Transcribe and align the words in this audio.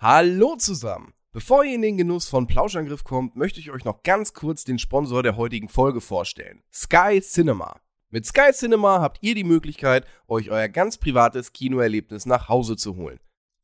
Hallo 0.00 0.54
zusammen! 0.54 1.12
Bevor 1.32 1.64
ihr 1.64 1.74
in 1.74 1.82
den 1.82 1.96
Genuss 1.96 2.28
von 2.28 2.46
Plauschangriff 2.46 3.02
kommt, 3.02 3.34
möchte 3.34 3.58
ich 3.58 3.72
euch 3.72 3.84
noch 3.84 4.04
ganz 4.04 4.32
kurz 4.32 4.62
den 4.62 4.78
Sponsor 4.78 5.24
der 5.24 5.36
heutigen 5.36 5.68
Folge 5.68 6.00
vorstellen. 6.00 6.62
Sky 6.72 7.20
Cinema. 7.20 7.80
Mit 8.08 8.24
Sky 8.24 8.52
Cinema 8.52 9.00
habt 9.00 9.18
ihr 9.22 9.34
die 9.34 9.42
Möglichkeit, 9.42 10.06
euch 10.28 10.52
euer 10.52 10.68
ganz 10.68 10.98
privates 10.98 11.52
Kinoerlebnis 11.52 12.26
nach 12.26 12.48
Hause 12.48 12.76
zu 12.76 12.94
holen. 12.94 13.18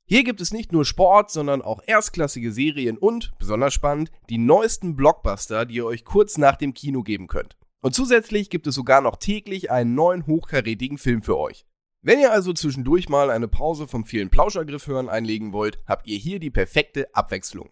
Hier 0.06 0.24
gibt 0.24 0.40
es 0.40 0.52
nicht 0.52 0.72
nur 0.72 0.84
Sport, 0.84 1.30
sondern 1.30 1.62
auch 1.62 1.80
erstklassige 1.86 2.50
Serien 2.50 2.98
und, 2.98 3.30
besonders 3.38 3.72
spannend, 3.72 4.10
die 4.28 4.38
neuesten 4.38 4.96
Blockbuster, 4.96 5.66
die 5.66 5.76
ihr 5.76 5.86
euch 5.86 6.04
kurz 6.04 6.36
nach 6.36 6.56
dem 6.56 6.74
Kino 6.74 7.04
geben 7.04 7.28
könnt. 7.28 7.56
Und 7.80 7.94
zusätzlich 7.94 8.50
gibt 8.50 8.66
es 8.66 8.74
sogar 8.74 9.02
noch 9.02 9.18
täglich 9.18 9.70
einen 9.70 9.94
neuen 9.94 10.26
hochkarätigen 10.26 10.98
Film 10.98 11.22
für 11.22 11.38
euch. 11.38 11.64
Wenn 12.06 12.20
ihr 12.20 12.32
also 12.32 12.52
zwischendurch 12.52 13.08
mal 13.08 13.30
eine 13.30 13.48
Pause 13.48 13.88
vom 13.88 14.04
vielen 14.04 14.28
Plauschergriff 14.28 14.88
hören 14.88 15.08
einlegen 15.08 15.54
wollt, 15.54 15.78
habt 15.86 16.06
ihr 16.06 16.18
hier 16.18 16.38
die 16.38 16.50
perfekte 16.50 17.08
Abwechslung. 17.14 17.70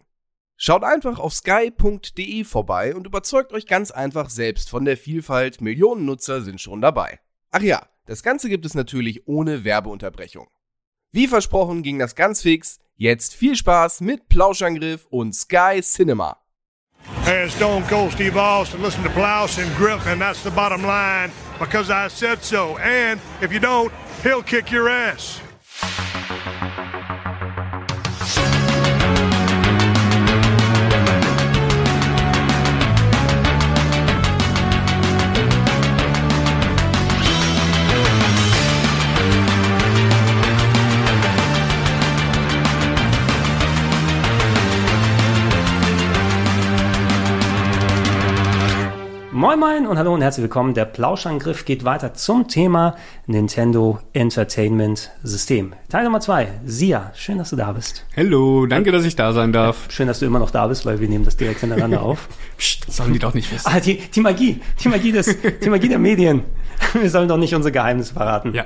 Schaut 0.57 0.83
einfach 0.83 1.19
auf 1.19 1.35
sky.de 1.35 2.43
vorbei 2.43 2.95
und 2.95 3.05
überzeugt 3.05 3.53
euch 3.53 3.67
ganz 3.67 3.91
einfach 3.91 4.31
selbst 4.31 4.71
von 4.71 4.85
der 4.85 4.97
Vielfalt. 4.97 5.61
Millionen 5.61 6.05
Nutzer 6.05 6.41
sind 6.41 6.59
schon 6.59 6.81
dabei. 6.81 7.19
Ach 7.51 7.61
ja, 7.61 7.85
das 8.07 8.23
Ganze 8.23 8.49
gibt 8.49 8.65
es 8.65 8.73
natürlich 8.73 9.27
ohne 9.27 9.65
Werbeunterbrechung. 9.65 10.47
Wie 11.11 11.27
versprochen 11.27 11.83
ging 11.83 11.99
das 11.99 12.15
ganz 12.15 12.41
fix. 12.41 12.79
Jetzt 12.95 13.35
viel 13.35 13.55
Spaß 13.55 14.01
mit 14.01 14.29
Plauschangriff 14.29 15.05
und 15.11 15.35
Sky 15.35 15.79
Cinema. 15.83 16.39
Hey, 17.21 17.47
Stone 17.51 17.85
Cold 17.87 18.13
Steve 18.13 18.41
Austin. 18.41 18.81
Listen 18.81 19.03
to 19.03 19.11
Plouse 19.11 19.61
and 19.61 19.77
Griff, 19.77 20.07
and 20.07 20.19
that's 20.19 20.41
the 20.43 20.49
bottom 20.49 20.81
line 20.81 21.29
because 21.65 21.89
I 21.89 22.07
said 22.09 22.43
so. 22.43 22.77
And 22.77 23.19
if 23.41 23.53
you 23.53 23.59
don't, 23.59 23.91
he'll 24.21 24.43
kick 24.43 24.71
your 24.71 24.89
ass. 24.89 25.39
Moin 49.43 49.59
Moin 49.59 49.87
und 49.87 49.97
hallo 49.97 50.13
und 50.13 50.21
herzlich 50.21 50.43
willkommen. 50.43 50.73
Der 50.73 50.85
Plauschangriff 50.85 51.65
geht 51.65 51.83
weiter 51.83 52.13
zum 52.13 52.47
Thema 52.47 52.95
Nintendo 53.27 53.99
Entertainment 54.13 55.11
System. 55.21 55.73
Teil 55.89 56.05
Nummer 56.05 56.21
zwei. 56.21 56.47
Sia, 56.65 57.11
schön, 57.13 57.39
dass 57.39 57.49
du 57.49 57.57
da 57.57 57.73
bist. 57.73 58.05
Hallo, 58.15 58.65
danke, 58.67 58.93
dass 58.93 59.03
ich 59.03 59.17
da 59.17 59.33
sein 59.33 59.51
darf. 59.51 59.87
Schön, 59.89 60.07
dass 60.07 60.19
du 60.19 60.25
immer 60.25 60.39
noch 60.39 60.49
da 60.49 60.67
bist, 60.67 60.85
weil 60.85 61.01
wir 61.01 61.09
nehmen 61.09 61.25
das 61.25 61.35
direkt 61.35 61.59
hintereinander 61.59 62.01
auf. 62.03 62.29
Psst, 62.57 62.87
das 62.87 62.95
sollen 62.95 63.11
die 63.11 63.19
doch 63.19 63.33
nicht 63.33 63.51
wissen. 63.51 63.67
Ah, 63.69 63.81
die, 63.81 63.97
die 63.97 64.21
Magie, 64.21 64.61
die 64.81 64.87
Magie 64.87 65.11
des, 65.11 65.35
die 65.61 65.69
Magie 65.69 65.89
der 65.89 65.99
Medien. 65.99 66.43
Wir 66.93 67.09
sollen 67.09 67.27
doch 67.27 67.37
nicht 67.37 67.55
unsere 67.55 67.71
Geheimnisse 67.71 68.13
verraten. 68.13 68.53
Ja. 68.53 68.65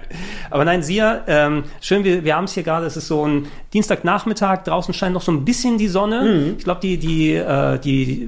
Aber 0.50 0.66
nein, 0.66 0.84
Sia, 0.84 1.22
ähm, 1.28 1.64
schön, 1.82 2.04
wir, 2.04 2.24
wir 2.26 2.36
haben 2.36 2.44
es 2.46 2.54
hier 2.54 2.64
gerade, 2.64 2.86
es 2.86 2.98
ist 2.98 3.08
so 3.08 3.26
ein 3.26 3.48
Dienstagnachmittag, 3.74 4.64
draußen 4.64 4.94
scheint 4.94 5.14
noch 5.14 5.22
so 5.22 5.32
ein 5.32 5.46
bisschen 5.46 5.78
die 5.78 5.88
Sonne. 5.88 6.22
Mhm. 6.24 6.56
Ich 6.58 6.64
glaube, 6.64 6.82
die, 6.82 6.98
die, 6.98 7.34
äh, 7.36 7.80
die, 7.80 8.28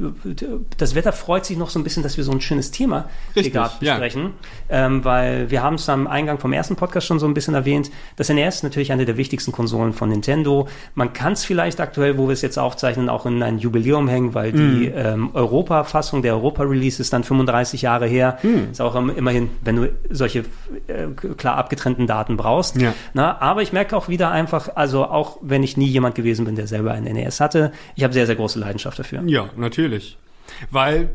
das 0.78 0.96
Wetter 0.96 1.12
freut 1.12 1.46
sich 1.46 1.58
noch 1.58 1.70
so 1.70 1.80
ein 1.80 1.84
bisschen, 1.84 2.04
dass 2.04 2.16
wir 2.18 2.24
so 2.24 2.32
ein 2.32 2.40
schönes 2.42 2.72
Thema 2.72 3.10
hier 3.34 3.38
Richtig, 3.42 3.54
gerade 3.54 3.74
ja. 3.82 3.94
besprechen. 3.96 4.32
Ähm, 4.70 5.04
weil 5.04 5.50
wir 5.52 5.64
haben 5.64 5.76
es 5.76 5.90
am 5.90 6.08
Eingang 6.08 6.40
vom 6.40 6.54
ersten 6.54 6.76
Podcast 6.76 7.08
schon 7.08 7.20
so 7.20 7.26
ein 7.28 7.34
bisschen 7.34 7.54
erwähnt. 7.56 7.92
Das 8.16 8.30
NES 8.30 8.56
ist 8.58 8.64
natürlich 8.64 8.92
eine 8.92 9.06
der 9.06 9.18
wichtigsten 9.18 9.52
Konsolen 9.52 9.94
von 9.94 10.10
Nintendo. 10.10 10.68
Man 10.96 11.12
kann 11.14 11.34
es 11.34 11.44
vielleicht 11.44 11.80
aktuell, 11.82 12.18
wo 12.18 12.28
wir 12.28 12.34
es 12.34 12.42
jetzt 12.42 12.58
aufzeichnen, 12.58 13.10
auch 13.10 13.26
in 13.26 13.42
ein 13.44 13.58
Jubiläum 13.60 14.08
hängen, 14.08 14.34
weil 14.34 14.52
die 14.52 14.60
Mhm. 14.60 14.92
ähm, 14.96 15.30
Europa-Fassung, 15.34 16.22
der 16.22 16.34
Europa-Release 16.36 17.02
ist 17.02 17.12
dann 17.14 17.24
35 17.24 17.82
Jahre 17.82 18.08
her. 18.08 18.38
Mhm. 18.44 18.68
Ist 18.72 18.82
auch 18.82 18.96
im- 18.96 19.16
immerhin, 19.16 19.50
wenn 19.70 19.76
du 19.76 19.94
solche 20.10 20.40
äh, 20.88 21.08
klar 21.38 21.58
abgetrennten 21.58 22.08
Daten 22.08 22.38
brauchst. 22.38 22.82
Ja. 22.82 22.96
Na, 23.14 23.40
aber 23.40 23.62
ich 23.62 23.72
merke 23.72 23.96
auch 23.96 24.10
wieder 24.10 24.32
einfach, 24.32 24.76
also 24.76 25.06
auch 25.06 25.38
wenn 25.42 25.62
ich 25.62 25.78
nie 25.78 25.86
jemand 25.86 26.16
gewesen 26.16 26.46
bin, 26.46 26.56
der 26.56 26.66
selber 26.66 26.94
ein 26.94 27.04
NES 27.04 27.40
hatte, 27.40 27.72
ich 27.96 28.04
habe 28.04 28.14
sehr, 28.14 28.26
sehr 28.26 28.36
große 28.36 28.60
Leidenschaft 28.60 28.98
dafür. 28.98 29.22
Ja, 29.28 29.50
natürlich. 29.56 30.18
Weil 30.72 31.10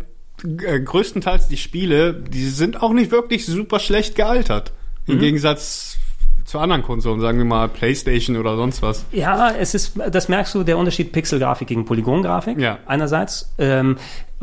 äh, 0.45 0.81
größtenteils 0.81 1.49
die 1.49 1.57
Spiele, 1.57 2.15
die 2.15 2.49
sind 2.49 2.81
auch 2.81 2.93
nicht 2.93 3.11
wirklich 3.11 3.45
super 3.45 3.81
schlecht 3.81 4.15
gealtert. 4.15 4.73
Im 5.07 5.19
Gegensatz 5.19 5.99
zu 6.45 6.59
anderen 6.59 6.83
Konsolen, 6.83 7.21
sagen 7.21 7.39
wir 7.39 7.45
mal 7.45 7.69
PlayStation 7.69 8.37
oder 8.37 8.57
sonst 8.57 8.81
was. 8.81 9.05
Ja, 9.13 9.51
es 9.51 9.75
ist, 9.75 9.95
das 10.11 10.29
merkst 10.29 10.55
du, 10.55 10.63
der 10.63 10.79
Unterschied 10.79 11.11
Pixelgrafik 11.13 11.69
gegen 11.69 11.85
Polygongrafik. 11.85 12.59
Ja. 12.59 12.79
Einerseits, 12.87 13.53
ähm, 13.59 13.97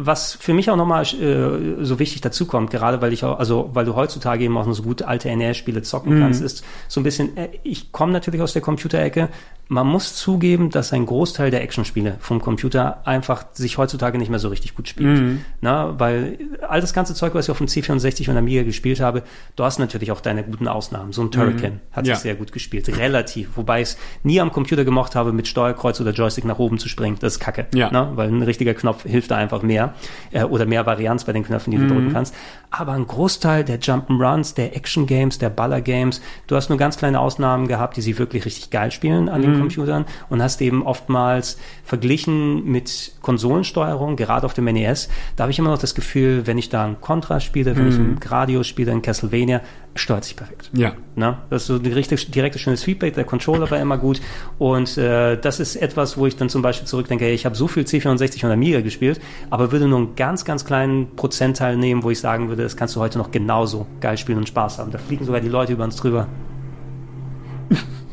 was 0.06 0.34
für 0.34 0.53
mich 0.53 0.69
auch 0.69 0.75
nochmal 0.75 1.03
äh, 1.03 1.84
so 1.84 2.00
wichtig 2.00 2.22
dazu 2.22 2.45
kommt, 2.45 2.72
gerade 2.72 3.01
weil 3.01 3.13
ich 3.13 3.23
auch, 3.23 3.39
also 3.39 3.69
weil 3.73 3.85
du 3.85 3.95
heutzutage 3.95 4.44
eben 4.44 4.57
auch 4.57 4.66
noch 4.66 4.73
so 4.73 4.84
gut 4.84 5.01
alte 5.01 5.29
NR-Spiele 5.29 5.81
zocken 5.81 6.19
kannst, 6.19 6.41
ist 6.41 6.63
so 6.88 7.00
ein 7.00 7.03
bisschen, 7.03 7.38
äh, 7.38 7.50
ich 7.63 7.91
komme 7.91 8.11
natürlich 8.11 8.41
aus 8.41 8.53
der 8.53 8.61
Computerecke. 8.61 9.29
Man 9.74 9.88
muss 9.88 10.16
zugeben, 10.18 10.70
dass 10.70 10.92
ein 10.92 11.06
Großteil 11.06 11.50
der 11.50 11.62
Actionspiele 11.64 12.18
vom 12.20 12.42
Computer 12.42 13.08
einfach 13.08 13.46
sich 13.54 13.78
heutzutage 13.78 14.18
nicht 14.18 14.28
mehr 14.30 14.38
so 14.38 14.50
richtig 14.50 14.76
gut 14.76 14.90
spielt. 14.90 15.40
Na, 15.62 15.98
weil 15.98 16.38
all 16.68 16.82
das 16.82 16.92
ganze 16.94 17.14
Zeug, 17.16 17.34
was 17.36 17.46
ich 17.46 17.52
auf 17.52 17.58
dem 17.59 17.68
C64 17.68 18.30
und 18.30 18.36
Amiga 18.36 18.64
gespielt 18.64 19.00
habe, 19.00 19.24
du 19.56 19.64
hast 19.64 19.80
natürlich 19.80 20.12
auch 20.12 20.20
deine 20.20 20.44
guten 20.44 20.68
Ausnahmen. 20.68 21.14
So 21.14 21.22
ein 21.22 21.32
Turrican 21.32 21.80
hat 21.94 22.06
Ja. 22.06 22.16
sich 22.16 22.24
sehr 22.24 22.36
gut 22.36 22.52
gespielt, 22.52 22.90
relativ. 22.98 23.52
Wobei 23.56 23.78
ich 23.80 23.90
es 23.90 23.98
nie 24.24 24.42
am 24.42 24.52
Computer 24.52 24.84
gemocht 24.84 25.16
habe, 25.16 25.32
mit 25.32 25.48
Steuerkreuz 25.48 26.02
oder 26.02 26.12
Joystick 26.12 26.44
nach 26.44 26.59
oben 26.59 26.78
zu 26.78 26.90
springen. 26.90 27.16
Das 27.22 27.36
ist 27.36 27.40
kacke. 27.40 27.68
Ja. 27.74 27.90
Ne? 27.92 28.12
Weil 28.16 28.28
ein 28.28 28.42
richtiger 28.42 28.74
Knopf 28.74 29.03
hilft 29.03 29.32
da 29.32 29.38
einfach 29.38 29.62
mehr. 29.62 29.94
Äh, 30.32 30.44
oder 30.44 30.66
mehr 30.66 30.86
Varianz 30.86 31.24
bei 31.24 31.32
den 31.32 31.46
Knöpfen, 31.46 31.72
die 31.72 31.78
du 31.78 31.88
drücken 31.88 32.12
kannst. 32.12 32.36
Aber 32.72 32.92
ein 32.92 33.08
Großteil 33.08 33.64
der 33.64 33.80
Jump'n'Runs, 33.80 34.53
der 34.53 34.76
Action-Games, 34.76 35.38
der 35.38 35.50
Baller-Games, 35.50 36.22
du 36.48 36.58
hast 36.58 36.68
nur 36.68 36.78
ganz 36.78 36.98
kleine 36.98 37.22
Ausnahmen 37.22 37.70
gehabt, 37.70 37.96
die 37.96 38.02
sie 38.02 38.18
wirklich 38.18 38.44
richtig 38.44 38.70
geil 38.70 38.92
spielen 38.92 39.30
an 39.30 39.42
den 39.42 39.60
Computern 39.61 40.05
und 40.29 40.41
hast 40.41 40.61
eben 40.61 40.83
oftmals 40.83 41.57
verglichen 41.83 42.66
mit 42.66 43.13
Konsolensteuerung, 43.22 44.16
gerade 44.16 44.45
auf 44.45 44.53
dem 44.53 44.66
NES. 44.66 45.09
Da 45.35 45.44
habe 45.44 45.51
ich 45.51 45.59
immer 45.59 45.72
noch 45.72 45.77
das 45.79 45.95
Gefühl, 45.95 46.47
wenn 46.47 46.57
ich 46.57 46.69
da 46.69 46.85
ein 46.85 46.99
Contra 47.01 47.39
spiele, 47.39 47.75
wenn 47.75 47.89
ich 47.89 47.95
ein 47.95 48.19
Gradius 48.19 48.67
spiele, 48.67 48.91
ein 48.91 49.01
Castlevania, 49.01 49.61
steuert 49.95 50.23
sich 50.23 50.35
perfekt. 50.35 50.69
Ja. 50.73 50.94
Na, 51.16 51.41
das 51.49 51.63
ist 51.63 51.67
so 51.67 51.75
ein 51.75 51.85
richtig, 51.85 52.31
direktes 52.31 52.61
schönes 52.61 52.83
Feedback, 52.83 53.13
der 53.13 53.25
Controller 53.25 53.69
war 53.69 53.79
immer 53.79 53.97
gut. 53.97 54.22
Und 54.57 54.97
äh, 54.97 55.38
das 55.38 55.59
ist 55.59 55.75
etwas, 55.75 56.17
wo 56.17 56.25
ich 56.28 56.38
dann 56.38 56.47
zum 56.49 56.61
Beispiel 56.61 56.88
zurückdenke, 56.88 57.25
hey, 57.25 57.33
ich 57.33 57.45
habe 57.45 57.55
so 57.55 57.67
viel 57.67 57.83
C64 57.83 58.45
und 58.45 58.51
Amiga 58.51 58.81
gespielt, 58.81 59.19
aber 59.49 59.72
würde 59.72 59.88
nur 59.88 59.97
einen 59.99 60.16
ganz, 60.16 60.45
ganz 60.45 60.63
kleinen 60.66 61.16
Prozentteil 61.16 61.75
nehmen, 61.75 62.03
wo 62.03 62.09
ich 62.09 62.19
sagen 62.19 62.47
würde, 62.47 62.63
das 62.63 62.78
kannst 62.78 62.95
du 62.95 63.01
heute 63.01 63.17
noch 63.17 63.31
genauso 63.31 63.85
geil 63.99 64.17
spielen 64.17 64.38
und 64.38 64.47
Spaß 64.47 64.79
haben. 64.79 64.91
Da 64.91 64.97
fliegen 64.97 65.25
sogar 65.25 65.41
die 65.41 65.49
Leute 65.49 65.73
über 65.73 65.83
uns 65.83 65.97
drüber. 65.97 66.28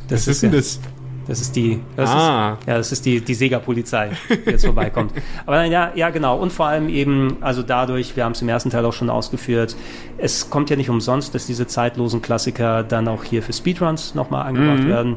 Was 0.08 0.26
ist 0.26 0.42
denn 0.42 0.52
ja- 0.52 0.58
das? 0.58 0.80
Das 1.28 1.40
ist 1.40 1.54
die, 1.54 1.78
das 1.94 2.10
Ah. 2.10 2.56
ist, 2.60 2.66
ja, 2.66 2.76
das 2.78 2.90
ist 2.90 3.04
die, 3.06 3.20
die 3.20 3.34
Sega-Polizei, 3.34 4.10
die 4.46 4.50
jetzt 4.50 4.64
vorbeikommt. 4.64 5.12
Aber 5.46 5.62
ja, 5.64 5.92
ja, 5.94 6.10
genau. 6.10 6.38
Und 6.38 6.52
vor 6.52 6.66
allem 6.66 6.88
eben, 6.88 7.36
also 7.40 7.62
dadurch, 7.62 8.16
wir 8.16 8.24
haben 8.24 8.32
es 8.32 8.42
im 8.42 8.48
ersten 8.48 8.70
Teil 8.70 8.84
auch 8.84 8.92
schon 8.92 9.10
ausgeführt, 9.10 9.76
es 10.16 10.50
kommt 10.50 10.70
ja 10.70 10.76
nicht 10.76 10.90
umsonst, 10.90 11.34
dass 11.34 11.46
diese 11.46 11.66
zeitlosen 11.66 12.22
Klassiker 12.22 12.82
dann 12.82 13.06
auch 13.06 13.22
hier 13.24 13.42
für 13.42 13.52
Speedruns 13.52 14.14
nochmal 14.14 14.46
angebracht 14.46 14.82
Mhm. 14.84 14.88
werden. 14.88 15.16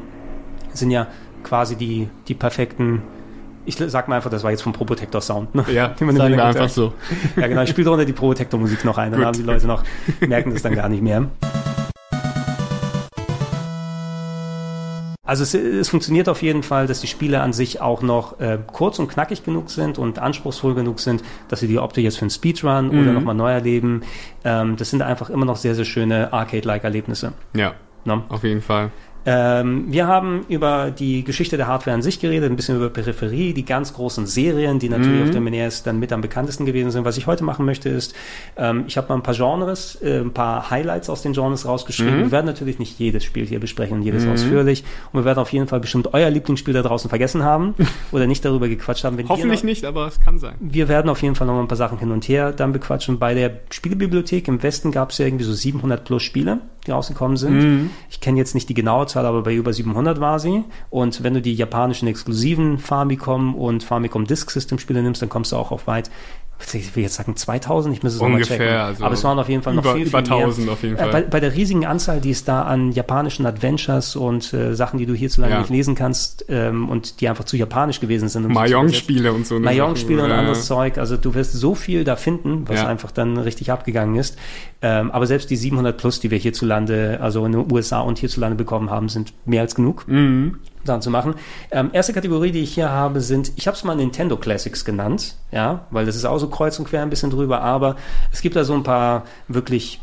Das 0.70 0.78
sind 0.80 0.90
ja 0.90 1.06
quasi 1.42 1.74
die, 1.76 2.08
die 2.28 2.34
perfekten, 2.34 3.02
ich 3.64 3.76
sag 3.76 4.08
mal 4.08 4.16
einfach, 4.16 4.30
das 4.30 4.42
war 4.44 4.50
jetzt 4.50 4.62
vom 4.62 4.72
Probotector 4.72 5.20
Sound, 5.20 5.54
ne? 5.54 5.64
Ja, 5.72 5.88
Die 5.98 6.04
man 6.04 6.16
sagen 6.16 6.36
wir 6.36 6.44
einfach 6.44 6.68
so. 6.68 6.92
Ja, 7.36 7.46
genau. 7.46 7.62
Ich 7.62 7.70
spiele 7.70 7.88
drunter 7.88 8.04
die 8.04 8.12
Probotector-Musik 8.12 8.84
noch 8.84 8.98
ein, 8.98 9.10
dann 9.12 9.20
Gut. 9.20 9.26
haben 9.28 9.36
die 9.36 9.42
Leute 9.44 9.66
noch, 9.66 9.82
merken 10.20 10.52
das 10.52 10.62
dann 10.62 10.74
gar 10.74 10.88
nicht 10.88 11.02
mehr. 11.02 11.26
Also 15.24 15.44
es, 15.44 15.54
es 15.54 15.88
funktioniert 15.88 16.28
auf 16.28 16.42
jeden 16.42 16.64
Fall, 16.64 16.88
dass 16.88 17.00
die 17.00 17.06
Spiele 17.06 17.42
an 17.42 17.52
sich 17.52 17.80
auch 17.80 18.02
noch 18.02 18.40
äh, 18.40 18.58
kurz 18.66 18.98
und 18.98 19.06
knackig 19.06 19.44
genug 19.44 19.70
sind 19.70 19.96
und 19.96 20.18
anspruchsvoll 20.18 20.74
genug 20.74 20.98
sind, 20.98 21.22
dass 21.46 21.60
sie 21.60 21.68
die 21.68 21.78
Optik 21.78 22.02
jetzt 22.02 22.16
für 22.18 22.22
einen 22.22 22.30
Speedrun 22.30 22.90
oder 22.90 23.12
nochmal 23.12 23.36
neu 23.36 23.52
erleben. 23.52 24.02
Ähm, 24.44 24.76
das 24.76 24.90
sind 24.90 25.00
einfach 25.00 25.30
immer 25.30 25.44
noch 25.44 25.56
sehr, 25.56 25.76
sehr 25.76 25.84
schöne 25.84 26.32
Arcade-like 26.32 26.82
Erlebnisse. 26.82 27.34
Ja, 27.54 27.74
Ne? 28.04 28.20
auf 28.30 28.42
jeden 28.42 28.62
Fall. 28.62 28.90
Ähm, 29.24 29.86
wir 29.88 30.06
haben 30.06 30.44
über 30.48 30.90
die 30.90 31.22
Geschichte 31.24 31.56
der 31.56 31.66
Hardware 31.68 31.94
an 31.94 32.02
sich 32.02 32.20
geredet, 32.20 32.50
ein 32.50 32.56
bisschen 32.56 32.76
über 32.76 32.90
Peripherie, 32.90 33.52
die 33.52 33.64
ganz 33.64 33.94
großen 33.94 34.26
Serien, 34.26 34.78
die 34.78 34.88
natürlich 34.88 35.22
auf 35.24 35.30
dem 35.30 35.44
NES 35.44 35.82
dann 35.84 35.98
mit 35.98 36.12
am 36.12 36.20
bekanntesten 36.20 36.66
gewesen 36.66 36.90
sind. 36.90 37.04
Was 37.04 37.16
ich 37.16 37.26
heute 37.26 37.44
machen 37.44 37.64
möchte, 37.64 37.88
ist, 37.88 38.14
ähm, 38.56 38.84
ich 38.88 38.96
habe 38.96 39.08
mal 39.08 39.14
ein 39.16 39.22
paar 39.22 39.34
Genres, 39.34 39.96
äh, 40.02 40.20
ein 40.20 40.32
paar 40.32 40.70
Highlights 40.70 41.08
aus 41.08 41.22
den 41.22 41.32
Genres 41.34 41.66
rausgeschrieben. 41.66 42.18
Wir 42.18 42.30
werden 42.32 42.46
natürlich 42.46 42.78
nicht 42.78 42.98
jedes 42.98 43.24
Spiel 43.24 43.46
hier 43.46 43.60
besprechen 43.60 43.98
und 43.98 44.02
jedes 44.02 44.26
ausführlich. 44.26 44.84
Und 45.12 45.20
wir 45.20 45.24
werden 45.24 45.38
auf 45.38 45.52
jeden 45.52 45.68
Fall 45.68 45.80
bestimmt 45.80 46.12
euer 46.14 46.30
Lieblingsspiel 46.30 46.74
da 46.74 46.82
draußen 46.82 47.08
vergessen 47.08 47.42
haben 47.44 47.74
oder 48.12 48.26
nicht 48.26 48.44
darüber 48.44 48.68
gequatscht 48.68 49.04
haben. 49.04 49.16
Hoffentlich 49.28 49.60
noch- 49.60 49.64
nicht, 49.64 49.84
aber 49.84 50.06
es 50.08 50.20
kann 50.20 50.38
sein. 50.38 50.54
wir 50.60 50.88
werden 50.88 51.08
auf 51.08 51.22
jeden 51.22 51.34
Fall 51.34 51.46
noch 51.46 51.54
mal 51.54 51.60
ein 51.60 51.68
paar 51.68 51.76
Sachen 51.76 51.98
hin 51.98 52.10
und 52.10 52.26
her 52.28 52.52
dann 52.52 52.72
bequatschen. 52.72 53.18
Bei 53.18 53.34
der 53.34 53.50
Spielebibliothek 53.70 54.48
im 54.48 54.62
Westen 54.62 54.90
gab 54.90 55.10
es 55.10 55.18
ja 55.18 55.26
irgendwie 55.26 55.44
so 55.44 55.52
700 55.52 56.04
plus 56.04 56.22
Spiele, 56.22 56.58
die 56.86 56.90
rausgekommen 56.90 57.36
sind. 57.36 57.90
Ich 58.10 58.20
kenne 58.20 58.38
jetzt 58.38 58.54
nicht 58.54 58.68
die 58.68 58.74
genaue 58.74 59.06
Rekordzahl, 59.12 59.26
aber 59.26 59.42
bei 59.42 59.54
über 59.54 59.72
700 59.72 60.20
war 60.20 60.38
sie. 60.38 60.64
Und 60.90 61.22
wenn 61.22 61.34
du 61.34 61.42
die 61.42 61.54
japanischen 61.54 62.08
exklusiven 62.08 62.78
Famicom 62.78 63.54
und 63.54 63.84
Famicom 63.84 64.26
Disk 64.26 64.50
System 64.50 64.78
Spiele 64.78 65.02
nimmst, 65.02 65.22
dann 65.22 65.28
kommst 65.28 65.52
du 65.52 65.56
auch 65.56 65.70
auf 65.70 65.86
weit 65.86 66.10
ich 66.74 66.94
will 66.96 67.02
jetzt 67.02 67.14
sagen 67.14 67.36
2000, 67.36 67.94
ich 67.96 68.02
muss 68.02 68.14
es 68.14 68.20
nochmal 68.20 68.40
checken. 68.42 68.54
Ungefähr, 68.62 68.84
also 68.84 69.04
aber 69.04 69.14
es 69.14 69.24
waren 69.24 69.38
auf 69.38 69.48
jeden 69.48 69.62
Fall 69.62 69.74
noch 69.74 69.84
über- 69.84 69.94
viel, 69.94 70.06
über 70.06 70.18
viel 70.24 70.28
mehr. 70.36 70.44
1000 70.46 70.68
auf 70.70 70.82
jeden 70.82 70.96
Äh, 70.96 70.98
Fall. 70.98 71.10
Bei, 71.12 71.22
bei 71.22 71.40
der 71.40 71.54
riesigen 71.54 71.84
Anzahl, 71.86 72.20
die 72.20 72.30
es 72.30 72.44
da 72.44 72.62
an 72.62 72.92
japanischen 72.92 73.46
Adventures 73.46 74.16
und 74.16 74.52
äh, 74.52 74.74
Sachen, 74.74 74.98
die 74.98 75.06
du 75.06 75.14
hierzulande 75.14 75.54
Ja. 75.54 75.60
nicht 75.60 75.70
lesen 75.70 75.94
kannst 75.94 76.44
ähm, 76.48 76.88
und 76.88 77.20
die 77.20 77.28
einfach 77.28 77.44
zu 77.44 77.56
japanisch 77.56 78.00
gewesen 78.00 78.28
sind. 78.28 78.44
um. 78.46 78.52
Mahjong-Spiele 78.52 79.32
und 79.32 79.46
so. 79.46 79.58
Mahjong-Spiele 79.58 80.22
und 80.22 80.28
Sachen. 80.28 80.38
anderes 80.40 80.66
Zeug. 80.66 80.98
Also 80.98 81.16
du 81.16 81.34
wirst 81.34 81.52
so 81.52 81.74
viel 81.74 82.04
da 82.04 82.16
finden, 82.16 82.64
was 82.68 82.80
Ja. 82.80 82.86
einfach 82.88 83.10
dann 83.10 83.36
richtig 83.38 83.70
abgegangen 83.72 84.16
ist. 84.16 84.36
Ähm, 84.82 85.10
aber 85.10 85.26
selbst 85.26 85.50
die 85.50 85.56
700 85.56 85.96
plus, 85.96 86.20
die 86.20 86.30
wir 86.30 86.38
hierzulande, 86.38 87.18
also 87.20 87.44
in 87.46 87.52
den 87.52 87.72
USA 87.72 88.00
und 88.00 88.18
hierzulande 88.18 88.56
bekommen 88.56 88.90
haben, 88.90 89.08
sind 89.08 89.32
mehr 89.46 89.60
als 89.62 89.74
genug. 89.74 90.06
Mhm. 90.08 90.56
Sachen 90.84 91.02
zu 91.02 91.10
machen. 91.10 91.34
Ähm, 91.70 91.90
erste 91.92 92.12
Kategorie, 92.12 92.50
die 92.52 92.60
ich 92.62 92.74
hier 92.74 92.90
habe, 92.90 93.20
sind, 93.20 93.52
ich 93.56 93.66
habe 93.66 93.76
es 93.76 93.84
mal 93.84 93.94
Nintendo 93.94 94.36
Classics 94.36 94.84
genannt, 94.84 95.36
ja, 95.50 95.86
weil 95.90 96.06
das 96.06 96.16
ist 96.16 96.24
auch 96.24 96.38
so 96.38 96.48
kreuz 96.48 96.78
und 96.78 96.88
quer 96.88 97.02
ein 97.02 97.10
bisschen 97.10 97.30
drüber, 97.30 97.60
aber 97.62 97.96
es 98.32 98.40
gibt 98.42 98.56
da 98.56 98.64
so 98.64 98.74
ein 98.74 98.82
paar 98.82 99.22
wirklich 99.48 100.00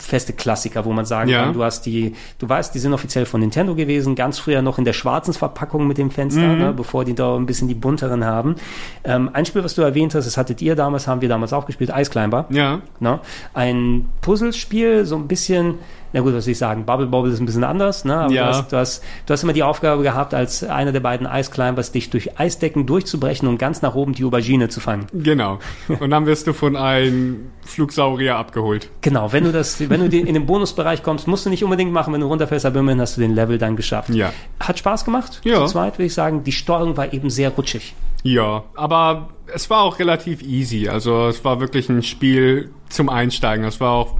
feste 0.00 0.32
Klassiker, 0.32 0.84
wo 0.84 0.92
man 0.92 1.04
sagen 1.04 1.30
Ja. 1.30 1.44
kann, 1.44 1.52
du 1.52 1.62
hast 1.62 1.86
die, 1.86 2.16
du 2.40 2.48
weißt, 2.48 2.74
die 2.74 2.80
sind 2.80 2.92
offiziell 2.92 3.24
von 3.24 3.40
Nintendo 3.40 3.76
gewesen, 3.76 4.16
ganz 4.16 4.36
früher 4.36 4.60
noch 4.60 4.78
in 4.78 4.84
der 4.84 4.92
schwarzen 4.94 5.32
Verpackung 5.32 5.86
mit 5.86 5.96
dem 5.96 6.10
Fenster, 6.10 6.40
Mhm. 6.40 6.58
ne, 6.58 6.72
bevor 6.72 7.04
die 7.04 7.14
da 7.14 7.36
ein 7.36 7.46
bisschen 7.46 7.68
die 7.68 7.74
bunteren 7.74 8.24
haben. 8.24 8.56
Ähm, 9.04 9.30
ein 9.32 9.46
Spiel, 9.46 9.62
was 9.62 9.76
du 9.76 9.82
erwähnt 9.82 10.12
hast, 10.16 10.24
das 10.26 10.36
hattet 10.36 10.60
ihr 10.60 10.74
damals, 10.74 11.06
haben 11.06 11.20
wir 11.20 11.28
damals 11.28 11.52
auch 11.52 11.66
gespielt, 11.66 11.92
Ice 11.96 12.10
Climber. 12.10 12.46
Ja, 12.50 12.80
Ne? 12.98 13.20
Ein 13.54 14.08
Puzzlespiel, 14.22 15.06
so 15.06 15.14
ein 15.14 15.28
bisschen, 15.28 15.74
na 16.16 16.22
gut, 16.22 16.34
was 16.34 16.44
soll 16.46 16.52
ich 16.52 16.58
sagen, 16.58 16.86
Bubble 16.86 17.06
Bobble 17.08 17.30
ist 17.30 17.40
ein 17.40 17.46
bisschen 17.46 17.62
anders, 17.62 18.06
ne? 18.06 18.16
aber 18.16 18.32
Ja. 18.32 18.44
du, 18.46 18.56
hast, 18.56 18.72
du, 18.72 18.76
hast, 18.78 19.04
du 19.26 19.32
hast 19.34 19.42
immer 19.42 19.52
die 19.52 19.62
Aufgabe 19.62 20.02
gehabt, 20.02 20.32
als 20.32 20.64
einer 20.64 20.90
der 20.90 21.00
beiden 21.00 21.26
Ice 21.30 21.50
Climbers, 21.50 21.92
dich 21.92 22.08
durch 22.08 22.40
Eisdecken 22.40 22.86
durchzubrechen 22.86 23.46
und 23.46 23.58
ganz 23.58 23.82
nach 23.82 23.94
oben 23.94 24.14
die 24.14 24.24
Aubergine 24.24 24.70
zu 24.70 24.80
fangen. 24.80 25.06
genau. 25.12 25.58
Und 26.00 26.08
dann 26.10 26.24
wirst 26.24 26.46
du 26.46 26.54
von 26.54 26.74
einem 26.74 27.50
Flugsaurier 27.66 28.36
abgeholt. 28.36 28.88
Genau, 29.02 29.32
wenn 29.32 29.44
du 29.44 29.52
das, 29.52 29.78
wenn 29.90 30.08
du 30.08 30.16
in 30.16 30.32
den 30.32 30.46
Bonusbereich 30.46 31.02
kommst, 31.02 31.26
musst 31.28 31.44
du 31.44 31.50
nicht 31.50 31.62
unbedingt 31.62 31.92
machen, 31.92 32.14
wenn 32.14 32.20
du 32.22 32.26
runterfällst, 32.28 32.64
aber 32.64 32.80
immerhin 32.80 33.00
hast 33.02 33.18
du 33.18 33.20
den 33.20 33.34
Level 33.34 33.58
dann 33.58 33.76
geschafft. 33.76 34.08
Ja. 34.10 34.32
Hat 34.58 34.78
Spaß 34.78 35.04
gemacht. 35.04 35.42
Ja. 35.44 35.56
Zu 35.66 35.72
zweit 35.72 35.94
würde 35.98 36.06
ich 36.06 36.14
sagen, 36.14 36.44
die 36.44 36.52
Steuerung 36.52 36.96
war 36.96 37.12
eben 37.12 37.28
sehr 37.28 37.50
rutschig. 37.50 37.94
Ja, 38.22 38.64
aber 38.74 39.28
es 39.52 39.68
war 39.70 39.82
auch 39.82 39.98
relativ 39.98 40.42
easy. 40.42 40.88
Also 40.88 41.28
es 41.28 41.44
war 41.44 41.60
wirklich 41.60 41.88
ein 41.90 42.02
Spiel 42.02 42.70
zum 42.88 43.08
Einsteigen. 43.10 43.64
Es 43.66 43.80
war 43.80 43.92
auch 43.92 44.16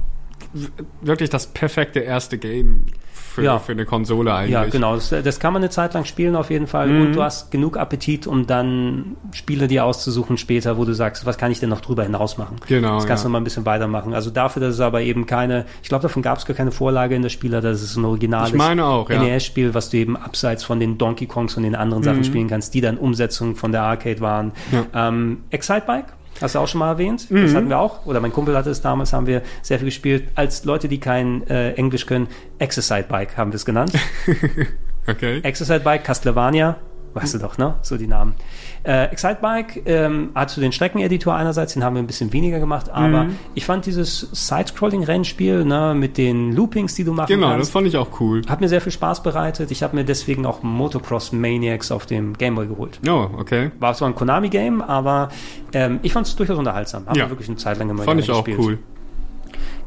wirklich 1.01 1.29
das 1.29 1.47
perfekte 1.47 1.99
erste 1.99 2.37
Game 2.37 2.85
für, 3.13 3.43
Ja. 3.43 3.59
für 3.59 3.71
eine 3.73 3.85
Konsole 3.85 4.33
eigentlich. 4.33 4.53
Ja, 4.53 4.65
genau. 4.65 4.95
Das, 4.95 5.09
das 5.09 5.39
kann 5.39 5.53
man 5.53 5.61
eine 5.61 5.69
Zeit 5.69 5.93
lang 5.93 6.05
spielen 6.05 6.35
auf 6.35 6.49
jeden 6.49 6.65
Fall. 6.65 6.87
Mhm. 6.87 7.01
Und 7.01 7.13
du 7.13 7.21
hast 7.23 7.51
genug 7.51 7.77
Appetit, 7.77 8.25
um 8.25 8.47
dann 8.47 9.15
Spiele 9.31 9.67
dir 9.67 9.85
auszusuchen 9.85 10.37
später, 10.37 10.77
wo 10.77 10.85
du 10.85 10.93
sagst, 10.93 11.25
was 11.27 11.37
kann 11.37 11.51
ich 11.51 11.59
denn 11.59 11.69
noch 11.69 11.81
drüber 11.81 12.03
hinaus 12.03 12.37
machen? 12.39 12.55
Genau, 12.67 12.95
Das 12.95 13.05
kannst 13.05 13.23
ja. 13.23 13.27
du 13.27 13.31
mal 13.33 13.39
ein 13.39 13.43
bisschen 13.43 13.65
weitermachen. 13.65 14.13
Also 14.15 14.31
dafür, 14.31 14.61
dass 14.61 14.73
es 14.73 14.79
aber 14.81 15.01
eben 15.01 15.25
keine, 15.27 15.65
ich 15.83 15.89
glaube, 15.89 16.01
davon 16.01 16.21
gab 16.23 16.39
es 16.39 16.45
gar 16.45 16.55
keine 16.55 16.71
Vorlage 16.71 17.15
in 17.15 17.21
der 17.21 17.29
Spieler, 17.29 17.61
das 17.61 17.83
ist 17.83 17.95
ein 17.95 18.05
originales 18.05 18.49
Ich 18.49 18.55
meine 18.55 18.85
auch, 18.85 19.09
ja. 19.09 19.21
NES-Spiel, 19.21 19.73
was 19.75 19.89
du 19.91 19.97
eben 19.97 20.17
abseits 20.17 20.63
von 20.63 20.79
den 20.79 20.97
Donkey 20.97 21.27
Kongs 21.27 21.55
und 21.57 21.63
den 21.63 21.75
anderen 21.75 22.01
Sachen 22.03 22.23
spielen 22.23 22.47
kannst, 22.47 22.73
die 22.73 22.81
dann 22.81 22.97
Umsetzungen 22.97 23.55
von 23.55 23.71
der 23.71 23.83
Arcade 23.83 24.19
waren. 24.19 24.47
Mhm. 24.71 24.77
Ja. 24.93 25.11
Mhm. 25.11 25.17
Ähm, 25.19 25.37
Excitebike? 25.51 26.07
Hast 26.41 26.55
du 26.55 26.59
auch 26.59 26.67
schon 26.67 26.79
mal 26.79 26.91
erwähnt? 26.91 27.27
Das 27.29 27.53
hatten 27.55 27.69
wir 27.69 27.79
auch. 27.79 28.05
Oder 28.05 28.19
mein 28.19 28.31
Kumpel 28.31 28.55
hatte 28.55 28.69
es 28.69 28.81
damals, 28.81 29.13
haben 29.13 29.27
wir 29.27 29.41
sehr 29.61 29.79
viel 29.79 29.87
gespielt. 29.87 30.29
Als 30.35 30.65
Leute, 30.65 30.87
die 30.87 30.99
kein 30.99 31.45
äh, 31.47 31.73
Englisch 31.73 32.05
können, 32.05 32.27
Exercise 32.59 33.05
Bike 33.07 33.37
haben 33.37 33.51
wir 33.51 33.55
es 33.55 33.65
genannt. 33.65 33.93
Okay. 35.09 35.39
Exercise 35.41 35.79
Bike, 35.79 36.03
Castlevania, 36.03 36.75
weißt 37.13 37.35
du 37.35 37.37
doch, 37.39 37.57
ne? 37.57 37.75
So 37.81 37.95
die 37.95 38.07
Namen. 38.07 38.35
Äh, 38.87 39.07
Excite 39.11 39.39
Bike 39.41 39.83
ähm, 39.85 40.29
hat 40.33 40.49
so 40.49 40.61
den 40.61 40.71
Streckeneditor 40.71 41.35
einerseits, 41.35 41.73
den 41.73 41.83
haben 41.83 41.95
wir 41.95 42.01
ein 42.01 42.07
bisschen 42.07 42.31
weniger 42.31 42.59
gemacht, 42.59 42.89
aber 42.89 43.25
Mhm. 43.25 43.35
ich 43.53 43.65
fand 43.65 43.85
dieses 43.85 44.29
Side-Scrolling-Rennspiel 44.31 45.65
ne, 45.65 45.93
mit 45.93 46.17
den 46.17 46.53
Loopings, 46.53 46.95
die 46.95 47.03
du 47.03 47.11
machen 47.13 47.27
Genau, 47.27 47.47
das 47.47 47.55
kannst, 47.57 47.71
fand 47.73 47.87
ich 47.87 47.97
auch 47.97 48.19
cool. 48.21 48.41
hat 48.47 48.61
mir 48.61 48.69
sehr 48.69 48.79
viel 48.81 48.91
Spaß 48.93 49.23
bereitet. 49.23 49.71
Ich 49.71 49.83
habe 49.83 49.95
mir 49.95 50.05
deswegen 50.05 50.45
auch 50.45 50.63
Motocross 50.63 51.33
Maniacs 51.33 51.91
auf 51.91 52.05
dem 52.05 52.33
Gameboy 52.37 52.67
geholt. 52.67 52.99
Oh, 53.07 53.27
okay. 53.37 53.71
War 53.79 53.93
zwar 53.93 54.07
ein 54.07 54.15
Konami-Game, 54.15 54.81
aber 54.81 55.29
ähm, 55.73 55.99
ich 56.03 56.13
fand 56.13 56.25
es 56.27 56.35
durchaus 56.35 56.57
unterhaltsam. 56.57 57.05
Haben 57.07 57.15
Ja. 57.17 57.25
wir 57.25 57.31
wirklich 57.31 57.49
eine 57.49 57.57
Zeit 57.57 57.77
lang 57.79 57.89
immer 57.89 58.03
Fand 58.03 58.21
ich 58.21 58.31
auch 58.31 58.43
gespielt. 58.45 58.59
cool. 58.65 58.79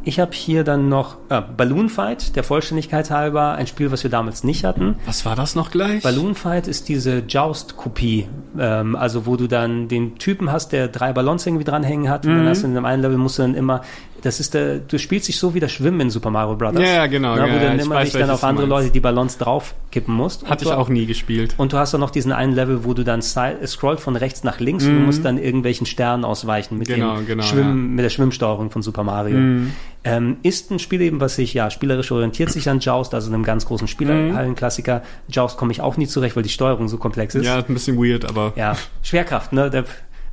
Ich 0.02 0.19
habe 0.19 0.32
hier 0.32 0.64
dann 0.64 0.88
noch 0.88 1.17
äh, 1.29 1.43
Balloon 1.56 1.88
Fight, 1.88 2.35
der 2.35 2.43
Vollständigkeit 2.43 3.11
halber, 3.11 3.52
ein 3.52 3.67
Spiel, 3.67 3.93
was 3.93 4.02
wir 4.02 4.11
damals 4.11 4.44
nicht 4.44 4.64
hatten. 4.64 4.97
Was 5.05 5.26
war 5.26 5.37
das 5.37 5.55
noch 5.55 5.70
gleich? 5.70 6.02
Balloon 6.02 6.35
Fight 6.35 6.69
ist 6.69 6.88
diese 6.88 7.19
Joust-Kopie, 7.19 8.29
ähm, 8.58 8.97
also 8.97 9.26
wo 9.26 9.37
du 9.37 9.47
dann 9.47 9.88
den 9.88 10.17
Typen 10.17 10.50
hast, 10.50 10.73
der 10.73 10.88
drei 10.88 11.12
Ballons 11.12 11.47
irgendwie 11.47 11.64
dranhängen 11.64 12.08
hat 12.08 12.25
und 12.25 12.37
dann 12.37 12.49
hast 12.49 12.62
du 12.62 12.67
in 12.67 12.76
einem 12.76 12.87
einen 12.87 13.02
Level 13.02 13.19
musst 13.19 13.38
du 13.38 13.43
dann 13.43 13.55
immer, 13.55 13.82
das 14.22 14.40
ist 14.40 14.55
der, 14.55 14.78
du 14.78 14.99
spielst 14.99 15.28
dich 15.28 15.38
so 15.38 15.55
wie 15.55 15.61
das 15.61 15.72
Schwimmen 15.72 16.00
in 16.00 16.11
Super 16.11 16.31
Mario 16.31 16.56
Brothers. 16.56 16.82
Ja, 16.82 16.94
ja, 16.94 17.06
genau, 17.06 17.34
Na, 17.37 17.43
wo 17.44 17.46
ja, 17.49 17.58
du 17.58 17.61
dann 17.67 17.78
immer 17.78 17.94
weiß, 17.96 18.12
dich 18.12 18.20
dann 18.20 18.31
auf 18.31 18.44
andere. 18.44 18.67
Leute 18.67 18.90
die 18.90 19.00
Ballons 19.00 19.38
draufkippen 19.38 20.14
musst. 20.14 20.49
Hatte 20.49 20.64
ich 20.64 20.70
auch 20.72 20.88
nie 20.88 21.06
gespielt. 21.06 21.55
Und 21.56 21.72
du 21.72 21.78
hast 21.78 21.93
dann 21.94 22.00
noch 22.00 22.11
diesen 22.11 22.32
einen 22.32 22.52
Level, 22.55 22.84
wo 22.84 22.94
du 22.94 23.05
dann 23.05 23.22
scrollt 23.22 24.00
von 24.00 24.17
rechts 24.17 24.44
nach 24.44 24.61
links 24.61 24.84
und 24.84 24.94
du 24.94 25.00
musst 25.00 25.25
dann 25.25 25.38
irgendwelchen 25.38 25.87
Sternen 25.87 26.25
ausweichen 26.25 26.78
mit 26.78 26.88
Mhm. 26.88 26.94
Genau, 26.94 27.17
dem 27.17 27.26
genau, 27.26 27.43
Schwimmen, 27.44 27.94
mit 27.94 28.05
der 28.05 28.11
Schwimmsteuerung 28.11 28.70
von 28.70 28.82
Super 28.82 29.05
Mario. 29.05 29.37
Mhm. 29.37 29.72
Ähm, 30.02 30.37
ist 30.43 30.70
ein 30.70 30.78
Spiel 30.78 31.02
eben, 31.02 31.20
was 31.20 31.37
sich 31.37 31.52
ja 31.52 31.70
spielerisch 31.70 32.11
orientiert 32.11 32.50
sich 32.50 32.69
an 32.70 32.81
Joust, 32.81 33.12
also 33.14 33.31
einem 33.32 33.43
ganz 33.44 33.66
großen 33.66 33.87
Spielerhallenklassiker. 33.87 35.02
Joust 35.28 35.56
komme 35.58 35.73
ich 35.73 35.81
auch 35.81 35.96
nie 35.96 36.06
zurecht, 36.06 36.37
weil 36.37 36.43
die 36.43 36.49
Steuerung 36.49 36.88
so 36.88 36.96
komplex 36.96 37.34
ist. 37.34 37.44
Ja, 37.44 37.58
ein 37.58 37.64
bisschen 37.75 37.96
weird, 37.99 38.25
aber 38.25 38.52
Ja, 38.56 38.76
Schwerkraft, 39.02 39.52
ne? 39.52 39.69
Der, 39.70 39.84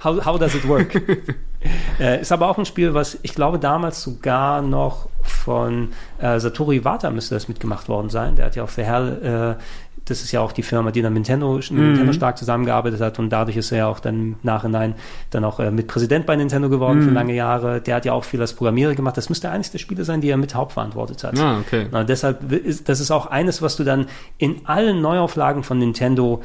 how, 0.04 0.25
how 0.25 0.40
does 0.40 0.56
it 0.56 0.68
work? 0.68 1.01
äh, 2.00 2.21
ist 2.21 2.31
aber 2.31 2.50
auch 2.50 2.57
ein 2.57 2.65
Spiel, 2.65 2.94
was 2.94 3.18
ich 3.24 3.33
glaube 3.33 3.59
damals 3.59 4.01
sogar 4.01 4.62
noch 4.62 5.09
von 5.21 5.89
äh, 6.19 6.39
Satoru 6.39 6.71
Iwata 6.71 7.12
müsste 7.12 7.36
das 7.36 7.48
mitgemacht 7.48 7.89
worden 7.89 8.09
sein. 8.09 8.36
Der 8.36 8.45
hat 8.45 8.56
ja 8.56 8.63
auch 8.63 8.69
für 8.69 8.83
Hell, 8.83 9.56
äh, 9.57 9.62
das 10.06 10.21
ist 10.21 10.31
ja 10.31 10.39
auch 10.39 10.54
die 10.54 10.63
Firma, 10.63 10.92
die 10.92 11.01
dann 11.01 11.13
mit 11.13 11.27
Nintendo, 11.27 11.56
mit 11.56 11.71
Nintendo 11.71 12.13
stark 12.13 12.38
zusammengearbeitet 12.38 13.01
hat 13.01 13.19
und 13.19 13.30
dadurch 13.30 13.57
ist 13.57 13.71
er 13.71 13.80
ja 13.80 13.88
auch 13.88 14.00
dann 14.00 14.15
im 14.15 14.36
Nachhinein 14.42 14.95
dann 15.31 15.44
auch 15.44 15.59
äh, 15.59 15.69
mit 15.69 15.88
Präsident 15.88 16.25
bei 16.25 16.36
Nintendo 16.36 16.69
geworden 16.69 17.01
für 17.01 17.09
lange 17.09 17.33
Jahre. 17.33 17.81
Der 17.81 17.95
hat 17.95 18.06
ja 18.06 18.13
auch 18.13 18.24
viel 18.24 18.39
als 18.39 18.54
Programmierer 18.54 18.95
gemacht. 18.95 19.18
Das 19.18 19.27
müsste 19.27 19.50
eines 19.50 19.71
der 19.71 19.80
Spiele 19.80 20.06
sein, 20.06 20.21
die 20.21 20.30
er 20.30 20.38
mit 20.38 20.56
hauptverantwortet 20.56 21.24
hat. 21.24 21.39
Ah, 21.39 21.59
okay. 21.59 21.88
Na, 21.92 22.04
deshalb 22.04 22.51
ist 22.51 22.88
das 22.88 23.01
ist 23.01 23.12
auch 23.12 23.25
eines, 23.25 23.62
was 23.62 23.75
du 23.75 23.83
dann 23.83 24.07
in 24.38 24.65
allen 24.65 25.01
Neuauflagen 25.01 25.63
von 25.63 25.77
Nintendo 25.80 26.42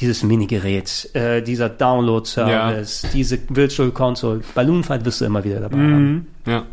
dieses 0.00 0.22
Minigerät, 0.22 1.10
äh, 1.14 1.42
dieser 1.42 1.68
Download-Service, 1.68 3.06
diese 3.12 3.38
Virtual 3.48 3.90
Console, 3.90 4.40
Balloon 4.54 4.82
Fight 4.82 5.04
wirst 5.04 5.20
du 5.20 5.24
immer 5.26 5.44
wieder 5.44 5.60
dabei 5.60 5.76
haben. 5.78 6.12
Mhm. 6.12 6.26
Ja. 6.46 6.64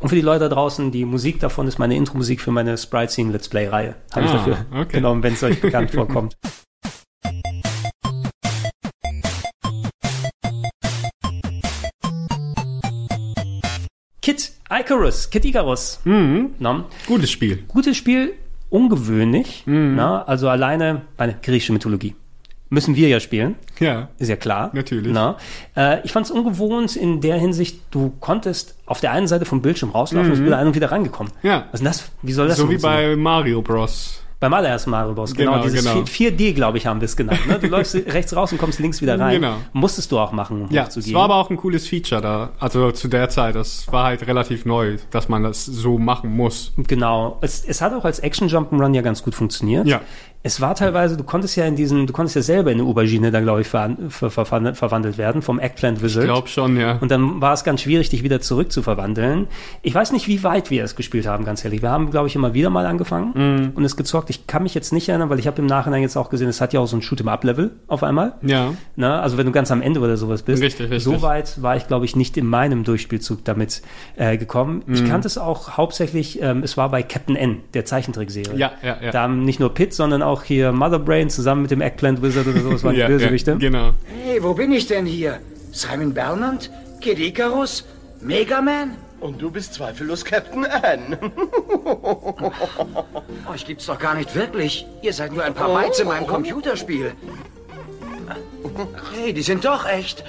Und 0.00 0.08
für 0.08 0.14
die 0.14 0.20
Leute 0.20 0.48
da 0.48 0.54
draußen, 0.54 0.92
die 0.92 1.04
Musik 1.04 1.40
davon 1.40 1.66
ist 1.66 1.78
meine 1.78 1.96
Intro-Musik 1.96 2.40
für 2.40 2.52
meine 2.52 2.78
Sprite 2.78 3.12
Scene 3.12 3.32
Let's 3.32 3.48
Play-Reihe. 3.48 3.94
Habe 4.14 4.26
ich 4.26 4.30
Ah, 4.30 4.36
dafür 4.36 4.66
okay. 4.74 4.92
genommen, 4.96 5.22
wenn 5.22 5.34
es 5.34 5.42
euch 5.42 5.60
bekannt 5.60 5.90
vorkommt. 5.94 6.36
Kit 14.20 14.52
Icarus, 14.70 15.30
Kit 15.30 15.44
Icarus. 15.44 16.00
Mhm. 16.04 16.54
Na, 16.58 16.84
Gutes 17.06 17.30
Spiel. 17.30 17.64
gutes 17.68 17.96
Spiel, 17.96 18.34
ungewöhnlich. 18.70 19.62
Na, 19.66 20.22
also 20.24 20.48
alleine 20.48 21.02
bei 21.16 21.26
der 21.26 21.36
griechischen 21.36 21.74
Mythologie. 21.74 22.14
Müssen 22.68 22.96
wir 22.96 23.08
ja 23.08 23.20
spielen, 23.20 23.54
Ja. 23.78 24.08
ist 24.18 24.28
ja 24.28 24.34
klar. 24.36 24.70
Natürlich. 24.72 25.12
Na, 25.12 25.36
äh, 25.76 26.00
ich 26.04 26.12
fand 26.12 26.26
es 26.26 26.32
ungewohnt 26.32 26.96
in 26.96 27.20
der 27.20 27.36
Hinsicht, 27.38 27.78
du 27.92 28.12
konntest 28.20 28.74
auf 28.86 29.00
der 29.00 29.12
einen 29.12 29.28
Seite 29.28 29.44
vom 29.44 29.62
Bildschirm 29.62 29.90
rauslaufen, 29.90 30.32
und 30.32 30.44
wieder 30.44 30.58
ein 30.58 30.66
und 30.66 30.74
wieder 30.74 30.90
rangekommen. 30.90 31.32
Ja. 31.44 31.66
Denn 31.72 31.84
das? 31.84 32.10
Wie 32.22 32.32
soll 32.32 32.48
das 32.48 32.56
So 32.56 32.68
wie 32.68 32.78
bei 32.78 33.14
Mario 33.14 33.62
Bros. 33.62 34.20
beim 34.40 34.52
allerersten 34.52 34.90
Mario 34.90 35.14
Bros. 35.14 35.32
Genau, 35.34 35.52
Genau, 35.52 35.62
dieses 35.64 35.84
genau. 35.84 36.00
4D, 36.04 36.52
glaube 36.54 36.76
ich, 36.78 36.86
haben 36.86 37.00
wir 37.00 37.06
es 37.06 37.16
genannt. 37.16 37.38
Ne? 37.48 37.58
Du 37.58 37.68
läufst 37.68 37.94
rechts 38.06 38.34
raus 38.36 38.50
und 38.52 38.58
kommst 38.58 38.78
links 38.80 39.00
wieder 39.00 39.18
rein. 39.18 39.40
Genau. 39.40 39.56
Musstest 39.72 40.10
du 40.12 40.18
auch 40.18 40.32
machen, 40.32 40.62
um 40.62 40.70
Ja, 40.70 40.82
es 40.82 40.88
hochzugehen. 40.88 41.14
war 41.14 41.22
aber 41.24 41.36
auch 41.36 41.48
ein 41.48 41.56
cooles 41.56 41.86
Feature 41.88 42.20
da. 42.20 42.50
Also 42.58 42.90
zu 42.92 43.08
der 43.08 43.28
Zeit, 43.30 43.54
das 43.54 43.90
war 43.92 44.04
halt 44.04 44.26
relativ 44.26 44.64
neu, 44.66 44.96
dass 45.10 45.28
man 45.30 45.42
das 45.44 45.64
so 45.64 45.98
machen 45.98 46.36
muss. 46.36 46.72
Genau. 46.76 47.38
Es, 47.40 47.64
es 47.64 47.80
hat 47.80 47.94
auch 47.94 48.04
als 48.04 48.18
Action 48.18 48.48
Jump'n'Run 48.48 48.92
ja 48.94 49.00
ganz 49.02 49.22
gut 49.22 49.34
funktioniert. 49.34 49.86
Ja. 49.86 50.00
Es 50.46 50.60
war 50.60 50.76
teilweise, 50.76 51.16
du 51.16 51.24
konntest 51.24 51.56
ja 51.56 51.64
in 51.66 51.74
diesen, 51.74 52.06
du 52.06 52.12
konntest 52.12 52.36
ja 52.36 52.42
selber 52.42 52.70
in 52.70 52.78
eine 52.80 52.88
Aubergine 52.88 53.32
dann, 53.32 53.42
glaube 53.42 53.62
ich, 53.62 53.66
ver, 53.66 53.96
ver, 54.08 54.30
ver, 54.30 54.74
verwandelt 54.76 55.18
werden 55.18 55.42
vom 55.42 55.58
Eggplant 55.58 56.04
Wizard. 56.04 56.22
Ich 56.22 56.28
glaube 56.28 56.46
schon, 56.46 56.76
ja. 56.76 56.98
Und 57.00 57.10
dann 57.10 57.40
war 57.40 57.52
es 57.52 57.64
ganz 57.64 57.80
schwierig, 57.82 58.10
dich 58.10 58.22
wieder 58.22 58.40
zurück 58.40 58.70
zu 58.70 58.80
verwandeln. 58.82 59.48
Ich 59.82 59.92
weiß 59.92 60.12
nicht, 60.12 60.28
wie 60.28 60.44
weit 60.44 60.70
wir 60.70 60.84
es 60.84 60.94
gespielt 60.94 61.26
haben, 61.26 61.44
ganz 61.44 61.64
ehrlich. 61.64 61.82
Wir 61.82 61.90
haben, 61.90 62.12
glaube 62.12 62.28
ich, 62.28 62.36
immer 62.36 62.54
wieder 62.54 62.70
mal 62.70 62.86
angefangen 62.86 63.32
Mhm. 63.34 63.72
und 63.74 63.84
es 63.84 63.96
gezockt. 63.96 64.30
Ich 64.30 64.46
kann 64.46 64.62
mich 64.62 64.72
jetzt 64.72 64.92
nicht 64.92 65.08
erinnern, 65.08 65.30
weil 65.30 65.40
ich 65.40 65.48
habe 65.48 65.58
im 65.60 65.66
Nachhinein 65.66 66.02
jetzt 66.02 66.16
auch 66.16 66.30
gesehen, 66.30 66.46
es 66.46 66.60
hat 66.60 66.72
ja 66.72 66.78
auch 66.78 66.86
so 66.86 66.96
ein 66.96 67.02
Shoot'em-up-Level 67.02 67.72
auf 67.88 68.04
einmal. 68.04 68.34
Ja. 68.42 68.72
Ne? 68.94 69.18
Also 69.20 69.38
wenn 69.38 69.46
du 69.46 69.52
ganz 69.52 69.72
am 69.72 69.82
Ende 69.82 69.98
oder 69.98 70.16
sowas 70.16 70.42
bist. 70.42 70.62
Richtig, 70.62 70.90
richtig. 70.90 71.02
So 71.02 71.22
weit 71.22 71.60
war 71.60 71.76
ich, 71.76 71.88
glaube 71.88 72.04
ich, 72.04 72.14
nicht 72.14 72.36
in 72.36 72.46
meinem 72.46 72.84
Durchspielzug 72.84 73.44
damit 73.44 73.82
äh, 74.14 74.36
gekommen. 74.36 74.84
Ich 74.86 75.02
Mhm. 75.02 75.08
kannte 75.08 75.26
es 75.26 75.38
auch 75.38 75.76
hauptsächlich, 75.76 76.40
ähm, 76.40 76.62
es 76.62 76.76
war 76.76 76.88
bei 76.90 77.02
Captain 77.02 77.34
N, 77.34 77.62
der 77.74 77.84
Zeichentrickserie. 77.84 78.56
Ja, 78.56 78.70
ja, 78.80 78.96
ja. 79.02 79.10
Da 79.10 79.22
haben 79.22 79.42
nicht 79.42 79.58
nur 79.58 79.74
Pitt, 79.74 79.92
sondern 79.92 80.22
auch 80.22 80.35
hier 80.42 80.72
Mother 80.72 80.98
Brain 80.98 81.30
zusammen 81.30 81.62
mit 81.62 81.70
dem 81.70 81.80
Eggplant 81.80 82.22
Wizard 82.22 82.46
oder 82.46 82.60
sowas 82.60 82.84
waren 82.84 82.94
die 82.94 83.00
ja, 83.02 83.08
Bösewichte. 83.08 83.52
ja, 83.52 83.56
genau. 83.58 83.90
Hey, 84.24 84.42
wo 84.42 84.54
bin 84.54 84.72
ich 84.72 84.86
denn 84.86 85.06
hier? 85.06 85.40
Simon 85.72 86.14
Bernard? 86.14 86.70
Kid 87.00 87.18
Icarus? 87.18 87.84
Megaman? 88.20 88.96
Und 89.20 89.40
du 89.40 89.50
bist 89.50 89.74
zweifellos 89.74 90.24
Captain 90.24 90.66
Ann. 90.66 91.16
Euch 93.52 93.64
gibt's 93.66 93.86
doch 93.86 93.98
gar 93.98 94.14
nicht 94.14 94.34
wirklich. 94.34 94.86
Ihr 95.02 95.12
seid 95.12 95.32
nur 95.32 95.42
ein 95.42 95.54
paar 95.54 95.68
Bytes 95.68 96.00
in 96.00 96.08
meinem 96.08 96.26
Computerspiel. 96.26 97.12
Hey, 99.14 99.32
die 99.32 99.42
sind 99.42 99.64
doch 99.64 99.86
echt. 99.88 100.22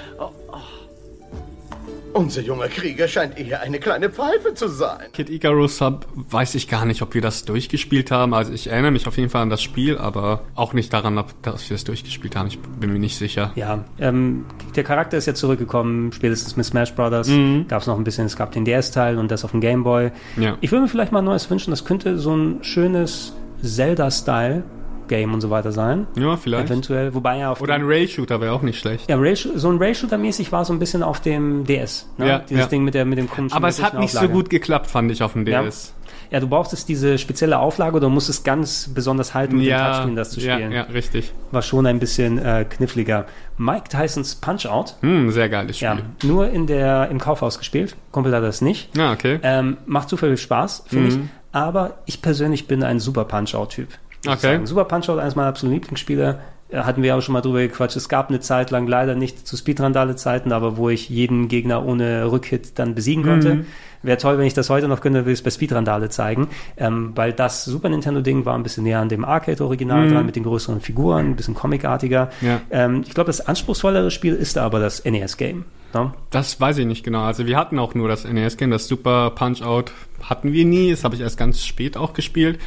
Unser 2.18 2.40
junger 2.40 2.66
Krieger 2.66 3.06
scheint 3.06 3.38
eher 3.38 3.60
eine 3.60 3.78
kleine 3.78 4.10
Pfeife 4.10 4.52
zu 4.52 4.66
sein. 4.66 5.06
Kid 5.12 5.30
Icarus 5.30 5.80
hab, 5.80 6.04
weiß 6.16 6.56
ich 6.56 6.66
gar 6.66 6.84
nicht, 6.84 7.00
ob 7.00 7.14
wir 7.14 7.22
das 7.22 7.44
durchgespielt 7.44 8.10
haben. 8.10 8.34
Also 8.34 8.52
ich 8.52 8.66
erinnere 8.66 8.90
mich 8.90 9.06
auf 9.06 9.16
jeden 9.16 9.30
Fall 9.30 9.42
an 9.42 9.50
das 9.50 9.62
Spiel, 9.62 9.96
aber 9.96 10.40
auch 10.56 10.72
nicht 10.72 10.92
daran, 10.92 11.16
ob, 11.16 11.40
dass 11.42 11.70
wir 11.70 11.76
es 11.76 11.84
durchgespielt 11.84 12.34
haben. 12.34 12.48
Ich 12.48 12.58
bin 12.58 12.92
mir 12.92 12.98
nicht 12.98 13.16
sicher. 13.16 13.52
Ja, 13.54 13.84
ähm, 14.00 14.46
der 14.74 14.82
Charakter 14.82 15.16
ist 15.16 15.26
ja 15.26 15.34
zurückgekommen, 15.34 16.10
spätestens 16.10 16.56
mit 16.56 16.66
Smash 16.66 16.92
Brothers. 16.92 17.30
Gab 17.68 17.82
es 17.82 17.86
noch 17.86 17.96
ein 17.96 18.02
bisschen, 18.02 18.26
es 18.26 18.34
gab 18.34 18.50
den 18.50 18.64
DS-Teil 18.64 19.16
und 19.16 19.30
das 19.30 19.44
auf 19.44 19.52
dem 19.52 19.60
Game 19.60 19.84
Boy. 19.84 20.10
Mhm. 20.34 20.42
Ja. 20.42 20.58
Ich 20.60 20.72
würde 20.72 20.82
mir 20.82 20.88
vielleicht 20.88 21.12
mal 21.12 21.20
ein 21.20 21.24
neues 21.24 21.48
wünschen, 21.48 21.70
das 21.70 21.84
könnte 21.84 22.18
so 22.18 22.34
ein 22.34 22.64
schönes 22.64 23.32
Zelda-Style 23.62 24.64
Game 25.08 25.34
und 25.34 25.40
so 25.40 25.50
weiter 25.50 25.72
sein. 25.72 26.06
Ja, 26.16 26.36
vielleicht. 26.36 26.66
Eventuell, 26.70 27.14
wobei 27.14 27.38
ja 27.38 27.50
auf 27.50 27.60
Oder 27.60 27.74
ein 27.74 27.82
Rail-Shooter 27.84 28.40
wäre 28.40 28.52
auch 28.52 28.62
nicht 28.62 28.78
schlecht. 28.78 29.08
ja, 29.10 29.16
Rail, 29.16 29.34
so 29.36 29.68
ein 29.70 29.78
Rail-Shooter-mäßig 29.78 30.52
war 30.52 30.64
so 30.64 30.72
ein 30.72 30.78
bisschen 30.78 31.02
auf 31.02 31.20
dem 31.20 31.64
DS. 31.64 32.08
Ne? 32.18 32.28
Ja, 32.28 32.38
Dieses 32.40 32.64
ja. 32.64 32.68
Ding 32.68 32.84
mit 32.84 32.94
der 32.94 33.04
mit 33.04 33.18
dem 33.18 33.28
komischen 33.28 33.56
Aber 33.56 33.68
es 33.68 33.82
hat 33.82 33.98
nicht 33.98 34.12
so 34.12 34.18
Auflage. 34.18 34.32
gut 34.34 34.50
geklappt, 34.50 34.86
fand 34.88 35.10
ich 35.10 35.22
auf 35.22 35.32
dem 35.32 35.46
Ja. 35.46 35.62
DS. 35.62 35.94
Ja, 36.30 36.40
du 36.40 36.46
brauchtest 36.48 36.90
diese 36.90 37.16
spezielle 37.16 37.58
Auflage 37.58 37.96
oder 37.96 38.10
musstest 38.10 38.44
ganz 38.44 38.90
besonders 38.94 39.32
halten, 39.32 39.56
dem 39.60 39.62
Ja, 39.66 39.92
Touchscreen 39.92 40.14
das 40.14 40.30
zu 40.30 40.40
ja, 40.40 40.54
spielen. 40.56 40.72
ja, 40.72 40.82
richtig. 40.82 41.32
War 41.52 41.62
schon 41.62 41.86
ein 41.86 41.98
bisschen 42.00 42.38
äh, 42.38 42.66
kniffliger. 42.68 43.24
Mike 43.56 43.88
Tysons 43.88 44.34
Punch-Out. 44.34 44.96
Hm, 45.00 45.30
sehr 45.30 45.48
geiles 45.48 45.80
Ja, 45.80 45.96
Spiel. 45.96 46.30
nur 46.30 46.50
in 46.50 46.66
der, 46.66 47.08
im 47.10 47.18
Kaufhaus 47.18 47.56
gespielt. 47.58 47.96
Kumpel 48.12 48.34
hat 48.36 48.42
das 48.42 48.60
nicht. 48.60 48.94
Ja, 48.94 49.12
okay. 49.12 49.40
Ähm, 49.42 49.78
macht 49.86 50.10
super 50.10 50.26
viel 50.26 50.36
Spaß, 50.36 50.84
finde 50.86 51.16
Mhm. 51.16 51.22
ich. 51.24 51.28
Aber 51.52 51.94
ich 52.04 52.20
persönlich 52.20 52.66
bin 52.68 52.82
ein 52.82 53.00
Super 53.00 53.24
Punch-Out-Typ. 53.24 53.88
Okay. 54.26 54.60
Super 54.64 54.84
Punch-Out, 54.84 55.18
eines 55.18 55.36
meiner 55.36 55.48
absoluten 55.48 55.74
Lieblingsspiele. 55.74 56.38
Äh, 56.70 56.78
Hatten 56.78 57.02
wir 57.02 57.16
auch 57.16 57.22
schon 57.22 57.32
mal 57.32 57.40
drüber 57.40 57.60
gequatscht. 57.60 57.96
Es 57.96 58.08
gab 58.08 58.28
eine 58.28 58.40
Zeit 58.40 58.70
lang, 58.70 58.86
leider 58.86 59.14
nicht 59.14 59.46
zu 59.46 59.56
Speedrandale-Zeiten, 59.56 60.52
aber 60.52 60.76
wo 60.76 60.88
ich 60.88 61.08
jeden 61.08 61.48
Gegner 61.48 61.84
ohne 61.84 62.30
Rückhit 62.30 62.78
dann 62.78 62.94
besiegen 62.94 63.24
konnte. 63.24 63.54
Mhm. 63.56 63.66
Wäre 64.02 64.18
toll, 64.18 64.38
wenn 64.38 64.46
ich 64.46 64.54
das 64.54 64.70
heute 64.70 64.86
noch 64.86 65.00
könnte, 65.00 65.26
will 65.26 65.32
ich 65.32 65.40
es 65.40 65.42
bei 65.42 65.50
Speedrandale 65.50 66.08
zeigen. 66.08 66.48
Ähm, 66.76 67.12
weil 67.16 67.32
das 67.32 67.64
Super 67.64 67.88
Nintendo-Ding 67.88 68.44
war 68.44 68.54
ein 68.54 68.62
bisschen 68.62 68.84
näher 68.84 69.00
an 69.00 69.08
dem 69.08 69.24
Arcade-Original 69.24 70.08
dran, 70.08 70.26
mit 70.26 70.36
den 70.36 70.44
größeren 70.44 70.80
Figuren, 70.80 71.30
ein 71.30 71.36
bisschen 71.36 71.54
comicartiger. 71.54 72.30
Mhm. 72.40 72.46
Ja. 72.46 72.60
Ähm, 72.70 73.02
ich 73.06 73.14
glaube, 73.14 73.28
das 73.28 73.40
anspruchsvollere 73.40 74.10
Spiel 74.10 74.34
ist 74.34 74.56
aber 74.58 74.78
das 74.78 75.04
NES-Game. 75.04 75.64
Ne? 75.94 76.12
Das 76.30 76.60
weiß 76.60 76.78
ich 76.78 76.86
nicht 76.86 77.02
genau. 77.02 77.22
Also 77.22 77.46
wir 77.46 77.56
hatten 77.56 77.78
auch 77.78 77.94
nur 77.94 78.08
das 78.08 78.24
NES-Game, 78.24 78.70
das 78.70 78.86
Super 78.88 79.30
Punch-Out 79.30 79.92
hatten 80.22 80.52
wir 80.52 80.64
nie. 80.64 80.90
Das 80.90 81.02
habe 81.02 81.14
ich 81.14 81.20
erst 81.20 81.38
ganz 81.38 81.64
spät 81.64 81.96
auch 81.96 82.12
gespielt. 82.12 82.60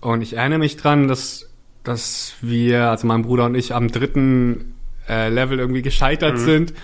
Und 0.00 0.22
ich 0.22 0.34
erinnere 0.36 0.58
mich 0.60 0.76
dran, 0.76 1.08
dass, 1.08 1.48
dass 1.84 2.34
wir, 2.40 2.90
also 2.90 3.06
mein 3.06 3.22
Bruder 3.22 3.46
und 3.46 3.54
ich, 3.54 3.74
am 3.74 3.88
dritten 3.90 4.74
äh, 5.08 5.28
Level 5.28 5.58
irgendwie 5.58 5.82
gescheitert 5.82 6.34
Mhm. 6.34 6.38
sind. 6.44 6.74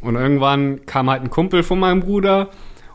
Und 0.00 0.16
irgendwann 0.16 0.84
kam 0.86 1.08
halt 1.10 1.22
ein 1.22 1.30
Kumpel 1.30 1.62
von 1.62 1.78
meinem 1.80 2.00
Bruder 2.00 2.50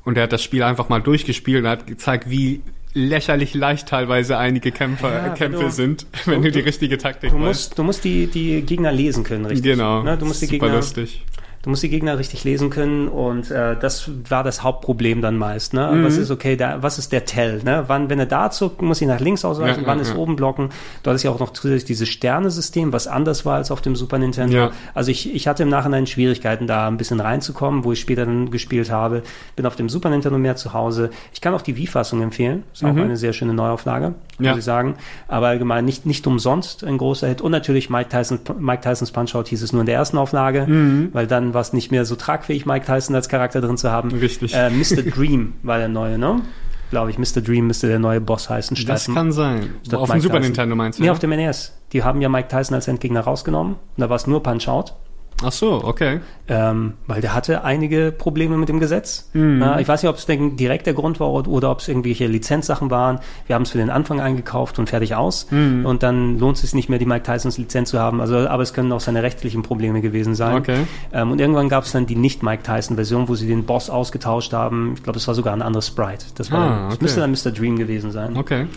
und 0.06 0.16
der 0.16 0.24
hat 0.24 0.34
das 0.34 0.44
Spiel 0.44 0.64
einfach 0.64 0.90
mal 0.90 1.02
durchgespielt 1.02 1.64
und 1.64 1.70
hat 1.70 1.88
gezeigt, 1.88 2.30
wie 2.30 2.62
lächerlich 2.94 3.56
leicht 3.56 3.88
teilweise 3.90 4.38
einige 4.38 4.72
Kämpfer, 4.72 5.12
Ja, 5.12 5.30
Kämpfe 5.30 5.64
du- 5.64 5.70
sind, 5.72 6.06
wenn 6.26 6.44
du 6.44 6.52
die 6.52 6.60
richtige 6.60 6.98
Taktik 7.00 7.32
Du 7.32 7.38
weißt. 7.38 7.44
musst, 7.46 7.80
du 7.80 7.84
musst 7.84 8.04
die, 8.04 8.28
die 8.28 8.62
Gegner 8.62 8.92
lesen 8.92 9.24
können, 9.24 9.46
richtig? 9.46 9.64
Genau. 9.72 10.04
Ne? 10.04 10.18
Du 10.18 10.26
musst 10.26 10.42
die 10.44 10.46
Super 10.46 10.60
Gegner, 10.68 10.76
lustig. 10.76 11.24
Du 11.64 11.70
musst 11.70 11.82
die 11.82 11.88
Gegner 11.90 12.20
richtig 12.20 12.44
lesen 12.44 12.70
können 12.70 13.08
und 13.08 13.50
äh, 13.50 13.78
das 13.80 14.12
war 14.30 14.44
das 14.44 14.64
Hauptproblem 14.64 15.22
dann 15.22 15.38
meist. 15.38 15.74
Ne? 15.74 15.90
Mhm. 15.94 16.04
Was 16.04 16.18
ist 16.18 16.30
okay, 16.30 16.58
da, 16.58 16.84
was 16.84 17.00
ist 17.00 17.14
der 17.14 17.24
Tell? 17.24 17.62
Ne? 17.64 17.86
Wann, 17.88 18.10
wenn 18.10 18.20
er 18.20 18.26
da 18.26 18.52
zuckt, 18.52 18.82
muss 18.82 19.00
ich 19.02 19.08
nach 19.08 19.22
links 19.22 19.46
ausweichen, 19.46 19.82
Ja, 19.84 19.88
wann 19.88 19.98
ja, 20.00 20.02
ist 20.02 20.10
ja. 20.12 20.18
oben 20.18 20.36
blocken? 20.36 20.70
Du 21.04 21.10
hattest 21.10 21.24
ja 21.24 21.32
auch 21.32 21.40
noch 21.40 21.54
zusätzlich 21.54 21.86
dieses 21.86 22.10
Sternesystem, 22.10 22.92
was 22.92 23.08
anders 23.08 23.46
war 23.46 23.56
als 23.56 23.72
auf 23.72 23.80
dem 23.80 23.96
Super 23.96 24.18
Nintendo. 24.20 24.58
Ja. 24.58 24.72
Also 24.94 25.12
ich, 25.12 25.34
ich 25.34 25.48
hatte 25.48 25.64
im 25.64 25.70
Nachhinein 25.70 26.06
Schwierigkeiten, 26.06 26.68
da 26.68 26.88
ein 26.90 26.98
bisschen 26.98 27.22
reinzukommen, 27.22 27.86
wo 27.86 27.94
ich 27.94 28.02
später 28.02 28.26
dann 28.26 28.52
gespielt 28.52 28.92
habe. 28.92 29.24
Bin 29.56 29.66
auf 29.66 29.78
dem 29.78 29.88
Super 29.88 30.10
Nintendo 30.10 30.38
mehr 30.38 30.58
zu 30.58 30.74
Hause. 30.74 31.12
Ich 31.34 31.40
kann 31.40 31.54
auch 31.54 31.62
die 31.62 31.78
Wii-Fassung 31.78 32.22
empfehlen. 32.22 32.64
Ist 32.74 32.84
auch 32.84 32.90
eine 32.90 33.16
sehr 33.16 33.32
schöne 33.32 33.54
Neuauflage, 33.54 34.16
muss 34.38 34.52
Mhm. 34.54 34.58
Ich 34.58 34.66
sagen. 34.66 34.96
Aber 35.30 35.48
allgemein 35.48 35.86
nicht, 35.86 36.06
nicht 36.06 36.28
umsonst 36.28 36.84
ein 36.84 36.98
großer 36.98 37.28
Hit. 37.30 37.40
Und 37.40 37.52
natürlich 37.52 37.90
Mike, 37.90 38.10
Tyson, 38.10 38.40
Mike 38.60 38.82
Tysons 38.82 39.12
Punch-Out 39.12 39.48
hieß 39.48 39.62
es 39.62 39.72
nur 39.72 39.82
in 39.82 39.86
der 39.86 39.96
ersten 39.96 40.18
Auflage, 40.18 40.66
Mhm. 40.68 41.10
weil 41.14 41.26
dann 41.28 41.53
war 41.54 41.62
es 41.62 41.74
nicht 41.74 41.92
mehr 41.92 42.06
so 42.06 42.16
tragfähig, 42.16 42.66
Mike 42.66 42.86
Tyson 42.86 43.16
als 43.16 43.30
Charakter 43.30 43.62
drin 43.62 43.78
zu 43.78 43.92
haben. 43.92 44.12
Richtig. 44.12 44.54
Äh, 44.54 44.70
Mr. 44.70 45.04
Dream 45.04 45.54
war 45.64 45.78
der 45.78 45.88
neue, 45.88 46.18
ne? 46.18 46.42
Glaube 46.92 47.10
ich, 47.10 47.18
Mr. 47.18 47.42
Dream 47.42 47.68
müsste 47.68 47.88
der 47.88 47.98
neue 48.00 48.22
Boss 48.22 48.50
heißen. 48.50 48.76
Das 48.86 49.04
statt- 49.04 49.16
kann 49.16 49.32
sein. 49.32 49.74
statt 49.86 50.00
Auf 50.00 50.10
dem 50.10 50.14
Mike 50.14 50.22
Super 50.22 50.36
Tyson. 50.38 50.50
Nintendo 50.52 50.76
meinst 50.76 51.00
du? 51.00 51.02
Nee, 51.04 51.08
ja? 51.08 51.12
auf 51.12 51.20
dem 51.20 51.32
NES. 51.32 51.74
Die 51.92 52.04
haben 52.04 52.22
ja 52.22 52.30
Mike 52.30 52.50
Tyson 52.50 52.76
als 52.76 52.88
Endgegner 52.88 53.22
rausgenommen. 53.22 53.74
Und 53.74 54.02
da 54.02 54.10
war 54.10 54.16
es 54.16 54.28
nur 54.28 54.44
Punch-Out. 54.44 54.94
Ach 55.44 55.52
so, 55.52 55.84
okay. 55.84 56.22
Ähm, 56.48 56.94
weil 57.08 57.22
der 57.22 57.34
hatte 57.34 57.64
einige 57.64 58.12
Probleme 58.12 58.58
mit 58.58 58.70
dem 58.70 58.80
Gesetz. 58.80 59.30
Mhm. 59.34 59.62
Ja, 59.62 59.80
ich 59.80 59.88
weiß 59.88 60.04
nicht, 60.04 60.10
ob 60.10 60.18
es 60.18 60.26
direkt 60.26 60.86
der 60.86 60.94
Grund 60.94 61.20
war 61.20 61.32
oder, 61.32 61.72
ob 61.72 61.80
es 61.80 61.88
irgendwelche 61.88 62.28
Lizenzsachen 62.28 62.90
waren. 62.92 63.20
Wir 63.48 63.56
haben 63.56 63.64
es 63.64 63.72
für 63.72 63.78
den 63.78 63.90
Anfang 63.90 64.20
eingekauft 64.20 64.80
und 64.80 64.90
fertig 64.90 65.16
aus. 65.16 65.48
Mhm. 65.52 65.86
Und 65.86 66.04
dann 66.04 66.40
lohnt 66.40 66.56
es 66.56 66.62
sich 66.62 66.74
nicht 66.74 66.90
mehr, 66.90 67.00
die 67.00 67.06
Mike 67.06 67.24
Tysons 67.24 67.58
Lizenz 67.58 67.90
zu 67.92 68.00
haben. 68.00 68.20
Also, 68.22 68.38
aber 68.48 68.64
es 68.64 68.74
können 68.74 68.92
auch 68.92 69.00
seine 69.00 69.24
rechtlichen 69.24 69.64
Probleme 69.64 70.02
gewesen 70.02 70.36
sein. 70.36 70.58
Okay. 70.58 70.88
Ähm, 71.14 71.32
und 71.32 71.40
irgendwann 71.40 71.70
gab 71.70 71.84
es 71.84 71.92
dann 71.92 72.06
die 72.06 72.16
nicht-Mike 72.16 72.64
Tyson-Version, 72.64 73.28
wo 73.30 73.36
sie 73.36 73.48
den 73.48 73.66
Boss 73.66 73.90
ausgetauscht 73.90 74.54
haben. 74.54 74.94
Ich 74.96 75.04
glaube, 75.04 75.18
es 75.20 75.28
war 75.28 75.36
sogar 75.36 75.54
ein 75.54 75.62
anderes 75.62 75.88
Sprite. 75.88 76.26
Das, 76.36 76.52
war 76.52 76.60
Ah, 76.60 76.70
dann, 76.70 76.86
das 76.86 76.94
okay. 76.96 77.04
müsste 77.04 77.20
dann 77.22 77.32
Mr. 77.32 77.52
Dream 77.58 77.78
gewesen 77.78 78.12
sein. 78.12 78.36
Okay. 78.38 78.68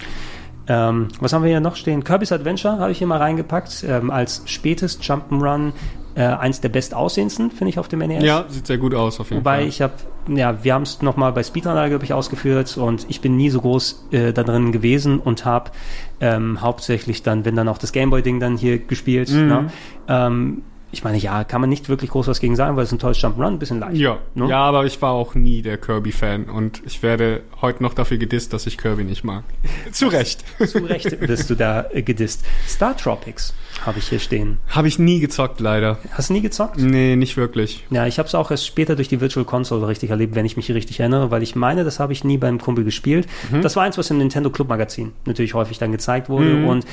Ähm, 0.69 1.09
was 1.21 1.33
haben 1.33 1.43
wir 1.45 1.51
hier 1.51 1.61
noch 1.61 1.77
stehen? 1.77 2.03
Kirby's 2.03 2.33
Adventure 2.33 2.79
habe 2.81 2.91
ich 2.91 2.99
hier 2.99 3.07
mal 3.07 3.19
reingepackt. 3.19 3.85
Ähm, 3.89 4.11
als 4.11 4.43
spätes 4.47 5.01
Jump'n'Run 5.01 5.73
äh, 6.17 6.23
eins 6.23 6.61
der 6.61 6.71
bestaussehendsten, 6.71 7.51
finde 7.51 7.69
ich, 7.69 7.79
auf 7.79 7.89
dem 7.89 8.01
NES. 8.01 8.25
Ja, 8.25 8.47
sieht 8.49 8.67
sehr 8.67 8.79
gut 8.79 8.95
aus 8.95 9.21
auf 9.21 9.29
jeden 9.29 9.41
Wobei 9.41 9.59
Fall. 9.59 9.69
ich 9.69 9.83
habe, 9.83 9.93
ja, 10.29 10.65
wir 10.65 10.75
haben 10.75 10.83
es 10.83 11.03
nochmal 11.03 11.33
bei 11.33 11.43
Speedrunner, 11.43 11.89
glaube 11.89 12.05
ich, 12.05 12.15
ausgeführt 12.15 12.77
und 12.79 13.07
ich 13.09 13.21
bin 13.21 13.37
nie 13.37 13.51
so 13.51 13.61
groß 13.61 14.09
äh, 14.13 14.33
da 14.33 14.43
drin 14.43 14.73
gewesen 14.73 15.21
und 15.21 15.45
habe 15.45 15.73
ähm, 16.21 16.63
hauptsächlich 16.63 17.23
dann, 17.23 17.45
wenn 17.45 17.55
dann 17.55 17.69
auch 17.69 17.79
das 17.79 17.93
Gameboy-Ding 17.93 18.41
dann 18.41 18.57
hier 18.57 18.79
gespielt. 18.79 19.31
Mhm. 19.31 19.49
Ne? 19.49 19.71
Ähm, 20.09 20.63
ich 20.93 21.03
meine, 21.03 21.19
ja, 21.19 21.45
kann 21.45 21.61
man 21.61 21.69
nicht 21.69 21.89
wirklich 21.89 22.11
groß 22.11 22.29
was 22.29 22.41
gegen 22.41 22.55
sagen, 22.55 22.77
weil 22.77 22.85
es 22.85 22.93
ein 22.93 22.99
tolles 22.99 23.19
Jump'n'Run, 23.19 23.49
ein 23.49 23.59
bisschen 23.59 23.81
leicht. 23.81 23.97
ja. 23.97 24.19
Ne? 24.35 24.49
ja, 24.49 24.59
aber 24.59 24.87
ich 24.87 25.03
war 25.03 25.13
auch 25.13 25.35
nie 25.35 25.63
der 25.63 25.79
Kirby-Fan 25.79 26.45
und 26.45 26.83
ich 26.87 27.03
werde 27.03 27.43
heute 27.61 27.83
noch 27.83 27.93
dafür 27.93 28.19
gedisst, 28.19 28.53
dass 28.53 28.67
ich 28.67 28.79
Kirby 28.79 29.05
nicht 29.05 29.25
mag. 29.25 29.43
Zu 29.93 30.07
Recht. 30.09 30.45
Zu 30.67 30.79
Recht 30.85 31.19
bist 31.21 31.51
du 31.51 31.55
da 31.55 31.87
äh, 31.91 32.03
gedisst. 32.03 32.45
Star 32.69 32.97
Tropics 32.97 33.53
habe 33.85 33.99
ich 33.99 34.09
hier 34.09 34.21
stehen. 34.21 34.59
Habe 34.69 34.89
ich 34.89 34.99
nie 34.99 35.21
gezockt, 35.21 35.61
leider. 35.61 35.99
Hast 36.13 36.31
du 36.31 36.35
nie 36.35 36.41
gezockt? 36.41 36.79
Nee, 36.79 37.17
nicht 37.17 37.37
wirklich. 37.37 37.85
Ja, 37.91 38.07
ich 38.07 38.19
habe 38.19 38.29
es 38.29 38.35
auch 38.35 38.51
erst 38.51 38.67
später 38.67 38.97
durch 38.97 39.09
die 39.09 39.21
Virtual 39.21 39.45
Console 39.45 39.87
richtig 39.89 40.11
erlebt, 40.11 40.35
wenn 40.35 40.47
ich 40.47 40.57
mich 40.57 40.71
richtig 40.73 41.01
erinnere, 41.01 41.31
weil 41.31 41.43
ich 41.43 41.57
meine, 41.57 41.85
das 41.85 42.01
habe 42.01 42.13
ich 42.13 42.25
nie 42.25 42.39
beim 42.39 42.59
Kumpel 42.61 42.85
gespielt. 42.85 43.27
Das 43.63 43.77
war 43.77 43.83
eins, 43.83 43.99
was 43.99 44.11
im 44.11 44.19
Nintendo 44.19 44.51
Club 44.51 44.69
Magazin 44.69 45.13
natürlich 45.25 45.55
häufig 45.55 45.79
dann 45.79 45.93
gezeigt 45.93 46.29
wurde 46.29 46.67
und 46.67 46.87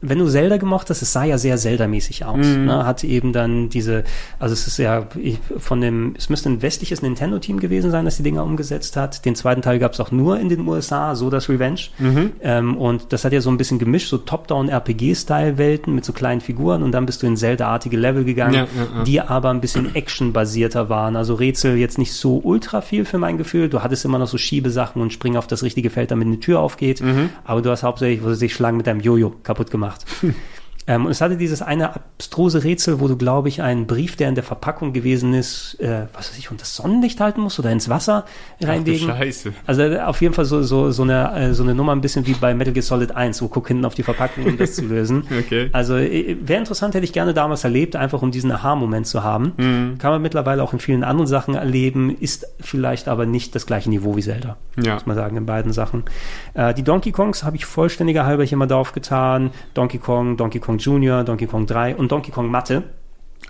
wenn 0.00 0.18
du 0.18 0.28
Zelda 0.28 0.58
gemocht 0.58 0.90
hast, 0.90 1.02
es 1.02 1.12
sah 1.12 1.24
ja 1.24 1.38
sehr 1.38 1.56
Zelda-mäßig 1.56 2.24
aus. 2.24 2.46
Ne? 2.46 2.86
Hat 2.86 3.02
eben 3.02 3.32
dann 3.32 3.68
diese, 3.68 4.04
also 4.38 4.52
es 4.52 4.66
ist 4.66 4.78
ja 4.78 5.06
von 5.58 5.80
dem, 5.80 6.14
es 6.16 6.28
müsste 6.30 6.48
ein 6.50 6.62
westliches 6.62 7.02
Nintendo-Team 7.02 7.58
gewesen 7.58 7.90
sein, 7.90 8.04
das 8.04 8.16
die 8.16 8.22
Dinger 8.22 8.44
umgesetzt 8.44 8.96
hat. 8.96 9.24
Den 9.24 9.34
zweiten 9.34 9.60
Teil 9.60 9.78
gab 9.80 9.94
es 9.94 10.00
auch 10.00 10.12
nur 10.12 10.38
in 10.38 10.48
den 10.48 10.66
USA, 10.68 11.14
so 11.16 11.30
das 11.30 11.48
Revenge. 11.48 11.80
Ähm, 12.42 12.76
und 12.76 13.12
das 13.12 13.24
hat 13.24 13.32
ja 13.32 13.40
so 13.40 13.50
ein 13.50 13.56
bisschen 13.56 13.78
gemischt, 13.80 14.08
so 14.08 14.18
Top-Down-RPG-Style-Welten 14.18 15.94
mit 15.94 16.04
so 16.04 16.12
kleinen 16.12 16.40
Figuren 16.40 16.82
und 16.82 16.92
dann 16.92 17.04
bist 17.06 17.22
du 17.22 17.26
in 17.26 17.36
Zelda-artige 17.36 17.96
Level 17.96 18.24
gegangen, 18.24 18.54
Ja, 18.54 18.60
ja, 18.60 18.98
ja. 18.98 19.04
die 19.04 19.20
aber 19.20 19.50
ein 19.50 19.60
bisschen 19.60 19.94
actionbasierter 19.94 20.88
waren. 20.88 21.16
Also 21.16 21.34
Rätsel 21.34 21.76
jetzt 21.76 21.98
nicht 21.98 22.12
so 22.12 22.40
ultra 22.44 22.80
viel 22.82 23.04
für 23.04 23.18
mein 23.18 23.36
Gefühl. 23.38 23.68
Du 23.68 23.82
hattest 23.82 24.04
immer 24.04 24.18
noch 24.18 24.28
so 24.28 24.38
Schiebesachen 24.38 25.02
und 25.02 25.12
springen 25.12 25.36
auf 25.36 25.46
das 25.46 25.62
richtige 25.62 25.90
Feld, 25.90 26.10
damit 26.10 26.26
eine 26.26 26.38
Tür 26.40 26.60
aufgeht. 26.60 27.00
Mhm. 27.00 27.30
Aber 27.44 27.62
du 27.62 27.70
hast 27.70 27.82
hauptsächlich, 27.82 28.22
wo 28.24 28.32
sich 28.34 28.54
Schlangen 28.54 28.76
mit 28.76 28.86
deinem 28.86 29.00
Jojo 29.00 29.32
kaputt 29.42 29.70
gemacht. 29.70 29.87
Gemacht. 29.88 30.06
Ähm, 30.88 31.04
und 31.04 31.12
es 31.12 31.20
hatte 31.20 31.36
dieses 31.36 31.60
eine 31.60 31.94
abstruse 31.94 32.64
Rätsel, 32.64 32.98
wo 32.98 33.08
du, 33.08 33.16
glaube 33.16 33.48
ich, 33.48 33.60
einen 33.60 33.86
Brief, 33.86 34.16
der 34.16 34.30
in 34.30 34.34
der 34.34 34.42
Verpackung 34.42 34.94
gewesen 34.94 35.34
ist, 35.34 35.78
äh, 35.80 36.06
was 36.14 36.30
weiß 36.30 36.38
ich, 36.38 36.50
unter 36.50 36.62
das 36.62 36.74
Sonnenlicht 36.74 37.20
halten 37.20 37.42
musst 37.42 37.58
oder 37.58 37.70
ins 37.70 37.90
Wasser 37.90 38.24
reinlegen. 38.60 39.06
Scheiße. 39.08 39.52
Also 39.66 39.82
äh, 39.82 40.00
auf 40.00 40.20
jeden 40.22 40.32
Fall 40.32 40.46
so, 40.46 40.62
so, 40.62 40.90
so, 40.90 41.02
eine, 41.02 41.50
äh, 41.50 41.54
so 41.54 41.62
eine 41.62 41.74
Nummer 41.74 41.92
ein 41.94 42.00
bisschen 42.00 42.26
wie 42.26 42.32
bei 42.32 42.54
Metal 42.54 42.72
Gear 42.72 42.82
Solid 42.82 43.14
1, 43.14 43.42
wo 43.42 43.48
guck 43.48 43.68
hinten 43.68 43.84
auf 43.84 43.94
die 43.94 44.02
Verpackung, 44.02 44.46
um 44.46 44.56
das 44.56 44.74
zu 44.74 44.84
lösen. 44.84 45.24
Okay. 45.38 45.68
Also 45.72 45.96
äh, 45.96 46.36
wäre 46.40 46.58
interessant, 46.58 46.94
hätte 46.94 47.04
ich 47.04 47.12
gerne 47.12 47.32
damals 47.32 47.62
erlebt, 47.62 47.94
einfach 47.94 48.22
um 48.22 48.30
diesen 48.30 48.50
Aha-Moment 48.50 49.06
zu 49.06 49.22
haben. 49.22 49.52
Mhm. 49.56 49.98
Kann 49.98 50.10
man 50.10 50.20
mittlerweile 50.20 50.62
auch 50.62 50.72
in 50.72 50.78
vielen 50.78 51.04
anderen 51.04 51.28
Sachen 51.28 51.54
erleben, 51.54 52.16
ist 52.18 52.46
vielleicht 52.60 53.08
aber 53.08 53.24
nicht 53.24 53.54
das 53.54 53.66
gleiche 53.66 53.88
Niveau 53.88 54.16
wie 54.16 54.22
Zelda. 54.22 54.56
Ja. 54.82 54.94
Muss 54.94 55.06
man 55.06 55.16
sagen, 55.16 55.36
in 55.36 55.46
beiden 55.46 55.72
Sachen. 55.72 56.04
Äh, 56.54 56.74
die 56.74 56.82
Donkey 56.82 57.12
Kongs 57.12 57.44
habe 57.44 57.56
ich 57.56 57.66
vollständiger 57.66 58.26
halber 58.26 58.42
hier 58.42 58.58
mal 58.58 58.66
drauf 58.66 58.92
getan. 58.92 59.50
Donkey 59.74 59.98
Kong, 59.98 60.36
Donkey 60.36 60.58
Kong 60.58 60.77
Junior, 60.78 61.24
Donkey 61.24 61.46
Kong 61.46 61.66
3 61.66 61.96
und 61.96 62.10
Donkey 62.12 62.30
Kong 62.30 62.50
Mathe. 62.50 62.82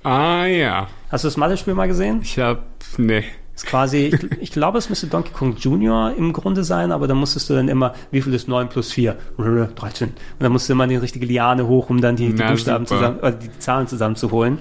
Ah 0.02 0.44
ja. 0.46 0.86
Hast 1.10 1.24
du 1.24 1.28
das 1.28 1.36
Mathe-Spiel 1.36 1.74
mal 1.74 1.88
gesehen? 1.88 2.20
Ich 2.22 2.38
hab. 2.38 2.64
Nee. 2.98 3.24
Ist 3.54 3.66
quasi, 3.66 4.12
ich, 4.14 4.40
ich 4.40 4.52
glaube, 4.52 4.78
es 4.78 4.88
müsste 4.88 5.08
Donkey 5.08 5.32
Kong 5.32 5.56
Junior 5.56 6.12
im 6.16 6.32
Grunde 6.32 6.62
sein, 6.62 6.92
aber 6.92 7.08
da 7.08 7.14
musstest 7.14 7.50
du 7.50 7.54
dann 7.54 7.68
immer, 7.68 7.94
wie 8.12 8.22
viel 8.22 8.32
ist 8.34 8.46
9 8.46 8.68
plus 8.68 8.92
4? 8.92 9.16
13. 9.36 10.08
Und 10.08 10.14
dann 10.38 10.52
musst 10.52 10.68
du 10.68 10.72
immer 10.74 10.86
die 10.86 10.94
richtige 10.96 11.26
Liane 11.26 11.66
hoch, 11.66 11.90
um 11.90 12.00
dann 12.00 12.14
die, 12.14 12.28
die 12.28 12.34
Na, 12.42 12.50
Buchstaben 12.50 12.86
super. 12.86 13.18
zusammen, 13.18 13.18
äh, 13.22 13.32
die 13.36 13.58
Zahlen 13.58 13.86
zusammenzuholen. 13.88 14.58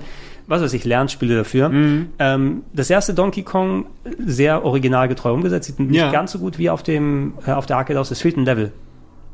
Was 0.47 0.62
weiß 0.62 0.74
ich, 0.74 0.86
Lernspiele 0.86 1.36
dafür. 1.36 1.69
Mhm. 1.69 2.07
Ähm, 2.19 2.63
das 2.74 2.89
erste 2.89 3.13
Donkey 3.13 3.43
Kong 3.43 3.86
sehr 4.25 4.63
originalgetreu 4.63 5.31
umgesetzt, 5.33 5.67
sieht 5.67 5.79
nicht 5.79 5.93
Ja. 6.00 6.09
ganz 6.12 6.31
so 6.31 6.39
gut 6.39 6.57
wie 6.57 6.69
auf 6.69 6.81
dem, 6.83 7.33
äh, 7.45 7.51
auf 7.51 7.65
der 7.65 7.77
Arcade 7.77 8.00
aus. 8.00 8.09
Es 8.12 8.21
fehlt 8.21 8.38
ein 8.38 8.45
Level. 8.45 8.71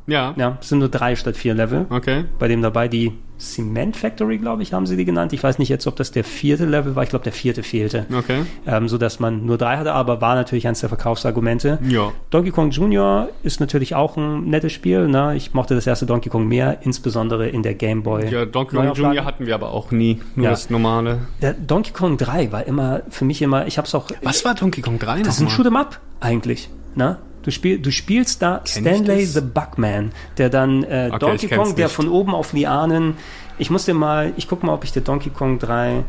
Ja. 0.07 0.33
Ja, 0.38 0.57
es 0.62 0.69
sind 0.69 0.79
nur 0.79 0.89
drei 0.89 1.15
statt 1.15 1.38
vier 1.38 1.53
Level. 1.53 1.86
Okay. 1.89 2.25
Bei 2.39 2.48
dem 2.48 2.62
dabei 2.62 2.88
die 2.88 3.13
Cement 3.39 3.98
Factory, 3.98 4.38
glaube 4.38 4.63
ich, 4.63 4.72
haben 4.74 4.86
sie 4.86 4.95
die 4.95 5.03
genannt. 5.05 5.33
Ich 5.33 5.43
weiß 5.43 5.60
nicht 5.60 5.67
jetzt, 5.67 5.86
ob 5.88 5.95
das 5.98 6.12
der 6.12 6.24
vierte 6.24 6.65
Level 6.65 6.95
war. 6.95 7.03
Ich 7.03 7.10
glaube, 7.10 7.24
der 7.24 7.33
vierte 7.33 7.62
fehlte. 7.63 8.05
Okay. 8.15 8.43
Ähm, 8.65 8.88
so 8.88 8.98
dass 8.98 9.19
man 9.19 9.45
nur 9.45 9.57
drei 9.57 9.77
hatte, 9.77 9.91
aber 9.93 10.22
war 10.22 10.36
natürlich 10.36 10.65
eines 10.67 10.79
der 10.79 10.88
Verkaufsargumente. 10.89 11.79
Ja. 11.88 12.12
Donkey 12.29 12.51
Kong 12.51 12.72
Junior 12.72 13.29
ist 13.43 13.60
natürlich 13.60 13.95
auch 13.95 14.15
ein 14.17 14.45
nettes 14.50 14.72
Spiel. 14.72 15.07
Ne? 15.07 15.36
Ich 15.36 15.53
mochte 15.53 15.75
das 15.75 15.88
erste 15.88 16.05
Donkey 16.05 16.29
Kong 16.29 16.48
mehr, 16.48 16.79
insbesondere 16.83 17.50
in 17.50 17.63
der 17.63 17.74
Game 17.74 18.03
Boy. 18.03 18.29
Ja, 18.31 18.45
Donkey 18.45 18.75
Kong. 18.77 18.93
Junior 18.93 19.25
hatten 19.25 19.45
wir 19.45 19.55
aber 19.55 19.72
auch 19.72 19.91
nie. 19.91 20.22
Nur 20.36 20.45
Ja. 20.45 20.51
das 20.51 20.69
normale. 20.69 21.19
Der 21.41 21.53
Donkey 21.53 21.91
Kong 21.91 22.17
3 22.17 22.51
war 22.51 22.65
immer 22.65 23.01
für 23.10 23.25
mich 23.25 23.41
immer, 23.41 23.67
ich 23.67 23.77
habe 23.77 23.88
es 23.88 23.95
auch. 23.95 24.10
Was 24.22 24.45
war 24.45 24.53
Donkey 24.55 24.81
Kong 24.81 25.00
3 25.00 25.22
Das 25.24 25.36
ist 25.36 25.41
ein? 25.41 25.50
Shoot'em 25.50 25.75
Up 25.77 26.00
eigentlich. 26.22 26.69
Ne? 26.95 27.17
Du, 27.43 27.51
spiel, 27.51 27.79
du 27.79 27.91
spielst 27.91 28.41
da 28.41 28.62
Kenn 28.65 28.83
Stanley 28.83 29.25
the 29.25 29.41
Bugman, 29.41 30.12
der 30.38 30.50
dann 30.50 30.83
äh, 30.83 31.09
Okay, 31.12 31.19
Donkey 31.19 31.47
Kong, 31.50 31.75
der 31.75 31.85
nicht. 31.85 31.95
von 31.95 32.07
oben 32.09 32.33
auf 32.33 32.53
Lianen. 32.53 33.15
Ich 33.57 33.69
muss 33.69 33.85
dir 33.85 33.93
mal, 33.93 34.33
ich 34.38 34.47
guck 34.47 34.63
mal, 34.63 34.73
ob 34.73 34.83
ich 34.83 34.91
dir 34.93 35.01
Donkey 35.01 35.29
Kong 35.29 35.59
3, 35.59 36.03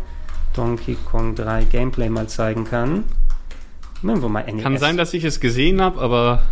Donkey 0.54 0.96
Kong 1.10 1.34
3 1.34 1.64
Gameplay 1.64 2.08
mal 2.08 2.28
zeigen 2.28 2.64
kann. 2.64 3.04
Nehmen 4.02 4.22
wir 4.22 4.28
mal 4.28 4.44
NES. 4.44 4.62
Kann 4.62 4.78
sein, 4.78 4.96
dass 4.96 5.12
ich 5.14 5.24
es 5.24 5.40
gesehen 5.40 5.80
habe, 5.80 6.00
aber 6.00 6.42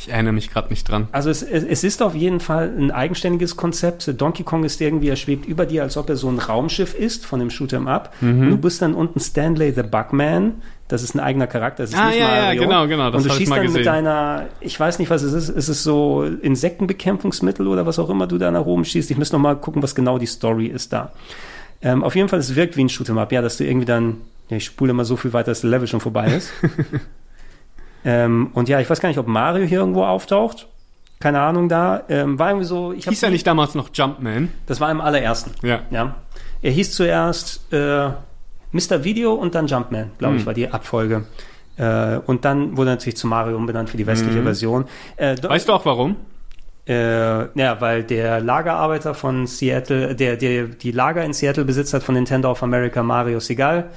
ich 0.00 0.10
erinnere 0.12 0.32
mich 0.32 0.48
gerade 0.50 0.68
nicht 0.70 0.88
dran. 0.88 1.08
Also 1.10 1.28
es, 1.28 1.42
es 1.42 1.64
es 1.64 1.82
ist 1.82 2.02
auf 2.02 2.14
jeden 2.14 2.38
Fall 2.38 2.72
ein 2.78 2.92
eigenständiges 2.92 3.56
Konzept. 3.56 4.08
Donkey 4.20 4.44
Kong 4.44 4.62
ist 4.62 4.80
irgendwie, 4.80 5.08
er 5.08 5.16
schwebt 5.16 5.44
über 5.44 5.66
dir, 5.66 5.82
als 5.82 5.96
ob 5.96 6.08
er 6.08 6.14
so 6.16 6.28
ein 6.28 6.38
Raumschiff 6.38 6.94
ist 6.94 7.26
von 7.26 7.40
dem 7.40 7.48
Shoot'em 7.48 7.88
Up. 7.88 8.14
Mhm. 8.20 8.50
Du 8.50 8.56
bist 8.58 8.80
dann 8.80 8.94
unten 8.94 9.18
Stanley 9.18 9.72
the 9.72 9.82
Bugman. 9.82 10.62
Das 10.86 11.02
ist 11.02 11.14
ein 11.14 11.20
eigener 11.20 11.46
Charakter. 11.48 11.82
Das 11.82 11.90
ist 11.90 11.98
Ah, 11.98 12.08
nicht 12.10 12.20
ja, 12.20 12.34
ja, 12.36 12.42
Mario. 12.44 12.62
genau, 12.62 12.86
genau, 12.86 13.10
das 13.10 13.22
Und 13.24 13.30
du 13.30 13.34
schießt 13.36 13.50
dann 13.52 13.62
gesehen. 13.62 13.76
mit 13.78 13.86
deiner, 13.86 14.46
ich 14.60 14.78
weiß 14.78 14.98
nicht, 15.00 15.10
was 15.10 15.22
es 15.22 15.32
ist. 15.34 15.48
Ist 15.50 15.68
es 15.68 15.82
so 15.82 16.22
Insektenbekämpfungsmittel 16.42 17.66
oder 17.66 17.84
was 17.84 17.98
auch 17.98 18.08
immer 18.08 18.26
du 18.26 18.38
da 18.38 18.50
nach 18.50 18.64
oben 18.64 18.84
schießt? 18.84 19.10
Ich 19.10 19.18
muss 19.18 19.32
noch 19.32 19.38
mal 19.40 19.56
gucken, 19.56 19.82
was 19.82 19.94
genau 19.94 20.18
die 20.18 20.26
Story 20.26 20.66
ist 20.66 20.92
da. 20.92 21.12
Ähm, 21.82 22.02
auf 22.04 22.14
jeden 22.16 22.28
Fall, 22.28 22.38
es 22.38 22.54
wirkt 22.56 22.76
wie 22.76 22.84
ein 22.84 22.88
Shoot'em 22.88 23.18
Up. 23.18 23.32
Ja, 23.32 23.42
dass 23.42 23.56
du 23.58 23.64
irgendwie 23.66 23.84
dann, 23.86 24.16
ja, 24.48 24.56
ich 24.56 24.64
spule 24.64 24.90
immer 24.92 25.04
so 25.04 25.16
viel 25.16 25.32
weiter, 25.32 25.50
dass 25.50 25.60
der 25.60 25.70
Level 25.70 25.86
schon 25.88 26.00
vorbei 26.00 26.32
ist. 26.34 26.52
ähm, 28.04 28.50
und 28.54 28.68
ja, 28.68 28.80
ich 28.80 28.88
weiß 28.88 29.00
gar 29.00 29.08
nicht, 29.08 29.18
ob 29.18 29.26
Mario 29.26 29.64
hier 29.66 29.80
irgendwo 29.80 30.04
auftaucht. 30.04 30.66
Keine 31.20 31.40
Ahnung 31.40 31.68
da. 31.68 32.02
Ähm, 32.08 32.38
war 32.38 32.50
irgendwie 32.50 32.66
so, 32.66 32.92
ich 32.92 33.06
Hieß 33.06 33.20
ja 33.22 33.30
nicht 33.30 33.46
damals 33.46 33.74
noch 33.74 33.90
Jumpman? 33.92 34.50
das 34.66 34.80
war 34.80 34.90
im 34.90 35.00
allerersten. 35.00 35.52
Ja. 35.66 35.80
Ja. 35.90 36.14
Er 36.62 36.70
hieß 36.70 36.92
zuerst 36.94 37.72
äh, 37.72 38.10
Mr. 38.72 39.02
Video 39.04 39.34
und 39.34 39.54
dann 39.54 39.66
Jumpman, 39.66 40.10
glaube 40.18 40.34
Hm. 40.34 40.40
ich, 40.40 40.46
war 40.46 40.54
die 40.54 40.68
Abfolge. 40.70 41.24
Äh, 41.76 42.18
und 42.26 42.44
dann 42.44 42.76
wurde 42.76 42.90
er 42.90 42.94
natürlich 42.94 43.16
zu 43.16 43.26
Mario 43.26 43.56
umbenannt 43.56 43.90
für 43.90 43.96
die 43.96 44.06
westliche 44.06 44.42
Version. 44.42 44.84
Äh, 45.16 45.36
Hm. 45.36 45.48
Weißt 45.50 45.68
du 45.68 45.72
auch 45.72 45.84
warum? 45.84 46.16
äh, 46.86 47.58
ja, 47.60 47.80
weil 47.80 48.02
der 48.04 48.40
Lagerarbeiter 48.40 49.12
von 49.14 49.46
Seattle, 49.46 50.14
der, 50.14 50.36
der 50.36 50.64
die 50.68 50.90
Lager 50.90 51.22
in 51.24 51.32
Seattle 51.34 51.64
besitzt 51.66 51.92
hat 51.94 52.02
von 52.02 52.14
Nintendo 52.14 52.50
of 52.50 52.62
America, 52.62 53.02
Mario 53.02 53.40
Segal, 53.40 53.90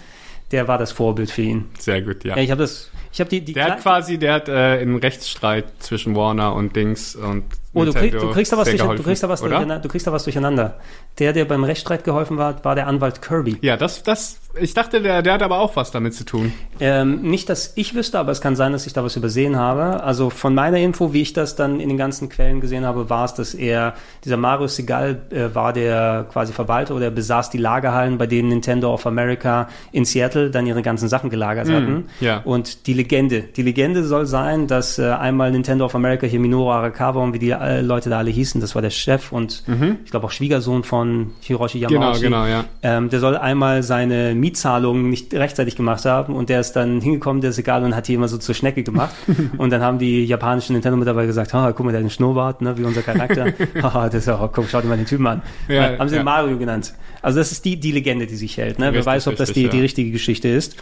der 0.52 0.68
war 0.68 0.78
das 0.78 0.92
Vorbild 0.92 1.32
für 1.32 1.42
ihn. 1.44 1.70
Sehr 1.80 2.02
gut, 2.02 2.26
ja. 2.26 2.36
Ja, 2.36 2.42
ich 2.42 2.52
habe 2.52 2.62
das, 2.62 2.91
ich 3.12 3.20
habe 3.20 3.30
die, 3.30 3.42
die 3.42 3.54
Der 3.54 3.66
hat 3.66 3.82
quasi, 3.82 4.18
der 4.18 4.34
hat 4.34 4.50
äh, 4.50 4.80
einen 4.80 4.98
Rechtsstreit 4.98 5.66
zwischen 5.80 6.16
Warner 6.16 6.56
und 6.56 6.76
Dings 6.76 7.16
und 7.16 7.46
Oh, 7.74 7.86
du, 7.86 7.94
krieg, 7.94 8.12
du 8.12 8.32
kriegst 8.32 8.52
da 8.52 8.58
was, 8.58 8.70
durch, 8.70 8.82
du 8.82 9.04
kriegst 9.04 9.24
da 9.24 9.30
was 9.30 9.40
durcheinander. 9.40 9.80
Du 9.80 9.88
kriegst 9.88 10.06
da 10.06 10.12
was 10.12 10.26
durcheinander. 10.26 10.76
Der, 11.20 11.32
der 11.32 11.46
beim 11.46 11.64
Rechtsstreit 11.64 12.04
geholfen 12.04 12.38
war, 12.38 12.64
war 12.66 12.76
der 12.76 12.88
Anwalt 12.88 13.22
Kirby. 13.22 13.60
Ja, 13.62 13.78
das, 13.78 14.04
das, 14.04 14.42
ich 14.60 14.74
dachte, 14.74 15.02
der, 15.02 15.22
der 15.22 15.34
hat 15.34 15.42
aber 15.42 15.60
auch 15.60 15.78
was 15.78 15.90
damit 15.92 16.14
zu 16.14 16.26
tun. 16.26 16.52
Ähm, 16.82 17.22
nicht, 17.22 17.48
dass 17.48 17.72
ich 17.76 17.96
wüsste, 17.96 18.20
aber 18.20 18.34
es 18.34 18.42
kann 18.42 18.58
sein, 18.58 18.74
dass 18.74 18.88
ich 18.88 18.92
da 18.92 19.06
was 19.06 19.16
übersehen 19.16 19.56
habe. 19.56 20.04
Also 20.04 20.30
von 20.30 20.54
meiner 20.54 20.80
Info, 20.80 21.14
wie 21.14 21.22
ich 21.22 21.32
das 21.32 21.56
dann 21.56 21.80
in 21.80 21.88
den 21.88 21.98
ganzen 21.98 22.28
Quellen 22.28 22.60
gesehen 22.60 22.86
habe, 22.86 23.10
war 23.10 23.24
es, 23.24 23.36
dass 23.36 23.54
er, 23.54 23.94
dieser 24.26 24.36
Mario 24.36 24.68
Segal 24.68 25.22
äh, 25.30 25.56
war 25.56 25.72
der 25.72 26.26
quasi 26.30 26.52
Verwalter 26.52 26.94
oder 26.96 27.06
er 27.06 27.12
besaß 27.12 27.52
die 27.52 27.58
Lagerhallen, 27.58 28.18
bei 28.18 28.28
denen 28.28 28.50
Nintendo 28.50 28.94
of 28.94 29.08
America 29.08 29.70
in 29.94 30.04
Seattle 30.04 30.50
dann 30.50 30.68
ihre 30.68 30.82
ganzen 30.82 31.08
Sachen 31.08 31.30
gelagert 31.30 31.70
hatten. 31.70 32.10
ja. 32.20 32.42
Und 32.44 32.88
die 32.88 32.94
Legende, 32.94 33.44
die 33.44 33.62
Legende 33.62 34.04
soll 34.04 34.26
sein, 34.26 34.68
dass 34.68 35.00
äh, 35.00 35.10
einmal 35.12 35.52
Nintendo 35.52 35.86
of 35.86 35.96
America 35.96 36.28
hier 36.28 36.42
Minoru 36.42 36.72
Arakawa 36.72 37.24
und 37.24 37.34
wie 37.34 37.40
die 37.40 37.61
äh, 37.68 37.82
Leute 37.82 38.10
da 38.10 38.18
alle 38.20 38.32
hießen, 38.32 38.62
das 38.62 38.76
war 38.76 38.82
der 38.82 38.90
Chef 38.90 39.32
und 39.32 39.64
ich 40.04 40.12
glaube 40.12 40.28
auch 40.28 40.32
Schwiegersohn 40.32 40.84
von 40.84 41.32
Hiroshi 41.42 41.80
Yamauchi. 41.80 42.22
Genau, 42.22 42.44
genau, 42.44 42.46
ja. 42.46 42.66
Ähm, 42.84 43.10
der 43.10 43.20
soll 43.20 43.38
einmal 43.38 43.84
seine 43.84 44.36
Mietzahlungen 44.36 45.10
nicht 45.10 45.34
rechtzeitig 45.34 45.76
gemacht 45.76 46.06
haben 46.06 46.36
und 46.36 46.50
der 46.50 46.60
ist 46.60 46.74
dann 46.74 47.02
hingekommen, 47.02 47.42
der 47.42 47.52
ist 47.52 47.60
egal 47.60 47.84
und 47.84 47.96
hat 47.96 48.08
die 48.08 48.14
immer 48.14 48.28
so 48.28 48.38
zur 48.38 48.56
Schnecke 48.56 48.84
gemacht. 48.84 49.16
und 49.58 49.72
dann 49.72 49.82
haben 49.82 50.00
die 50.00 50.26
japanischen 50.26 50.74
Nintendo-Mitarbeiter 50.74 51.28
gesagt, 51.28 51.54
ha, 51.54 51.72
guck 51.72 51.86
mal, 51.86 51.92
der 51.92 52.00
hat 52.00 52.04
einen 52.04 52.10
Schnurrbart, 52.10 52.62
ne, 52.62 52.78
wie 52.78 52.84
unser 52.84 53.02
Charakter. 53.02 53.54
Haha, 53.82 54.06
das 54.08 54.16
ist 54.16 54.26
ja, 54.28 54.50
guck, 54.52 54.66
schau 54.70 54.82
dir 54.82 54.88
mal 54.88 54.98
den 54.98 55.06
Typen 55.06 55.28
an. 55.28 55.42
Ja, 55.68 55.90
Dann 55.90 56.00
haben 56.00 56.10
sie 56.10 56.16
ja. 56.16 56.22
den 56.22 56.26
Mario 56.26 56.58
genannt. 56.58 56.94
Also 57.22 57.40
das 57.40 57.52
ist 57.52 57.66
die, 57.66 57.80
die 57.80 57.92
Legende, 57.92 58.26
die 58.26 58.36
sich 58.36 58.58
hält. 58.58 58.80
Ne? 58.80 58.86
Wer 58.86 58.94
Richtig, 58.94 59.06
weiß, 59.06 59.28
ob 59.28 59.36
das 59.36 59.54
die, 59.54 59.62
richtig, 59.62 59.72
die 59.72 59.78
ja. 59.78 59.84
richtige 59.84 60.12
Geschichte 60.12 60.48
ist. 60.48 60.76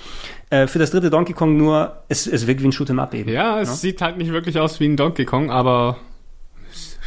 Äh, 0.50 0.68
für 0.68 0.80
das 0.80 0.92
dritte 0.92 1.10
Donkey 1.10 1.34
Kong 1.34 1.58
nur, 1.58 1.98
es, 2.08 2.28
es 2.28 2.48
wirkt 2.48 2.62
wie 2.64 2.68
ein 2.68 2.72
Shoot'em 2.72 3.00
Up 3.00 3.14
eben. 3.14 3.30
Ja, 3.30 3.60
es 3.62 3.82
sieht 3.82 4.02
halt 4.02 4.18
nicht 4.18 4.32
wirklich 4.32 4.58
aus 4.60 4.80
wie 4.80 4.86
ein 4.86 4.98
Donkey 4.98 5.26
Kong, 5.26 5.52
aber 5.52 5.98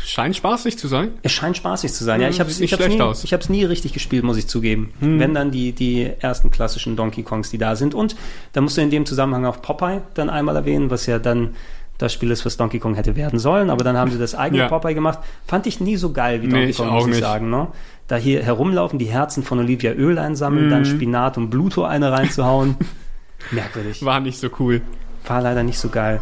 scheint 0.04 0.36
spaßig 0.36 0.78
zu 0.78 0.88
sein. 0.88 1.10
Es 1.22 1.32
scheint 1.32 1.56
spaßig 1.56 1.92
zu 1.92 2.04
sein. 2.04 2.20
Ja, 2.20 2.26
Hm, 2.26 2.32
ich 2.34 2.40
habe 2.40 2.50
sieht 2.50 2.64
ich 2.64 2.70
nicht 2.72 2.80
hab's 2.80 2.94
nie, 2.94 3.00
aus. 3.00 3.18
Hm. 3.20 3.24
ich 3.24 3.32
hab's 3.32 3.48
nie 3.48 3.64
richtig 3.64 3.92
gespielt, 3.92 4.24
muss 4.24 4.36
ich 4.36 4.46
zugeben. 4.48 4.92
Wenn 5.00 5.34
dann 5.34 5.50
die, 5.50 5.72
die 5.72 6.10
ersten 6.20 6.50
klassischen 6.50 6.96
Donkey 6.96 7.22
Kongs, 7.22 7.50
die 7.50 7.58
da 7.58 7.76
sind. 7.76 7.94
Und 7.94 8.16
da 8.52 8.60
musst 8.60 8.76
du 8.76 8.80
in 8.82 8.90
dem 8.90 9.06
Zusammenhang 9.06 9.44
auch 9.46 9.60
Popeye 9.62 10.02
dann 10.14 10.30
einmal 10.30 10.56
erwähnen, 10.56 10.90
was 10.90 11.06
ja 11.06 11.18
dann 11.18 11.54
das 11.98 12.12
Spiel 12.12 12.30
ist, 12.32 12.44
was 12.44 12.56
Donkey 12.56 12.80
Kong 12.80 12.94
hätte 12.96 13.14
werden 13.14 13.38
sollen. 13.38 13.70
Aber 13.70 13.84
dann 13.84 13.96
haben 13.96 14.10
sie 14.10 14.18
das 14.18 14.34
eigene 14.34 14.62
Ja. 14.62 14.68
Popeye 14.68 14.94
gemacht. 14.94 15.20
Fand 15.46 15.66
ich 15.68 15.80
nie 15.80 15.96
so 15.96 16.10
geil 16.12 16.42
wie 16.42 16.46
Nee, 16.46 16.52
Donkey 16.52 16.70
ich 16.70 16.76
Kong, 16.78 16.88
muss 16.90 17.04
ich 17.04 17.10
nicht. 17.10 17.20
sagen. 17.20 17.48
Ne? 17.50 17.68
Da 18.08 18.16
hier 18.16 18.42
herumlaufen, 18.42 18.98
die 18.98 19.04
Herzen 19.06 19.44
von 19.44 19.60
Olivia 19.60 19.92
Öl 19.92 20.18
einsammeln, 20.18 20.66
Mhm. 20.66 20.70
dann 20.70 20.84
Spinat 20.84 21.38
und 21.38 21.50
Bluto 21.50 21.84
eine 21.84 22.10
reinzuhauen. 22.10 22.76
Merkwürdig. 23.52 24.04
War 24.04 24.18
nicht 24.20 24.38
so 24.40 24.48
cool. 24.58 24.80
War 25.26 25.40
leider 25.42 25.62
nicht 25.62 25.78
so 25.78 25.88
geil. 25.90 26.20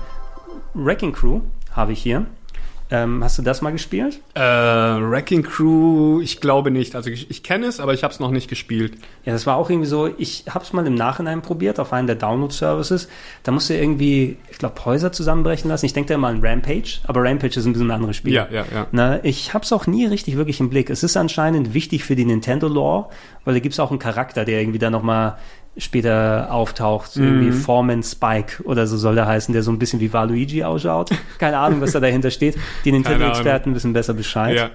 Wrecking 0.75 1.13
Crew 1.13 1.41
habe 1.73 1.93
ich 1.93 2.03
hier. 2.03 2.27
Ähm, 2.93 3.23
hast 3.23 3.39
du 3.39 3.43
das 3.43 3.63
mal 3.63 3.71
gespielt? 3.71 4.21
Äh, 4.35 4.41
Wrecking 4.41 5.43
Crew, 5.43 6.21
ich 6.21 6.41
glaube 6.41 6.71
nicht. 6.73 6.97
Also 6.97 7.09
ich, 7.11 7.31
ich 7.31 7.43
kenne 7.43 7.67
es, 7.67 7.79
aber 7.79 7.95
ich 7.95 8.03
habe 8.03 8.13
es 8.13 8.19
noch 8.19 8.33
nicht 8.33 8.49
gespielt. 8.49 8.95
Ja, 9.25 9.33
das 9.33 9.47
war 9.47 9.57
auch 9.57 9.71
irgendwie 9.71 9.87
so, 9.87 10.09
ich 10.19 10.45
habe 10.49 10.65
es 10.65 10.73
mal 10.73 10.85
im 10.87 10.97
Nachhinein 10.97 11.41
probiert 11.41 11.79
auf 11.79 11.93
einem 11.93 12.09
der 12.09 12.17
Download-Services. 12.17 13.09
Da 13.45 13.53
musst 13.53 13.71
du 13.71 13.75
irgendwie, 13.75 14.39
ich 14.51 14.59
glaube, 14.59 14.85
Häuser 14.85 15.13
zusammenbrechen 15.13 15.71
lassen. 15.71 15.87
Ich 15.87 15.93
denke 15.93 16.09
da 16.09 16.15
immer 16.15 16.29
an 16.29 16.41
Rampage, 16.45 16.99
aber 17.05 17.23
Rampage 17.23 17.61
ist 17.61 17.65
ein 17.65 17.73
bisschen 17.73 17.89
ein 17.89 17.97
anderes 17.97 18.17
Spiel. 18.17 18.33
Ja, 18.33 18.49
ja, 18.51 18.65
ja. 18.73 18.87
Na, 18.91 19.25
ich 19.25 19.55
habe 19.55 19.65
es 19.65 19.73
auch 19.73 19.87
nie 19.87 20.07
richtig 20.07 20.37
wirklich 20.37 20.59
im 20.59 20.69
Blick. 20.69 20.91
Es 20.91 21.05
ist 21.05 21.17
anscheinend 21.17 21.75
wichtig 21.75 22.03
für 22.03 22.17
die 22.17 22.25
Nintendo-Lore, 22.25 23.09
weil 23.45 23.55
da 23.55 23.61
gibt 23.61 23.75
es 23.75 23.81
auch 23.81 23.91
einen 23.91 24.01
Charakter, 24.01 24.45
der 24.45 24.61
irgendwie 24.61 24.81
da 24.81 24.91
nochmal 24.91 25.37
später 25.77 26.49
auftaucht. 26.51 27.17
Mhm. 27.17 27.25
Irgendwie 27.25 27.53
Foreman 27.53 28.03
Spike 28.03 28.63
oder 28.65 28.87
so 28.87 28.97
soll 28.97 29.15
der 29.15 29.27
heißen, 29.27 29.53
der 29.53 29.63
so 29.63 29.71
ein 29.71 29.79
bisschen 29.79 30.01
wie 30.01 30.13
Waluigi 30.13 30.65
ausschaut. 30.65 31.11
Keine 31.39 31.59
Ahnung, 31.59 31.81
was 31.81 31.93
da 31.93 32.01
dahinter 32.01 32.31
steht. 32.31 32.57
Die 32.85 32.93
Nintendo-Experten 32.93 33.75
wissen 33.75 33.93
besser 33.93 34.15
Bescheid. 34.15 34.57
Ja. 34.57 34.71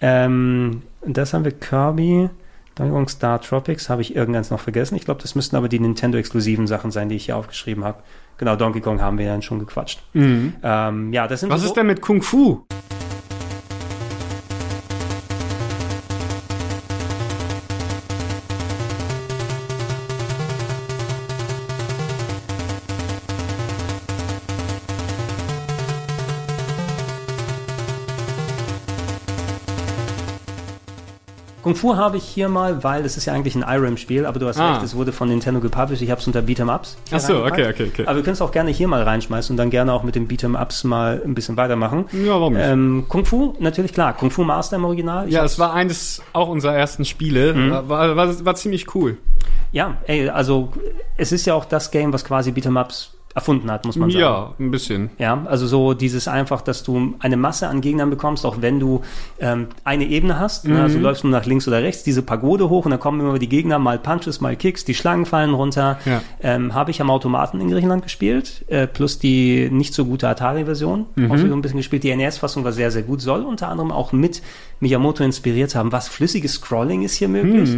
Ähm, 0.00 0.82
das 1.06 1.34
haben 1.34 1.44
wir 1.44 1.52
Kirby. 1.52 2.30
Donkey 2.74 2.92
Kong 2.92 3.08
Star 3.08 3.40
Tropics 3.40 3.90
habe 3.90 4.00
ich 4.00 4.16
irgendeins 4.16 4.50
noch 4.50 4.60
vergessen. 4.60 4.96
Ich 4.96 5.04
glaube, 5.04 5.20
das 5.20 5.34
müssten 5.34 5.56
aber 5.56 5.68
die 5.68 5.78
Nintendo-exklusiven 5.78 6.66
Sachen 6.66 6.90
sein, 6.90 7.10
die 7.10 7.16
ich 7.16 7.26
hier 7.26 7.36
aufgeschrieben 7.36 7.84
habe. 7.84 8.02
Genau, 8.38 8.56
Donkey 8.56 8.80
Kong 8.80 9.00
haben 9.02 9.18
wir 9.18 9.26
dann 9.26 9.42
schon 9.42 9.58
gequatscht. 9.58 10.02
Ähm, 10.14 11.12
ja, 11.12 11.28
das 11.28 11.40
sind 11.40 11.50
Was 11.50 11.60
so, 11.60 11.66
ist 11.66 11.74
denn 11.74 11.86
mit 11.86 12.00
Kung 12.00 12.22
Fu? 12.22 12.64
Kung 31.72 31.76
Fu 31.76 31.96
habe 31.96 32.16
ich 32.18 32.24
hier 32.24 32.48
mal, 32.48 32.84
weil 32.84 33.04
es 33.04 33.16
ist 33.16 33.24
ja 33.26 33.32
eigentlich 33.32 33.54
ein 33.54 33.62
IRAM-Spiel, 33.66 34.26
aber 34.26 34.38
du 34.38 34.46
hast 34.46 34.58
Ah. 34.58 34.72
recht, 34.74 34.82
es 34.84 34.94
wurde 34.94 35.12
von 35.12 35.28
Nintendo 35.28 35.60
gepublished. 35.60 36.02
Ich 36.02 36.10
habe 36.10 36.20
es 36.20 36.26
unter 36.26 36.40
Beat'em 36.40 36.74
Ups. 36.74 36.96
Ach 37.10 37.20
so, 37.20 37.44
okay, 37.44 37.68
okay, 37.70 37.88
okay. 37.92 38.02
Aber 38.06 38.16
wir 38.16 38.22
können 38.22 38.34
es 38.34 38.42
auch 38.42 38.52
gerne 38.52 38.70
hier 38.70 38.88
mal 38.88 39.02
reinschmeißen 39.02 39.54
und 39.54 39.56
dann 39.56 39.70
gerne 39.70 39.92
auch 39.92 40.02
mit 40.02 40.14
den 40.14 40.28
Beat'em 40.28 40.60
Ups 40.60 40.84
mal 40.84 41.20
ein 41.24 41.34
bisschen 41.34 41.56
weitermachen. 41.56 42.04
Ja, 42.12 42.32
warum 42.32 42.54
nicht? 42.54 42.66
Ähm, 42.66 43.04
Kung 43.08 43.24
Fu, 43.24 43.54
natürlich 43.58 43.92
klar. 43.92 44.12
Kung 44.14 44.30
Fu 44.30 44.44
Master 44.44 44.76
im 44.76 44.84
Original. 44.84 45.26
Ich 45.28 45.34
Ja, 45.34 45.44
es 45.44 45.58
war 45.58 45.72
eines 45.72 46.22
auch 46.32 46.48
unserer 46.48 46.74
ersten 46.74 47.04
Spiele. 47.04 47.54
Mhm. 47.54 47.70
War, 47.70 47.88
war, 47.88 48.16
war, 48.16 48.44
war 48.44 48.54
ziemlich 48.54 48.94
cool. 48.94 49.16
Ja, 49.72 49.96
ey, 50.06 50.28
also 50.28 50.72
es 51.16 51.32
ist 51.32 51.46
ja 51.46 51.54
auch 51.54 51.64
das 51.64 51.90
Game, 51.90 52.12
was 52.12 52.24
quasi 52.24 52.50
Beat'em 52.50 52.78
Ups 52.80 53.14
erfunden 53.34 53.70
hat, 53.70 53.84
muss 53.84 53.96
man 53.96 54.10
sagen. 54.10 54.20
Ja, 54.20 54.54
ein 54.58 54.70
bisschen. 54.70 55.10
Ja, 55.18 55.42
also 55.46 55.66
so 55.66 55.94
dieses 55.94 56.28
einfach, 56.28 56.60
dass 56.62 56.82
du 56.82 57.14
eine 57.18 57.36
Masse 57.36 57.68
an 57.68 57.80
Gegnern 57.80 58.10
bekommst, 58.10 58.44
auch 58.44 58.56
wenn 58.60 58.78
du 58.78 59.02
ähm, 59.40 59.68
eine 59.84 60.04
Ebene 60.04 60.38
hast. 60.38 60.66
Ne? 60.66 60.74
Mhm. 60.74 60.80
Also 60.80 60.96
du 60.98 61.02
läufst 61.02 61.24
nur 61.24 61.32
nach 61.32 61.46
links 61.46 61.66
oder 61.66 61.82
rechts, 61.82 62.02
diese 62.02 62.22
Pagode 62.22 62.68
hoch 62.68 62.84
und 62.84 62.90
dann 62.90 63.00
kommen 63.00 63.20
immer 63.20 63.38
die 63.38 63.48
Gegner, 63.48 63.78
mal 63.78 63.98
Punches, 63.98 64.40
mal 64.40 64.56
Kicks, 64.56 64.84
die 64.84 64.94
Schlangen 64.94 65.26
fallen 65.26 65.54
runter. 65.54 65.98
Ja. 66.04 66.22
Ähm, 66.42 66.74
Habe 66.74 66.90
ich 66.90 67.00
am 67.00 67.10
Automaten 67.10 67.60
in 67.60 67.70
Griechenland 67.70 68.02
gespielt, 68.02 68.64
äh, 68.68 68.86
plus 68.86 69.18
die 69.18 69.68
nicht 69.70 69.94
so 69.94 70.04
gute 70.04 70.28
Atari-Version. 70.28 71.06
Mhm. 71.14 71.32
Auch 71.32 71.38
so 71.38 71.46
ein 71.46 71.62
bisschen 71.62 71.78
gespielt. 71.78 72.04
Die 72.04 72.14
NES-Fassung 72.14 72.64
war 72.64 72.72
sehr, 72.72 72.90
sehr 72.90 73.02
gut. 73.02 73.20
Soll 73.20 73.42
unter 73.42 73.68
anderem 73.68 73.90
auch 73.92 74.12
mit 74.12 74.42
Miyamoto 74.80 75.24
inspiriert 75.24 75.74
haben. 75.74 75.92
Was 75.92 76.08
flüssiges 76.08 76.54
Scrolling 76.54 77.02
ist 77.02 77.14
hier 77.14 77.28
möglich. 77.28 77.70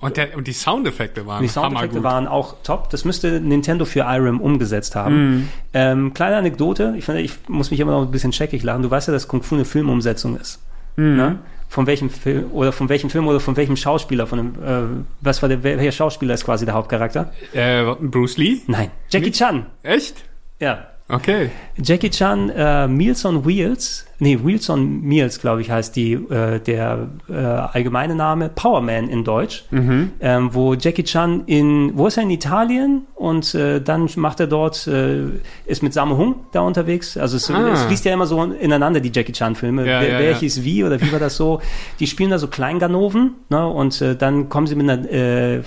Und, 0.00 0.16
der, 0.16 0.36
und 0.36 0.46
die 0.46 0.52
Soundeffekte 0.52 1.26
waren 1.26 1.42
Die 1.42 1.48
Soundeffekte 1.48 2.02
waren 2.02 2.26
auch 2.26 2.56
top. 2.64 2.90
Das 2.90 3.04
müsste 3.04 3.40
Nintendo 3.40 3.84
für 3.84 4.00
IRAM 4.00 4.40
umgesetzt 4.40 4.96
haben. 4.96 5.48
Ähm, 5.72 6.12
kleine 6.12 6.36
Anekdote, 6.36 6.94
ich, 6.96 7.04
finde, 7.04 7.20
ich 7.20 7.32
muss 7.48 7.70
mich 7.70 7.80
immer 7.80 7.92
noch 7.92 8.02
ein 8.02 8.10
bisschen 8.10 8.32
checkig 8.32 8.62
lachen. 8.62 8.82
Du 8.82 8.90
weißt 8.90 9.08
ja, 9.08 9.12
dass 9.12 9.28
Kung 9.28 9.42
Fu 9.42 9.54
eine 9.54 9.64
Filmumsetzung 9.64 10.36
ist. 10.36 10.60
Ne? 10.96 11.38
Von 11.68 11.86
welchem 11.86 12.10
Film 12.10 12.52
oder 12.52 12.70
von 12.72 12.88
welchem 12.90 13.08
Film 13.08 13.26
oder 13.26 13.40
von 13.40 13.56
welchem 13.56 13.76
Schauspieler, 13.76 14.26
von 14.26 14.38
dem, 14.38 14.62
äh, 14.62 15.04
was 15.22 15.40
war 15.40 15.48
der, 15.48 15.62
welcher 15.62 15.92
Schauspieler 15.92 16.34
ist 16.34 16.44
quasi 16.44 16.66
der 16.66 16.74
Hauptcharakter? 16.74 17.32
Äh, 17.54 17.84
Bruce 17.98 18.36
Lee? 18.36 18.58
Nein, 18.66 18.90
Jackie 19.08 19.30
Chan. 19.32 19.66
Echt? 19.82 20.16
Ja. 20.60 20.88
Okay. 21.08 21.50
Jackie 21.78 22.10
Chan, 22.10 22.50
äh, 22.50 22.88
Meals 22.88 23.24
on 23.24 23.46
Wheels, 23.46 24.06
nee, 24.22 24.38
Wheels 24.42 24.70
on 24.70 25.02
Meals, 25.02 25.40
glaube 25.40 25.60
ich, 25.62 25.70
heißt 25.70 25.96
die, 25.96 26.12
äh, 26.12 26.60
der 26.60 27.08
äh, 27.28 27.34
allgemeine 27.34 28.14
Name, 28.14 28.48
Power 28.54 28.80
Man 28.80 29.08
in 29.08 29.24
Deutsch, 29.24 29.64
Mhm. 29.70 30.12
ähm, 30.20 30.50
wo 30.52 30.74
Jackie 30.74 31.02
Chan 31.04 31.42
in, 31.46 31.92
wo 31.94 32.06
ist 32.06 32.16
er 32.16 32.22
in 32.22 32.30
Italien? 32.30 33.02
Und 33.16 33.54
äh, 33.54 33.80
dann 33.80 34.08
macht 34.16 34.40
er 34.40 34.46
dort, 34.46 34.86
äh, 34.86 35.22
ist 35.66 35.82
mit 35.82 35.92
Sammo 35.92 36.16
Hung 36.16 36.36
da 36.52 36.60
unterwegs, 36.60 37.16
also 37.16 37.36
es, 37.36 37.50
Ah. 37.50 37.70
es 37.72 37.82
fließt 37.82 38.04
ja 38.04 38.14
immer 38.14 38.26
so 38.26 38.42
ineinander, 38.42 39.00
die 39.00 39.10
Jackie 39.14 39.32
Chan 39.32 39.54
Filme, 39.56 39.82
Ja, 39.86 40.00
wer, 40.00 40.08
ja, 40.12 40.18
wer 40.18 40.30
ja. 40.32 40.40
wie 40.64 40.84
oder 40.84 41.00
wie 41.00 41.12
war 41.12 41.18
das 41.20 41.36
so, 41.36 41.60
die 42.00 42.06
spielen 42.06 42.30
da 42.30 42.38
so 42.38 42.46
Kleinganoven 42.48 43.32
ne, 43.50 43.66
und 43.66 44.00
äh, 44.00 44.16
dann 44.16 44.48
kommen 44.48 44.66
sie 44.66 44.74
mit 44.76 44.88
einer 44.88 45.08
äh, 45.10 45.60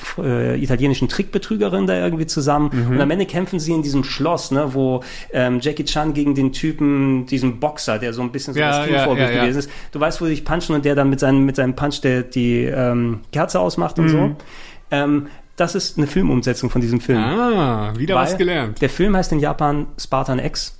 italienischen 0.62 1.08
Trickbetrügerin 1.10 1.88
da 1.88 1.96
irgendwie 2.04 2.26
zusammen. 2.26 2.70
Mhm. 2.72 2.96
und 2.96 3.02
am 3.02 3.12
Ende 3.12 3.26
kämpfen 3.26 3.60
sie 3.60 3.74
in 3.74 3.82
diesem 3.82 4.04
Schloss, 4.04 4.52
ne, 4.52 4.74
wo 4.74 5.02
ähm, 5.34 5.60
Jackie 5.62 5.84
Chan 5.86 6.13
gegen 6.13 6.36
den 6.36 6.52
Typen, 6.54 7.26
diesen 7.26 7.60
Boxer, 7.60 8.00
der 8.00 8.13
so 8.13 8.22
ein 8.22 8.32
bisschen 8.32 8.44
so 8.53 8.60
Ja, 8.60 8.79
das 8.79 8.88
Teamvorbild 8.88 9.29
ja, 9.29 9.36
ja. 9.36 9.41
gewesen 9.43 9.60
ist. 9.60 9.69
Du 9.91 9.99
weißt, 9.99 10.21
wo 10.21 10.25
sich 10.25 10.45
punchen 10.45 10.75
und 10.75 10.86
der 10.86 10.95
dann 10.95 11.10
mit 11.10 11.19
seinem, 11.19 11.45
mit 11.45 11.55
seinem 11.55 11.75
Punch 11.75 12.01
der, 12.01 12.23
die 12.23 12.63
ähm, 12.63 13.21
Kerze 13.31 13.60
ausmacht 13.60 13.97
und 13.99 14.05
Mhm. 14.05 14.10
so. 14.10 14.36
Ähm, 14.91 15.27
das 15.55 15.73
ist 15.75 15.97
eine 15.97 16.08
Filmumsetzung 16.08 16.69
von 16.69 16.81
diesem 16.81 16.99
Film. 16.99 17.19
Ah, 17.19 17.93
wieder 17.97 18.15
was 18.15 18.38
gelernt. 18.38 18.81
Der 18.81 18.89
Film 18.89 19.15
heißt 19.15 19.31
in 19.31 19.39
Japan 19.39 19.88
Spartan 19.97 20.39
X 20.39 20.77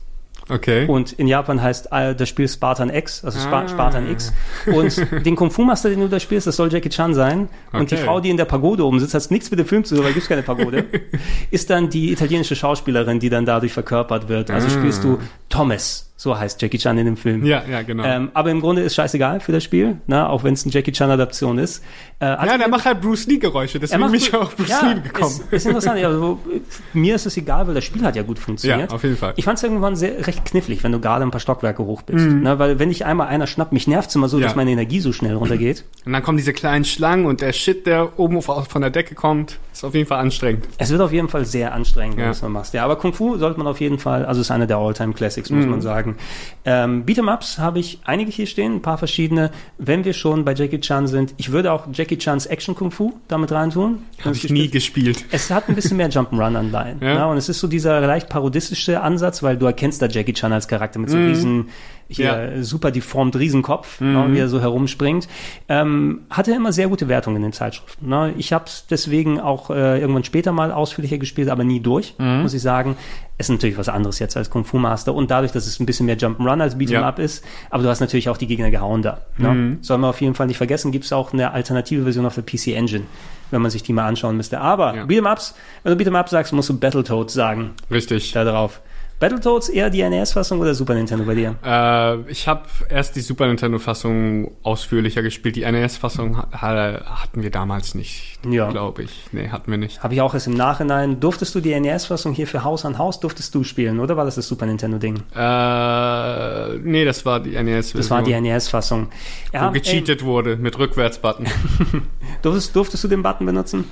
Okay. 0.48 0.86
und 0.86 1.14
in 1.14 1.28
Japan 1.28 1.60
heißt 1.60 1.88
das 1.92 2.30
Spiel 2.30 2.48
Spartan 2.48 2.92
X, 2.94 3.24
also 3.26 3.40
Ah. 3.50 3.68
Spartan 3.68 4.12
X. 4.12 4.32
Und 4.68 5.26
den 5.26 5.36
Kung 5.36 5.50
Fu 5.50 5.64
Master, 5.64 5.90
den 5.90 6.02
du 6.02 6.08
da 6.08 6.20
spielst, 6.20 6.46
das 6.46 6.56
soll 6.58 6.72
Jackie 6.72 6.90
Chan 6.90 7.16
sein. 7.16 7.48
Und 7.72 7.90
die 7.90 7.96
Okay. 7.96 8.04
Frau, 8.04 8.20
die 8.20 8.30
in 8.30 8.38
der 8.38 8.46
Pagode 8.46 8.86
oben 8.86 9.00
sitzt, 9.00 9.16
hat 9.16 9.32
nichts 9.32 9.50
mit 9.50 9.60
dem 9.60 9.66
Film 9.66 9.84
zu 9.86 9.96
tun, 9.96 10.04
weil 10.04 10.14
gibt's 10.14 10.28
keine 10.30 10.44
Pagode, 10.44 10.84
ist 11.52 11.70
dann 11.72 11.90
die 11.90 12.12
italienische 12.12 12.56
Schauspielerin, 12.56 13.20
die 13.20 13.30
dann 13.30 13.46
dadurch 13.48 13.74
verkörpert 13.74 14.28
wird. 14.30 14.52
Also 14.52 14.70
spielst 14.70 15.04
du 15.04 15.18
Thomas, 15.50 16.12
so 16.18 16.38
heißt 16.38 16.62
Jackie 16.62 16.78
Chan 16.80 16.98
in 16.98 17.06
dem 17.06 17.18
Film. 17.18 17.46
Ja, 17.46 17.64
ja, 17.70 17.82
genau. 17.84 18.04
Ähm, 18.04 18.32
aber 18.34 18.50
im 18.50 18.60
Grunde 18.62 18.82
ist 18.82 18.96
scheißegal 18.96 19.40
für 19.42 19.52
das 19.52 19.64
Spiel, 19.64 19.98
ne? 20.08 20.28
auch 20.28 20.44
wenn 20.44 20.54
es 20.54 20.64
eine 20.64 20.74
Jackie 20.74 20.92
Chan-Adaption 20.92 21.60
ist. 21.60 21.84
Äh, 22.20 22.26
als 22.26 22.52
ja, 22.52 22.58
der 22.58 22.68
macht 22.68 22.86
halt 22.86 23.00
Bruce 23.02 23.28
Lee-Geräusche, 23.28 23.78
er 23.78 23.82
deswegen 23.82 24.04
bin 24.06 24.16
ich 24.16 24.34
auch 24.34 24.52
Bruce 24.54 24.70
ja, 24.70 24.82
Lee 24.94 25.02
gekommen. 25.02 25.32
Ist, 25.32 25.54
ist 25.54 25.66
interessant. 25.68 26.04
Also, 26.04 26.40
mir 26.94 27.16
ist 27.16 27.26
es 27.26 27.38
egal, 27.38 27.68
weil 27.68 27.76
das 27.76 27.84
Spiel 27.84 28.04
hat 28.04 28.16
ja 28.16 28.24
gut 28.24 28.40
funktioniert. 28.40 28.90
Ja, 28.90 28.96
auf 28.96 29.04
jeden 29.04 29.18
Fall. 29.18 29.34
Ich 29.36 29.46
fand 29.46 29.58
es 29.58 29.64
irgendwann 29.64 29.96
sehr 29.96 30.26
recht 30.26 30.44
knifflig, 30.46 30.84
wenn 30.84 30.92
du 30.92 31.00
gerade 31.00 31.24
ein 31.24 31.32
paar 31.32 31.42
Stockwerke 31.42 31.84
hoch 31.86 32.02
bist. 32.02 32.26
Ne, 32.26 32.58
weil 32.60 32.80
wenn 32.80 32.90
ich 32.90 33.06
einmal 33.06 33.28
einer 33.28 33.46
schnappt, 33.46 33.72
mich 33.72 33.88
nervt 33.88 34.10
es 34.10 34.16
immer 34.16 34.28
so, 34.28 34.38
Mhm. 34.38 34.42
Ja. 34.44 34.48
dass 34.48 34.56
meine 34.56 34.72
Energie 34.72 35.00
so 35.02 35.12
schnell 35.14 35.36
runtergeht. 35.36 35.86
Und 36.06 36.14
dann 36.14 36.24
kommen 36.24 36.38
diese 36.38 36.54
kleinen 36.54 36.86
Schlangen 36.86 37.26
und 37.26 37.42
der 37.42 37.54
Shit, 37.54 37.86
der 37.86 38.20
oben 38.20 38.38
auf- 38.38 38.68
von 38.68 38.82
der 38.82 38.90
Decke 38.92 39.14
kommt, 39.16 39.60
ist 39.80 39.84
auf 39.84 39.94
jeden 39.94 40.08
Fall 40.08 40.20
anstrengend. 40.20 40.66
Es 40.78 40.90
wird 40.90 41.02
auf 41.02 41.12
jeden 41.12 41.28
Fall 41.28 41.46
sehr 41.46 41.74
anstrengend, 41.74 42.16
wenn 42.18 42.24
Ja. 42.24 42.30
du 42.32 42.36
es 42.36 42.42
mal 42.42 42.50
machst. 42.50 42.74
Ja, 42.74 42.86
aber 42.86 42.96
Kung 42.96 43.14
Fu 43.14 43.38
sollte 43.38 43.58
man 43.58 43.68
auf 43.68 43.82
jeden 43.82 44.00
Fall, 44.00 44.26
also 44.26 44.42
ist 44.42 44.50
einer 44.52 44.68
der 44.68 44.78
All-Time-Classics, 44.78 45.50
Mhm. 45.50 45.58
muss 45.58 45.66
man 45.68 45.82
sagen. 45.82 46.16
Ähm, 46.64 47.06
Beat'em-Ups 47.06 47.60
habe 47.60 47.80
ich 47.80 48.00
einige 48.06 48.32
hier 48.32 48.46
stehen, 48.48 48.76
ein 48.76 48.82
paar 48.82 48.98
verschiedene. 48.98 49.52
Wenn 49.78 50.06
wir 50.06 50.14
schon 50.14 50.46
bei 50.46 50.54
Jackie 50.54 50.80
Chan 50.80 51.08
sind, 51.08 51.34
ich 51.38 51.52
würde 51.52 51.72
auch 51.74 51.88
Jackie 51.92 52.18
Chans 52.18 52.46
Action 52.46 52.74
Kung 52.76 52.92
Fu 52.92 53.14
damit 53.28 53.52
reintun. 53.52 54.00
Habe 54.24 54.36
ich 54.36 54.50
nie 54.50 54.70
gespielt. 54.70 55.26
Es 55.32 55.52
hat 55.52 55.68
ein 55.70 55.76
bisschen 55.76 55.98
mehr 55.98 56.10
Jump'n'Run-Anleihen. 56.12 57.00
Ja. 57.02 57.14
Ja. 57.16 57.26
und 57.26 57.38
es 57.38 57.50
ist 57.50 57.60
so 57.60 57.68
dieser 57.68 58.00
leicht 58.02 58.30
parodistische 58.30 59.02
Ansatz, 59.02 59.44
weil 59.44 59.58
du 59.58 59.66
erkennst 59.66 60.02
da 60.02 60.08
Jackie 60.08 60.34
Chan 60.34 60.54
als 60.54 60.68
Charakter 60.68 61.00
mit 61.00 61.10
so 61.10 61.18
riesen, 61.18 61.68
hier 62.08 62.32
Mhm. 62.34 62.40
Ja. 62.52 62.56
Mhm. 62.58 62.64
super 62.64 62.92
deformt 62.92 63.36
Riesenkopf, 63.36 64.00
ne, 64.02 64.28
wie 64.32 64.40
er 64.40 64.48
so 64.48 64.60
herumspringt. 64.62 65.28
Ähm, 65.70 66.22
hatte 66.30 66.52
immer 66.54 66.72
sehr 66.72 66.88
gute 66.88 67.08
Wertungen 67.08 67.38
in 67.38 67.44
den 67.44 67.54
Zeitschriften. 67.54 68.08
Ne. 68.10 68.34
Ich 68.38 68.54
habe 68.54 68.66
es 68.68 68.86
deswegen 68.90 69.40
auch 69.40 69.70
äh, 69.70 70.00
irgendwann 70.00 70.24
später 70.24 70.52
mal 70.52 70.72
ausführlicher 70.72 71.18
gespielt, 71.18 71.50
aber 71.50 71.64
nie 71.64 71.80
durch, 71.80 72.14
Mhm. 72.18 72.42
muss 72.44 72.54
ich 72.54 72.62
sagen. 72.62 72.96
Es 73.38 73.48
ist 73.50 73.52
natürlich 73.56 73.78
was 73.78 73.90
anderes 73.90 74.20
jetzt 74.20 74.38
als 74.38 74.50
Kung 74.50 74.64
Fu 74.64 74.78
Master 74.78 75.14
und 75.14 75.30
dadurch, 75.30 75.52
dass 75.52 75.68
es 75.68 75.80
ein 75.82 75.86
bisschen 75.86 76.06
mehr 76.06 76.18
Jump'n'Run 76.18 76.62
als 76.62 76.78
Beat'em 76.78 76.92
Ja. 76.94 77.00
Mhm. 77.02 77.06
Up 77.06 77.20
ist, 77.20 77.44
aber 77.70 77.84
du 77.84 77.90
hast 77.90 78.00
natürlich 78.00 78.30
auch 78.30 78.38
die 78.38 78.48
Gegner 78.48 78.72
gehauen 78.72 79.02
da. 79.02 79.22
Ne. 79.38 79.78
Soll 79.82 79.98
man 79.98 80.10
auf 80.12 80.22
jeden 80.22 80.36
Fall 80.36 80.48
nicht 80.48 80.58
vergessen, 80.58 80.92
gibt 80.92 81.04
es 81.06 81.12
auch 81.12 81.34
eine 81.34 81.52
alternative 81.52 82.04
Version 82.04 82.26
auf 82.26 82.36
der 82.36 82.44
PC 82.44 82.74
Engine, 82.76 83.04
wenn 83.52 83.62
man 83.62 83.72
sich 83.72 83.84
die 83.84 83.92
mal 83.92 84.08
anschauen 84.08 84.38
müsste. 84.38 84.62
Aber 84.62 84.96
Ja. 84.96 85.04
Beat'em 85.04 85.30
Ups, 85.30 85.54
wenn 85.84 85.98
du 85.98 86.02
Beat'em 86.04 86.16
Up 86.16 86.30
sagst, 86.30 86.54
musst 86.54 86.70
du 86.70 86.80
Battletoads 86.80 87.34
sagen 87.34 87.72
Richtig. 87.92 88.32
da 88.32 88.46
drauf. 88.46 88.80
Battletoads 89.20 89.70
eher 89.70 89.90
die 89.90 90.04
NES-Fassung 90.08 90.60
oder 90.60 90.74
Super 90.76 90.94
Nintendo 90.94 91.24
bei 91.24 91.36
dir? 91.36 91.56
Äh, 91.64 92.30
ich 92.30 92.48
habe 92.50 92.64
erst 92.90 93.16
die 93.16 93.22
Super 93.22 93.48
Nintendo-Fassung 93.48 94.52
ausführlicher 94.62 95.22
gespielt. 95.22 95.56
Die 95.56 95.62
NES-Fassung 95.62 96.38
ha 96.38 96.48
hatten 96.52 97.42
wir 97.42 97.50
damals 97.50 97.96
nicht, 97.96 98.40
Ja. 98.50 98.70
glaube 98.70 99.04
ich. 99.04 99.24
Nee, 99.32 99.48
hatten 99.50 99.72
wir 99.72 99.78
nicht. 99.78 100.04
Habe 100.04 100.14
ich 100.16 100.22
auch 100.22 100.34
erst 100.34 100.48
im 100.48 100.54
Nachhinein. 100.54 101.22
Durftest 101.22 101.56
du 101.56 101.62
die 101.62 101.80
NES-Fassung 101.80 102.34
hier 102.34 102.46
für 102.46 102.66
Haus 102.66 102.84
an 102.84 102.98
Haus, 102.98 103.22
durftest 103.22 103.56
du 103.56 103.64
spielen, 103.64 104.00
oder 104.02 104.18
war 104.18 104.26
das 104.26 104.36
das 104.36 104.48
Super 104.50 104.66
Nintendo-Ding? 104.66 105.16
Äh, 105.34 106.78
nee, 106.80 107.06
das 107.06 107.26
war 107.26 107.40
die 107.40 107.52
NES-Version. 107.52 108.02
Das 108.02 108.12
war 108.12 108.22
die 108.22 108.34
NES-Fassung. 108.40 109.08
Ja, 109.54 109.70
Wo 109.70 109.72
gecheatet 109.72 110.24
wurde 110.26 110.58
mit 110.58 110.78
Rückwärtsbutton. 110.78 111.46
ey, 111.46 111.52
durftest, 112.42 112.76
durftest 112.76 113.04
du 113.06 113.08
den 113.08 113.24
Button 113.24 113.46
benutzen? 113.46 113.86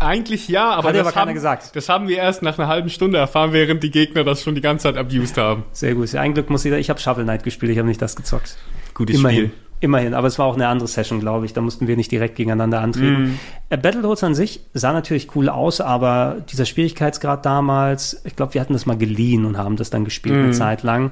Eigentlich 0.00 0.48
ja, 0.48 0.70
aber, 0.70 0.88
Hat 0.88 0.96
das, 0.96 1.06
aber 1.06 1.20
haben, 1.20 1.34
gesagt. 1.34 1.76
das 1.76 1.88
haben 1.88 2.08
wir 2.08 2.16
erst 2.16 2.42
nach 2.42 2.58
einer 2.58 2.66
halben 2.66 2.90
Stunde 2.90 3.18
erfahren, 3.18 3.52
während 3.52 3.82
die 3.82 3.92
Gegner 3.92 4.24
das 4.24 4.42
schon 4.42 4.56
die 4.56 4.60
ganze 4.60 4.84
Zeit 4.84 4.96
abused 4.96 5.38
haben. 5.38 5.64
Sehr 5.72 5.94
gut. 5.94 6.12
Ein 6.16 6.34
Glück 6.34 6.50
muss 6.50 6.64
ich, 6.64 6.72
ich 6.72 6.90
habe 6.90 6.98
Shovel 6.98 7.22
Knight 7.22 7.44
gespielt, 7.44 7.70
ich 7.70 7.78
habe 7.78 7.86
nicht 7.86 8.02
das 8.02 8.16
gezockt. 8.16 8.56
Gutes 8.92 9.16
Immerhin. 9.16 9.46
Spiel. 9.46 9.52
Immerhin, 9.78 10.14
aber 10.14 10.28
es 10.28 10.38
war 10.38 10.46
auch 10.46 10.54
eine 10.54 10.68
andere 10.68 10.86
Session, 10.86 11.18
glaube 11.18 11.44
ich. 11.44 11.54
Da 11.54 11.60
mussten 11.60 11.88
wir 11.88 11.96
nicht 11.96 12.12
direkt 12.12 12.36
gegeneinander 12.36 12.80
antreten. 12.80 13.40
Äh, 13.68 13.76
Battletoads 13.76 14.22
an 14.22 14.36
sich 14.36 14.60
sah 14.74 14.92
natürlich 14.92 15.34
cool 15.34 15.48
aus, 15.48 15.80
aber 15.80 16.36
dieser 16.50 16.66
Schwierigkeitsgrad 16.66 17.44
damals, 17.44 18.20
ich 18.24 18.36
glaube, 18.36 18.54
wir 18.54 18.60
hatten 18.60 18.74
das 18.74 18.86
mal 18.86 18.96
geliehen 18.96 19.44
und 19.44 19.58
haben 19.58 19.74
das 19.74 19.90
dann 19.90 20.04
gespielt 20.04 20.36
eine 20.36 20.52
Zeit 20.52 20.84
lang. 20.84 21.10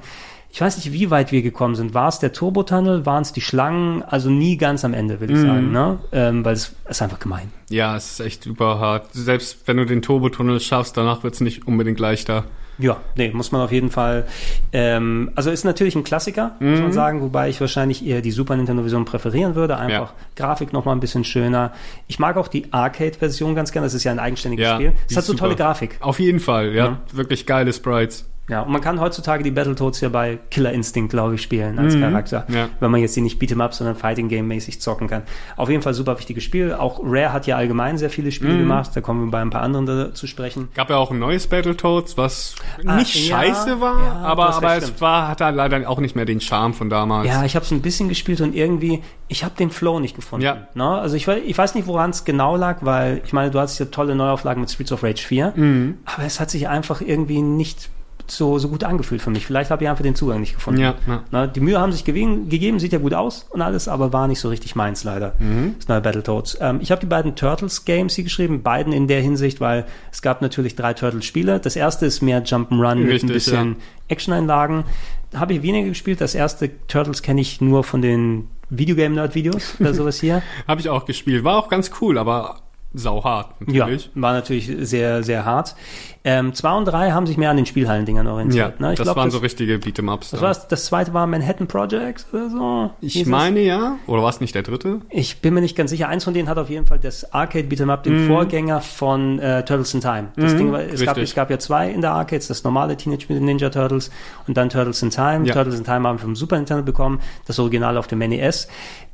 Ich 0.53 0.59
weiß 0.59 0.75
nicht, 0.77 0.91
wie 0.91 1.09
weit 1.09 1.31
wir 1.31 1.41
gekommen 1.41 1.75
sind. 1.75 1.93
War 1.93 2.09
es 2.09 2.19
der 2.19 2.33
Turbotunnel? 2.33 3.05
Waren 3.05 3.21
es 3.21 3.31
die 3.31 3.39
Schlangen? 3.41 4.03
Also 4.03 4.29
nie 4.29 4.57
ganz 4.57 4.83
am 4.83 4.93
Ende, 4.93 5.19
würde 5.21 5.33
ich 5.33 5.39
sagen, 5.39 5.71
ne? 5.71 5.99
Ähm, 6.11 6.43
weil 6.43 6.53
es 6.53 6.73
ist 6.89 7.01
einfach 7.01 7.19
gemein. 7.19 7.53
Ja, 7.69 7.95
es 7.95 8.11
ist 8.13 8.19
echt 8.19 8.43
super 8.43 8.77
hart. 8.79 9.07
Selbst 9.13 9.59
wenn 9.65 9.77
du 9.77 9.85
den 9.85 10.01
Turbotunnel 10.01 10.59
schaffst, 10.59 10.97
danach 10.97 11.23
wird's 11.23 11.39
nicht 11.39 11.67
unbedingt 11.67 11.99
leichter. 12.01 12.43
Ja, 12.77 12.97
nee, 13.15 13.29
muss 13.31 13.51
man 13.51 13.61
auf 13.61 13.71
jeden 13.71 13.91
Fall. 13.91 14.25
Ähm, 14.73 15.31
also 15.35 15.51
ist 15.51 15.63
natürlich 15.65 15.95
ein 15.95 16.03
Klassiker, 16.03 16.55
muss 16.59 16.77
Mhm. 16.79 16.83
man 16.83 16.91
sagen, 16.93 17.21
wobei 17.21 17.47
ich 17.47 17.61
wahrscheinlich 17.61 18.05
eher 18.05 18.21
die 18.21 18.31
Super 18.31 18.55
Nintendo-Version 18.55 19.05
präferieren 19.05 19.55
würde. 19.55 19.77
Einfach 19.77 20.09
Ja. 20.09 20.15
Grafik 20.35 20.73
noch 20.73 20.83
mal 20.85 20.93
ein 20.93 20.99
bisschen 20.99 21.23
schöner. 21.23 21.73
Ich 22.07 22.17
mag 22.19 22.37
auch 22.37 22.47
die 22.47 22.73
Arcade-Version 22.73 23.55
ganz 23.55 23.71
gerne. 23.71 23.85
Das 23.85 23.93
ist 23.93 24.03
ja 24.03 24.11
ein 24.11 24.19
eigenständiges 24.19 24.65
Ja, 24.65 24.75
Spiel. 24.75 24.93
Es 25.09 25.15
hat 25.15 25.23
so 25.25 25.33
tolle 25.33 25.51
super. 25.51 25.63
Grafik. 25.65 25.97
Auf 26.01 26.19
jeden 26.19 26.39
Fall, 26.39 26.73
ja. 26.73 26.85
Ja. 26.85 26.97
Wirklich 27.13 27.45
geile 27.45 27.71
Sprites. 27.71 28.25
Ja, 28.51 28.61
und 28.61 28.71
man 28.71 28.81
kann 28.81 28.99
heutzutage 28.99 29.43
die 29.43 29.49
Battletoads 29.51 30.01
ja 30.01 30.09
bei 30.09 30.37
Killer 30.51 30.71
Instinct, 30.73 31.09
glaube 31.11 31.35
ich, 31.35 31.41
spielen 31.41 31.79
als 31.79 31.97
Charakter. 31.97 32.45
Ja. 32.49 32.67
Wenn 32.79 32.91
man 32.91 32.99
jetzt 33.01 33.15
die 33.15 33.21
nicht 33.21 33.41
Beat'em 33.41 33.61
Up, 33.63 33.73
sondern 33.73 33.95
Fighting 33.95 34.27
Game 34.27 34.47
mäßig 34.47 34.81
zocken 34.81 35.07
kann. 35.07 35.23
Auf 35.57 35.69
jeden 35.69 35.81
Fall 35.81 35.93
super 35.93 36.19
wichtiges 36.19 36.43
Spiel. 36.43 36.73
Auch 36.73 36.99
Rare 37.03 37.31
hat 37.33 37.47
ja 37.47 37.55
allgemein 37.55 37.97
sehr 37.97 38.09
viele 38.09 38.31
Spiele 38.31 38.57
gemacht. 38.57 38.91
Da 38.93 39.01
kommen 39.01 39.23
wir 39.25 39.31
bei 39.31 39.39
ein 39.41 39.49
paar 39.49 39.61
anderen 39.61 39.85
da, 39.85 40.13
zu 40.13 40.27
sprechen. 40.27 40.67
Gab 40.75 40.89
ja 40.89 40.97
auch 40.97 41.11
ein 41.11 41.19
neues 41.19 41.47
Battletoads, 41.47 42.17
was 42.17 42.55
Ah, 42.85 42.97
nicht 42.97 43.15
ja, 43.29 43.37
scheiße 43.37 43.79
war, 43.79 44.03
ja, 44.03 44.11
aber, 44.23 44.49
aber 44.55 44.75
es 44.77 44.83
stimmt. 44.83 45.01
war, 45.01 45.29
hat 45.29 45.39
halt 45.41 45.55
leider 45.55 45.89
auch 45.89 45.99
nicht 45.99 46.15
mehr 46.17 46.25
den 46.25 46.41
Charme 46.41 46.73
von 46.73 46.89
damals. 46.89 47.27
Ja, 47.27 47.45
ich 47.45 47.55
habe 47.55 47.63
es 47.65 47.71
ein 47.71 47.81
bisschen 47.81 48.09
gespielt 48.09 48.41
und 48.41 48.53
irgendwie, 48.53 49.01
ich 49.29 49.45
habe 49.45 49.55
den 49.57 49.71
Flow 49.71 49.99
nicht 50.01 50.15
gefunden. 50.15 50.45
Ja. 50.45 50.67
Ne? 50.73 50.85
Also 50.87 51.15
ich, 51.15 51.25
ich 51.27 51.57
weiß 51.57 51.73
nicht, 51.75 51.87
woran 51.87 52.09
es 52.09 52.25
genau 52.25 52.57
lag, 52.57 52.79
weil 52.81 53.21
ich 53.23 53.31
meine, 53.31 53.49
du 53.49 53.59
hattest 53.59 53.79
ja 53.79 53.85
tolle 53.85 54.13
Neuauflagen 54.13 54.59
mit 54.59 54.69
Streets 54.69 54.91
of 54.91 55.03
Rage 55.03 55.23
4, 55.25 55.53
Mhm. 55.55 55.99
aber 56.05 56.25
es 56.25 56.39
hat 56.41 56.49
sich 56.49 56.67
einfach 56.67 56.99
irgendwie 56.99 57.41
nicht 57.41 57.89
so, 58.35 58.57
so 58.59 58.69
gut 58.69 58.83
angefühlt 58.83 59.21
für 59.21 59.29
mich. 59.29 59.45
Vielleicht 59.45 59.71
habe 59.71 59.83
ich 59.83 59.89
einfach 59.89 60.03
den 60.03 60.15
Zugang 60.15 60.39
nicht 60.39 60.55
gefunden. 60.55 60.81
Ja, 60.81 60.95
ja. 61.07 61.23
Ne? 61.31 61.47
Die 61.47 61.59
Mühe 61.59 61.79
haben 61.79 61.91
sich 61.91 62.03
gewegen, 62.03 62.49
gegeben, 62.49 62.79
sieht 62.79 62.93
ja 62.93 62.99
gut 62.99 63.13
aus 63.13 63.45
und 63.49 63.61
alles, 63.61 63.87
aber 63.87 64.13
war 64.13 64.27
nicht 64.27 64.39
so 64.39 64.49
richtig 64.49 64.75
meins 64.75 65.03
leider. 65.03 65.35
Mhm. 65.39 65.75
Das 65.77 65.87
neue 65.87 66.01
Battletoads. 66.01 66.57
Ähm, 66.61 66.79
ich 66.81 66.91
habe 66.91 67.01
die 67.01 67.07
beiden 67.07 67.35
Turtles 67.35 67.85
Games 67.85 68.15
hier 68.15 68.23
geschrieben, 68.23 68.63
beiden 68.63 68.93
in 68.93 69.07
der 69.07 69.21
Hinsicht, 69.21 69.61
weil 69.61 69.85
es 70.11 70.21
gab 70.21 70.41
natürlich 70.41 70.75
drei 70.75 70.93
Turtles 70.93 71.25
Spiele. 71.25 71.59
Das 71.59 71.75
erste 71.75 72.05
ist 72.05 72.21
mehr 72.21 72.43
Jump'n'Run 72.43 72.95
mit 72.95 73.23
ein 73.23 73.27
bisschen 73.27 73.75
Action-Einlagen. 74.07 74.85
Habe 75.33 75.53
ich 75.53 75.61
weniger 75.61 75.87
gespielt. 75.87 76.21
Das 76.21 76.35
erste 76.35 76.69
Turtles 76.87 77.21
kenne 77.21 77.41
ich 77.41 77.61
nur 77.61 77.83
von 77.83 78.01
den 78.01 78.47
Videogame-Nerd-Videos 78.69 79.75
oder 79.79 79.93
sowas 79.93 80.19
hier. 80.19 80.41
Habe 80.67 80.81
ich 80.81 80.89
auch 80.89 81.05
gespielt. 81.05 81.43
War 81.43 81.57
auch 81.57 81.69
ganz 81.69 81.91
cool, 82.01 82.17
aber 82.17 82.61
sauhart 82.93 83.55
ja, 83.67 83.79
natürlich. 83.85 84.09
war 84.15 84.33
natürlich 84.33 84.71
sehr, 84.81 85.23
sehr 85.23 85.45
hart. 85.45 85.75
Ähm, 86.23 86.53
zwei 86.53 86.73
und 86.77 86.85
drei 86.85 87.11
haben 87.11 87.25
sich 87.25 87.37
mehr 87.37 87.49
an 87.49 87.57
den 87.57 87.65
Spielhallendingern 87.65 88.27
Ja, 88.27 88.31
orientiert. 88.33 88.79
ne? 88.79 88.91
Ich 88.91 88.97
das 88.97 89.05
glaub, 89.05 89.15
waren 89.17 89.27
das, 89.27 89.33
so 89.33 89.39
richtige 89.39 89.77
Beat'em-Ups. 89.77 90.31
das, 90.31 90.67
das 90.67 90.85
zweite 90.85 91.13
war 91.15 91.25
Manhattan 91.25 91.65
Project 91.67 92.27
oder 92.31 92.49
so. 92.49 92.91
Ich 93.01 93.13
hieß 93.13 93.23
es. 93.23 93.27
meine 93.27 93.61
ja. 93.61 93.97
Oder 94.05 94.21
war 94.21 94.29
es 94.29 94.39
nicht 94.39 94.53
der 94.53 94.61
dritte? 94.61 95.01
Ich 95.09 95.41
bin 95.41 95.55
mir 95.55 95.61
nicht 95.61 95.75
ganz 95.75 95.89
sicher. 95.89 96.09
Eins 96.09 96.23
von 96.23 96.33
denen 96.35 96.47
hat 96.47 96.59
auf 96.59 96.69
jeden 96.69 96.85
Fall 96.85 96.99
das 96.99 97.33
Arcade 97.33 97.67
Beat'em 97.67 97.89
Up, 97.89 98.03
den 98.03 98.27
Vorgänger 98.27 98.81
von 98.81 99.39
äh, 99.39 99.65
Turtles 99.65 99.93
in 99.95 100.01
Time. 100.01 100.27
Das 100.35 100.55
Ding 100.55 100.71
war, 100.71 100.81
es 100.81 101.03
gab, 101.03 101.15
richtig. 101.17 101.29
es 101.31 101.35
gab 101.35 101.49
ja 101.49 101.57
zwei 101.57 101.89
in 101.89 102.01
der 102.01 102.11
Arcades, 102.11 102.47
das 102.47 102.63
normale 102.63 102.95
Teenage 102.97 103.25
Mutant 103.29 103.45
Ninja 103.47 103.69
Turtles 103.69 104.11
und 104.47 104.57
dann 104.57 104.69
Turtles 104.69 105.01
in 105.01 105.09
Time. 105.09 105.47
Ja. 105.47 105.53
Turtles 105.53 105.79
in 105.79 105.85
Time 105.85 106.07
haben 106.07 106.17
wir 106.17 106.21
vom 106.21 106.35
Super 106.35 106.57
Nintendo 106.57 106.83
bekommen, 106.83 107.19
das 107.47 107.57
Original 107.57 107.97
auf 107.97 108.05
dem 108.05 108.19
NES. 108.19 108.67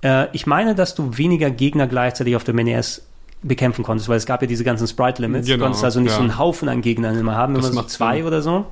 Äh, 0.03 0.27
ich 0.33 0.45
meine, 0.45 0.75
dass 0.75 0.93
du 0.93 1.17
weniger 1.17 1.51
Gegner 1.51 1.87
gleichzeitig 1.87 2.35
auf 2.35 2.43
dem 2.43 2.57
NES 2.57 3.06
bekämpfen 3.43 3.83
konntest, 3.83 4.09
weil 4.09 4.17
es 4.17 4.25
gab 4.25 4.41
ja 4.41 4.47
diese 4.47 4.63
ganzen 4.63 4.87
Sprite-Limits. 4.87 5.47
du 5.47 5.53
Genau, 5.53 5.65
konntest 5.65 5.83
also 5.83 5.99
nicht 5.99 6.11
ja. 6.11 6.17
so 6.17 6.23
einen 6.23 6.37
Haufen 6.37 6.69
an 6.69 6.81
Gegnern 6.81 7.17
immer 7.17 7.35
haben, 7.35 7.55
immer 7.55 7.63
so 7.63 7.81
zwei 7.83 8.15
Sinn. 8.15 8.21
Mhm. 8.23 8.27
oder 8.27 8.41
so. 8.41 8.65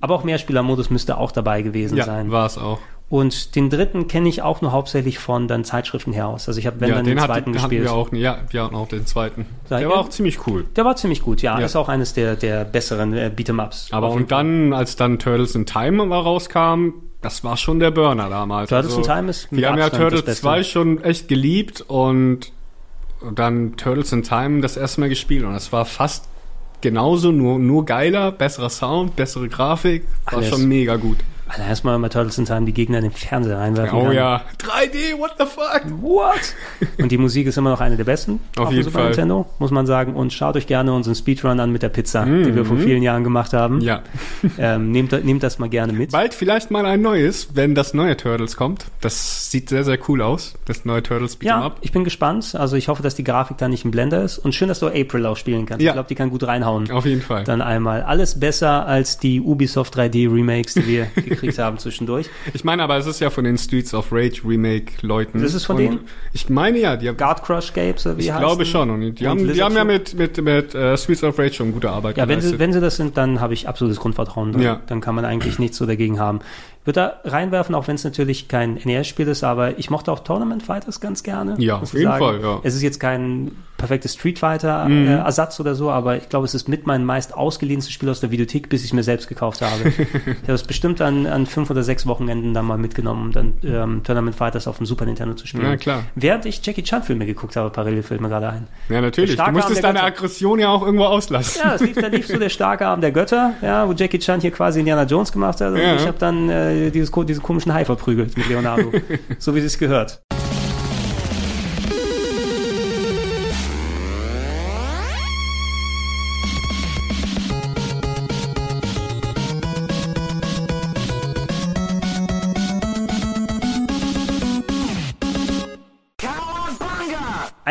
Aber 0.00 0.14
auch 0.14 0.24
Mehrspielermodus 0.24 0.88
müsste 0.90 1.18
auch 1.18 1.30
dabei 1.30 1.62
gewesen 1.62 1.98
Ja, 1.98 2.04
sein. 2.04 2.30
war 2.30 2.46
es 2.46 2.56
auch. 2.56 2.78
Und 3.10 3.56
den 3.56 3.68
dritten 3.68 4.08
kenne 4.08 4.26
ich 4.30 4.40
auch 4.40 4.62
nur 4.62 4.72
hauptsächlich 4.72 5.18
von 5.18 5.46
dann 5.46 5.64
Zeitschriften 5.64 6.14
her 6.14 6.28
aus. 6.28 6.48
Also 6.48 6.58
ich 6.58 6.66
habe 6.66 6.80
wenn 6.80 6.88
ja, 6.88 6.94
dann 6.94 7.04
den, 7.04 7.16
den, 7.18 7.24
zweiten 7.26 7.30
hatten, 7.52 7.62
hatten 7.62 7.68
gespielt. 7.68 7.84
wir 7.84 7.92
auch. 7.92 8.10
Ja, 8.12 8.38
wir 8.48 8.64
hatten 8.64 8.74
auch 8.74 8.88
den 8.88 9.04
zweiten. 9.04 9.44
Der 9.68 9.80
ihr? 9.82 9.90
war 9.90 9.98
auch 9.98 10.08
ziemlich 10.08 10.46
cool. 10.46 10.64
Der 10.76 10.86
war 10.86 10.96
ziemlich 10.96 11.20
gut, 11.20 11.42
ja. 11.42 11.58
Ja. 11.58 11.66
Ist 11.66 11.76
auch 11.76 11.90
eines 11.90 12.14
der, 12.14 12.36
der 12.36 12.64
besseren 12.64 13.12
äh, 13.12 13.30
Beat'em-Ups. 13.36 13.88
Aber 13.92 14.08
und 14.08 14.32
dann, 14.32 14.72
als 14.72 14.96
dann 14.96 15.18
Turtles 15.18 15.54
in 15.54 15.66
Time 15.66 16.06
mal 16.06 16.20
rauskam, 16.20 16.92
das 17.20 17.44
war 17.44 17.58
schon 17.58 17.80
der 17.80 17.90
Burner 17.90 18.30
damals. 18.30 18.72
Also, 18.72 18.88
Turtles 18.88 19.06
in 19.06 19.14
Time 19.14 19.28
ist 19.30 19.52
mit 19.52 19.60
Wir 19.60 19.68
haben 19.68 19.78
ja 19.78 19.90
Turtles 19.90 20.22
Beste. 20.24 20.40
2 20.40 20.62
schon 20.64 21.04
echt 21.04 21.28
geliebt 21.28 21.82
und 21.82 22.50
dann 23.34 23.76
Turtles 23.76 24.12
in 24.12 24.22
Time 24.22 24.60
das 24.60 24.76
erste 24.76 25.00
Mal 25.00 25.08
gespielt 25.08 25.44
und 25.44 25.54
es 25.54 25.72
war 25.72 25.84
fast 25.84 26.28
genauso, 26.80 27.32
nur, 27.32 27.58
nur 27.58 27.84
geiler, 27.84 28.32
besserer 28.32 28.70
Sound, 28.70 29.16
bessere 29.16 29.48
Grafik, 29.48 30.04
war 30.26 30.38
Alles. 30.38 30.48
schon 30.48 30.68
mega 30.68 30.96
gut. 30.96 31.18
Also 31.54 31.64
erstmal 31.68 31.98
mal 31.98 32.08
Turtles 32.08 32.38
in 32.38 32.46
Time 32.46 32.64
die 32.64 32.72
Gegner 32.72 32.96
in 32.98 33.04
den 33.04 33.12
Fernseher 33.12 33.58
reinwerfen 33.58 33.98
Oh 33.98 34.04
kann. 34.04 34.12
ja, 34.14 34.42
3D, 34.58 35.18
what 35.18 35.32
the 35.38 35.44
fuck? 35.44 35.82
What? 36.00 36.54
Und 36.98 37.12
die 37.12 37.18
Musik 37.18 37.46
ist 37.46 37.58
immer 37.58 37.68
noch 37.70 37.80
eine 37.82 37.96
der 37.98 38.04
besten 38.04 38.40
Auf 38.56 38.68
dem 38.68 38.76
jeden 38.76 38.84
Super 38.84 38.98
Fall. 39.00 39.06
Nintendo, 39.08 39.46
muss 39.58 39.70
man 39.70 39.86
sagen. 39.86 40.14
Und 40.14 40.32
schaut 40.32 40.56
euch 40.56 40.66
gerne 40.66 40.94
unseren 40.94 41.14
Speedrun 41.14 41.60
an 41.60 41.70
mit 41.70 41.82
der 41.82 41.90
Pizza, 41.90 42.24
die 42.24 42.54
wir 42.54 42.64
vor 42.64 42.78
vielen 42.78 43.02
Jahren 43.02 43.22
gemacht 43.24 43.52
haben. 43.52 43.80
Ja. 43.80 44.02
Ähm, 44.58 44.90
nehmt, 44.90 45.12
nehmt 45.24 45.42
das 45.42 45.58
mal 45.58 45.68
gerne 45.68 45.92
mit. 45.92 46.10
Bald 46.12 46.34
vielleicht 46.34 46.70
mal 46.70 46.84
ein 46.84 47.00
neues, 47.00 47.50
wenn 47.54 47.74
das 47.74 47.94
neue 47.94 48.16
Turtles 48.16 48.56
kommt. 48.56 48.86
Das 49.00 49.50
sieht 49.50 49.68
sehr, 49.68 49.84
sehr 49.84 49.98
cool 50.08 50.20
aus. 50.20 50.54
Das 50.66 50.84
neue 50.84 51.02
Turtles 51.02 51.38
Beat'em 51.40 51.44
Ja, 51.46 51.62
Up. 51.62 51.78
ich 51.80 51.90
bin 51.92 52.04
gespannt. 52.04 52.54
Also 52.56 52.76
ich 52.76 52.88
hoffe, 52.88 53.02
dass 53.02 53.14
die 53.14 53.24
Grafik 53.24 53.58
da 53.58 53.68
nicht 53.68 53.84
im 53.84 53.90
Blender 53.90 54.22
ist. 54.22 54.38
Und 54.38 54.54
schön, 54.54 54.68
dass 54.68 54.78
du 54.80 54.88
April 54.88 55.26
auch 55.26 55.36
spielen 55.36 55.66
kannst. 55.66 55.82
Ja. 55.82 55.90
Ich 55.90 55.94
glaube, 55.94 56.08
die 56.08 56.14
kann 56.14 56.30
gut 56.30 56.44
reinhauen. 56.46 56.90
Auf 56.90 57.06
jeden 57.06 57.22
Fall. 57.22 57.44
Dann 57.44 57.60
einmal. 57.62 58.02
Alles 58.02 58.38
besser 58.40 58.86
als 58.86 59.18
die 59.18 59.40
Ubisoft 59.40 59.96
3D 59.96 60.32
Remakes, 60.32 60.74
die 60.74 60.86
wir 60.86 61.04
gekriegt 61.14 61.41
haben 61.58 61.78
zwischendurch. 61.78 62.26
Ich 62.54 62.64
meine, 62.64 62.82
aber 62.82 62.96
es 62.96 63.06
ist 63.06 63.20
ja 63.20 63.30
von 63.30 63.44
den 63.44 63.56
Streets 63.58 63.94
of 63.94 64.12
Rage 64.12 64.42
Remake 64.44 64.92
Leuten. 65.02 65.40
Das 65.42 65.54
ist 65.54 65.64
von 65.64 65.76
Und 65.76 65.82
denen? 65.82 66.00
Ich 66.32 66.48
meine 66.48 66.78
ja, 66.78 66.96
die 66.96 67.08
haben, 67.08 67.16
Guard 67.16 67.42
Crush 67.44 67.72
Games, 67.72 68.04
wie 68.04 68.22
ich 68.22 68.30
heißt 68.32 68.40
glaube 68.40 68.64
die? 68.64 68.70
schon. 68.70 68.90
Und 68.90 69.00
die 69.18 69.24
Und 69.24 69.30
haben, 69.30 69.52
die 69.52 69.62
haben 69.62 69.74
ja 69.74 69.84
mit, 69.84 70.14
mit, 70.14 70.42
mit 70.42 70.74
äh, 70.74 70.96
Streets 70.96 71.24
of 71.24 71.38
Rage 71.38 71.54
schon 71.54 71.72
gute 71.72 71.90
Arbeit 71.90 72.16
Ja, 72.16 72.28
wenn 72.28 72.40
sie, 72.40 72.48
geleistet. 72.48 72.58
wenn 72.60 72.72
sie 72.72 72.80
das 72.80 72.96
sind, 72.96 73.16
dann 73.16 73.40
habe 73.40 73.54
ich 73.54 73.68
absolutes 73.68 73.98
Grundvertrauen. 74.00 74.60
Ja. 74.60 74.80
dann 74.86 75.00
kann 75.00 75.14
man 75.14 75.24
eigentlich 75.24 75.58
nichts 75.58 75.76
so 75.78 75.86
dagegen 75.86 76.18
haben. 76.20 76.40
Würde 76.84 77.00
da 77.24 77.30
reinwerfen, 77.30 77.74
auch 77.74 77.86
wenn 77.88 77.94
es 77.94 78.02
natürlich 78.04 78.48
kein 78.48 78.74
NES-Spiel 78.82 79.28
ist, 79.28 79.44
aber 79.44 79.78
ich 79.78 79.88
mochte 79.90 80.10
auch 80.10 80.20
Tournament 80.20 80.62
Fighters 80.64 81.00
ganz 81.00 81.22
gerne. 81.22 81.54
Ja, 81.58 81.78
auf 81.78 81.92
jeden 81.92 82.06
sagen. 82.06 82.18
Fall, 82.24 82.40
ja. 82.40 82.54
Mhm. 82.54 82.60
Es 82.64 82.74
ist 82.74 82.82
jetzt 82.82 82.98
kein 82.98 83.52
perfektes 83.76 84.14
Street 84.14 84.38
Fighter-Ersatz 84.38 85.58
oder 85.60 85.74
so, 85.74 85.90
aber 85.90 86.16
ich 86.16 86.28
glaube, 86.28 86.44
es 86.46 86.54
ist 86.54 86.68
mit 86.68 86.86
mein 86.86 87.04
meist 87.04 87.34
ausgeliehenestes 87.36 87.92
Spiel 87.92 88.08
aus 88.08 88.20
der 88.20 88.30
Videothek, 88.30 88.68
bis 88.68 88.82
ich 88.82 88.88
es 88.90 88.92
mir 88.92 89.02
selbst 89.02 89.28
gekauft 89.28 89.60
habe. 89.60 89.88
ich 89.98 90.42
habe 90.42 90.52
es 90.52 90.62
bestimmt 90.62 91.00
an, 91.00 91.26
an 91.26 91.46
fünf 91.46 91.70
oder 91.70 91.82
sechs 91.82 92.06
Wochenenden 92.06 92.54
dann 92.54 92.64
mal 92.64 92.78
mitgenommen, 92.78 93.26
um 93.26 93.32
dann 93.32 93.54
ähm, 93.64 94.02
Tournament 94.04 94.36
Fighters 94.36 94.68
auf 94.68 94.76
dem 94.76 94.86
Super 94.86 95.04
Nintendo 95.04 95.34
zu 95.34 95.46
spielen. 95.46 95.64
Ja, 95.64 95.76
klar. 95.76 96.04
Während 96.14 96.46
ich 96.46 96.64
Jackie 96.64 96.82
Chan-Filme 96.82 97.26
geguckt 97.26 97.56
habe, 97.56 97.70
parallel 97.70 98.02
fällt 98.02 98.20
mir 98.20 98.28
gerade 98.28 98.48
ein. 98.50 98.66
ja, 98.88 99.00
natürlich. 99.00 99.36
Du 99.36 99.50
musstest 99.50 99.82
deine. 99.84 100.02
Aggression 100.02 100.58
ja 100.58 100.68
auch 100.68 100.82
irgendwo 100.84 101.04
auslassen. 101.04 101.60
Ja, 101.64 101.74
es 101.74 101.80
lief, 101.80 101.96
da 101.96 102.08
lief 102.08 102.26
so 102.26 102.38
der 102.38 102.48
starke 102.48 102.86
Arm 102.86 103.00
der 103.00 103.12
Götter, 103.12 103.52
ja, 103.62 103.88
wo 103.88 103.92
Jackie 103.92 104.18
Chan 104.18 104.40
hier 104.40 104.50
quasi 104.50 104.80
Indiana 104.80 105.04
Jones 105.04 105.30
gemacht 105.32 105.60
hat. 105.60 105.70
Und 105.72 105.78
Ja. 105.78 105.94
ich 105.94 106.06
habe 106.06 106.18
dann 106.18 106.48
äh, 106.50 106.71
dieses, 106.90 107.10
diesen 107.10 107.42
komischen 107.42 107.72
Hai 107.72 107.84
verprügelt 107.84 108.36
mit 108.36 108.48
Leonardo. 108.48 108.92
so 109.38 109.54
wie 109.54 109.60
es 109.60 109.78
gehört. 109.78 110.21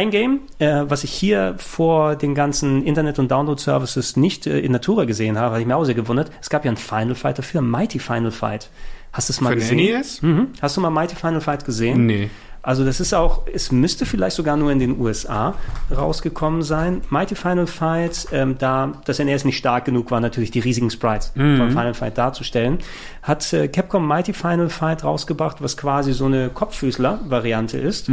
Ein 0.02 0.10
Game, 0.10 0.40
äh, 0.58 0.86
was 0.88 1.04
ich 1.04 1.14
hier 1.14 1.54
vor 1.60 2.16
den 2.16 2.34
ganzen 2.34 2.84
Internet- 2.84 3.20
und 3.20 3.30
Download-Services 3.30 4.18
nicht 4.18 4.48
äh, 4.48 4.58
in 4.58 4.72
Natura 4.72 5.06
gesehen 5.06 5.38
habe, 5.38 5.52
habe 5.52 5.62
ich 5.62 5.68
mir 5.68 5.76
auch 5.76 5.84
sehr 5.84 5.94
gewundert. 5.94 6.32
Es 6.42 6.50
gab 6.50 6.66
ja 6.66 6.72
ein 6.72 6.78
Final 6.78 7.14
Fight 7.14 7.38
dafür, 7.38 7.62
Mighty 7.62 8.00
Final 8.00 8.32
Fight. 8.32 8.72
Hast 9.14 9.30
du 9.30 9.34
es 9.34 9.42
mal 9.42 9.50
Für 9.50 9.58
gesehen? 9.58 9.78
NES? 9.78 10.24
Mhm. 10.24 10.48
Hast 10.60 10.76
du 10.76 10.82
mal 10.82 10.90
Mighty 10.90 11.16
Final 11.16 11.40
Fight 11.40 11.66
gesehen? 11.66 12.08
Nee. 12.08 12.32
Also 12.64 12.84
das 12.84 13.00
ist 13.00 13.14
auch, 13.14 13.44
es 13.54 13.72
müsste 13.72 14.08
vielleicht 14.08 14.36
sogar 14.36 14.58
nur 14.58 14.72
in 14.72 14.80
den 14.80 15.00
USA 15.00 15.54
rausgekommen 15.96 16.64
sein. 16.64 17.02
Mighty 17.12 17.36
Final 17.36 17.68
Fight, 17.68 18.28
ähm, 18.32 18.56
da 18.58 18.94
das 19.06 19.20
NES 19.20 19.46
nicht 19.46 19.58
stark 19.58 19.86
genug 19.86 20.10
war, 20.10 20.20
natürlich 20.20 20.50
die 20.50 20.62
riesigen 20.62 20.90
Sprites 20.90 21.32
von 21.36 21.70
Final 21.70 21.94
Fight 21.94 22.18
darzustellen, 22.18 22.80
hat 23.22 23.54
äh, 23.54 23.68
Capcom 23.68 24.08
Mighty 24.08 24.34
Final 24.34 24.70
Fight 24.70 25.04
rausgebracht, 25.04 25.62
was 25.62 25.78
quasi 25.78 26.14
so 26.14 26.26
eine 26.26 26.50
Kopffüßler-Variante 26.50 27.78
ist. 27.78 28.10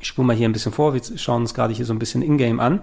Ich 0.00 0.08
spule 0.08 0.26
mal 0.26 0.36
hier 0.36 0.48
ein 0.48 0.52
bisschen 0.52 0.72
vor, 0.72 0.94
wir 0.94 1.00
schauen 1.16 1.42
uns 1.42 1.54
gerade 1.54 1.72
hier 1.74 1.84
so 1.86 1.92
ein 1.92 1.98
bisschen 1.98 2.22
Ingame 2.22 2.60
an. 2.62 2.80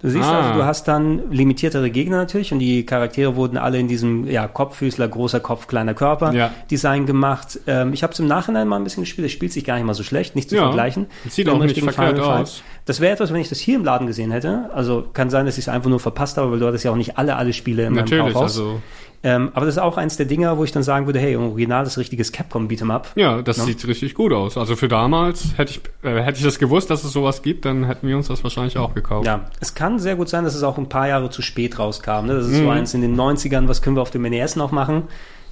Du 0.00 0.10
siehst 0.10 0.24
Ah. 0.28 0.40
also, 0.48 0.58
du 0.58 0.64
hast 0.66 0.88
dann 0.88 1.30
limitiertere 1.30 1.88
Gegner 1.88 2.16
natürlich 2.16 2.52
und 2.52 2.58
die 2.58 2.84
Charaktere 2.84 3.36
wurden 3.36 3.56
alle 3.56 3.78
in 3.78 3.86
diesem 3.86 4.26
ja, 4.26 4.48
Kopffüßler, 4.48 5.06
großer 5.06 5.38
Kopf, 5.38 5.68
kleiner 5.68 5.94
Körper 5.94 6.32
Ja. 6.32 6.50
Design 6.68 7.06
gemacht. 7.06 7.60
Ähm, 7.68 7.92
ich 7.92 8.02
habe 8.02 8.12
es 8.12 8.18
im 8.18 8.26
Nachhinein 8.26 8.66
mal 8.66 8.76
ein 8.78 8.84
bisschen 8.84 9.04
gespielt. 9.04 9.26
Es 9.26 9.32
spielt 9.32 9.52
sich 9.52 9.64
gar 9.64 9.76
nicht 9.76 9.84
mal 9.84 9.94
so 9.94 10.02
schlecht, 10.02 10.34
nicht 10.34 10.48
zu 10.50 10.56
Ja. 10.56 10.62
vergleichen. 10.64 11.06
Sieht 11.28 11.48
auch 11.48 11.58
nicht 11.58 11.78
verkehrt 11.78 12.18
aus. 12.18 12.64
Das 12.84 13.00
wäre 13.00 13.12
etwas, 13.12 13.32
wenn 13.32 13.40
ich 13.40 13.48
das 13.48 13.58
hier 13.58 13.76
im 13.76 13.84
Laden 13.84 14.06
gesehen 14.06 14.32
hätte. 14.32 14.70
Also 14.74 15.04
kann 15.12 15.30
sein, 15.30 15.46
dass 15.46 15.56
ich 15.56 15.64
es 15.64 15.68
einfach 15.68 15.88
nur 15.90 16.00
verpasst 16.00 16.36
habe, 16.36 16.50
weil 16.50 16.58
du 16.58 16.66
hattest 16.66 16.84
ja 16.84 16.90
auch 16.90 16.96
nicht 16.96 17.16
alle, 17.18 17.36
alle 17.36 17.52
Spiele 17.52 17.86
in 17.86 17.92
meinem 17.94 18.04
Natürlich, 18.04 18.24
Kaufhaus. 18.34 18.42
also. 18.58 18.80
Ähm, 19.24 19.50
aber 19.54 19.66
das 19.66 19.76
ist 19.76 19.80
auch 19.80 19.98
eins 19.98 20.16
der 20.16 20.26
Dinger, 20.26 20.58
wo 20.58 20.64
ich 20.64 20.72
dann 20.72 20.82
sagen 20.82 21.06
würde, 21.06 21.20
hey, 21.20 21.34
im 21.34 21.42
Original 21.42 21.86
ist 21.86 21.96
richtiges 21.96 22.32
Capcom 22.32 22.66
Beat'em 22.66 22.90
Up. 22.90 23.12
Ja, 23.14 23.40
das 23.40 23.64
sieht 23.64 23.86
richtig 23.86 24.14
gut 24.14 24.32
aus. 24.32 24.56
Also 24.58 24.74
für 24.74 24.88
damals 24.88 25.56
hätte 25.56 25.70
ich, 25.70 25.80
äh, 26.02 26.20
hätte 26.22 26.38
ich 26.38 26.44
das 26.44 26.58
gewusst, 26.58 26.90
dass 26.90 27.04
es 27.04 27.12
sowas 27.12 27.42
gibt, 27.42 27.64
dann 27.64 27.84
hätten 27.84 28.08
wir 28.08 28.16
uns 28.16 28.26
das 28.26 28.42
wahrscheinlich 28.42 28.76
auch 28.78 28.94
gekauft. 28.94 29.24
Ja, 29.24 29.44
es 29.60 29.74
kann 29.74 30.00
sehr 30.00 30.16
gut 30.16 30.28
sein, 30.28 30.42
dass 30.42 30.56
es 30.56 30.64
auch 30.64 30.76
ein 30.76 30.88
paar 30.88 31.06
Jahre 31.06 31.30
zu 31.30 31.40
spät 31.40 31.78
rauskam. 31.78 32.26
Ne? 32.26 32.34
Das 32.34 32.46
ist 32.46 32.58
Mhm. 32.58 32.64
so 32.64 32.70
eins 32.70 32.94
in 32.94 33.00
den 33.00 33.14
90ern, 33.14 33.68
was 33.68 33.80
können 33.80 33.94
wir 33.96 34.02
auf 34.02 34.10
dem 34.10 34.22
NES 34.22 34.56
noch 34.56 34.72
machen? 34.72 35.04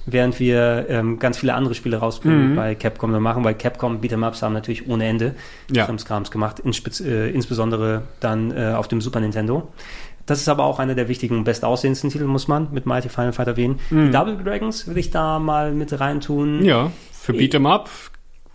Während 0.05 0.39
wir 0.39 0.85
ähm, 0.89 1.19
ganz 1.19 1.37
viele 1.37 1.53
andere 1.53 1.75
Spiele 1.75 1.97
rausbringen 1.97 2.55
bei 2.55 2.75
Capcom 2.75 3.13
und 3.13 3.21
machen, 3.21 3.43
weil 3.43 3.53
Capcom 3.55 4.01
Beat'em-Ups 4.01 4.41
haben 4.41 4.53
natürlich 4.53 4.87
ohne 4.89 5.05
Ende 5.05 5.35
Ja. 5.71 5.85
Krimskrams 5.85 6.31
gemacht, 6.31 6.59
inspez- 6.65 7.05
äh, 7.05 7.29
insbesondere 7.29 8.03
dann 8.19 8.51
äh, 8.51 8.73
auf 8.75 8.87
dem 8.87 9.01
Super 9.01 9.19
Nintendo. 9.19 9.67
Das 10.25 10.39
ist 10.39 10.49
aber 10.49 10.63
auch 10.65 10.79
einer 10.79 10.95
der 10.95 11.07
wichtigen 11.07 11.43
bestaussehendsten 11.43 12.09
Titel, 12.09 12.25
muss 12.25 12.47
man 12.47 12.69
mit 12.71 12.85
Mighty 12.85 13.09
Final 13.09 13.33
Fight 13.33 13.47
erwähnen. 13.47 13.79
Die 13.89 14.11
Double 14.11 14.37
Dragons 14.43 14.87
würde 14.87 14.99
ich 14.99 15.09
da 15.09 15.39
mal 15.39 15.73
mit 15.73 15.99
reintun. 15.99 16.63
Ja, 16.63 16.91
für 17.11 17.33
Beat'em 17.33 17.67
Up, 17.67 17.89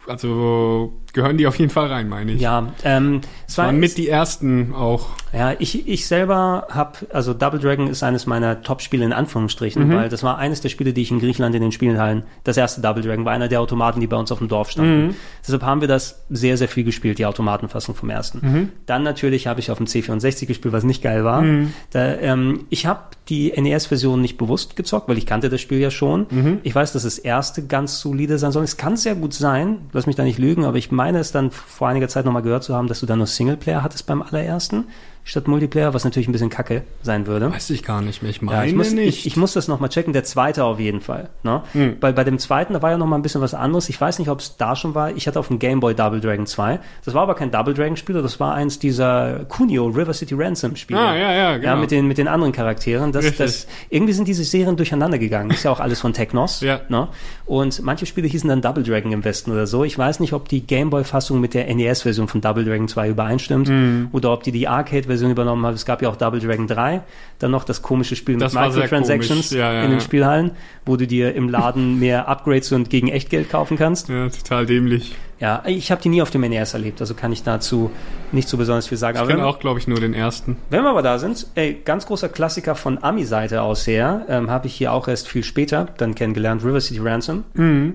also 0.06 0.92
gehören 1.16 1.38
die 1.38 1.46
auf 1.46 1.58
jeden 1.58 1.70
Fall 1.70 1.88
rein, 1.88 2.08
meine 2.08 2.32
ich. 2.32 2.42
Ja, 2.42 2.74
ähm, 2.84 3.22
es 3.48 3.56
war 3.56 3.66
Waren 3.66 3.80
mit 3.80 3.96
die 3.96 4.08
ersten 4.08 4.74
auch. 4.74 5.08
Ja, 5.32 5.54
ich, 5.58 5.88
ich 5.88 6.06
selber 6.06 6.66
habe, 6.70 6.98
also 7.12 7.34
Double 7.34 7.58
Dragon 7.58 7.88
ist 7.88 8.02
eines 8.02 8.26
meiner 8.26 8.62
Top-Spiele 8.62 9.04
in 9.04 9.12
Anführungsstrichen, 9.12 9.94
weil 9.94 10.08
das 10.08 10.22
war 10.22 10.38
eines 10.38 10.60
der 10.60 10.68
Spiele, 10.68 10.92
die 10.92 11.02
ich 11.02 11.10
in 11.10 11.18
Griechenland 11.18 11.54
in 11.54 11.62
den 11.62 11.72
Spielhallen, 11.72 12.22
das 12.44 12.56
erste 12.56 12.80
Double 12.80 13.02
Dragon 13.02 13.24
war 13.24 13.32
einer 13.32 13.48
der 13.48 13.60
Automaten, 13.60 14.00
die 14.00 14.06
bei 14.06 14.16
uns 14.16 14.30
auf 14.30 14.38
dem 14.38 14.48
Dorf 14.48 14.70
standen. 14.70 15.16
Deshalb 15.42 15.62
haben 15.62 15.80
wir 15.80 15.88
das 15.88 16.24
sehr, 16.30 16.56
sehr 16.56 16.68
viel 16.68 16.84
gespielt, 16.84 17.18
die 17.18 17.26
Automatenfassung 17.26 17.94
vom 17.94 18.10
ersten. 18.10 18.72
Dann 18.86 19.02
natürlich 19.02 19.46
habe 19.46 19.60
ich 19.60 19.70
auf 19.70 19.78
dem 19.78 19.86
C64 19.86 20.46
gespielt, 20.46 20.72
was 20.72 20.84
nicht 20.84 21.02
geil 21.02 21.24
war. 21.24 21.42
Da, 21.90 22.14
ähm, 22.16 22.66
ich 22.70 22.86
habe 22.86 23.00
die 23.28 23.52
NES-Version 23.60 24.20
nicht 24.20 24.38
bewusst 24.38 24.76
gezockt, 24.76 25.08
weil 25.08 25.18
ich 25.18 25.26
kannte 25.26 25.48
das 25.48 25.60
Spiel 25.60 25.78
ja 25.78 25.90
schon. 25.90 26.60
Ich 26.62 26.74
weiß, 26.74 26.92
dass 26.92 27.02
das 27.04 27.18
erste 27.18 27.66
ganz 27.66 28.00
solide 28.00 28.38
sein 28.38 28.52
soll. 28.52 28.64
Es 28.64 28.76
kann 28.76 28.96
sehr 28.96 29.14
gut 29.14 29.34
sein, 29.34 29.78
lass 29.92 30.06
mich 30.06 30.16
da 30.16 30.22
nicht 30.24 30.38
lügen, 30.38 30.64
aber 30.64 30.76
ich 30.78 30.90
meine 30.90 31.05
es 31.14 31.32
dann 31.32 31.50
vor 31.50 31.88
einiger 31.88 32.08
Zeit 32.08 32.24
nochmal 32.24 32.42
gehört 32.42 32.64
zu 32.64 32.74
haben, 32.74 32.88
dass 32.88 33.00
du 33.00 33.06
da 33.06 33.16
nur 33.16 33.26
Singleplayer 33.26 33.82
hattest 33.82 34.06
beim 34.06 34.22
allerersten 34.22 34.88
statt 35.28 35.48
Multiplayer, 35.48 35.92
was 35.92 36.04
natürlich 36.04 36.28
ein 36.28 36.32
bisschen 36.32 36.50
kacke 36.50 36.82
sein 37.02 37.26
würde. 37.26 37.50
Weiß 37.52 37.68
ich 37.70 37.82
gar 37.82 38.00
nicht 38.00 38.22
mehr. 38.22 38.30
Ich 38.30 38.40
meine 38.42 38.58
Ja, 38.58 38.64
ich 38.64 38.74
muss, 38.76 38.92
nicht. 38.92 39.08
ich, 39.08 39.26
ich 39.26 39.36
muss 39.36 39.54
das 39.54 39.66
nochmal 39.66 39.88
checken. 39.88 40.12
Der 40.12 40.22
zweite 40.22 40.62
auf 40.64 40.78
jeden 40.78 41.00
Fall. 41.00 41.30
Ne? 41.42 41.62
Hm. 41.72 41.96
Weil 42.00 42.12
bei 42.12 42.22
dem 42.22 42.38
zweiten, 42.38 42.74
da 42.74 42.80
war 42.80 42.92
ja 42.92 42.96
nochmal 42.96 43.18
ein 43.18 43.22
bisschen 43.22 43.40
was 43.40 43.52
anderes. 43.52 43.88
Ich 43.88 44.00
weiß 44.00 44.20
nicht, 44.20 44.28
ob 44.28 44.38
es 44.38 44.56
da 44.56 44.76
schon 44.76 44.94
war. 44.94 45.10
Ich 45.16 45.26
hatte 45.26 45.40
auf 45.40 45.48
dem 45.48 45.58
Game 45.58 45.80
Boy 45.80 45.96
Double 45.96 46.20
Dragon 46.20 46.46
2. 46.46 46.78
Das 47.04 47.12
war 47.12 47.24
aber 47.24 47.34
kein 47.34 47.50
Double 47.50 47.74
Dragon 47.74 47.96
Spiel, 47.96 48.22
das 48.22 48.38
war 48.38 48.54
eins 48.54 48.78
dieser 48.78 49.40
Kunio 49.48 49.86
River 49.88 50.14
City 50.14 50.34
Ransom 50.36 50.76
Spiele. 50.76 51.00
Ah, 51.00 51.16
ja, 51.16 51.32
ja, 51.32 51.56
genau. 51.56 51.70
Ja, 51.70 51.76
mit 51.76 51.90
den, 51.90 52.06
mit 52.06 52.18
den 52.18 52.28
anderen 52.28 52.52
Charakteren. 52.52 53.10
Das, 53.10 53.24
Richtig. 53.24 53.38
das, 53.40 53.66
irgendwie 53.90 54.12
sind 54.12 54.28
diese 54.28 54.44
Serien 54.44 54.76
durcheinander 54.76 55.18
gegangen. 55.18 55.50
Ist 55.50 55.64
ja 55.64 55.72
auch 55.72 55.80
alles 55.80 56.00
von 56.00 56.12
Technos. 56.12 56.60
Ja. 56.60 56.80
Ne? 56.88 57.08
Und 57.46 57.82
manche 57.82 58.06
Spiele 58.06 58.28
hießen 58.28 58.48
dann 58.48 58.62
Double 58.62 58.84
Dragon 58.84 59.10
im 59.10 59.24
Westen 59.24 59.50
oder 59.50 59.66
so. 59.66 59.82
Ich 59.82 59.98
weiß 59.98 60.20
nicht, 60.20 60.32
ob 60.32 60.48
die 60.48 60.60
Game 60.60 60.90
Boy 60.90 61.02
Fassung 61.02 61.40
mit 61.40 61.52
der 61.52 61.72
NES-Version 61.74 62.28
von 62.28 62.40
Double 62.40 62.64
Dragon 62.64 62.86
2 62.86 63.08
übereinstimmt 63.08 63.68
Hm. 63.68 64.08
oder 64.12 64.32
ob 64.32 64.44
die 64.44 64.52
die 64.52 64.68
Arcade-Version 65.16 65.30
übernommen 65.30 65.64
haben. 65.66 65.74
Es 65.74 65.84
gab 65.86 66.02
ja 66.02 66.08
auch 66.08 66.16
Double 66.16 66.40
Dragon 66.40 66.66
3. 66.66 67.02
Dann 67.38 67.50
noch 67.50 67.64
das 67.64 67.82
komische 67.82 68.16
Spiel 68.16 68.36
Das 68.38 68.54
mit 68.54 68.62
Microtransactions. 68.62 69.50
Ja, 69.50 69.72
ja, 69.72 69.82
in 69.82 69.90
den. 69.90 70.00
Spielhallen, 70.00 70.52
wo 70.84 70.96
du 70.96 71.06
dir 71.06 71.34
im 71.34 71.48
Laden 71.48 71.98
mehr 72.00 72.28
Upgrades 72.28 72.72
und 72.72 72.90
gegen 72.90 73.08
Echtgeld 73.08 73.50
kaufen 73.50 73.76
kannst. 73.76 74.08
ja, 74.08 74.28
total 74.28 74.66
dämlich. 74.66 75.14
Ja, 75.38 75.62
ich 75.66 75.90
habe 75.90 76.00
die 76.00 76.08
nie 76.08 76.22
auf 76.22 76.30
dem 76.30 76.40
NES 76.40 76.72
erlebt, 76.72 76.98
also 77.02 77.12
kann 77.12 77.30
ich 77.30 77.42
dazu 77.42 77.90
nicht 78.32 78.48
so 78.48 78.56
besonders 78.56 78.86
viel 78.86 78.96
sagen. 78.96 79.18
Ich 79.20 79.28
kenne 79.28 79.44
auch, 79.44 79.58
glaube 79.58 79.78
ich, 79.78 79.86
nur 79.86 80.00
den 80.00 80.14
ersten. 80.14 80.56
wenn 80.70 80.82
wir 80.82 80.88
aber 80.88 81.02
da 81.02 81.18
sind, 81.18 81.46
ey, 81.56 81.78
ganz 81.84 82.06
großer 82.06 82.30
Klassiker 82.30 82.74
von 82.74 83.02
Ami-Seite 83.04 83.60
aus 83.60 83.86
her, 83.86 84.24
ähm, 84.30 84.50
habe 84.50 84.66
ich 84.66 84.74
hier 84.74 84.94
auch 84.94 85.08
erst 85.08 85.28
viel 85.28 85.44
später 85.44 85.88
dann 85.98 86.14
kennengelernt, 86.14 86.64
River 86.64 86.80
City 86.80 87.00
Ransom, 87.00 87.44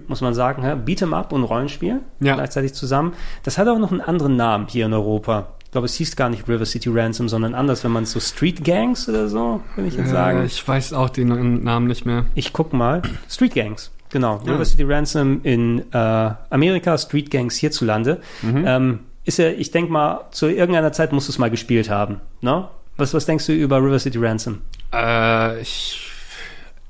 muss 0.07 0.21
man 0.21 0.35
sagen, 0.35 0.63
ja, 0.63 0.73
Beat'em 0.75 1.15
Up 1.15 1.33
und 1.33 1.43
Rollenspiel 1.43 1.93
Mhm. 2.19 2.27
Ja. 2.27 2.35
gleichzeitig 2.35 2.73
zusammen. 2.75 3.13
Das 3.41 3.57
hat 3.57 3.67
auch 3.67 3.79
noch 3.79 3.91
einen 3.91 4.01
anderen 4.01 4.35
Namen 4.35 4.67
hier 4.69 4.85
in 4.85 4.93
Europa. 4.93 5.47
Ich 5.71 5.73
glaube, 5.73 5.85
es 5.85 5.93
hieß 5.95 6.17
gar 6.17 6.27
nicht 6.27 6.49
River 6.49 6.65
City 6.65 6.89
Ransom, 6.89 7.29
sondern 7.29 7.55
anders, 7.55 7.85
wenn 7.85 7.91
man 7.91 8.03
es 8.03 8.11
so 8.11 8.19
Street 8.19 8.61
Gangs 8.61 9.07
oder 9.07 9.29
so, 9.29 9.61
würde 9.77 9.87
ich 9.87 9.95
jetzt 9.95 10.09
Äh, 10.09 10.11
sagen. 10.11 10.43
ich 10.45 10.67
weiß 10.67 10.91
auch 10.91 11.09
den 11.09 11.63
Namen 11.63 11.87
nicht 11.87 12.05
mehr. 12.05 12.25
Ich 12.35 12.51
guck 12.51 12.73
mal. 12.73 13.01
Street 13.29 13.55
Gangs. 13.55 13.89
Genau. 14.09 14.35
River 14.45 14.65
City 14.65 14.83
Ransom 14.83 15.39
in 15.43 15.79
äh, 15.93 16.31
Amerika, 16.49 16.97
Street 16.97 17.31
Gangs 17.31 17.55
hierzulande. 17.55 18.19
Ähm, 18.43 18.99
ist 19.23 19.37
ja, 19.39 19.47
ich 19.47 19.71
denke 19.71 19.93
mal, 19.93 20.25
zu 20.31 20.47
irgendeiner 20.49 20.91
Zeit 20.91 21.13
musst 21.13 21.29
du 21.29 21.31
es 21.31 21.37
mal 21.39 21.49
gespielt 21.49 21.89
haben. 21.89 22.19
Ne? 22.41 22.67
Was, 22.97 23.13
was 23.13 23.25
denkst 23.25 23.45
du 23.45 23.53
über 23.53 23.77
River 23.77 23.99
City 23.99 24.17
Ransom? 24.17 24.57
Äh, 24.93 25.61
ich, 25.61 26.05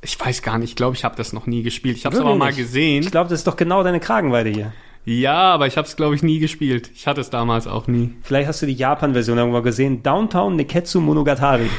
ich 0.02 0.20
weiß 0.20 0.42
gar 0.42 0.58
nicht. 0.58 0.72
Ich 0.72 0.76
glaube, 0.76 0.96
ich 0.96 1.04
habe 1.04 1.16
das 1.16 1.34
noch 1.34 1.46
nie 1.46 1.62
gespielt. 1.62 1.98
Ich 1.98 2.08
habe 2.08 2.16
es 2.16 2.22
aber 2.22 2.36
mal 2.36 2.52
gesehen. 2.52 3.04
Ich 3.04 3.12
glaube, 3.12 3.30
das 3.30 3.42
ist 3.42 3.48
doch 3.48 3.58
genau 3.58 3.84
deine 3.84 4.00
Kragenweite 4.00 4.50
hier. 4.50 4.74
Ja, 5.06 5.34
aber 5.54 5.68
ich 5.68 5.78
habe 5.78 5.88
es, 5.88 5.96
glaube 5.96 6.16
ich, 6.16 6.24
nie 6.24 6.40
gespielt. 6.40 6.92
Ich 6.94 7.08
hatte 7.08 7.22
es 7.22 7.30
damals 7.30 7.68
auch 7.68 7.88
nie. 7.88 8.14
Vielleicht 8.22 8.48
hast 8.48 8.62
du 8.62 8.66
die 8.66 8.74
Japan-Version 8.74 9.38
irgendwo 9.38 9.62
gesehen. 9.62 10.04
Downtown 10.04 10.56
Neketsu 10.56 11.02
Monogatari. 11.02 11.70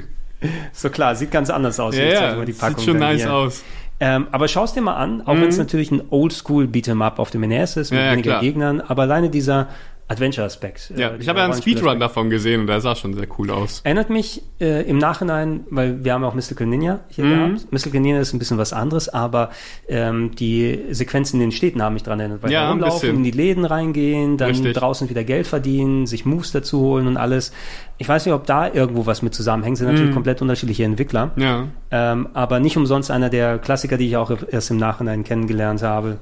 doch 0.82 0.90
klar, 0.90 1.14
sieht 1.14 1.30
ganz 1.30 1.50
anders 1.50 1.78
aus. 1.80 1.96
Ja, 1.96 2.04
ja, 2.04 2.36
mal 2.36 2.44
die 2.46 2.52
sieht 2.52 2.60
Packung 2.60 2.84
schon 2.84 2.94
dann 2.94 3.10
nice 3.12 3.22
hier. 3.22 3.32
aus. 3.32 3.64
Ähm, 3.98 4.26
aber 4.30 4.46
schau 4.48 4.64
es 4.64 4.74
dir 4.74 4.82
mal 4.82 4.96
an, 4.96 5.22
auch 5.22 5.34
wenn 5.34 5.48
es 5.48 5.56
natürlich 5.56 5.90
ein 5.90 6.02
Oldschool 6.10 6.66
Beat'em 6.66 7.02
Up 7.02 7.18
auf 7.18 7.30
dem 7.30 7.40
NES 7.42 7.76
ist, 7.76 7.90
mit 7.90 7.98
Mhm. 8.00 8.02
Ja, 8.02 8.04
ja, 8.06 8.12
weniger 8.12 8.30
klar. 8.32 8.40
Gegnern, 8.42 8.80
aber 8.82 9.02
alleine 9.02 9.30
dieser 9.30 9.68
Adventure-Aspekt. 10.08 10.92
Ja, 10.96 11.08
äh, 11.10 11.16
ich 11.18 11.28
habe 11.28 11.40
ja 11.40 11.44
einen 11.46 11.54
Speedrun 11.60 11.98
davon 11.98 12.30
gesehen 12.30 12.60
und 12.60 12.66
der 12.68 12.80
sah 12.80 12.94
schon 12.94 13.14
sehr 13.14 13.26
cool 13.38 13.50
aus. 13.50 13.80
Erinnert 13.82 14.08
mich 14.08 14.40
äh, 14.60 14.82
im 14.88 14.98
Nachhinein, 14.98 15.64
weil 15.68 16.04
wir 16.04 16.12
haben 16.12 16.22
auch 16.22 16.34
Mystical 16.34 16.66
Ninja 16.66 17.00
hier 17.08 17.24
Mhm. 17.24 17.30
gehabt. 17.30 17.72
Mystical 17.72 18.00
Ninja 18.00 18.20
ist 18.20 18.32
ein 18.32 18.38
bisschen 18.38 18.56
was 18.58 18.72
anderes, 18.72 19.08
aber 19.08 19.50
ähm, 19.88 20.30
die 20.36 20.78
Sequenzen 20.90 21.40
in 21.40 21.48
den 21.48 21.52
Städten 21.52 21.82
haben 21.82 21.94
mich 21.94 22.04
dran 22.04 22.20
erinnert, 22.20 22.42
weil 22.42 22.52
Ja, 22.52 22.70
rumlaufen, 22.70 23.10
in 23.16 23.24
die 23.24 23.32
Läden 23.32 23.64
reingehen, 23.64 24.36
dann 24.36 24.50
Richtig. 24.50 24.74
draußen 24.76 25.10
wieder 25.10 25.24
Geld 25.24 25.46
verdienen, 25.48 26.06
sich 26.06 26.24
Moves 26.24 26.52
dazu 26.52 26.80
holen 26.80 27.08
und 27.08 27.16
alles. 27.16 27.52
Ich 27.98 28.08
weiß 28.08 28.26
nicht, 28.26 28.34
ob 28.34 28.46
da 28.46 28.72
irgendwo 28.72 29.06
was 29.06 29.22
mit 29.22 29.34
zusammenhängt, 29.34 29.78
sind 29.78 29.88
Mhm. 29.88 29.92
natürlich 29.94 30.14
komplett 30.14 30.40
unterschiedliche 30.40 30.84
Entwickler. 30.84 31.32
Ja. 31.36 31.64
Ähm, 31.90 32.28
aber 32.32 32.60
nicht 32.60 32.76
umsonst 32.76 33.10
einer 33.10 33.28
der 33.28 33.58
Klassiker, 33.58 33.96
die 33.96 34.06
ich 34.06 34.16
auch 34.16 34.30
erst 34.50 34.70
im 34.70 34.76
Nachhinein 34.76 35.24
kennengelernt 35.24 35.82
habe. 35.82 36.18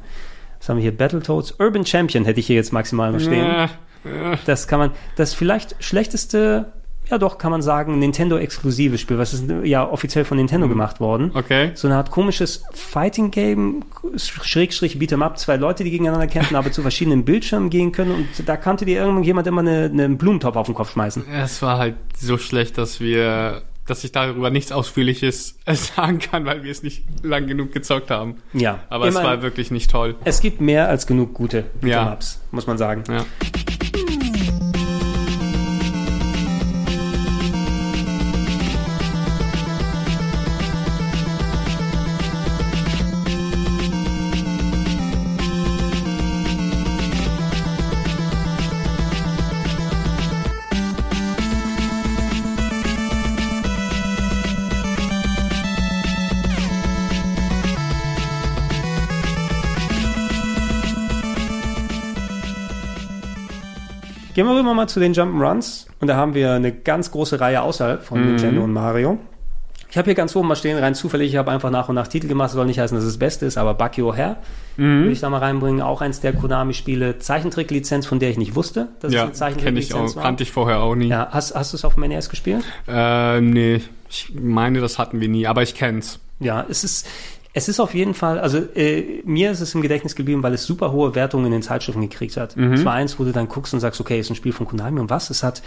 Was 0.64 0.70
haben 0.70 0.78
wir 0.78 0.82
hier? 0.82 0.96
Battletoads. 0.96 1.60
Urban 1.60 1.84
Champion 1.84 2.24
hätte 2.24 2.40
ich 2.40 2.46
hier 2.46 2.56
jetzt 2.56 2.72
maximal 2.72 3.12
noch 3.12 3.20
stehen. 3.20 3.44
Ja, 3.44 3.68
Das 4.46 4.66
kann 4.66 4.78
man, 4.78 4.92
das 5.16 5.34
vielleicht 5.34 5.76
schlechteste, 5.84 6.72
ja 7.10 7.18
doch, 7.18 7.36
kann 7.36 7.50
man 7.50 7.60
sagen, 7.60 7.98
Nintendo-exklusive 7.98 8.96
Spiel, 8.96 9.18
was 9.18 9.34
ist 9.34 9.44
ja 9.64 9.86
offiziell 9.86 10.24
von 10.24 10.38
Nintendo 10.38 10.66
gemacht 10.66 11.00
worden. 11.00 11.32
okay. 11.34 11.72
So 11.74 11.86
eine 11.86 11.98
Art 11.98 12.10
komisches 12.10 12.64
Fighting-Game, 12.72 13.84
Schrägstrich 14.16 14.96
Beat'em 14.96 15.20
Up, 15.22 15.38
zwei 15.38 15.56
Leute, 15.56 15.84
die 15.84 15.90
gegeneinander 15.90 16.28
kämpfen, 16.28 16.56
aber 16.56 16.72
zu 16.72 16.80
verschiedenen 16.80 17.26
Bildschirmen 17.26 17.68
gehen 17.68 17.92
können 17.92 18.12
und 18.12 18.48
da 18.48 18.56
konnte 18.56 18.86
dir 18.86 19.02
irgendjemand 19.02 19.46
immer 19.46 19.60
eine, 19.60 19.84
einen 19.84 20.16
Blumentopf 20.16 20.56
auf 20.56 20.64
den 20.64 20.74
Kopf 20.74 20.92
schmeißen. 20.92 21.24
Es 21.30 21.60
war 21.60 21.76
halt 21.76 21.96
so 22.18 22.38
schlecht, 22.38 22.78
dass 22.78 23.00
wir, 23.00 23.60
dass 23.86 24.02
ich 24.04 24.12
darüber 24.12 24.50
nichts 24.50 24.72
Ausführliches 24.72 25.58
sagen 25.96 26.18
kann, 26.18 26.44
weil 26.46 26.62
wir 26.64 26.70
es 26.70 26.82
nicht 26.82 27.04
lang 27.22 27.46
genug 27.46 27.72
gezockt 27.72 28.10
haben. 28.10 28.36
Ja, 28.52 28.80
Aber 28.88 29.06
es 29.08 29.14
war 29.14 29.42
wirklich 29.42 29.70
nicht 29.70 29.90
toll. 29.90 30.16
es 30.24 30.40
gibt 30.40 30.60
mehr 30.60 30.88
als 30.88 31.06
genug 31.06 31.34
gute 31.34 31.64
Ja. 31.82 32.02
Beat'em-Ups, 32.14 32.40
muss 32.50 32.66
man 32.66 32.78
sagen. 32.78 33.04
Ja. 33.08 33.24
Gehen 64.34 64.46
wir 64.46 64.58
rüber 64.58 64.74
mal 64.74 64.88
zu 64.88 65.00
den 65.00 65.14
Jump'n'Runs. 65.14 65.86
Und 66.00 66.08
da 66.08 66.16
haben 66.16 66.34
wir 66.34 66.52
eine 66.52 66.72
ganz 66.72 67.10
große 67.10 67.40
Reihe 67.40 67.62
außerhalb 67.62 68.02
von 68.02 68.20
Mhm. 68.20 68.26
Nintendo 68.30 68.64
und 68.64 68.72
Mario. 68.72 69.18
Ich 69.90 69.96
habe 69.96 70.06
hier 70.06 70.16
ganz 70.16 70.34
oben 70.34 70.48
mal 70.48 70.56
stehen, 70.56 70.76
rein 70.76 70.96
zufällig, 70.96 71.30
ich 71.30 71.36
habe 71.36 71.52
einfach 71.52 71.70
nach 71.70 71.88
und 71.88 71.94
nach 71.94 72.08
Titel 72.08 72.26
gemacht, 72.26 72.50
soll 72.50 72.66
nicht 72.66 72.80
heißen, 72.80 72.96
dass 72.96 73.04
es 73.04 73.12
das 73.12 73.18
Beste 73.20 73.46
ist, 73.46 73.56
aber 73.56 73.74
Bucky 73.74 74.02
O'Hare 74.02 74.36
Mhm. 74.76 75.02
würde 75.02 75.12
ich 75.12 75.20
da 75.20 75.30
mal 75.30 75.38
reinbringen. 75.38 75.80
Auch 75.82 76.00
eins 76.00 76.18
der 76.20 76.32
Konami-Spiele, 76.32 77.20
Zeichentrick-Lizenz, 77.20 78.04
von 78.04 78.18
der 78.18 78.30
ich 78.30 78.36
nicht 78.38 78.56
wusste, 78.56 78.88
dass 78.98 79.12
Ja, 79.12 79.18
es 79.30 79.40
eine 79.40 79.54
kenne 79.54 79.56
Zeichentrick-Lizenz 79.60 80.16
war. 80.16 80.24
kannte 80.24 80.42
ich 80.42 80.50
vorher 80.50 80.80
auch 80.80 80.96
nie. 80.96 81.06
Ja, 81.06 81.28
hast, 81.30 81.54
hast 81.54 81.72
du 81.72 81.76
es 81.76 81.84
auf 81.84 81.94
dem 81.94 82.02
NES 82.08 82.28
gespielt? 82.28 82.64
Äh, 82.88 83.40
nee, 83.40 83.82
ich 84.10 84.32
meine, 84.34 84.80
das 84.80 84.98
hatten 84.98 85.20
wir 85.20 85.28
nie, 85.28 85.46
aber 85.46 85.62
ich 85.62 85.76
kenn's. 85.76 86.18
Ja, 86.40 86.66
es 86.68 86.82
ist, 86.82 87.06
es 87.56 87.68
ist 87.68 87.78
auf 87.78 87.94
jeden 87.94 88.14
Fall, 88.14 88.40
also 88.40 88.58
äh, 88.74 89.22
mir 89.24 89.52
ist 89.52 89.60
es 89.60 89.76
im 89.76 89.80
Gedächtnis 89.80 90.16
geblieben, 90.16 90.42
weil 90.42 90.54
es 90.54 90.64
super 90.64 90.90
hohe 90.90 91.14
Wertungen 91.14 91.46
in 91.46 91.52
den 91.52 91.62
Zeitschriften 91.62 92.02
gekriegt 92.02 92.36
hat. 92.36 92.56
Mhm. 92.56 92.72
Es 92.72 92.84
war 92.84 92.94
eins, 92.94 93.18
wo 93.20 93.24
du 93.24 93.30
dann 93.30 93.46
guckst 93.46 93.72
und 93.72 93.78
sagst, 93.78 94.00
okay, 94.00 94.18
ist 94.18 94.28
ein 94.28 94.34
Spiel 94.34 94.52
von 94.52 94.66
Konami 94.66 94.98
und 94.98 95.08
was? 95.08 95.30
Es 95.30 95.44
hat 95.44 95.62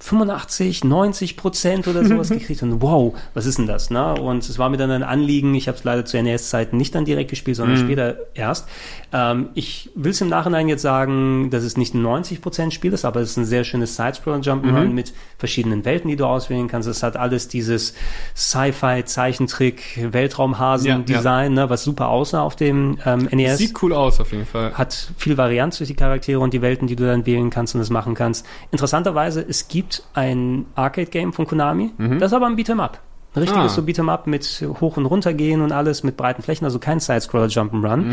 85, 0.00 0.84
90 0.84 1.36
Prozent 1.36 1.88
oder 1.88 2.04
sowas 2.04 2.28
gekriegt 2.30 2.62
und 2.62 2.82
wow, 2.82 3.14
was 3.32 3.46
ist 3.46 3.58
denn 3.58 3.66
das? 3.66 3.90
Ne? 3.90 4.14
Und 4.14 4.48
es 4.48 4.58
war 4.58 4.68
mir 4.68 4.76
dann 4.76 4.90
ein 4.90 5.02
Anliegen, 5.02 5.54
ich 5.54 5.68
habe 5.68 5.78
es 5.78 5.84
leider 5.84 6.04
zu 6.04 6.22
NES-Zeiten 6.22 6.76
nicht 6.76 6.94
dann 6.94 7.04
direkt 7.04 7.30
gespielt, 7.30 7.56
sondern 7.56 7.78
später 7.78 8.16
erst. 8.34 8.68
Ähm, 9.12 9.48
ich 9.54 9.90
will 9.94 10.10
es 10.10 10.20
im 10.20 10.28
Nachhinein 10.28 10.68
jetzt 10.68 10.82
sagen, 10.82 11.50
dass 11.50 11.64
es 11.64 11.76
nicht 11.76 11.94
ein 11.94 12.02
90 12.02 12.42
Prozent 12.42 12.74
Spiel 12.74 12.92
ist, 12.92 13.04
aber 13.04 13.20
es 13.20 13.30
ist 13.30 13.36
ein 13.36 13.44
sehr 13.44 13.64
schönes 13.64 13.96
Side-Scroller 13.96 14.38
Jump'n'Run 14.38 14.88
mit 14.88 15.12
verschiedenen 15.38 15.84
Welten, 15.84 16.08
die 16.08 16.16
du 16.16 16.26
auswählen 16.26 16.68
kannst. 16.68 16.88
Es 16.88 17.02
hat 17.02 17.16
alles 17.16 17.48
dieses 17.48 17.94
Sci-Fi, 18.36 19.04
Zeichentrick, 19.04 20.12
Weltraumhasen-Design, 20.12 21.54
ne, 21.54 21.70
was 21.70 21.84
super 21.84 22.08
aussah 22.08 22.42
auf 22.42 22.56
dem 22.56 22.98
ähm, 23.04 23.28
NES 23.30 23.58
Sieht 23.58 23.82
cool 23.82 23.92
aus 23.92 24.20
auf 24.20 24.32
jeden 24.32 24.46
Fall. 24.46 24.74
hat 24.74 25.12
viel 25.16 25.36
Varianz 25.36 25.78
durch 25.78 25.88
die 25.88 25.94
Charaktere 25.94 26.40
und 26.40 26.52
die 26.52 26.62
Welten, 26.62 26.88
die 26.88 26.96
du 26.96 27.06
dann 27.06 27.26
wählen 27.26 27.50
kannst 27.50 27.74
und 27.74 27.80
das 27.80 27.90
machen 27.90 28.14
kannst. 28.14 28.46
Interessanterweise, 28.70 29.44
es 29.46 29.68
gibt 29.68 29.83
ein 30.14 30.66
Arcade-Game 30.74 31.32
von 31.32 31.46
Konami, 31.46 31.92
das 32.18 32.28
ist 32.30 32.32
aber 32.32 32.46
ein 32.46 32.56
Beat'em 32.56 32.80
Up. 32.80 33.00
Ein 33.36 33.40
richtiges 33.42 33.72
Ah. 33.72 33.74
so 33.74 33.82
Beat'em 33.82 34.08
Up 34.08 34.28
mit 34.28 34.64
hoch 34.80 34.96
und 34.96 35.06
runter 35.06 35.34
gehen 35.34 35.60
und 35.60 35.72
alles 35.72 36.04
mit 36.04 36.16
breiten 36.16 36.40
Flächen, 36.42 36.64
also 36.64 36.78
kein 36.78 37.00
Side-Scroller 37.00 37.46
Jump'n'Run. 37.46 38.04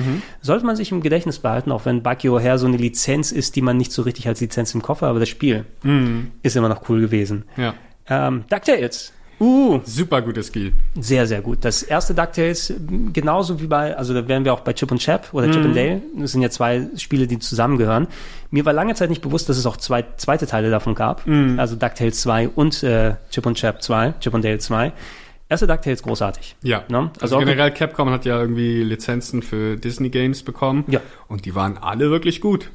Sollte 0.41 0.65
man 0.65 0.76
sich 0.76 0.91
im 0.91 1.01
Gedächtnis 1.01 1.38
behalten, 1.39 1.72
auch 1.72 1.86
wenn 1.86 2.01
Bucky 2.01 2.28
O'Hare 2.30 2.57
so 2.57 2.65
eine 2.65 2.78
Lizenz 2.78 3.32
ist, 3.32 3.55
die 3.55 3.61
man 3.61 3.78
nicht 3.78 3.91
so 3.91 4.01
richtig 4.01 4.28
als 4.28 4.41
Lizenz 4.41 4.74
im 4.74 4.82
Koffer, 4.82 5.07
aber 5.07 5.19
das 5.19 5.30
Spiel 5.30 5.65
ist 6.41 6.55
immer 6.55 6.69
noch 6.69 6.89
cool 6.89 7.01
gewesen. 7.01 7.45
Ja. 7.55 7.74
Ähm, 8.07 8.45
DuckTales. 8.49 9.13
Uh, 9.41 9.79
Super 9.85 10.21
gutes 10.21 10.47
Spiel. 10.47 10.73
sehr, 10.99 11.25
sehr 11.25 11.41
gut. 11.41 11.57
Das 11.61 11.81
erste 11.81 12.13
DuckTales, 12.13 12.73
genauso 13.11 13.59
wie 13.59 13.65
bei, 13.65 13.97
also 13.97 14.13
da 14.13 14.27
wären 14.27 14.45
wir 14.45 14.53
auch 14.53 14.59
bei 14.59 14.73
Chip 14.73 14.91
und 14.91 14.99
Chap 14.99 15.29
oder 15.33 15.49
Chip 15.51 15.63
and 15.65 15.75
Dale. 15.75 16.01
Das 16.15 16.31
sind 16.33 16.41
ja 16.43 16.49
zwei 16.51 16.87
Spiele, 16.95 17.25
die 17.25 17.39
zusammengehören. 17.39 18.07
Mir 18.51 18.65
war 18.65 18.73
lange 18.73 18.93
Zeit 18.93 19.09
nicht 19.09 19.23
bewusst, 19.23 19.49
dass 19.49 19.57
es 19.57 19.65
auch 19.65 19.77
zwei 19.77 20.05
zweite 20.17 20.45
Teile 20.45 20.69
davon 20.69 20.93
gab. 20.93 21.27
Also 21.57 21.75
DuckTales 21.75 22.21
2 22.21 22.49
und 22.49 22.83
äh, 22.83 23.15
Chip 23.31 23.45
und 23.47 23.55
Chap 23.57 23.81
2, 23.81 24.13
Chip 24.19 24.33
und 24.35 24.45
Dale 24.45 24.59
2. 24.59 24.91
Erste 25.49 25.65
DuckTales 25.67 26.03
großartig. 26.03 26.55
Ja. 26.61 26.83
Ne? 26.87 27.09
Also, 27.19 27.35
Also 27.35 27.39
generell 27.39 27.71
Capcom 27.71 28.09
hat 28.11 28.25
ja 28.25 28.39
irgendwie 28.39 28.83
Lizenzen 28.83 29.41
für 29.41 29.75
Disney 29.75 30.09
Games 30.09 30.43
bekommen. 30.43 30.85
Ja. 30.87 31.01
Und 31.27 31.45
die 31.45 31.55
waren 31.55 31.77
alle 31.79 32.11
wirklich 32.11 32.41
gut. 32.41 32.69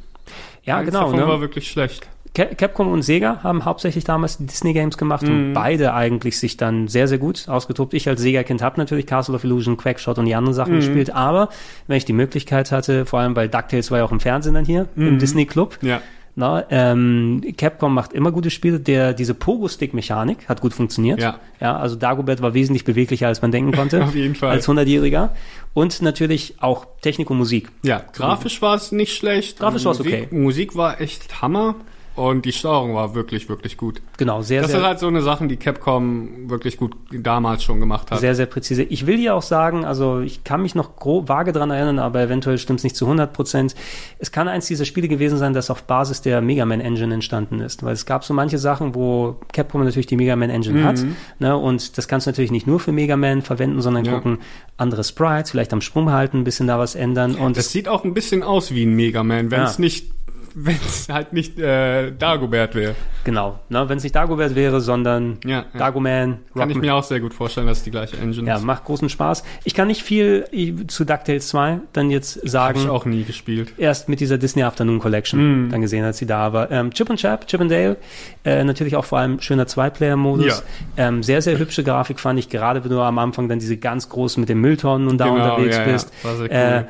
Ja, 0.65 0.79
Keins 0.79 0.89
genau. 0.91 1.05
davon 1.05 1.21
Ne? 1.21 1.29
war 1.29 1.41
wirklich 1.41 1.71
schlecht. 1.71 2.09
Ca- 2.37 2.55
Capcom 2.55 2.93
und 2.93 3.01
Sega 3.03 3.41
haben 3.43 3.65
hauptsächlich 3.65 4.05
damals 4.05 4.37
die 4.37 4.45
Disney 4.47 4.75
Games 4.75 4.99
gemacht 4.99 5.23
Mhm. 5.27 5.31
und 5.49 5.53
beide 5.55 5.95
eigentlich 5.95 6.39
sich 6.39 6.57
dann 6.59 6.87
sehr, 6.87 7.09
sehr 7.09 7.17
gut 7.19 7.49
ausgetobt. 7.49 7.95
Ich 7.95 8.09
als 8.09 8.21
Sega-Kind 8.21 8.61
habe 8.61 8.79
natürlich 8.79 9.07
Castle 9.07 9.35
of 9.35 9.45
Illusion, 9.45 9.77
Quackshot 9.79 10.19
und 10.19 10.27
die 10.27 10.35
anderen 10.35 10.53
Mhm. 10.53 10.57
Sachen 10.57 10.75
gespielt, 10.77 11.15
aber 11.15 11.49
wenn 11.87 11.97
ich 11.97 12.05
die 12.05 12.13
Möglichkeit 12.13 12.73
hatte, 12.73 13.07
vor 13.07 13.21
allem 13.21 13.35
weil 13.37 13.49
DuckTales 13.49 13.91
war 13.91 13.99
ja 13.99 14.05
auch 14.05 14.13
im 14.13 14.21
Fernsehen 14.21 14.53
dann 14.55 14.67
hier, 14.67 14.87
Mhm. 14.97 15.09
im 15.09 15.19
Disney 15.19 15.47
Club, 15.47 15.79
Ja. 15.81 16.03
Na, 16.39 16.65
ähm, 16.69 17.41
Capcom 17.57 17.95
macht 17.95 18.13
immer 18.13 18.31
gute 18.31 18.51
Spiele. 18.51 18.79
Der, 18.79 19.15
diese 19.15 19.33
Pogo-Stick-Mechanik 19.33 20.47
hat 20.51 20.61
gut 20.61 20.75
funktioniert. 20.75 21.19
Ja. 21.19 21.41
ja. 21.63 21.77
Also 21.79 21.97
Dagobert 21.97 22.43
war 22.43 22.53
wesentlich 22.53 22.85
beweglicher, 22.85 23.27
als 23.29 23.41
man 23.41 23.53
denken 23.53 23.73
konnte. 23.73 24.03
Auf 24.05 24.15
jeden 24.15 24.35
Fall. 24.35 24.51
Als 24.51 24.69
100-Jähriger. 24.69 25.31
Und 25.73 26.03
natürlich 26.03 26.57
auch 26.61 26.87
Technik 27.01 27.31
und 27.31 27.39
Musik. 27.39 27.71
Ja, 27.83 28.03
grafisch 28.13 28.61
war 28.61 28.75
es 28.75 28.93
nicht 28.93 29.17
schlecht. 29.17 29.59
Grafisch 29.59 29.87
war's 29.87 29.97
Musik, 29.99 30.27
okay. 30.29 30.37
Musik 30.37 30.77
war 30.77 31.01
echt 31.01 31.41
Hammer. 31.41 31.77
Und 32.17 32.45
die 32.47 32.53
Steuerung 32.53 32.95
war 32.95 33.15
wirklich, 33.15 33.49
wirklich 33.49 33.77
gut. 33.77 34.01
Genau, 34.17 34.41
sehr, 34.41 34.63
Das 34.63 34.71
sehr, 34.71 34.81
ist 34.81 34.87
halt 34.87 34.99
so 34.99 35.07
eine 35.07 35.21
Sache, 35.21 35.47
die 35.47 35.57
Capcom 35.57 36.49
wirklich 36.49 36.79
gut 36.79 36.97
damals 37.13 37.63
schon 37.63 37.79
gemacht 37.79 38.11
hat. 38.11 38.21
sehr, 38.21 38.35
sehr 38.35 38.47
präzise. 38.47 38.83
Ich 38.85 39.07
will 39.07 39.19
dir 39.19 39.35
auch 39.35 39.43
sagen, 39.43 39.85
also 39.85 40.21
ich 40.21 40.43
kann 40.43 40.63
mich 40.63 40.75
noch 40.75 40.97
grob, 40.97 41.29
vage 41.29 41.53
dran 41.53 41.71
erinnern, 41.71 41.99
aber 41.99 42.23
eventuell 42.23 42.57
stimmt 42.57 42.81
es 42.81 42.85
nicht 42.85 42.97
zu 42.97 43.05
100 43.05 43.33
Prozent. 43.35 43.75
Es 44.19 44.33
kann 44.33 44.49
eins 44.49 44.67
dieser 44.67 44.87
Spiele 44.87 45.09
gewesen 45.09 45.37
sein, 45.37 45.53
das 45.53 45.69
auf 45.71 45.83
Basis 45.83 46.23
der 46.23 46.41
Mega 46.41 46.65
Man 46.65 46.81
Engine 46.81 47.13
entstanden 47.13 47.61
ist. 47.61 47.83
Weil 47.83 47.93
es 47.93 48.07
gab 48.07 48.25
so 48.25 48.33
manche 48.33 48.57
Sachen, 48.59 48.95
wo 48.95 49.37
Capcom 49.53 49.85
natürlich 49.85 50.07
die 50.07 50.17
Mega 50.17 50.37
Man 50.37 50.49
Engine 50.51 50.85
hat. 50.85 51.05
Ne, 51.39 51.57
und 51.57 51.99
das 51.99 52.09
kannst 52.09 52.27
du 52.27 52.31
natürlich 52.31 52.51
nicht 52.51 52.67
nur 52.67 52.81
für 52.81 52.93
Mega 52.93 53.17
Man 53.17 53.43
verwenden, 53.43 53.83
sondern 53.83 54.07
Ja. 54.07 54.15
gucken, 54.15 54.39
andere 54.79 55.05
Sprites, 55.05 55.51
vielleicht 55.51 55.73
am 55.75 55.83
Sprung 55.83 56.11
halten, 56.13 56.39
ein 56.39 56.45
bisschen 56.45 56.67
da 56.67 56.79
was 56.79 56.95
ändern. 56.95 57.35
Und 57.35 57.57
Das 57.59 57.71
sieht 57.73 57.89
auch 57.89 58.05
ein 58.05 58.15
bisschen 58.15 58.43
aus 58.43 58.73
wie 58.73 58.85
ein 58.87 58.95
Mega 58.97 59.23
Man, 59.23 59.51
wenn 59.51 59.63
es 59.65 59.77
Ja. 59.77 59.81
nicht, 59.83 60.16
wenn 60.59 60.77
es 60.87 61.09
halt 61.11 61.35
nicht 61.35 61.59
äh, 61.59 62.13
Dagobert 62.13 62.75
wäre. 62.75 62.95
Genau, 63.25 63.59
ne, 63.69 63.87
wenn 63.91 63.99
es 63.99 64.05
nicht 64.05 64.15
Dagobert 64.17 64.55
wäre, 64.55 64.81
sondern 64.81 65.37
Ja, 65.45 65.51
ja. 65.51 65.65
Dagoman, 65.79 66.39
Kann 66.55 66.71
ich 66.71 66.77
Rockman- 66.77 66.81
mir 66.81 66.95
auch 66.95 67.03
sehr 67.03 67.21
gut 67.21 67.35
vorstellen, 67.35 67.67
dass 67.67 67.79
es 67.79 67.85
die 67.85 67.91
gleiche 67.91 68.17
Engine 68.17 68.49
Ja, 68.49 68.57
ist. 68.57 68.63
macht 68.65 68.85
großen 68.85 69.11
Spaß. 69.11 69.45
Ich 69.65 69.75
kann 69.75 69.89
nicht 69.89 70.03
viel 70.03 70.47
äh, 70.53 70.73
zu 70.87 71.05
DuckTales 71.05 71.49
2 71.49 71.81
dann 71.93 72.11
jetzt 72.11 72.37
Habe 72.39 72.49
sagen. 72.49 72.81
ich 72.81 72.89
auch 72.89 73.05
nie 73.05 73.25
gespielt. 73.25 73.75
Erst 73.77 74.09
mit 74.09 74.21
dieser 74.21 74.39
Disney 74.39 74.63
Afternoon 74.63 74.99
Collection 74.99 75.67
Mm. 75.67 75.71
dann 75.71 75.83
gesehen, 75.83 76.05
als 76.05 76.17
sie 76.19 76.27
da 76.27 76.53
war. 76.55 76.71
Ähm, 76.71 76.91
Chip 76.93 77.11
und 77.11 77.17
Chap, 77.19 77.47
Chip 77.47 77.61
and 77.61 77.71
Dale, 77.71 77.97
äh, 78.45 78.65
natürlich 78.65 78.97
auch 78.97 79.05
vor 79.05 79.19
allem 79.19 79.41
schöner 79.41 79.67
Zwei-Player-Modus. 79.67 80.63
Ähm, 80.97 81.23
sehr, 81.23 81.43
sehr 81.43 81.59
hübsche 81.59 81.85
Grafik 81.85 82.19
fand 82.19 82.39
ich, 82.39 82.49
gerade 82.49 82.83
wenn 82.83 82.91
du 82.91 83.01
am 83.03 83.19
Anfang 83.19 83.49
dann 83.51 83.59
diese 83.59 83.77
ganz 83.77 84.09
großen 84.09 84.41
mit 84.41 84.49
den 84.49 84.59
Mülltonnen 84.61 85.07
und 85.09 85.19
da 85.19 85.27
Genau, 85.27 85.55
unterwegs 85.57 85.77
ja, 85.77 85.87
ja. 85.87 85.93
bist. 85.93 86.13
War 86.25 86.37
sehr 86.37 86.51
Äh, 86.51 86.79
cool. 86.79 86.89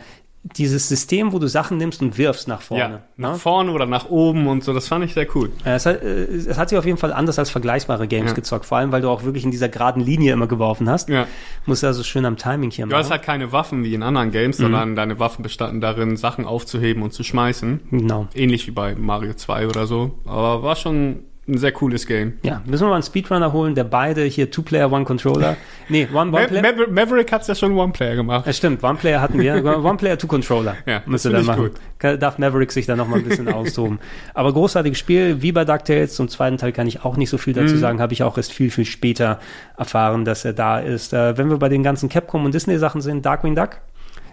Dieses 0.57 0.89
System, 0.89 1.33
wo 1.33 1.39
du 1.39 1.49
Sachen 1.49 1.77
nimmst 1.77 2.03
und 2.03 2.19
wirfst 2.19 2.47
nach 2.49 2.61
vorne. 2.63 2.83
Ja, 2.83 3.01
nach 3.17 3.33
ne? 3.33 3.39
vorne 3.39 3.73
oder 3.73 3.87
nach 3.87 4.09
oben 4.11 4.47
und 4.47 4.63
so, 4.63 4.73
das 4.73 4.87
fand 4.89 5.05
ich 5.05 5.15
sehr 5.15 5.27
cool. 5.35 5.51
Äh, 5.65 5.71
Es 5.75 5.87
hat, 5.87 6.03
äh, 6.03 6.25
es 6.25 6.57
hat 6.59 6.69
sich 6.69 6.79
auf 6.79 6.85
jeden 6.87 6.99
Fall 6.99 7.13
anders 7.13 7.39
als 7.39 7.51
vergleichbare 7.51 8.07
Games 8.07 8.31
Ja. 8.31 8.35
gezockt, 8.35 8.65
vor 8.67 8.79
allem 8.79 8.93
weil 8.93 9.03
du 9.03 9.09
auch 9.11 9.25
wirklich 9.25 9.45
in 9.45 9.51
dieser 9.51 9.69
geraden 9.69 10.01
Linie 10.03 10.33
immer 10.33 10.47
geworfen 10.47 10.89
hast. 10.89 11.09
Ja. 11.09 11.27
Musst 11.67 11.83
also 11.85 12.03
schön 12.03 12.25
am 12.25 12.37
Timing 12.37 12.71
hier 12.71 12.85
Du 12.87 12.91
machen. 12.91 13.01
hast 13.05 13.11
halt 13.11 13.23
keine 13.23 13.53
Waffen 13.53 13.83
wie 13.85 13.95
in 13.95 14.03
anderen 14.03 14.29
Mhm. 14.29 14.33
Games, 14.33 14.57
sondern 14.59 14.95
deine 14.97 15.19
Waffen 15.19 15.43
bestanden 15.43 15.81
darin, 15.81 16.17
Sachen 16.17 16.45
aufzuheben 16.45 17.03
und 17.03 17.13
zu 17.13 17.23
schmeißen. 17.25 17.81
genau. 17.91 18.29
Ähnlich 18.35 18.67
wie 18.67 18.71
bei 18.73 18.95
Mario 18.95 19.35
2 19.35 19.67
oder 19.69 19.87
so. 19.87 20.13
Aber 20.27 20.63
war 20.63 20.77
schon 20.77 21.25
ein 21.49 21.59
sehr 21.59 21.71
cooles 21.71 22.07
Game. 22.09 22.35
Ja, 22.43 22.61
müssen 22.67 22.83
wir 22.85 22.89
mal 22.89 22.95
einen 22.95 23.03
Speedrunner 23.05 23.53
holen, 23.53 23.77
der 23.77 23.85
beide 23.85 24.25
hier 24.25 24.51
Two-Player, 24.51 24.91
One-Controller. 24.91 25.57
Nee, 25.89 26.09
Ma 26.13 26.23
One-Player. 26.23 26.63
Maver 26.63 26.89
Maverick 26.91 27.31
hat's 27.33 27.47
ja 27.47 27.55
schon 27.55 27.73
One-Player 27.77 28.17
gemacht. 28.17 28.47
Ja, 28.47 28.53
stimmt, 28.53 28.83
One-Player 28.83 29.21
hatten 29.21 29.39
wir. 29.41 29.55
One-Player, 29.85 30.19
Two-Controller. 30.19 30.77
Ja, 30.87 30.99
das 31.01 31.07
müsste 31.07 31.31
find 31.31 31.41
dann 31.41 31.47
machen. 31.59 31.71
gut. 32.01 32.23
Darf 32.23 32.39
Maverick 32.39 32.73
sich 32.73 32.87
dann 32.87 32.99
noch 32.99 33.09
mal 33.09 33.19
ein 33.19 33.25
bisschen 33.25 33.49
austoben. 33.53 33.99
Aber 34.35 34.53
großartiges 34.53 34.99
Spiel, 34.99 35.43
wie 35.43 35.53
bei 35.53 35.65
DuckTales. 35.65 36.15
Zum 36.15 36.29
zweiten 36.29 36.57
Teil 36.59 36.73
kann 36.73 36.87
ich 36.87 37.05
auch 37.05 37.17
nicht 37.17 37.31
so 37.31 37.39
viel 37.39 37.55
dazu 37.55 37.75
Mhm. 37.75 37.79
sagen. 37.79 38.01
Habe 38.01 38.13
ich 38.13 38.23
auch 38.23 38.37
erst 38.37 38.53
viel, 38.53 38.71
viel 38.71 38.85
später 38.85 39.41
erfahren, 39.77 40.25
dass 40.25 40.45
er 40.45 40.53
da 40.53 40.79
ist. 40.81 41.13
Äh, 41.13 41.37
wenn 41.39 41.51
wir 41.51 41.59
bei 41.59 41.69
den 41.69 41.83
ganzen 41.83 42.09
Capcom 42.09 42.45
und 42.45 42.55
Disney-Sachen 42.55 43.01
sind, 43.01 43.25
Darkwing 43.25 43.55
Duck 43.55 43.79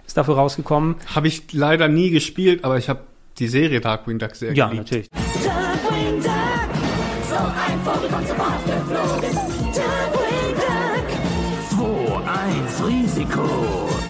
ist 0.05 0.17
dafür 0.17 0.35
rausgekommen. 0.35 0.95
Habe 1.15 1.27
ich 1.27 1.53
leider 1.53 1.87
nie 1.87 2.09
gespielt, 2.09 2.63
aber 2.65 2.77
ich 2.77 2.89
habe 2.89 2.99
die 3.39 3.47
Serie 3.47 3.79
Darkwing 3.81 4.19
Duck 4.19 4.35
sehr 4.35 4.53
Ja, 4.53 4.67
geliebt. 4.67 4.85
natürlich. 4.91 5.32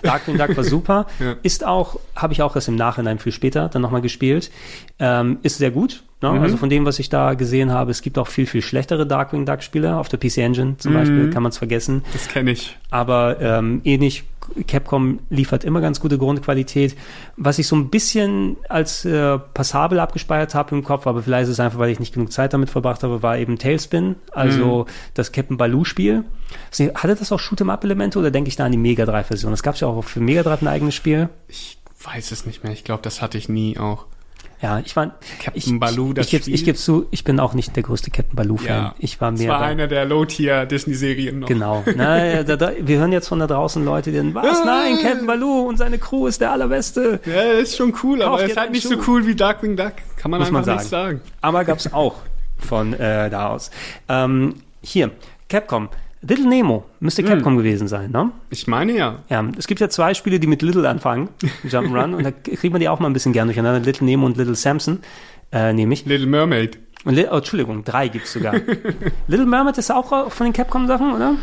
Darkwing 0.03 0.37
Duck 0.37 0.55
war 0.55 0.63
super. 0.63 1.07
Ja. 1.19 1.35
Ist 1.43 1.65
auch, 1.65 1.99
habe 2.15 2.33
ich 2.33 2.41
auch 2.41 2.55
erst 2.55 2.67
im 2.67 2.75
Nachhinein 2.75 3.19
viel 3.19 3.31
später 3.31 3.69
dann 3.69 3.81
nochmal 3.81 4.01
gespielt. 4.01 4.51
Ähm, 4.99 5.39
ist 5.43 5.57
sehr 5.57 5.71
gut. 5.71 6.03
Ne? 6.23 6.31
Mhm. 6.31 6.41
Also 6.41 6.57
von 6.57 6.69
dem, 6.69 6.85
was 6.85 6.97
ich 6.99 7.09
da 7.09 7.35
gesehen 7.35 7.71
habe, 7.71 7.91
es 7.91 8.01
gibt 8.01 8.17
auch 8.17 8.27
viel, 8.27 8.47
viel 8.47 8.61
schlechtere 8.63 9.05
Darkwing 9.05 9.45
Duck 9.45 9.61
Spiele. 9.61 9.97
Auf 9.97 10.09
der 10.09 10.17
PC 10.17 10.37
Engine 10.39 10.71
Mhm. 10.71 10.79
zum 10.79 10.93
Beispiel 10.93 11.29
kann 11.29 11.43
man 11.43 11.51
es 11.51 11.57
vergessen. 11.59 12.01
Das 12.13 12.27
kenne 12.29 12.51
ich. 12.51 12.77
Aber 12.89 13.39
ähm, 13.41 13.81
ähnlich, 13.83 14.23
Capcom 14.67 15.19
liefert 15.29 15.63
immer 15.63 15.79
ganz 15.81 15.99
gute 15.99 16.17
Grundqualität. 16.17 16.95
Was 17.37 17.59
ich 17.59 17.67
so 17.67 17.75
ein 17.75 17.89
bisschen 17.89 18.57
als 18.69 19.03
äh, 19.05 19.37
passabel 19.53 19.99
abgespeichert 19.99 20.53
habe 20.55 20.75
im 20.75 20.83
Kopf, 20.83 21.07
aber 21.07 21.23
vielleicht 21.23 21.43
ist 21.43 21.49
es 21.53 21.59
einfach, 21.59 21.79
weil 21.79 21.89
ich 21.91 21.99
nicht 21.99 22.13
genug 22.13 22.31
Zeit 22.31 22.53
damit 22.53 22.69
verbracht 22.69 23.03
habe, 23.03 23.21
war 23.23 23.37
eben 23.37 23.57
Tailspin, 23.57 24.15
also 24.31 24.85
das 25.13 25.31
Captain 25.31 25.57
Baloo-Spiel. 25.57 26.23
Hatte 26.95 27.15
das 27.15 27.31
auch 27.31 27.39
Shoot'em-up-Elemente 27.39 28.19
oder 28.19 28.31
denke 28.31 28.47
ich 28.49 28.55
da 28.55 28.65
an 28.65 28.71
die 28.71 28.77
Mega 28.77 29.05
Drive-Version? 29.05 29.51
Das 29.51 29.63
gab 29.63 29.75
es 29.75 29.81
ja 29.81 29.87
auch 29.87 30.03
für 30.03 30.19
Mega 30.19 30.43
Drive 30.43 30.61
ein 30.61 30.67
eigenes 30.67 30.93
Spiel. 30.95 31.29
Ich 31.47 31.77
weiß 32.03 32.31
es 32.31 32.45
nicht 32.45 32.63
mehr. 32.63 32.73
Ich 32.73 32.83
glaube, 32.83 33.01
das 33.01 33.21
hatte 33.21 33.37
ich 33.37 33.47
nie 33.49 33.77
auch. 33.77 34.05
Ja, 34.61 34.79
ich 34.79 34.95
war 34.95 35.11
Captain 35.39 35.75
ich, 35.75 35.79
Baloo, 35.79 36.09
ich, 36.09 36.13
das 36.15 36.25
ich, 36.27 36.31
gebe 36.31 36.43
Spiel? 36.43 36.55
ich 36.55 36.65
gebe 36.65 36.77
zu, 36.77 37.05
ich 37.11 37.23
bin 37.23 37.39
auch 37.39 37.53
nicht 37.53 37.75
der 37.75 37.83
größte 37.83 38.11
Captain 38.11 38.35
Baloo-Fan. 38.35 38.93
Ich 38.97 39.19
war 39.19 39.31
Das 39.31 39.39
mehr 39.41 39.49
war 39.49 39.59
bei, 39.59 39.65
einer 39.65 39.87
der 39.87 40.05
Low-Tier-Disney-Serien 40.05 41.39
noch. 41.39 41.47
Genau. 41.47 41.83
Na, 41.95 42.43
da, 42.43 42.55
da, 42.55 42.71
wir 42.79 42.97
hören 42.99 43.11
jetzt 43.11 43.27
von 43.27 43.39
da 43.39 43.47
draußen 43.47 43.83
Leute, 43.83 44.11
die 44.11 44.17
dann, 44.17 44.33
was? 44.33 44.63
Nein, 44.65 44.99
Captain 45.01 45.27
Baloo 45.27 45.67
und 45.67 45.77
seine 45.77 45.97
Crew 45.97 46.27
ist 46.27 46.39
der 46.41 46.51
allerbeste. 46.51 47.19
Ja, 47.25 47.41
ist 47.59 47.75
schon 47.75 47.93
cool, 48.03 48.19
Kauf 48.19 48.27
aber 48.27 48.43
ist 48.45 48.57
halt 48.57 48.71
nicht 48.71 48.83
Schuh. 48.83 49.01
so 49.01 49.11
cool 49.11 49.27
wie 49.27 49.35
Darkwing 49.35 49.75
Duck. 49.75 49.93
Kann 50.17 50.31
man 50.31 50.39
Muss 50.39 50.51
man 50.51 50.63
einfach 50.63 50.79
nicht 50.79 50.89
sagen. 50.89 51.21
Aber 51.41 51.65
gab's 51.65 51.91
auch 51.91 52.15
von 52.57 52.93
äh, 52.93 53.29
da 53.29 53.49
aus. 53.49 53.71
Ähm, 54.07 54.55
hier, 54.81 55.11
Capcom. 55.49 55.89
Little 56.25 56.47
Nemo 56.47 56.85
müsste 56.99 57.21
Hm. 57.21 57.29
Capcom 57.29 57.57
gewesen 57.57 57.87
sein, 57.87 58.11
ne? 58.11 58.31
Ich 58.49 58.65
meine 58.67 58.93
ja. 58.93 59.19
Ja, 59.29 59.45
es 59.57 59.67
gibt 59.67 59.81
ja 59.81 59.89
zwei 59.89 60.13
Spiele, 60.13 60.39
die 60.39 60.47
mit 60.47 60.61
Little 60.61 60.87
anfangen, 60.87 61.29
Jump'n'Run, 61.67 62.15
und 62.15 62.23
da 62.23 62.31
kriegt 62.31 62.71
man 62.71 62.79
die 62.79 62.87
auch 62.89 62.99
mal 62.99 63.07
ein 63.07 63.13
bisschen 63.13 63.33
gern 63.33 63.47
durcheinander. 63.47 63.79
Little 63.81 64.05
Nemo 64.05 64.25
und 64.25 64.37
Little 64.37 64.55
Samson, 64.55 64.99
äh, 65.51 65.73
nehme 65.73 65.93
ich. 65.93 66.05
Little 66.05 66.27
Mermaid. 66.27 66.79
Und 67.05 67.15
Li 67.15 67.25
oh, 67.29 67.35
Entschuldigung, 67.35 67.83
drei 67.83 68.07
gibt's 68.07 68.31
sogar. 68.33 68.53
Little 69.27 69.45
Mermaid 69.45 69.77
ist 69.77 69.91
auch 69.91 70.31
von 70.31 70.45
den 70.45 70.53
Capcom-Sachen, 70.53 71.13
oder? 71.13 71.35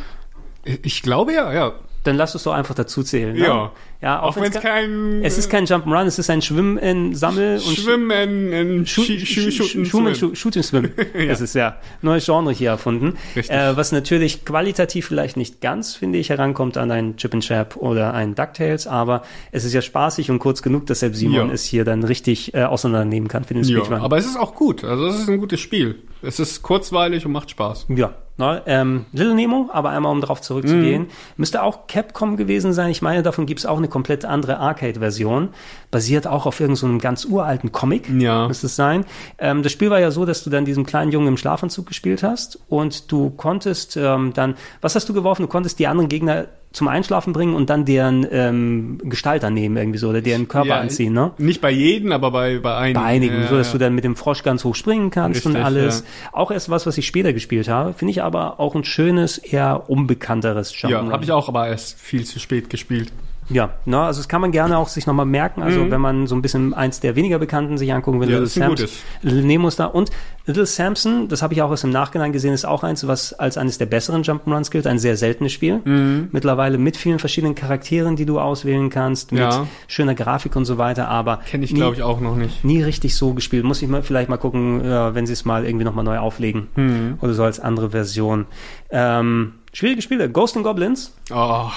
Ich 0.65 1.03
glaube 1.03 1.35
ja, 1.35 1.53
ja. 1.53 1.73
Dann 2.05 2.17
lass 2.17 2.35
es 2.35 2.45
doch 2.45 2.53
einfach 2.55 2.75
dazu 2.75 3.03
zählen. 3.03 3.35
Ne? 3.35 3.41
Ja. 3.45 3.73
ja 4.01 4.23
Auch 4.23 4.35
wenn's 4.37 4.57
ke- 4.57 4.63
kein- 4.63 5.21
Es 5.23 5.37
ist 5.37 5.51
kein 5.51 5.67
Jump'n'Run, 5.67 6.07
es 6.07 6.19
ist 6.19 6.31
ein 6.31 6.41
Schwimmen 6.41 6.79
in 6.79 7.15
Sammel 7.15 7.57
und 7.59 7.77
Schwimmen 7.77 8.53
in 8.53 8.87
Shoot, 8.87 9.05
Sch- 9.07 9.51
Sch- 9.51 9.85
Shoot 9.85 10.07
and 10.07 10.37
Shoot, 10.37 10.55
Swim. 10.65 10.91
Das 11.29 11.43
ist 11.43 11.55
ja 11.55 11.77
neues 12.01 12.25
Genre 12.25 12.53
hier 12.53 12.71
erfunden. 12.71 13.19
Äh, 13.35 13.77
was 13.77 13.93
natürlich 13.93 14.47
qualitativ 14.47 15.09
vielleicht 15.09 15.37
nicht 15.37 15.61
ganz, 15.61 15.95
finde 15.95 16.19
ich, 16.19 16.31
herankommt 16.31 16.79
an 16.79 16.91
ein 16.91 17.17
Chip 17.19 17.35
and 17.35 17.45
Chap 17.45 17.77
oder 17.77 18.15
ein 18.15 18.35
DuckTales, 18.35 18.87
aber 18.87 19.23
es 19.53 19.65
ist 19.65 19.75
ja 19.75 19.83
spaßig 19.83 20.31
und 20.31 20.39
kurz 20.39 20.63
genug, 20.63 20.87
dass 20.87 21.01
selbst 21.01 21.19
Simon 21.19 21.49
Ja. 21.49 21.53
es 21.53 21.65
hier 21.65 21.85
dann 21.85 22.03
richtig 22.03 22.55
äh, 22.55 22.63
auseinandernehmen 22.63 23.29
kann 23.29 23.45
für 23.45 23.53
den 23.53 23.65
Ja, 23.65 23.79
Speedrun. 23.85 24.01
aber 24.01 24.17
es 24.17 24.25
ist 24.25 24.39
auch 24.39 24.55
gut. 24.55 24.85
Also 24.85 25.07
es 25.07 25.21
ist 25.21 25.29
ein 25.29 25.39
gutes 25.39 25.61
Spiel. 25.61 25.97
Es 26.23 26.41
ist 26.41 26.63
kurzweilig 26.63 27.27
und 27.27 27.33
macht 27.33 27.51
Spaß. 27.51 27.87
Ja, 27.91 28.15
ne, 28.41 28.63
ähm, 28.67 29.05
Little 29.13 29.35
Nemo, 29.35 29.69
aber 29.73 29.91
einmal 29.91 30.11
um 30.11 30.21
darauf 30.21 30.41
zurückzugehen, 30.41 31.03
Mhm. 31.03 31.09
müsste 31.37 31.63
auch 31.63 31.87
Capcom 31.87 32.37
gewesen 32.37 32.73
sein. 32.73 32.91
Ich 32.91 33.03
meine, 33.03 33.23
davon 33.23 33.47
gibt 33.47 33.61
es 33.61 33.67
auch 33.67 33.79
eine 33.79 33.87
komplett 33.89 34.25
andere 34.25 34.59
Arcade-Version, 34.59 35.51
basiert 35.91 36.27
auch 36.27 36.47
auf 36.47 36.61
irgendeinem 36.61 36.99
so 36.99 36.99
ganz 37.03 37.25
uralten 37.25 37.73
Comic, 37.73 38.09
Ja. 38.09 38.47
müsste 38.47 38.67
es 38.67 38.77
sein. 38.77 39.05
Ähm, 39.39 39.63
das 39.63 39.73
Spiel 39.73 39.91
war 39.91 39.99
ja 40.01 40.11
so, 40.11 40.25
dass 40.25 40.45
du 40.45 40.51
dann 40.51 40.65
diesen 40.65 40.87
kleinen 40.87 41.11
Jungen 41.11 41.29
im 41.29 41.37
Schlafanzug 41.37 41.87
gespielt 41.87 42.23
hast 42.23 42.59
und 42.69 43.11
du 43.11 43.31
konntest 43.31 43.97
ähm, 43.97 44.33
dann, 44.35 44.55
was 44.81 44.95
hast 44.95 45.09
du 45.09 45.13
geworfen? 45.15 45.43
Du 45.43 45.49
konntest 45.49 45.79
die 45.79 45.87
anderen 45.89 46.09
Gegner 46.09 46.47
zum 46.73 46.87
Einschlafen 46.87 47.33
bringen 47.33 47.55
und 47.57 47.69
dann 47.69 47.85
deren 47.85 48.25
ähm, 48.31 48.99
Gestalt 49.03 49.43
annehmen 49.43 49.77
irgendwie 49.77 49.99
so 49.99 50.09
oder 50.09 50.21
deren 50.21 50.47
Körper 50.47 50.69
Ja, 50.69 50.79
anziehen, 50.81 51.13
ne? 51.13 51.33
Nicht 51.39 51.61
bei 51.61 51.73
jedem, 51.73 52.13
aber 52.13 52.31
bei, 52.31 52.61
bei 52.61 52.77
einigen. 52.77 53.01
Bei 53.01 53.07
einigen, 53.07 53.41
Ja, 53.43 53.49
so 53.49 53.57
dass 53.57 53.67
ja. 53.69 53.73
du 53.73 53.79
dann 53.79 53.95
mit 53.97 54.05
dem 54.05 54.15
Frosch 54.15 54.45
ganz 54.45 54.63
hoch 54.63 54.77
springen 54.77 55.11
kannst 55.11 55.45
und 55.47 55.53
Richtig, 55.57 55.65
alles. 55.67 56.05
Auch 56.31 56.53
erst 56.53 56.71
was, 56.71 56.87
was 56.87 56.97
ich 56.97 57.09
später 57.09 57.33
gespielt 57.33 57.69
habe. 57.69 57.93
Finde 57.95 58.13
ich 58.13 58.23
aber 58.23 58.61
auch 58.61 58.77
ein 58.77 58.85
schönes, 58.85 59.39
eher 59.39 59.91
unbekannteres 59.91 60.73
Jump'n'Run. 60.73 61.07
Ja, 61.07 61.11
habe 61.11 61.25
ich 61.25 61.33
auch 61.33 61.49
aber 61.49 61.67
erst 61.67 61.99
viel 61.99 62.25
zu 62.25 62.39
spät 62.39 62.71
gespielt. 62.71 63.11
Ja, 63.51 63.71
ne, 63.85 63.99
also 64.01 64.21
das 64.21 64.29
kann 64.29 64.41
man 64.41 64.53
gerne 64.53 64.79
auch 64.79 64.89
sich 64.89 65.07
nochmal 65.07 65.27
merken. 65.27 65.63
Also 65.63 65.91
wenn 65.91 66.01
man 66.01 66.27
so 66.27 66.35
ein 66.37 66.43
bisschen 66.43 66.73
eins 66.73 67.01
der 67.01 67.17
weniger 67.17 67.39
bekannten 67.39 67.77
sich 67.79 67.93
angucken 67.93 68.21
will, 68.21 68.29
Mhm. 68.29 68.33
Ja, 68.33 68.39
Little 68.39 68.49
Samson, 68.51 68.77
gutes. 68.77 68.99
Little 69.23 69.43
Nemo 69.45 69.69
ist 69.69 69.81
da. 69.81 69.87
Und 69.87 70.11
Little 70.47 70.67
Samson, 70.67 71.29
das 71.29 71.43
habe 71.43 71.55
ich 71.55 71.63
auch 71.63 71.71
erst 71.71 71.85
im 71.85 71.91
Nachhinein 71.91 72.33
gesehen, 72.33 72.53
ist 72.55 72.65
auch 72.65 72.83
eins, 72.85 73.07
was 73.07 73.33
als 73.33 73.59
eines 73.59 73.79
der 73.79 73.87
besseren 73.87 74.23
Jump'n'Runs 74.23 74.71
gilt. 74.71 74.87
Ein 74.87 74.99
sehr 74.99 75.17
seltenes 75.17 75.53
Spiel. 75.53 75.81
Mhm. 75.85 76.29
Mittlerweile 76.33 76.79
mit 76.79 76.97
vielen 76.97 77.19
verschiedenen 77.19 77.55
Charakteren, 77.55 78.17
die 78.17 78.25
du 78.27 78.39
auswählen 78.41 78.89
kannst, 78.91 79.33
mit 79.33 79.41
Ja. 79.41 79.67
schöner 79.89 80.15
Grafik 80.15 80.55
und 80.57 80.65
so 80.65 80.79
weiter. 80.79 81.09
Aber 81.09 81.39
Kenne 81.39 81.65
ich, 81.65 81.75
glaube 81.75 81.97
ich, 81.97 82.03
auch 82.03 82.21
noch 82.21 82.37
nicht. 82.37 82.65
nie 82.65 82.83
richtig 82.83 83.17
so 83.17 83.35
gespielt. 83.35 83.65
Muss 83.65 83.83
ich 83.83 83.89
mal 83.89 84.03
vielleicht 84.03 84.29
mal 84.29 84.37
gucken, 84.39 84.81
äh, 84.85 85.15
wenn 85.15 85.27
sie 85.27 85.33
es 85.33 85.45
mal 85.45 85.65
irgendwie 85.67 85.85
nochmal 85.85 86.05
neu 86.05 86.19
auflegen. 86.19 86.69
Mhm. 86.77 87.19
Oder 87.21 87.35
so 87.35 87.43
als 87.45 87.59
andere 87.61 87.91
Version. 87.91 88.47
Ähm, 88.91 89.55
schwierige 89.73 90.03
Spiele. 90.03 90.31
Ghost 90.31 90.57
and 90.57 90.65
Goblins. 90.65 91.15
Oh, 91.33 91.69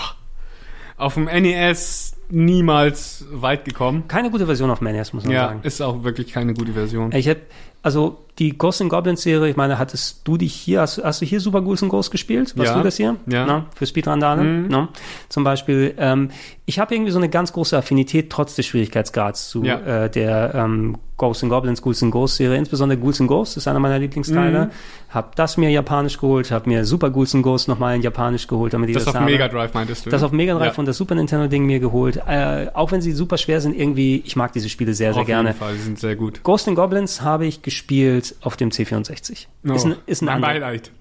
auf 0.97 1.15
dem 1.15 1.25
NES 1.25 2.15
niemals 2.33 3.25
weit 3.31 3.65
gekommen. 3.65 4.03
Keine 4.07 4.29
gute 4.31 4.45
Version 4.45 4.69
auf 4.71 4.81
NES, 4.81 5.13
muss 5.13 5.23
man 5.23 5.33
Ja, 5.33 5.47
sagen. 5.47 5.59
ist 5.63 5.81
auch 5.81 6.03
wirklich 6.03 6.33
keine 6.33 6.53
gute 6.53 6.73
Version. 6.73 7.11
Ich 7.13 7.27
hab, 7.29 7.37
also 7.81 8.19
die 8.39 8.57
Ghost 8.57 8.81
and 8.81 8.89
Goblins 8.89 9.21
Serie, 9.21 9.49
ich 9.51 9.55
meine, 9.57 9.77
hattest 9.77 10.21
du 10.27 10.37
dich 10.37 10.53
hier, 10.55 10.81
hast, 10.81 11.03
hast 11.03 11.21
du 11.21 11.25
hier 11.25 11.39
Super 11.39 11.61
Ghouls 11.61 11.83
and 11.83 11.91
Ghosts 11.91 12.09
gespielt? 12.09 12.57
Warst 12.57 12.71
Ja. 12.71 12.77
du 12.77 12.83
das 12.83 12.97
hier? 12.97 13.15
Ja. 13.27 13.45
Na, 13.45 13.65
für 13.75 13.85
Speedrandale? 13.85 14.41
Mhm. 14.43 14.65
Na, 14.69 14.89
zum 15.29 15.43
Beispiel, 15.43 15.93
ähm, 15.97 16.29
ich 16.65 16.79
habe 16.79 16.95
irgendwie 16.95 17.11
so 17.11 17.19
eine 17.19 17.29
ganz 17.29 17.53
große 17.53 17.77
Affinität 17.77 18.31
trotz 18.31 18.55
des 18.55 18.65
Schwierigkeitsgrads 18.65 19.49
zu 19.49 19.63
Ja. 19.63 20.05
äh, 20.05 20.09
der 20.09 20.55
ähm, 20.55 20.97
Ghosts 21.17 21.43
and 21.43 21.51
Goblins, 21.51 21.81
Ghouls 21.83 22.01
and 22.01 22.11
Ghosts 22.11 22.37
Serie, 22.37 22.57
insbesondere 22.57 22.97
Ghouls 22.99 23.21
and 23.21 23.29
Ghosts 23.29 23.57
ist 23.57 23.67
einer 23.67 23.79
meiner 23.79 23.99
Lieblingsteile. 23.99 24.65
Mhm. 24.65 24.69
Hab 25.09 25.35
das 25.35 25.57
mir 25.57 25.69
japanisch 25.69 26.17
geholt, 26.17 26.49
hab 26.49 26.65
mir 26.65 26.85
Super 26.85 27.11
Ghouls 27.11 27.35
and 27.35 27.43
Ghosts 27.43 27.67
nochmal 27.67 27.95
in 27.95 28.01
japanisch 28.01 28.47
geholt, 28.47 28.73
damit 28.73 28.89
ich 28.89 28.95
das 28.95 29.05
das, 29.05 29.13
auf 29.13 29.21
habe. 29.21 29.29
Mega 29.31 29.47
Drive 29.47 29.75
meintest 29.75 30.07
du? 30.07 30.09
Das 30.09 30.23
auf 30.23 30.31
Mega 30.31 30.55
Drive 30.57 30.73
Ja. 30.73 30.79
und 30.79 30.87
das 30.87 30.97
Super 30.97 31.13
Nintendo 31.13 31.45
Ding 31.47 31.65
mir 31.67 31.79
geholt. 31.79 32.22
Äh, 32.27 32.67
auch 32.73 32.91
wenn 32.91 33.01
sie 33.01 33.11
super 33.11 33.37
schwer 33.37 33.61
sind, 33.61 33.75
irgendwie, 33.77 34.21
ich 34.25 34.35
mag 34.35 34.53
diese 34.53 34.69
Spiele 34.69 34.93
sehr, 34.93 35.13
sehr 35.13 35.21
auf 35.21 35.27
gerne. 35.27 35.49
jeden 35.49 35.59
Fall, 35.59 35.73
die 35.75 35.81
sind 35.81 35.99
sehr 35.99 36.15
gut. 36.15 36.41
Ghost 36.43 36.67
and 36.67 36.75
Goblins 36.77 37.21
habe 37.21 37.45
ich 37.45 37.61
gespielt 37.61 38.35
auf 38.41 38.55
dem 38.57 38.69
C64. 38.69 39.31
Ist 39.31 39.85
ein, 39.85 39.95
ist 40.05 40.21
ein 40.21 40.25
mein 40.25 40.41
Beileid. 40.41 40.91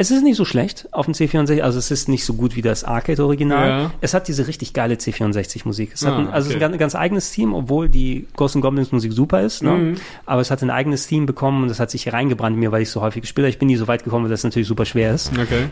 Es 0.00 0.12
ist 0.12 0.22
nicht 0.22 0.36
so 0.36 0.44
schlecht 0.44 0.86
auf 0.92 1.06
dem 1.06 1.14
C64, 1.14 1.60
also 1.60 1.76
es 1.76 1.90
ist 1.90 2.08
nicht 2.08 2.24
so 2.24 2.34
gut 2.34 2.54
wie 2.54 2.62
das 2.62 2.84
Arcade-Original. 2.84 3.68
Ja. 3.68 3.90
Es 4.00 4.14
hat 4.14 4.28
diese 4.28 4.46
richtig 4.46 4.72
geile 4.72 4.94
C64-Musik. 4.94 5.90
Es 5.94 6.06
hat 6.06 6.12
Ah, 6.12 6.18
ein, 6.18 6.28
also 6.28 6.54
okay. 6.54 6.64
ein 6.64 6.78
ganz, 6.78 6.94
eigenes 6.94 7.32
Theme, 7.32 7.52
obwohl 7.56 7.88
die 7.88 8.28
Ghost 8.36 8.54
and 8.54 8.62
Goblins 8.62 8.92
Musik 8.92 9.12
super 9.12 9.42
ist. 9.42 9.64
Ne? 9.64 9.70
Mhm. 9.72 9.94
Aber 10.24 10.40
es 10.40 10.52
hat 10.52 10.62
ein 10.62 10.70
eigenes 10.70 11.08
Theme 11.08 11.26
bekommen 11.26 11.62
und 11.62 11.68
das 11.68 11.80
hat 11.80 11.90
sich 11.90 12.12
reingebrannt 12.12 12.54
in 12.54 12.60
mir, 12.60 12.70
weil 12.70 12.82
ich 12.82 12.90
so 12.90 13.00
häufig 13.00 13.22
gespielt 13.22 13.46
habe. 13.46 13.50
Ich 13.50 13.58
bin 13.58 13.66
nie 13.66 13.74
so 13.76 13.88
weit 13.88 14.04
gekommen, 14.04 14.24
weil 14.26 14.30
das 14.30 14.44
natürlich 14.44 14.68
super 14.68 14.84
schwer 14.84 15.14
ist. 15.14 15.32
Okay. 15.36 15.66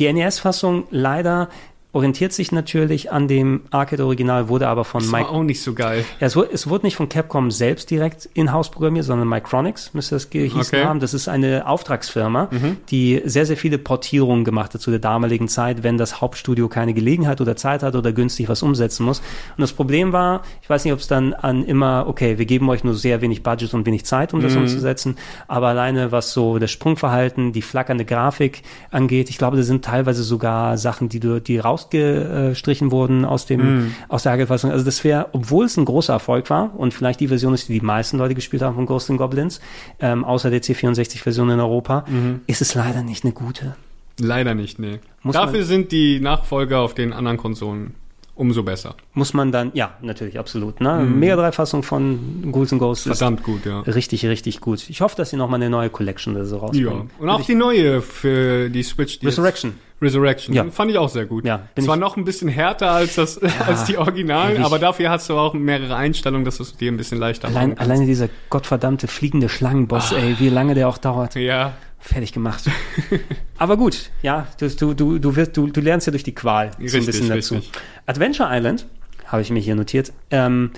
Die 0.00 0.10
NES-Fassung 0.10 0.84
leider 0.90 1.50
orientiert 1.92 2.32
sich 2.32 2.52
natürlich 2.52 3.10
an 3.10 3.26
dem 3.26 3.62
Arcade-Original, 3.70 4.48
wurde 4.48 4.68
aber 4.68 4.84
von 4.84 5.00
Das 5.02 5.10
Mike 5.10 5.24
war 5.24 5.32
auch 5.32 5.42
nicht 5.42 5.60
so 5.62 5.74
geil. 5.74 6.04
Ja, 6.20 6.26
es 6.28 6.36
wurde, 6.36 6.50
es 6.52 6.68
wurde 6.68 6.86
nicht 6.86 6.94
von 6.96 7.08
Capcom 7.08 7.50
selbst 7.50 7.90
direkt 7.90 8.28
in-house 8.34 8.70
programmiert, 8.70 9.04
sondern 9.06 9.28
Micronix 9.28 9.92
müsste 9.94 10.14
das 10.14 10.30
gehießen 10.30 10.60
Okay. 10.60 10.84
haben. 10.84 11.00
Das 11.00 11.14
ist 11.14 11.26
eine 11.28 11.66
Auftragsfirma, 11.66 12.48
die 12.90 13.20
sehr, 13.24 13.44
sehr 13.46 13.56
viele 13.56 13.78
Portierungen 13.78 14.44
gemacht 14.44 14.72
hat 14.74 14.80
zu 14.80 14.90
der 14.90 15.00
damaligen 15.00 15.48
Zeit, 15.48 15.82
wenn 15.82 15.98
das 15.98 16.20
Hauptstudio 16.20 16.68
keine 16.68 16.94
Gelegenheit 16.94 17.40
oder 17.40 17.56
Zeit 17.56 17.82
hat 17.82 17.94
oder 17.96 18.12
günstig 18.12 18.48
was 18.48 18.62
umsetzen 18.62 19.04
muss. 19.04 19.18
Und 19.56 19.60
das 19.60 19.72
Problem 19.72 20.12
war, 20.12 20.42
ich 20.62 20.70
weiß 20.70 20.84
nicht, 20.84 20.92
ob 20.92 21.00
es 21.00 21.08
dann 21.08 21.34
an 21.34 21.64
immer, 21.64 22.04
okay, 22.06 22.38
wir 22.38 22.46
geben 22.46 22.68
euch 22.70 22.84
nur 22.84 22.94
sehr 22.94 23.20
wenig 23.20 23.42
Budget 23.42 23.74
und 23.74 23.84
wenig 23.86 24.04
Zeit, 24.04 24.32
um 24.32 24.40
das 24.40 24.54
umzusetzen, 24.54 25.16
aber 25.48 25.68
alleine 25.68 26.12
was 26.12 26.32
so 26.32 26.58
das 26.58 26.70
Sprungverhalten, 26.70 27.52
die 27.52 27.62
flackernde 27.62 28.04
Grafik 28.04 28.62
angeht, 28.90 29.28
ich 29.30 29.38
glaube, 29.38 29.56
das 29.56 29.66
sind 29.66 29.84
teilweise 29.84 30.22
sogar 30.22 30.78
Sachen, 30.78 31.08
die, 31.08 31.18
du, 31.20 31.40
die 31.40 31.58
rausgestrichen 31.80 32.90
wurden 32.90 33.24
aus 33.24 33.46
dem, 33.46 33.94
aus 34.08 34.22
der 34.24 34.32
Hagelfassung. 34.32 34.70
Also 34.70 34.84
das 34.84 35.02
wäre, 35.04 35.28
obwohl 35.32 35.66
es 35.66 35.76
ein 35.76 35.84
großer 35.84 36.12
Erfolg 36.12 36.50
war 36.50 36.78
und 36.78 36.94
vielleicht 36.94 37.20
die 37.20 37.28
Version 37.28 37.54
ist, 37.54 37.68
die 37.68 37.74
die 37.74 37.84
meisten 37.84 38.18
Leute 38.18 38.34
gespielt 38.34 38.62
haben 38.62 38.74
von 38.74 38.86
Ghost 38.86 39.10
and 39.10 39.18
Goblins, 39.18 39.60
ähm, 40.00 40.24
außer 40.24 40.50
der 40.50 40.62
C64-Version 40.62 41.50
in 41.50 41.60
Europa, 41.60 42.04
ist 42.46 42.62
es 42.62 42.74
leider 42.74 43.02
nicht 43.02 43.24
eine 43.24 43.32
gute. 43.32 43.76
Leider 44.18 44.54
nicht, 44.54 44.78
nee. 44.78 45.00
Muss 45.22 45.34
Dafür 45.34 45.64
sind 45.64 45.92
die 45.92 46.20
Nachfolger 46.20 46.80
auf 46.80 46.94
den 46.94 47.12
anderen 47.12 47.36
Konsolen 47.36 47.94
umso 48.40 48.62
besser. 48.62 48.96
Muss 49.14 49.34
man 49.34 49.52
dann, 49.52 49.70
ja, 49.74 49.94
natürlich, 50.00 50.38
absolut. 50.38 50.80
Ne? 50.80 51.04
Mega 51.04 51.34
3-Fassung 51.34 51.82
von 51.82 52.50
Ghouls 52.50 52.72
and 52.72 52.80
Ghosts 52.80 53.06
ist 53.06 53.18
Verdammt 53.18 53.42
gut, 53.42 53.66
ja. 53.66 53.80
richtig, 53.82 54.24
richtig 54.26 54.60
gut. 54.60 54.88
Ich 54.88 55.02
hoffe, 55.02 55.14
dass 55.16 55.30
sie 55.30 55.36
nochmal 55.36 55.60
eine 55.60 55.70
neue 55.70 55.90
Collection 55.90 56.34
oder 56.34 56.46
so 56.46 56.56
Ja. 56.56 56.62
rausbringen. 56.62 57.10
Und 57.18 57.28
auch 57.28 57.42
die 57.44 57.54
neue 57.54 58.00
für 58.00 58.70
die 58.70 58.82
Switch. 58.82 59.18
Die 59.20 59.26
Resurrection. 59.26 59.74
Resurrection. 60.02 60.54
Ja. 60.54 60.64
Fand 60.70 60.90
ich 60.90 60.96
auch 60.96 61.10
sehr 61.10 61.26
gut. 61.26 61.44
Ja, 61.44 61.68
Zwar 61.78 61.96
noch 61.98 62.16
ein 62.16 62.24
bisschen 62.24 62.48
härter 62.48 62.90
als 62.90 63.16
das, 63.16 63.38
als 63.66 63.84
die 63.84 63.98
Originalen, 63.98 64.62
aber 64.64 64.78
dafür 64.78 65.10
hast 65.10 65.28
du 65.28 65.34
auch 65.36 65.52
mehrere 65.52 65.94
Einstellungen, 65.94 66.46
dass 66.46 66.58
es 66.58 66.74
dir 66.74 66.90
ein 66.90 66.96
bisschen 66.96 67.18
leichter 67.18 67.48
Allein, 67.48 67.76
kannst. 67.76 67.82
alleine 67.82 68.06
dieser 68.06 68.28
gottverdammte 68.48 69.08
fliegende 69.08 69.50
Schlangenboss, 69.50 70.12
ey, 70.12 70.36
wie 70.38 70.48
lange 70.48 70.74
der 70.74 70.88
auch 70.88 70.96
dauert. 70.96 71.34
Ja. 71.34 71.74
Fertig 72.02 72.32
gemacht. 72.32 72.64
Aber 73.58 73.76
gut, 73.76 74.08
ja, 74.22 74.46
du, 74.58 74.70
du, 74.70 74.94
du, 74.94 75.18
du, 75.18 75.36
wirst, 75.36 75.54
du, 75.58 75.66
du 75.66 75.82
lernst 75.82 76.06
ja 76.06 76.12
durch 76.12 76.22
die 76.22 76.34
Qual 76.34 76.70
so 76.70 76.76
ein 76.78 76.82
Richtig, 76.84 77.06
bisschen 77.06 77.28
dazu. 77.28 77.54
richtig. 77.56 77.72
Adventure 78.10 78.48
Island, 78.50 78.86
habe 79.26 79.42
ich 79.42 79.50
mir 79.50 79.60
hier 79.60 79.76
notiert, 79.76 80.12
ähm, 80.32 80.72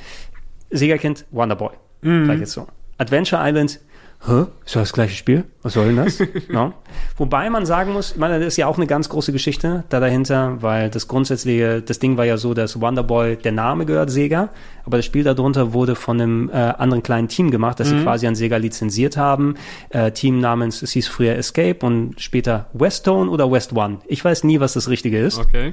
Sega 0.71 0.99
kennt 0.99 1.25
Wonderboy, 1.31 1.71
Mhm. 2.03 2.27
sag 2.27 2.35
ich 2.35 2.41
jetzt 2.41 2.53
so. 2.53 2.67
Adventure 2.99 3.41
Island, 3.43 3.81
hä, 4.27 4.43
ist 4.67 4.77
das 4.77 4.83
das 4.83 4.93
gleiche 4.93 5.17
Spiel? 5.17 5.45
Was 5.63 5.73
soll 5.73 5.87
denn 5.87 5.97
das? 5.97 6.19
no? 6.51 6.75
Wobei 7.17 7.49
man 7.49 7.65
sagen 7.65 7.93
muss, 7.95 8.13
ich 8.13 8.19
meine, 8.19 8.39
das 8.39 8.49
ist 8.49 8.57
ja 8.59 8.67
auch 8.67 8.77
eine 8.77 8.87
ganz 8.87 9.09
große 9.09 9.33
Geschichte 9.33 9.85
da 9.89 9.99
dahinter, 9.99 10.59
weil 10.61 10.91
das 10.91 11.09
grundsätzliche, 11.09 11.81
das 11.83 11.99
Ding 12.01 12.17
war 12.19 12.27
ja 12.27 12.37
so, 12.37 12.53
dass 12.53 12.81
Wonderboy, 12.81 13.37
der 13.37 13.53
Name 13.53 13.87
gehört 13.87 14.11
Sega, 14.11 14.51
aber 14.85 14.99
das 14.99 15.07
Spiel 15.07 15.25
darunter 15.25 15.73
wurde 15.73 15.95
von 15.95 16.21
einem 16.21 16.51
äh, 16.51 16.53
anderen 16.57 17.03
kleinen 17.03 17.29
Team 17.29 17.51
gemacht, 17.51 17.81
das 17.81 17.91
Mhm. 17.91 17.99
sie 17.99 18.03
quasi 18.05 18.27
an 18.27 18.35
Sega 18.35 18.59
lizenziert 18.59 19.17
haben. 19.17 19.55
Äh, 19.89 20.13
Team 20.13 20.39
namens, 20.39 20.83
es 20.83 20.93
hieß 20.93 21.09
früher 21.09 21.35
Escape 21.37 21.85
und 21.85 22.21
später 22.21 22.67
Westone 22.75 23.31
oder 23.31 23.51
West 23.51 23.73
One. 23.73 23.99
Ich 24.07 24.23
weiß 24.23 24.45
nie, 24.45 24.61
was 24.61 24.75
das 24.75 24.89
Richtige 24.91 25.19
ist. 25.19 25.39
Okay. 25.39 25.73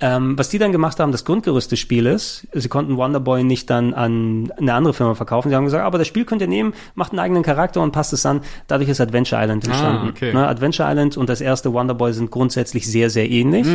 Ähm, 0.00 0.36
was 0.38 0.48
die 0.48 0.58
dann 0.58 0.72
gemacht 0.72 0.98
haben, 1.00 1.12
das 1.12 1.24
Grundgerüst 1.24 1.70
des 1.70 1.78
Spieles, 1.78 2.46
sie 2.52 2.68
konnten 2.68 2.96
Wonderboy 2.96 3.44
nicht 3.44 3.70
dann 3.70 3.94
an 3.94 4.52
eine 4.58 4.74
andere 4.74 4.94
Firma 4.94 5.14
verkaufen. 5.14 5.48
Sie 5.48 5.54
haben 5.56 5.64
gesagt, 5.64 5.84
aber 5.84 5.98
das 5.98 6.08
Spiel 6.08 6.24
könnt 6.24 6.42
ihr 6.42 6.48
nehmen, 6.48 6.74
macht 6.94 7.12
einen 7.12 7.20
eigenen 7.20 7.42
Charakter 7.42 7.80
und 7.80 7.92
passt 7.92 8.12
es 8.12 8.26
an. 8.26 8.40
Dadurch 8.66 8.88
ist 8.90 9.00
Adventure 9.00 9.40
Island 9.42 9.64
entstanden. 9.64 10.08
okay. 10.10 10.32
Ne, 10.32 10.46
Adventure 10.46 10.88
Island 10.90 11.16
und 11.16 11.28
das 11.28 11.40
erste 11.40 11.72
Wonderboy 11.72 12.12
sind 12.12 12.30
grundsätzlich 12.30 12.86
sehr, 12.90 13.10
sehr 13.10 13.30
ähnlich. 13.30 13.66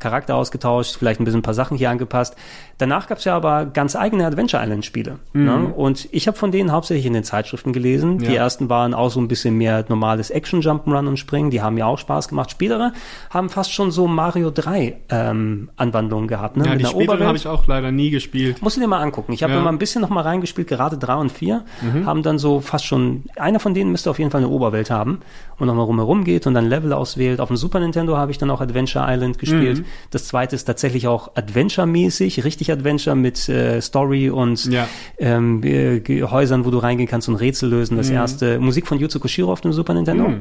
Charakter 0.00 0.34
ausgetauscht, 0.36 0.96
vielleicht 0.98 1.20
ein 1.20 1.24
bisschen 1.24 1.38
ein 1.40 1.42
paar 1.44 1.54
Sachen 1.54 1.76
hier 1.78 1.88
angepasst. 1.90 2.36
Danach 2.78 3.06
gab 3.06 3.18
es 3.18 3.24
ja 3.24 3.36
aber 3.36 3.66
ganz 3.66 3.94
eigene 3.94 4.26
Adventure 4.26 4.60
Island 4.62 4.84
Spiele. 4.84 5.20
Ne? 5.32 5.72
Und 5.76 6.08
ich 6.10 6.26
habe 6.26 6.36
von 6.36 6.50
denen 6.50 6.72
hauptsächlich 6.72 7.06
in 7.06 7.12
den 7.12 7.22
Zeitschriften 7.22 7.72
gelesen. 7.72 8.18
Die 8.18 8.26
Ja. 8.26 8.32
ersten 8.42 8.68
waren 8.68 8.92
auch 8.94 9.10
so 9.10 9.20
ein 9.20 9.28
bisschen 9.28 9.56
mehr 9.56 9.84
normales 9.88 10.30
Action 10.30 10.60
Jump'n'Run 10.60 11.06
und 11.06 11.16
Springen. 11.16 11.50
Die 11.50 11.62
haben 11.62 11.74
mir 11.74 11.86
auch 11.86 11.98
Spaß 11.98 12.28
gemacht. 12.28 12.50
Spätere 12.50 12.92
haben 13.30 13.48
fast 13.48 13.72
schon 13.72 13.92
so 13.92 14.08
Mario 14.08 14.50
3 14.50 14.96
ähm, 15.08 15.70
Anwandlungen 15.76 16.26
gehabt. 16.26 16.56
Ne? 16.56 16.64
Ja, 16.64 16.70
Mit 16.72 16.80
die 16.80 16.84
späteren 16.86 17.04
Oberwelt. 17.08 17.28
habe 17.28 17.38
ich 17.38 17.46
auch 17.46 17.66
leider 17.68 17.92
nie 17.92 18.10
gespielt. 18.10 18.60
Musst 18.60 18.76
du 18.76 18.80
dir 18.80 18.88
mal 18.88 19.00
angucken. 19.00 19.32
Ich 19.32 19.44
habe 19.44 19.52
Ja. 19.52 19.60
immer 19.60 19.70
ein 19.70 19.78
bisschen 19.78 20.02
noch 20.02 20.10
mal 20.10 20.22
reingespielt, 20.22 20.66
gerade 20.66 20.98
drei 20.98 21.14
und 21.14 21.30
vier 21.30 21.64
haben 22.04 22.22
dann 22.24 22.38
so 22.38 22.58
fast 22.60 22.84
schon, 22.84 23.22
einer 23.36 23.60
von 23.60 23.72
denen 23.72 23.92
müsste 23.92 24.10
auf 24.10 24.18
jeden 24.18 24.32
Fall 24.32 24.40
eine 24.42 24.50
Oberwelt 24.50 24.90
haben 24.90 25.20
und 25.58 25.68
noch 25.68 25.74
mal 25.74 25.82
rumherum 25.84 26.24
geht 26.24 26.46
und 26.48 26.54
dann 26.54 26.66
Level 26.68 26.92
auswählt. 26.92 27.40
Auf 27.40 27.48
dem 27.48 27.56
Super 27.56 27.78
Nintendo 27.78 28.16
habe 28.16 28.32
ich 28.32 28.38
dann 28.38 28.50
auch 28.50 28.60
Adventure 28.60 29.04
Island 29.08 29.38
gespielt. 29.38 29.83
Das 30.10 30.26
zweite 30.26 30.54
ist 30.56 30.64
tatsächlich 30.64 31.06
auch 31.08 31.34
Adventure-mäßig, 31.36 32.44
richtig 32.44 32.70
Adventure 32.72 33.16
mit 33.16 33.48
äh, 33.48 33.80
Story 33.80 34.30
und 34.30 34.64
Ja. 34.66 34.88
ähm, 35.18 35.62
äh, 35.62 36.00
Häusern, 36.22 36.64
wo 36.64 36.70
du 36.70 36.78
reingehen 36.78 37.08
kannst 37.08 37.28
und 37.28 37.36
Rätsel 37.36 37.70
lösen. 37.70 37.96
Das 37.96 38.10
erste 38.10 38.58
Musik 38.58 38.86
von 38.86 38.98
Yuzo 38.98 39.18
Koshiro 39.20 39.52
auf 39.52 39.60
dem 39.60 39.72
Super 39.72 39.94
Nintendo. 39.94 40.34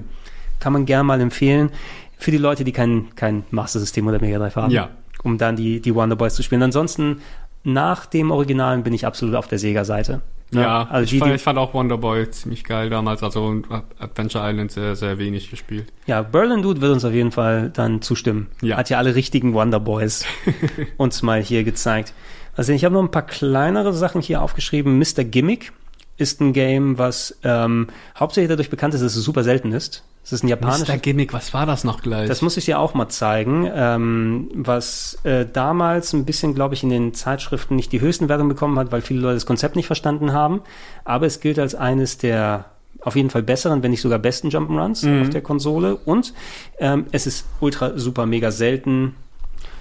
Kann 0.60 0.74
man 0.74 0.86
gerne 0.86 1.04
mal 1.04 1.20
empfehlen. 1.22 1.70
Für 2.18 2.32
die 2.32 2.38
Leute, 2.38 2.64
die 2.64 2.72
kein, 2.72 3.08
kein 3.16 3.44
Master 3.52 3.80
System 3.80 4.08
oder 4.08 4.20
Mega 4.22 4.38
Drive 4.38 4.56
haben. 4.56 4.72
Ja. 4.72 4.90
Um 5.24 5.38
dann 5.38 5.56
die, 5.56 5.80
die 5.82 5.94
Wonder 5.94 6.16
Boys 6.16 6.36
zu 6.36 6.44
spielen. 6.44 6.64
Ansonsten, 6.64 7.18
nach 7.64 8.06
dem 8.06 8.32
Originalen 8.32 8.84
bin 8.84 8.94
ich 8.94 9.06
absolut 9.06 9.36
auf 9.36 9.48
der 9.48 9.58
Sega-Seite. 9.60 10.22
Ne? 10.54 10.62
Ja, 10.62 10.88
also 10.90 11.04
ich, 11.04 11.12
die, 11.12 11.20
fand, 11.20 11.34
ich 11.34 11.42
fand 11.42 11.58
auch 11.58 11.74
Wonderboy 11.74 12.30
ziemlich 12.32 12.64
geil 12.64 12.90
damals, 12.90 13.24
also 13.24 13.62
Adventure 14.00 14.50
Island 14.50 14.72
sehr, 14.72 14.96
sehr 14.96 15.18
wenig 15.18 15.50
gespielt. 15.50 15.92
ja, 16.06 16.22
Berlin 16.22 16.62
Dude 16.62 16.82
wird 16.82 16.94
uns 16.94 17.06
auf 17.06 17.14
jeden 17.14 17.32
Fall 17.32 17.70
dann 17.74 18.02
zustimmen. 18.02 18.48
Ja. 18.62 18.78
Hat 18.78 18.90
ja 18.90 18.98
alle 18.98 19.16
richtigen 19.16 19.54
Wonder 19.54 19.80
Boys 19.80 20.26
uns 20.98 21.22
mal 21.22 21.42
hier 21.42 21.64
gezeigt. 21.64 22.14
Also 22.56 22.72
ich 22.72 22.86
habe 22.86 22.94
noch 22.94 23.02
ein 23.02 23.12
paar 23.12 23.26
kleinere 23.26 23.94
Sachen 23.94 24.22
hier 24.22 24.42
aufgeschrieben. 24.42 25.00
Mr. 25.00 25.24
Gimmick 25.24 25.72
ist 26.18 26.42
ein 26.42 26.54
Game, 26.54 26.98
was 26.98 27.38
ähm, 27.44 27.88
hauptsächlich 28.18 28.50
dadurch 28.50 28.70
bekannt 28.70 28.94
ist, 28.94 29.02
dass 29.04 29.16
es 29.16 29.24
super 29.24 29.44
selten 29.44 29.72
ist. 29.72 30.04
Es 30.24 30.32
ist 30.32 30.44
ein 30.44 30.48
japanisches 30.48 30.88
Mr. 30.88 30.98
Gimmick, 30.98 31.34
was 31.34 31.54
war 31.54 31.66
das 31.66 31.84
noch 31.84 32.02
gleich? 32.02 32.30
Das 32.30 32.42
muss 32.42 32.56
ich 32.56 32.64
dir 32.66 32.80
auch 32.80 32.94
mal 32.94 33.10
zeigen, 33.10 33.70
ähm, 33.74 34.50
was 34.54 35.18
äh, 35.24 35.46
damals 35.52 36.14
ein 36.14 36.24
bisschen, 36.24 36.56
glaube 36.56 36.76
ich, 36.76 36.84
in 36.84 36.90
den 36.90 37.14
Zeitschriften 37.14 37.76
nicht 37.76 37.92
die 37.92 38.00
höchsten 38.00 38.30
Wertungen 38.30 38.50
bekommen 38.50 38.80
hat, 38.80 38.92
weil 38.92 39.02
viele 39.02 39.20
Leute 39.20 39.34
das 39.34 39.46
Konzept 39.46 39.76
nicht 39.76 39.88
verstanden 39.88 40.32
haben. 40.32 40.62
Aber 41.04 41.26
es 41.26 41.42
gilt 41.42 41.60
als 41.60 41.76
eines 41.76 42.18
der 42.20 42.66
auf 43.02 43.18
jeden 43.18 43.30
Fall 43.30 43.44
besseren, 43.44 43.84
wenn 43.84 43.92
nicht 43.92 44.02
sogar 44.02 44.18
besten 44.18 44.48
Jump'n'Runs 44.48 45.22
auf 45.24 45.30
der 45.30 45.42
Konsole. 45.42 45.98
Und 45.98 46.34
ähm, 46.80 47.08
es 47.12 47.28
ist 47.28 47.46
ultra, 47.60 47.98
super, 47.98 48.26
mega 48.26 48.50
selten. 48.52 49.16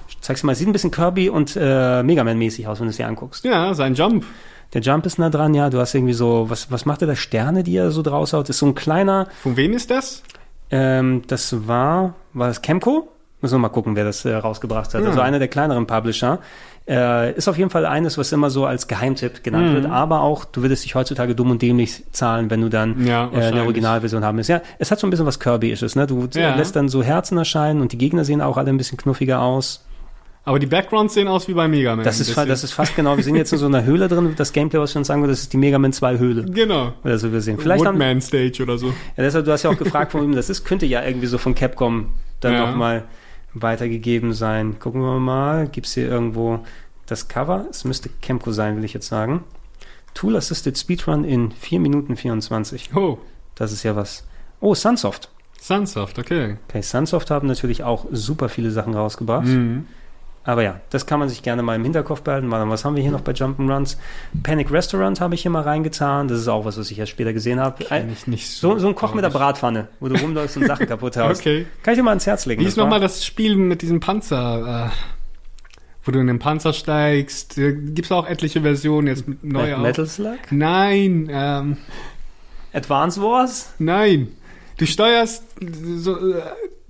Ich 0.08 0.20
zeig's 0.22 0.42
mal, 0.42 0.56
sieht 0.56 0.66
ein 0.66 0.72
bisschen 0.72 0.90
Kirby 0.90 1.28
und 1.28 1.56
äh, 1.56 2.02
Mega 2.02 2.24
Man-mäßig 2.24 2.66
aus, 2.66 2.80
wenn 2.80 2.86
du 2.86 2.90
es 2.90 2.96
dir 2.96 3.06
anguckst. 3.06 3.44
ja, 3.44 3.74
sein 3.74 3.94
Jump. 3.94 4.24
Der 4.74 4.80
Jump 4.80 5.04
ist 5.06 5.18
nah 5.18 5.28
dran, 5.30 5.52
ja. 5.54 5.68
Du 5.70 5.78
hast 5.78 5.94
irgendwie 5.94 6.14
so, 6.14 6.46
was, 6.48 6.70
was 6.70 6.86
macht 6.86 7.02
er 7.02 7.08
da? 7.08 7.14
Sterne, 7.16 7.62
die 7.62 7.76
er 7.76 7.90
so 7.90 8.02
draus 8.02 8.32
haut? 8.32 8.48
Ist 8.48 8.58
so 8.58 8.66
ein 8.66 8.74
kleiner, 8.74 9.26
Von 9.42 9.56
wem 9.56 9.72
ist 9.74 9.90
das? 9.90 10.22
ähm, 10.70 11.22
das 11.26 11.66
war, 11.68 12.14
war 12.32 12.48
das 12.48 12.62
Chemco? 12.62 13.08
Müssen 13.42 13.54
wir 13.56 13.58
mal 13.58 13.68
gucken, 13.70 13.96
wer 13.96 14.04
das 14.04 14.24
äh, 14.24 14.34
rausgebracht 14.34 14.94
hat. 14.94 15.04
Also 15.04 15.20
einer 15.20 15.38
der 15.40 15.48
kleineren 15.48 15.86
Publisher. 15.86 16.38
Äh, 16.88 17.32
ist 17.34 17.48
auf 17.48 17.58
jeden 17.58 17.70
Fall 17.70 17.86
eines, 17.86 18.16
was 18.18 18.32
immer 18.32 18.50
so 18.50 18.66
als 18.66 18.86
Geheimtipp 18.88 19.44
genannt 19.44 19.72
wird, 19.72 19.86
aber 19.86 20.20
auch, 20.20 20.44
du 20.44 20.62
würdest 20.62 20.84
dich 20.84 20.94
heutzutage 20.96 21.34
dumm 21.36 21.50
und 21.52 21.62
dämlich 21.62 22.02
zahlen, 22.12 22.50
wenn 22.50 22.60
du 22.60 22.68
dann 22.70 23.04
Ja, 23.06 23.30
äh, 23.32 23.36
eine. 23.46 23.62
Originalversion 23.62 24.24
haben 24.24 24.36
willst. 24.36 24.50
Ja, 24.50 24.62
es 24.78 24.90
hat 24.90 24.98
so 24.98 25.06
ein 25.06 25.10
bisschen 25.10 25.26
was 25.26 25.38
Kirby-isches, 25.38 25.94
ne? 25.94 26.06
Du 26.08 26.28
Ja. 26.34 26.54
lässt 26.56 26.74
dann 26.74 26.88
so 26.88 27.02
Herzen 27.02 27.36
erscheinen 27.38 27.80
und 27.80 27.92
die 27.92 27.98
Gegner 27.98 28.24
sehen 28.24 28.40
auch 28.40 28.56
alle 28.56 28.70
ein 28.70 28.78
bisschen 28.78 28.96
knuffiger 28.98 29.40
aus. 29.42 29.84
Aber 30.44 30.58
die 30.58 30.66
Backgrounds 30.66 31.14
sehen 31.14 31.28
aus 31.28 31.46
wie 31.46 31.54
bei 31.54 31.68
Mega 31.68 31.94
Man. 31.94 32.04
Das 32.04 32.18
ist, 32.18 32.36
das 32.36 32.64
ist 32.64 32.72
fast 32.72 32.96
genau, 32.96 33.16
wir 33.16 33.22
sind 33.22 33.36
jetzt 33.36 33.52
in 33.52 33.58
so 33.58 33.66
einer 33.66 33.84
Höhle 33.84 34.08
drin, 34.08 34.34
das 34.36 34.52
Gameplay, 34.52 34.80
was 34.80 34.92
wir 34.94 34.98
uns 34.98 35.06
sagen, 35.06 35.22
das 35.26 35.40
ist 35.40 35.52
die 35.52 35.56
Mega 35.56 35.78
Man 35.78 35.92
2 35.92 36.18
Höhle. 36.18 36.44
Genau. 36.46 36.94
Oder 37.04 37.18
so 37.18 37.32
wir 37.32 37.40
sehen. 37.40 37.58
Vielleicht 37.58 37.84
haben, 37.84 37.94
Woodman 37.94 38.20
Stage 38.20 38.60
oder 38.62 38.76
so. 38.76 38.88
Ja, 38.88 38.92
deshalb, 39.18 39.44
du 39.44 39.52
hast 39.52 39.62
ja 39.62 39.70
auch 39.70 39.78
gefragt, 39.78 40.12
von 40.12 40.22
wem 40.22 40.34
das 40.34 40.50
ist. 40.50 40.64
Könnte 40.64 40.84
ja 40.86 41.04
irgendwie 41.04 41.28
so 41.28 41.38
von 41.38 41.54
Capcom 41.54 42.08
dann 42.40 42.54
Ja. 42.54 42.66
nochmal 42.66 43.04
weitergegeben 43.54 44.32
sein. 44.32 44.78
Gucken 44.80 45.00
wir 45.00 45.20
mal. 45.20 45.68
Gibt's 45.68 45.94
hier 45.94 46.08
irgendwo 46.08 46.64
das 47.06 47.28
Cover? 47.28 47.66
Es 47.70 47.84
müsste 47.84 48.08
Kemco 48.20 48.50
sein, 48.52 48.76
will 48.76 48.84
ich 48.84 48.94
jetzt 48.94 49.08
sagen. 49.08 49.44
Tool 50.14 50.36
Assisted 50.36 50.76
Speedrun 50.76 51.24
in 51.24 51.52
4 51.52 51.78
Minuten 51.80 52.16
24. 52.16 52.90
Oh, 52.96 53.18
Das 53.54 53.70
ist 53.72 53.82
ja 53.82 53.94
was. 53.94 54.24
Oh, 54.60 54.74
Sunsoft. 54.74 55.28
Sunsoft, 55.60 56.18
okay. 56.18 56.56
Okay, 56.68 56.82
Sunsoft 56.82 57.30
haben 57.30 57.46
natürlich 57.46 57.84
auch 57.84 58.06
super 58.10 58.48
viele 58.48 58.70
Sachen 58.72 58.94
rausgebracht. 58.94 59.46
Mhm. 59.46 59.86
Aber 60.44 60.62
ja, 60.62 60.80
das 60.90 61.06
kann 61.06 61.20
man 61.20 61.28
sich 61.28 61.42
gerne 61.42 61.62
mal 61.62 61.76
im 61.76 61.84
Hinterkopf 61.84 62.22
behalten. 62.22 62.50
Was 62.50 62.84
haben 62.84 62.96
wir 62.96 63.02
hier 63.02 63.12
noch 63.12 63.20
bei 63.20 63.32
Jump'n'Runs? 63.32 63.96
Panic 64.42 64.72
Restaurant 64.72 65.20
habe 65.20 65.34
ich 65.36 65.42
hier 65.42 65.52
mal 65.52 65.62
reingetan. 65.62 66.26
Das 66.26 66.38
ist 66.40 66.48
auch 66.48 66.64
was, 66.64 66.76
was 66.78 66.90
ich 66.90 66.98
erst 66.98 67.12
später 67.12 67.32
gesehen 67.32 67.60
habe. 67.60 67.84
Kenn 67.84 68.12
ich 68.12 68.26
nicht 68.26 68.48
So, 68.50 68.72
so, 68.72 68.78
so 68.80 68.88
ein 68.88 68.94
Koch 68.96 69.14
mit 69.14 69.24
der 69.24 69.30
Bratpfanne, 69.30 69.88
wo 70.00 70.08
du 70.08 70.16
rumläufst 70.16 70.56
und 70.56 70.66
Sachen 70.66 70.86
kaputt 70.88 71.16
haust. 71.16 71.40
Okay. 71.42 71.66
Kann 71.82 71.94
ich 71.94 71.98
dir 71.98 72.02
mal 72.02 72.10
ans 72.10 72.26
Herz 72.26 72.44
legen. 72.46 72.60
Wie 72.60 72.66
ist 72.66 72.76
nochmal 72.76 72.98
das 73.00 73.24
Spiel 73.24 73.54
mit 73.56 73.82
diesem 73.82 74.00
Panzer, 74.00 74.90
äh, 74.90 74.96
wo 76.04 76.10
du 76.10 76.18
in 76.18 76.26
den 76.26 76.40
Panzer 76.40 76.72
steigst? 76.72 77.56
Äh, 77.58 77.74
Gibt's 77.74 78.10
auch 78.10 78.26
etliche 78.26 78.62
Versionen 78.62 79.06
jetzt 79.06 79.28
mit 79.28 79.44
neu 79.44 79.76
auch? 79.76 79.78
Metal 79.80 80.06
Slug? 80.06 80.38
Nein, 80.50 81.28
ähm, 81.30 81.76
Advance 82.72 83.22
Wars? 83.22 83.74
nein. 83.78 84.28
Du 84.78 84.86
steuerst, 84.86 85.44
so, 85.98 86.16
äh, 86.32 86.42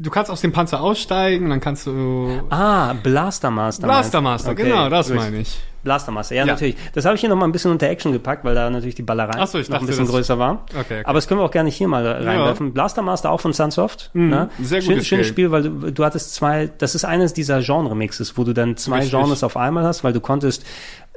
du 0.02 0.10
kannst 0.10 0.30
aus 0.30 0.40
dem 0.40 0.52
Panzer 0.52 0.80
aussteigen 0.80 1.50
dann 1.50 1.60
kannst 1.60 1.86
du 1.86 2.40
Ah, 2.50 2.92
Blaster 3.02 3.50
Master. 3.50 3.86
Blaster 3.86 4.20
meinst 4.20 4.44
du? 4.46 4.50
Master, 4.50 4.62
Okay, 4.62 4.70
genau, 4.70 4.88
das 4.88 5.08
meine 5.10 5.38
ich. 5.38 5.58
Blaster 5.84 6.12
Master, 6.12 6.36
ja, 6.36 6.44
Ja. 6.46 6.52
natürlich. 6.52 6.76
Das 6.94 7.04
habe 7.06 7.16
ich 7.16 7.20
hier 7.20 7.28
noch 7.28 7.34
mal 7.36 7.44
ein 7.44 7.50
bisschen 7.50 7.72
unter 7.72 7.88
Action 7.88 8.12
gepackt, 8.12 8.44
weil 8.44 8.54
da 8.54 8.70
natürlich 8.70 8.94
die 8.94 9.02
Ballerei 9.02 9.32
Ach 9.36 9.48
so, 9.48 9.58
ich 9.58 9.68
noch 9.68 9.80
ein 9.80 9.86
bisschen 9.86 10.06
größer 10.06 10.38
war. 10.38 10.64
Okay, 10.70 10.80
okay. 10.80 11.02
Aber 11.04 11.14
das 11.14 11.26
können 11.26 11.40
wir 11.40 11.44
auch 11.44 11.50
gerne 11.50 11.70
hier 11.70 11.88
mal 11.88 12.06
reinwerfen. 12.06 12.72
Blaster 12.72 13.02
Master 13.02 13.30
auch 13.32 13.40
von 13.40 13.52
Sunsoft. 13.52 14.10
ne? 14.14 14.48
sehr 14.62 14.80
Schön, 14.80 14.92
gutes 14.94 15.08
Schönes. 15.08 15.26
Spiel, 15.26 15.50
weil 15.50 15.62
du, 15.64 15.90
du 15.90 16.04
hattest 16.04 16.34
zwei, 16.34 16.70
das 16.78 16.94
ist 16.94 17.04
eines 17.04 17.32
dieser 17.32 17.60
Genre-Mixes, 17.60 18.38
wo 18.38 18.44
du 18.44 18.52
dann 18.52 18.76
zwei 18.76 18.98
Richtig. 19.00 19.10
Genres 19.18 19.42
auf 19.42 19.56
einmal 19.56 19.82
hast, 19.84 20.04
weil 20.04 20.12
du 20.12 20.20
konntest 20.20 20.64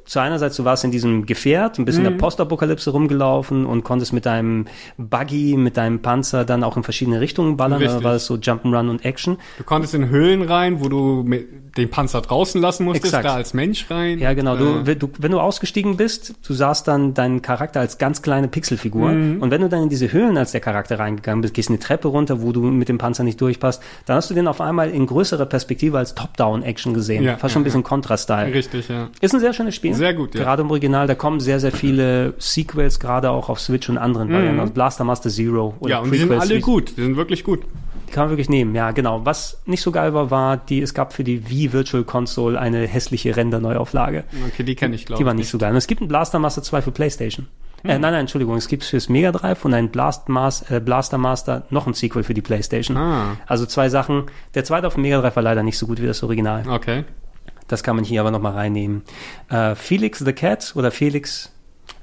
zu 0.06 0.20
einerseits, 0.20 0.56
du 0.56 0.66
warst 0.66 0.84
in 0.84 0.92
diesem 0.92 1.26
Gefährt, 1.26 1.80
ein 1.80 1.86
bisschen 1.86 2.04
Mhm. 2.04 2.08
in 2.08 2.14
der 2.14 2.20
Postapokalypse 2.20 2.92
rumgelaufen 2.92 3.66
und 3.66 3.84
konntest 3.84 4.14
mit 4.14 4.26
deinem 4.26 4.66
Buggy, 4.98 5.58
mit 5.58 5.78
deinem 5.78 6.02
Panzer 6.02 6.46
dann 6.46 6.64
auch 6.64 6.78
in 6.78 6.84
verschiedene 6.84 7.20
Richtungen 7.20 7.58
ballern. 7.58 7.80
Richtig. 7.82 8.04
War 8.04 8.14
es 8.16 8.26
so 8.26 8.36
Jump'n'Run 8.36 8.90
und 8.90 9.04
Action. 9.04 9.38
Du 9.58 9.64
konntest 9.64 9.94
in 9.94 10.10
Höhlen 10.10 10.42
rein, 10.44 10.84
wo 10.84 10.90
du 10.90 11.24
mit 11.26 11.48
den 11.78 11.90
Panzer 11.90 12.22
draußen 12.22 12.62
lassen 12.62 12.86
musstest, 12.86 13.06
Exakt. 13.14 13.26
da 13.26 13.34
als 13.36 13.54
Mensch 13.54 13.90
rein. 13.90 14.20
Ja, 14.20 14.34
genau. 14.34 14.56
Du, 14.56 14.66
Äh, 14.66 14.86
wenn 14.86 15.00
du, 15.00 15.10
wenn 15.18 15.32
du 15.32 15.40
ausgestiegen 15.42 15.98
bist, 15.98 16.34
du 16.48 16.54
sahst 16.54 16.88
dann 16.88 17.14
deinen 17.14 17.42
Charakter 17.42 17.82
als 17.82 17.98
ganz 17.98 18.22
kleine 18.22 18.48
Pixelfigur. 18.48 19.10
Mhm. 19.10 19.42
Und 19.42 19.52
wenn 19.52 19.60
du 19.62 19.68
dann 19.68 19.84
in 19.84 19.90
diese 19.90 20.12
Höhlen 20.14 20.38
als 20.38 20.52
der 20.52 20.62
Charakter 20.62 21.00
reingegangen 21.00 21.42
bist, 21.42 21.54
gehst 21.54 21.70
eine 21.70 21.80
Treppe 21.80 22.08
runter, 22.08 22.42
wo 22.42 22.52
du 22.54 22.62
mit 22.62 22.88
dem 22.88 22.98
Panzer 22.98 23.24
nicht 23.24 23.42
durchpasst, 23.42 23.82
dann 24.06 24.16
hast 24.18 24.30
du 24.30 24.34
den 24.34 24.48
auf 24.48 24.62
einmal 24.62 24.90
in 24.90 25.06
größerer 25.06 25.46
Perspektive 25.48 25.98
als 25.98 26.16
Top-Down-Action 26.16 26.94
gesehen. 26.94 27.24
Ja, 27.24 27.38
Fast 27.38 27.54
schon 27.54 27.62
ein 27.62 27.66
bisschen 27.66 27.84
Kontra-Style. 27.84 28.54
Richtig, 28.54 28.88
ja. 28.88 29.10
Ist 29.20 29.34
ein 29.34 29.40
sehr 29.42 29.52
schönes 29.54 29.76
Spiel. 29.76 29.95
Sehr 29.96 30.14
gut, 30.14 30.36
ja. 30.36 30.42
Gerade 30.44 30.62
im 30.62 30.70
Original, 30.70 31.08
da 31.08 31.16
kommen 31.16 31.40
sehr, 31.40 31.60
sehr 31.60 31.72
viele 31.72 32.34
Sequels, 32.38 33.00
gerade 33.00 33.30
auch 33.32 33.50
auf 33.50 33.60
Switch 33.60 33.90
und 33.90 33.98
anderen 33.98 34.32
Varianten. 34.32 34.60
Also 34.60 34.74
Blaster 34.74 35.04
Master 35.04 35.30
Zero 35.30 35.74
oder 35.80 35.86
Mhm. 35.86 35.90
Ja, 35.90 36.00
und 36.00 36.12
die 36.12 36.18
sind 36.18 36.28
Prequels, 36.30 36.50
alle 36.52 36.60
gut. 36.62 36.98
Die 36.98 37.02
sind 37.02 37.16
wirklich 37.18 37.44
gut. 37.44 37.62
Die 38.08 38.12
kann 38.12 38.26
man 38.26 38.30
wirklich 38.32 38.50
nehmen, 38.50 38.76
ja, 38.76 38.92
genau. 38.92 39.26
Was 39.26 39.62
nicht 39.66 39.82
so 39.82 39.92
geil 39.92 40.14
war, 40.14 40.30
war, 40.30 40.58
die, 40.58 40.80
es 40.82 40.94
gab 40.94 41.12
für 41.14 41.24
die 41.24 41.50
Wii 41.50 41.74
Virtual 41.74 42.04
Console 42.04 42.60
eine 42.60 42.86
hässliche 42.88 43.36
Render-Neuauflage. 43.36 44.24
Okay, 44.52 44.64
die 44.64 44.76
kenne 44.76 44.96
ich, 44.96 45.06
glaube 45.06 45.18
Die 45.18 45.24
ich. 45.24 45.26
war 45.28 45.34
nicht 45.34 45.50
so 45.50 45.58
geil. 45.58 45.72
Und 45.72 45.78
es 45.78 45.88
gibt 45.88 46.02
ein 46.02 46.08
Blaster 46.08 46.38
Master 46.38 46.62
2 46.62 46.84
für 46.84 46.92
PlayStation. 46.92 47.48
Hm. 47.82 47.90
Äh, 47.90 47.94
nein, 47.94 48.12
nein, 48.14 48.22
Entschuldigung, 48.22 48.56
es 48.58 48.68
gibt 48.68 48.84
fürs 48.84 49.10
Mega 49.10 49.32
Drive 49.32 49.66
und 49.66 49.74
ein 49.74 49.90
Blast 49.90 50.30
Mas 50.30 50.70
äh, 50.70 50.80
Blaster 50.80 51.18
Master 51.18 51.64
noch 51.72 51.88
ein 51.88 51.94
Sequel 51.94 52.24
für 52.24 52.34
die 52.36 52.42
PlayStation. 52.42 52.96
Ah. 52.96 53.38
Also 53.48 53.66
zwei 53.66 53.90
Sachen. 53.90 54.24
Der 54.54 54.64
zweite 54.64 54.86
auf 54.88 54.94
dem 54.94 55.02
Mega 55.02 55.20
Drive 55.20 55.36
war 55.36 55.44
leider 55.44 55.64
nicht 55.64 55.78
so 55.78 55.88
gut 55.88 56.00
wie 56.02 56.06
das 56.08 56.22
Original. 56.24 56.64
Okay. 56.70 57.04
Das 57.68 57.84
kann 57.84 57.96
man 57.96 58.06
hier 58.06 58.22
aber 58.22 58.32
nochmal 58.32 58.54
reinnehmen. 58.54 59.04
Äh, 59.50 59.76
Felix 59.76 60.20
the 60.20 60.34
Cat 60.34 60.74
oder 60.76 60.92
Felix, 60.92 61.52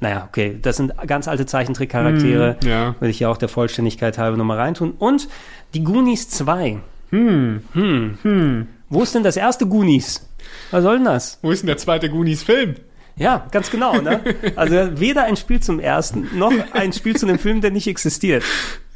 naja, 0.00 0.26
okay, 0.28 0.58
das 0.60 0.76
sind 0.76 0.92
ganz 1.06 1.28
alte 1.28 1.46
Zeichentrickcharaktere. 1.46 2.56
Hm, 2.62 2.68
ja. 2.68 2.94
Will 3.00 3.10
ich 3.10 3.18
hier 3.18 3.30
auch 3.30 3.36
der 3.36 3.48
Vollständigkeit 3.48 4.18
halber 4.18 4.36
nochmal 4.36 4.58
reintun. 4.58 4.92
Und 4.98 5.28
die 5.74 5.84
Goonies 5.84 6.28
2. 6.30 6.78
Hm. 7.10 7.62
Hm. 7.72 8.66
Wo 8.88 9.02
ist 9.02 9.14
denn 9.14 9.22
das 9.22 9.36
erste 9.36 9.66
Goonies? 9.66 10.28
Was 10.70 10.82
soll 10.82 10.96
denn 10.96 11.04
das? 11.04 11.38
Wo 11.42 11.50
ist 11.50 11.62
denn 11.62 11.68
der 11.68 11.78
zweite 11.78 12.10
Goonies-Film? 12.10 12.76
Ja, 13.16 13.46
ganz 13.50 13.70
genau. 13.70 14.00
Ne? 14.00 14.20
Also 14.56 14.98
weder 14.98 15.24
ein 15.24 15.36
Spiel 15.36 15.60
zum 15.60 15.78
ersten 15.80 16.28
noch 16.38 16.52
ein 16.72 16.92
Spiel 16.92 17.16
zu 17.16 17.26
einem 17.26 17.38
Film, 17.38 17.60
der 17.60 17.70
nicht 17.70 17.86
existiert. 17.86 18.42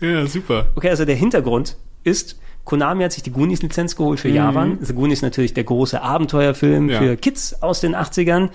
Ja, 0.00 0.26
super. 0.26 0.66
Okay, 0.74 0.90
also 0.90 1.04
der 1.04 1.16
Hintergrund 1.16 1.76
ist, 2.04 2.38
Konami 2.66 3.04
hat 3.04 3.12
sich 3.12 3.22
die 3.22 3.30
Goonies-Lizenz 3.32 3.96
geholt 3.96 4.20
für 4.20 4.28
Japan. 4.28 4.76
The 4.82 4.92
Goonies 4.92 5.22
natürlich 5.22 5.54
der 5.54 5.64
große 5.64 6.02
Abenteuerfilm 6.02 6.90
Ja. 6.90 6.98
für 6.98 7.16
Kids 7.16 7.62
aus 7.62 7.80
den 7.80 7.94
80ern. 7.96 8.50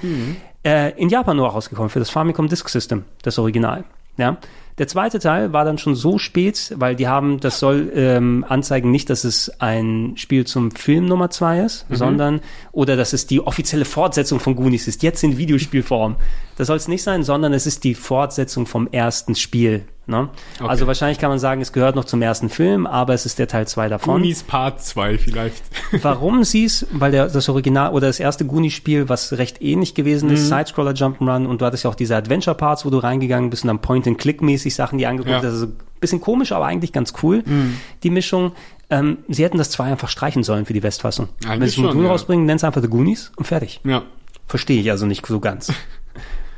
Äh, 0.64 0.92
in 1.02 1.10
Japan 1.10 1.38
nur 1.38 1.48
rausgekommen 1.50 1.90
für 1.90 1.98
das 2.00 2.12
Famicom 2.12 2.48
Disk 2.48 2.70
System, 2.70 3.06
das 3.24 3.40
Original. 3.40 3.84
Ja. 4.18 4.38
Der 4.78 4.88
zweite 4.88 5.20
Teil 5.20 5.54
war 5.54 5.64
dann 5.66 5.78
schon 5.78 5.96
so 5.96 6.18
spät, 6.18 6.74
weil 6.76 6.96
die 6.96 7.08
haben, 7.08 7.40
das 7.40 7.60
soll 7.60 7.92
ähm, 7.96 8.46
anzeigen 8.48 8.90
nicht, 8.92 9.10
dass 9.10 9.24
es 9.24 9.52
ein 9.60 10.14
Spiel 10.16 10.46
zum 10.46 10.72
Film 10.72 11.06
Nummer 11.06 11.30
zwei 11.30 11.60
ist, 11.60 11.86
sondern 11.90 12.42
oder 12.72 12.96
dass 12.96 13.14
es 13.14 13.28
die 13.28 13.42
offizielle 13.42 13.86
Fortsetzung 13.86 14.40
von 14.40 14.56
Goonies 14.56 14.88
ist, 14.88 15.04
jetzt 15.04 15.24
in 15.24 15.38
Videospielform. 15.38 16.16
Das 16.58 16.68
soll 16.68 16.78
es 16.78 16.88
nicht 16.88 17.04
sein, 17.04 17.24
sondern 17.24 17.54
es 17.54 17.66
ist 17.68 17.84
die 17.84 17.96
Fortsetzung 17.96 18.66
vom 18.66 18.88
ersten 18.92 19.36
Spiel. 19.36 19.84
Ne? 20.08 20.30
Also 20.60 20.88
wahrscheinlich 20.88 21.20
kann 21.20 21.30
man 21.30 21.38
sagen, 21.40 21.62
es 21.62 21.72
gehört 21.74 21.96
noch 21.96 22.06
zum 22.06 22.22
ersten 22.22 22.50
Film, 22.50 22.88
aber 22.88 23.14
es 23.14 23.26
ist 23.26 23.38
der 23.40 23.48
Teil 23.48 23.68
zwei 23.68 23.88
davon. 23.88 24.16
Goonies 24.16 24.44
Part 24.44 24.82
2 24.84 25.18
vielleicht. 25.20 25.64
Warum 26.02 26.44
sie 26.44 26.66
es? 26.66 26.88
Weil 26.92 27.12
der, 27.12 27.28
das 27.28 27.48
Original 27.48 27.92
oder 27.92 28.08
das 28.08 28.20
erste 28.20 28.44
Goonies-Spiel, 28.46 29.10
was 29.10 29.34
recht 29.34 29.62
ähnlich 29.62 29.94
gewesen 29.94 30.30
ist, 30.32 30.48
Sidescroller 30.50 30.92
Jump'n'Run 30.92 31.46
und 31.46 31.62
du 31.62 31.66
hattest 31.66 31.84
ja 31.84 31.90
auch 31.92 31.96
diese 31.96 32.16
Adventure-Parts, 32.16 32.84
wo 32.86 32.90
du 32.90 32.98
reingegangen 32.98 33.50
bist 33.52 33.64
und 33.64 33.68
dann 33.68 33.80
Point-and-Click-mäßig 33.80 34.74
Sachen, 34.74 34.98
die 34.98 35.06
angeguckt 35.06 35.30
Ja. 35.32 35.38
hast. 35.38 35.46
Also 35.46 35.68
bisschen 36.00 36.20
komisch, 36.20 36.52
aber 36.52 36.66
eigentlich 36.66 36.92
ganz 36.94 37.14
cool, 37.22 37.44
die 38.02 38.10
Mischung. 38.10 38.54
Ähm, 38.90 39.20
sie 39.30 39.44
hätten 39.44 39.60
das 39.60 39.70
zwei 39.70 39.86
einfach 39.86 40.10
streichen 40.10 40.44
sollen 40.44 40.66
für 40.66 40.74
die 40.74 40.84
Westfassung. 40.84 41.30
Wenn 41.42 41.52
Eigentlich 41.52 41.76
sie 41.76 41.82
ein 41.86 41.92
schon, 41.92 42.04
ja. 42.04 42.10
rausbringen, 42.10 42.46
nenn's 42.46 42.64
einfach 42.64 42.82
The 42.82 42.88
Goonies 42.90 43.32
und 43.38 43.46
fertig. 43.46 43.80
Ja. 43.84 44.02
Verstehe 44.48 44.82
ich 44.82 44.90
also 44.92 45.06
nicht 45.06 45.26
so 45.26 45.40
ganz. 45.40 45.72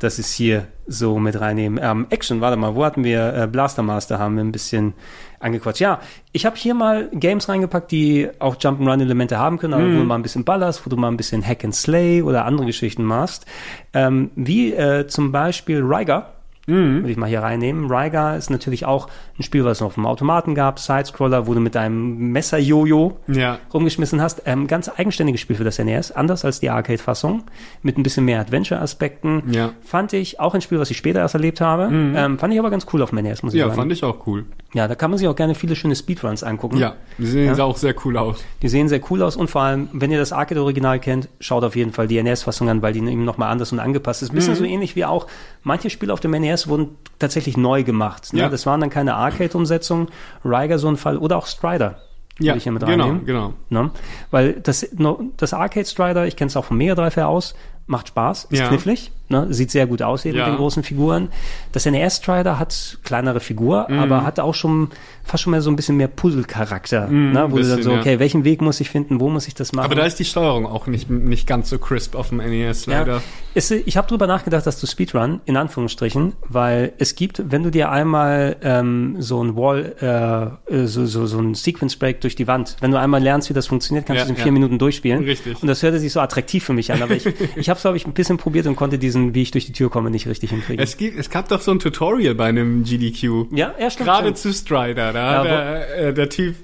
Das 0.00 0.18
ist 0.18 0.34
hier 0.34 0.66
so 0.86 1.18
mit 1.18 1.40
reinnehmen. 1.40 1.78
Ähm, 1.82 2.06
Action, 2.10 2.40
warte 2.40 2.56
mal, 2.56 2.74
wo 2.74 2.84
hatten 2.84 3.04
wir 3.04 3.34
äh, 3.34 3.46
Blaster 3.46 3.82
Master 3.82 4.18
haben 4.18 4.36
wir 4.36 4.44
ein 4.44 4.52
bisschen 4.52 4.92
angequatscht. 5.40 5.80
Ja, 5.80 6.00
ich 6.32 6.44
habe 6.44 6.56
hier 6.56 6.74
mal 6.74 7.08
Games 7.12 7.48
reingepackt, 7.48 7.90
die 7.90 8.28
auch 8.38 8.56
Jump'n'Run-Elemente 8.56 9.38
haben 9.38 9.58
können, 9.58 9.74
aber 9.74 9.84
wo 9.84 9.98
du 9.98 10.04
mal 10.04 10.16
ein 10.16 10.22
bisschen 10.22 10.44
ballerst, 10.44 10.84
wo 10.84 10.90
du 10.90 10.96
mal 10.96 11.08
ein 11.08 11.16
bisschen 11.16 11.46
Hack 11.46 11.64
and 11.64 11.74
Slay 11.74 12.22
oder 12.22 12.44
andere 12.44 12.66
Geschichten 12.66 13.04
machst. 13.04 13.46
Ähm, 13.92 14.30
wie 14.34 14.72
äh, 14.72 15.06
zum 15.06 15.32
Beispiel 15.32 15.80
Rygar. 15.82 16.32
Würde 16.66 17.10
ich 17.10 17.18
mal 17.18 17.28
hier 17.28 17.42
reinnehmen. 17.42 17.90
Rygar 17.90 18.38
ist 18.38 18.48
natürlich 18.48 18.86
auch 18.86 19.08
ein 19.38 19.42
Spiel, 19.42 19.64
was 19.64 19.78
es 19.78 19.82
auf 19.82 19.94
dem 19.94 20.06
Automaten 20.06 20.54
gab, 20.54 20.78
Sidescroller, 20.78 21.46
wo 21.48 21.54
du 21.54 21.60
mit 21.60 21.74
deinem 21.74 22.30
Messer-Jojo 22.32 23.16
Ja. 23.26 23.58
rumgeschmissen 23.72 24.20
hast. 24.22 24.42
Ähm, 24.46 24.66
ganz 24.68 24.88
eigenständiges 24.88 25.40
Spiel 25.40 25.56
für 25.56 25.64
das 25.64 25.78
NES, 25.80 26.12
anders 26.12 26.44
als 26.44 26.60
die 26.60 26.70
Arcade-Fassung, 26.70 27.42
mit 27.82 27.98
ein 27.98 28.04
bisschen 28.04 28.24
mehr 28.24 28.38
Adventure-Aspekten. 28.40 29.42
Ja. 29.50 29.68
Mhm. 29.68 29.70
Fand 29.82 30.12
ich 30.12 30.38
auch 30.40 30.54
ein 30.54 30.60
Spiel, 30.60 30.78
was 30.78 30.90
ich 30.90 30.96
später 30.96 31.18
erst 31.20 31.34
erlebt 31.34 31.60
habe. 31.60 31.84
Ähm, 31.92 32.38
fand 32.38 32.52
ich 32.52 32.58
aber 32.60 32.70
ganz 32.70 32.86
cool 32.92 33.02
auf 33.02 33.10
dem 33.10 33.18
NES, 33.22 33.42
muss 33.42 33.54
ich 33.54 33.58
Ja, 33.60 33.66
sagen. 33.66 33.76
fand 33.76 33.92
ich 33.92 34.04
auch 34.04 34.26
cool. 34.26 34.44
Ja, 34.72 34.88
da 34.88 34.94
kann 34.94 35.10
man 35.10 35.18
sich 35.18 35.28
auch 35.28 35.36
gerne 35.36 35.54
viele 35.54 35.76
schöne 35.76 35.94
Speedruns 35.96 36.42
angucken. 36.42 36.78
Ja, 36.78 36.94
die 37.18 37.26
sehen 37.26 37.54
Ja. 37.56 37.64
auch 37.64 37.76
sehr 37.76 37.94
cool 38.04 38.16
aus. 38.16 38.44
Die 38.62 38.68
sehen 38.68 38.88
sehr 38.88 39.00
cool 39.10 39.22
aus 39.22 39.36
und 39.36 39.48
vor 39.50 39.62
allem, 39.62 39.88
wenn 39.92 40.10
ihr 40.10 40.18
das 40.18 40.32
Arcade-Original 40.32 40.98
kennt, 41.00 41.28
schaut 41.40 41.62
auf 41.64 41.76
jeden 41.76 41.92
Fall 41.92 42.08
die 42.08 42.20
NES-Fassung 42.22 42.68
an, 42.68 42.82
weil 42.82 42.92
die 42.92 42.98
eben 43.00 43.24
nochmal 43.24 43.50
anders 43.50 43.72
und 43.72 43.78
angepasst 43.80 44.22
ist. 44.22 44.30
Ein 44.30 44.32
Mhm. 44.32 44.36
bisschen 44.36 44.54
so 44.56 44.64
ähnlich 44.64 44.96
wie 44.96 45.04
auch, 45.04 45.26
manche 45.62 45.90
Spiele 45.90 46.12
auf 46.12 46.20
dem 46.20 46.32
NES 46.32 46.68
wurden 46.68 46.96
tatsächlich 47.18 47.56
neu 47.56 47.84
gemacht. 47.84 48.32
Ne? 48.32 48.40
Ja. 48.40 48.48
Das 48.48 48.66
waren 48.66 48.80
dann 48.80 48.90
keine 48.90 49.14
Arcade-Umsetzungen, 49.24 50.08
Rygar 50.44 50.78
so 50.78 50.88
ein 50.88 50.96
Fall 50.96 51.18
oder 51.18 51.36
auch 51.36 51.46
Strider. 51.46 51.98
würde 52.38 52.46
Ja, 52.48 52.56
ich 52.56 52.62
hier 52.64 52.72
mit 52.72 52.84
genau, 52.84 53.04
reinnehmen. 53.04 53.26
genau. 53.26 53.52
Ne? 53.70 53.90
Weil 54.30 54.54
das, 54.54 54.86
das 55.36 55.52
Arcade 55.54 55.86
Strider, 55.86 56.26
ich 56.26 56.36
kenne 56.36 56.48
es 56.48 56.56
auch 56.56 56.64
vom 56.64 56.76
Mega 56.78 56.94
Drive 56.94 57.16
her 57.16 57.28
aus, 57.28 57.54
macht 57.86 58.08
Spaß, 58.08 58.46
ist 58.50 58.58
Ja. 58.58 58.68
knifflig, 58.68 59.12
ne? 59.28 59.46
sieht 59.50 59.70
sehr 59.70 59.86
gut 59.86 60.02
aus 60.02 60.24
eben 60.24 60.36
Ja. 60.36 60.44
mit 60.46 60.54
den 60.54 60.58
großen 60.58 60.82
Figuren. 60.82 61.28
Das 61.72 61.86
NES 61.86 62.16
Strider 62.16 62.58
hat 62.58 62.98
kleinere 63.04 63.40
Figur, 63.40 63.86
Mhm. 63.88 63.98
aber 63.98 64.24
hat 64.24 64.40
auch 64.40 64.54
schon 64.54 64.88
fast 65.24 65.42
schon 65.44 65.52
mehr 65.52 65.62
so 65.62 65.70
ein 65.70 65.76
bisschen 65.76 65.96
mehr 65.96 66.08
Puzzle-Charakter, 66.08 67.08
ne? 67.08 67.46
wo 67.48 67.56
du 67.56 67.66
dann 67.66 67.82
so, 67.82 67.92
ja. 67.92 67.98
okay, 68.00 68.18
welchen 68.18 68.44
Weg 68.44 68.60
muss 68.60 68.80
ich 68.80 68.90
finden, 68.90 69.20
wo 69.20 69.28
muss 69.30 69.48
ich 69.48 69.54
das 69.54 69.72
machen? 69.72 69.86
Aber 69.86 69.94
da 69.94 70.04
ist 70.04 70.18
die 70.18 70.24
Steuerung 70.24 70.66
auch 70.66 70.86
nicht, 70.86 71.08
nicht 71.10 71.46
ganz 71.46 71.70
so 71.70 71.78
crisp 71.78 72.14
auf 72.14 72.28
dem 72.28 72.38
NES 72.38 72.86
leider. 72.86 73.14
Ja, 73.16 73.22
es, 73.54 73.70
ich 73.70 73.96
habe 73.96 74.06
drüber 74.08 74.26
nachgedacht, 74.26 74.66
dass 74.66 74.80
du 74.80 74.86
Speedrun, 74.86 75.40
in 75.46 75.56
Anführungsstrichen, 75.56 76.34
weil 76.48 76.92
es 76.98 77.14
gibt, 77.14 77.50
wenn 77.50 77.62
du 77.62 77.70
dir 77.70 77.90
einmal 77.90 78.56
ähm, 78.62 79.16
so 79.20 79.42
ein 79.42 79.56
Wall, 79.56 80.58
äh, 80.68 80.74
äh, 80.74 80.86
so, 80.86 81.06
so, 81.06 81.26
so 81.26 81.38
ein 81.38 81.54
Sequence 81.54 81.96
Break 81.96 82.20
durch 82.20 82.36
die 82.36 82.46
Wand, 82.46 82.76
wenn 82.80 82.90
du 82.90 82.98
einmal 82.98 83.22
lernst, 83.22 83.48
wie 83.48 83.54
das 83.54 83.66
funktioniert, 83.66 84.06
kannst 84.06 84.18
Ja, 84.20 84.24
du 84.26 84.32
es 84.32 84.36
in 84.36 84.36
ja. 84.36 84.42
vier 84.42 84.52
Minuten 84.52 84.78
durchspielen. 84.78 85.24
Richtig. 85.24 85.60
Und 85.62 85.68
das 85.68 85.82
hörte 85.82 85.98
sich 86.00 86.12
so 86.12 86.20
attraktiv 86.20 86.64
für 86.64 86.72
mich 86.74 86.92
an, 86.92 87.02
aber 87.02 87.14
ich, 87.14 87.24
ich 87.56 87.68
habe 87.70 87.76
es, 87.76 87.82
glaube 87.82 87.96
ich, 87.96 88.06
ein 88.06 88.12
bisschen 88.12 88.36
probiert 88.36 88.66
und 88.66 88.76
konnte 88.76 88.98
diesen, 89.14 89.34
wie 89.34 89.42
ich 89.42 89.50
durch 89.50 89.66
die 89.66 89.72
Tür 89.72 89.90
komme, 89.90 90.10
nicht 90.10 90.26
richtig 90.26 90.50
hinkriegen. 90.50 90.82
Es, 90.82 90.96
gibt, 90.96 91.18
es 91.18 91.30
gab 91.30 91.48
doch 91.48 91.60
so 91.60 91.70
ein 91.70 91.78
Tutorial 91.78 92.34
bei 92.34 92.46
einem 92.46 92.84
GDQ. 92.84 93.46
ja, 93.52 93.74
ja, 93.78 93.90
stimmt. 93.90 94.08
Gerade 94.08 94.36
stimmt. 94.36 94.38
zu 94.38 94.52
Strider. 94.52 95.12
Da 95.12 95.32
Ja, 95.32 95.42
der, 95.42 95.98
äh, 95.98 96.14
der 96.14 96.28
Typ, 96.28 96.56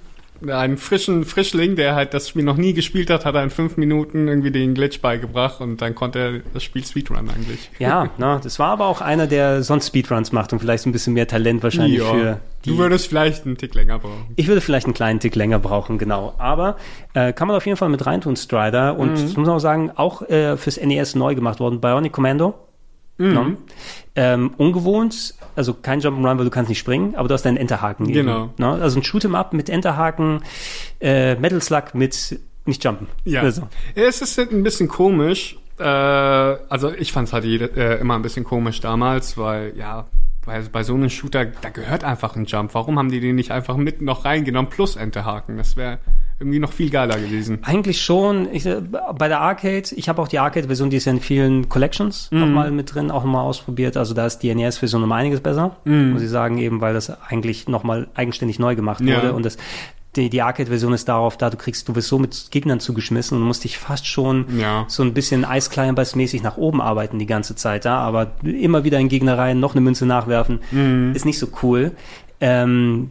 einen 0.49 0.79
frischen 0.79 1.25
Frischling, 1.25 1.77
der 1.77 1.95
halt 1.95 2.15
das 2.15 2.29
Spiel 2.29 2.43
noch 2.43 2.57
nie 2.57 2.73
gespielt 2.73 3.11
hat, 3.11 3.25
hat 3.25 3.35
er 3.35 3.43
in 3.43 3.51
fünf 3.51 3.77
Minuten 3.77 4.29
irgendwie 4.29 4.51
den 4.51 4.75
Glitch 4.75 5.01
beigebracht 5.01 5.61
und 5.61 5.83
dann 5.83 5.95
konnte 5.95 6.19
er 6.19 6.33
das 6.55 6.63
Spiel 6.63 6.85
Speedrun 6.85 7.29
eigentlich. 7.29 7.71
Ja, 7.79 8.11
na, 8.19 8.39
das 8.39 8.59
war 8.59 8.69
aber 8.69 8.87
auch 8.87 9.01
einer, 9.01 9.27
der 9.27 9.63
sonst 9.63 9.89
Speedruns 9.89 10.33
macht 10.33 10.53
und 10.53 10.59
vielleicht 10.61 10.87
ein 10.87 10.93
bisschen 10.93 11.13
mehr 11.15 11.27
Talent 11.29 11.63
wahrscheinlich 11.63 11.99
Ja. 11.99 12.11
für 12.13 12.41
die 12.65 12.71
Du 12.71 12.79
würdest 12.79 13.07
vielleicht 13.09 13.47
einen 13.47 13.57
Tick 13.57 13.75
länger 13.75 13.99
brauchen. 13.99 14.33
Ich 14.37 14.47
würde 14.49 14.61
vielleicht 14.61 14.87
einen 14.87 14.95
kleinen 14.95 15.21
Tick 15.21 15.35
länger 15.35 15.59
brauchen, 15.59 15.99
genau. 15.99 16.35
Aber 16.39 16.77
äh, 17.15 17.33
kann 17.33 17.49
man 17.49 17.57
auf 17.57 17.65
jeden 17.67 17.77
Fall 17.79 17.89
mit 17.89 18.05
reintun, 18.05 18.37
Strider. 18.37 18.99
Und 18.99 19.13
das 19.15 19.23
muss 19.37 19.47
man 19.47 19.49
auch 19.51 19.59
sagen, 19.61 19.91
auch 19.95 20.23
äh, 20.29 20.57
fürs 20.57 20.79
NES 20.81 21.15
neu 21.15 21.35
gemacht 21.35 21.59
worden. 21.61 21.81
Bionic 21.81 22.13
Commando. 22.13 22.55
Ne? 23.19 23.57
Ähm, 24.17 24.55
ungewohnt, 24.57 25.35
also 25.61 25.75
kein 25.75 26.01
Jump'n'Run, 26.01 26.39
weil 26.39 26.45
du 26.45 26.51
kannst 26.51 26.71
nicht 26.71 26.79
springen, 26.79 27.15
aber 27.17 27.29
du 27.29 27.35
hast 27.35 27.43
deinen 27.43 27.59
Enterhaken. 27.59 28.07
eben, 28.09 28.15
Genau. 28.15 28.51
Ne? 28.57 28.81
Also 28.81 28.99
ein 28.99 29.03
Shoot'em-up 29.03 29.53
mit 29.53 29.69
Enterhaken, 29.69 30.43
äh, 31.01 31.35
Metal 31.35 31.61
Slug 31.61 31.93
mit 31.93 32.41
nicht 32.65 32.83
jumpen. 32.83 33.09
Ja. 33.25 33.43
Also. 33.43 33.69
Es 33.95 34.23
ist 34.23 34.39
halt 34.39 34.53
ein 34.53 34.63
bisschen 34.63 34.89
komisch. 34.89 35.59
Äh, 35.79 35.85
also 35.85 36.91
ich 36.93 37.13
fand 37.13 37.29
es 37.29 37.35
halt 37.35 37.45
jede, 37.45 37.67
äh, 37.77 38.01
immer 38.01 38.15
ein 38.15 38.23
bisschen 38.23 38.45
komisch 38.45 38.81
damals, 38.81 39.37
weil 39.37 39.75
ja, 39.77 40.07
bei, 40.47 40.63
bei 40.73 40.83
so 40.83 40.95
einem 40.95 41.11
Shooter, 41.11 41.45
da 41.45 41.69
gehört 41.69 42.05
einfach 42.05 42.37
ein 42.37 42.47
Jump. 42.47 42.73
Warum 42.73 42.99
haben 42.99 43.11
die 43.11 43.21
den 43.21 43.37
nicht 43.37 43.51
einfach 43.51 43.77
mit 43.77 44.01
noch 44.01 44.25
reingenommen 44.25 44.71
plus 44.71 44.97
Enterhaken? 44.97 45.59
Das 45.59 45.77
wäre 45.77 45.99
irgendwie 46.41 46.59
noch 46.59 46.73
viel 46.73 46.89
geiler 46.91 47.19
gewesen. 47.19 47.59
Eigentlich 47.63 48.01
schon. 48.03 48.49
Ich, 48.53 48.65
äh, 48.67 48.81
bei 49.17 49.29
der 49.29 49.41
Arcade, 49.41 49.89
ich 49.95 50.09
habe 50.09 50.21
auch 50.23 50.29
die 50.29 50.39
Arcade-Version, 50.39 50.89
die 50.91 50.97
ist 50.97 51.05
ja 51.05 51.13
in 51.13 51.21
vielen 51.21 51.69
Collections 51.69 52.29
Mhm. 52.33 52.41
nochmal 52.41 52.71
mit 52.71 52.95
drin, 52.95 53.11
auch 53.11 53.25
nochmal 53.25 53.45
ausprobiert. 53.45 53.97
Also 53.99 54.15
da 54.15 54.25
ist 54.27 54.39
die 54.39 54.53
NES-Version 54.55 55.03
um 55.03 55.13
einiges 55.13 55.41
besser, 55.41 55.77
muss 55.85 56.23
ich 56.23 56.31
sagen, 56.31 56.57
eben 56.59 56.81
weil 56.81 56.95
das 56.95 57.11
eigentlich 57.29 57.69
nochmal 57.69 58.09
eigenständig 58.15 58.59
neu 58.59 58.75
gemacht 58.75 59.01
Mhm. 59.01 59.09
Ja. 59.09 59.17
wurde. 59.19 59.35
Und 59.35 59.45
das, 59.45 59.59
die, 60.17 60.31
die 60.31 60.41
Arcade-Version 60.43 60.93
ist 60.95 61.09
darauf 61.09 61.37
da, 61.37 61.51
du 61.51 61.57
kriegst, 61.59 61.87
du 61.89 61.95
wirst 61.95 62.09
so 62.09 62.19
mit 62.19 62.49
Gegnern 62.51 62.81
zugeschmissen 62.81 63.37
und 63.37 63.45
musst 63.45 63.63
dich 63.65 63.77
fast 63.79 64.07
schon 64.07 64.47
Ja. 64.59 64.87
so 64.89 65.03
ein 65.03 65.13
bisschen 65.13 65.47
Ice 65.49 65.69
Climbers 65.71 66.17
mäßig 66.17 66.43
nach 66.43 66.57
oben 66.57 66.81
arbeiten 66.81 67.19
die 67.19 67.27
ganze 67.27 67.55
Zeit 67.55 67.85
da, 67.85 67.99
aber 67.99 68.33
immer 68.43 68.83
wieder 68.83 68.99
in 68.99 69.09
Gegner 69.09 69.37
rein, 69.37 69.61
noch 69.61 69.73
eine 69.75 69.83
Münze 69.83 70.07
nachwerfen, 70.07 70.61
Mhm. 70.73 71.13
ist 71.15 71.27
nicht 71.27 71.39
so 71.39 71.49
cool. 71.63 71.93
Ähm, 72.41 73.11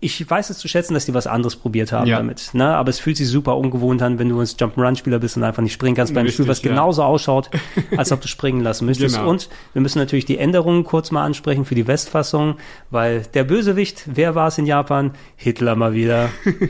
ich 0.00 0.30
weiß 0.30 0.50
es 0.50 0.58
zu 0.58 0.68
schätzen, 0.68 0.94
dass 0.94 1.06
die 1.06 1.14
was 1.14 1.26
anderes 1.26 1.56
probiert 1.56 1.90
haben 1.90 2.06
Ja. 2.06 2.18
damit. 2.18 2.50
Ne? 2.52 2.66
Aber 2.76 2.88
es 2.90 3.00
fühlt 3.00 3.16
sich 3.16 3.26
super 3.28 3.56
ungewohnt 3.56 4.00
an, 4.00 4.18
wenn 4.20 4.28
du 4.28 4.38
ein 4.38 4.46
Jump'n'Run-Spieler 4.46 5.18
bist 5.18 5.36
und 5.36 5.42
einfach 5.42 5.62
nicht 5.62 5.72
springen 5.72 5.96
kannst 5.96 6.14
bei 6.14 6.20
einem 6.20 6.26
Richtig, 6.28 6.44
Spiel, 6.44 6.48
was 6.50 6.62
ja. 6.62 6.70
genauso 6.70 7.02
ausschaut, 7.02 7.50
als 7.96 8.12
ob 8.12 8.20
du 8.20 8.28
springen 8.28 8.60
lassen 8.60 8.86
müsstest. 8.86 9.16
Genau. 9.16 9.28
Und 9.28 9.48
wir 9.72 9.82
müssen 9.82 9.98
natürlich 9.98 10.24
die 10.24 10.38
Änderungen 10.38 10.84
kurz 10.84 11.10
mal 11.10 11.24
ansprechen 11.24 11.64
für 11.64 11.74
die 11.74 11.86
Westfassung, 11.88 12.56
weil 12.90 13.22
der 13.34 13.42
Bösewicht, 13.44 14.04
wer 14.06 14.34
war 14.36 14.48
es 14.48 14.58
in 14.58 14.66
Japan? 14.66 15.12
Hitler 15.36 15.74
mal 15.74 15.94
wieder. 15.94 16.28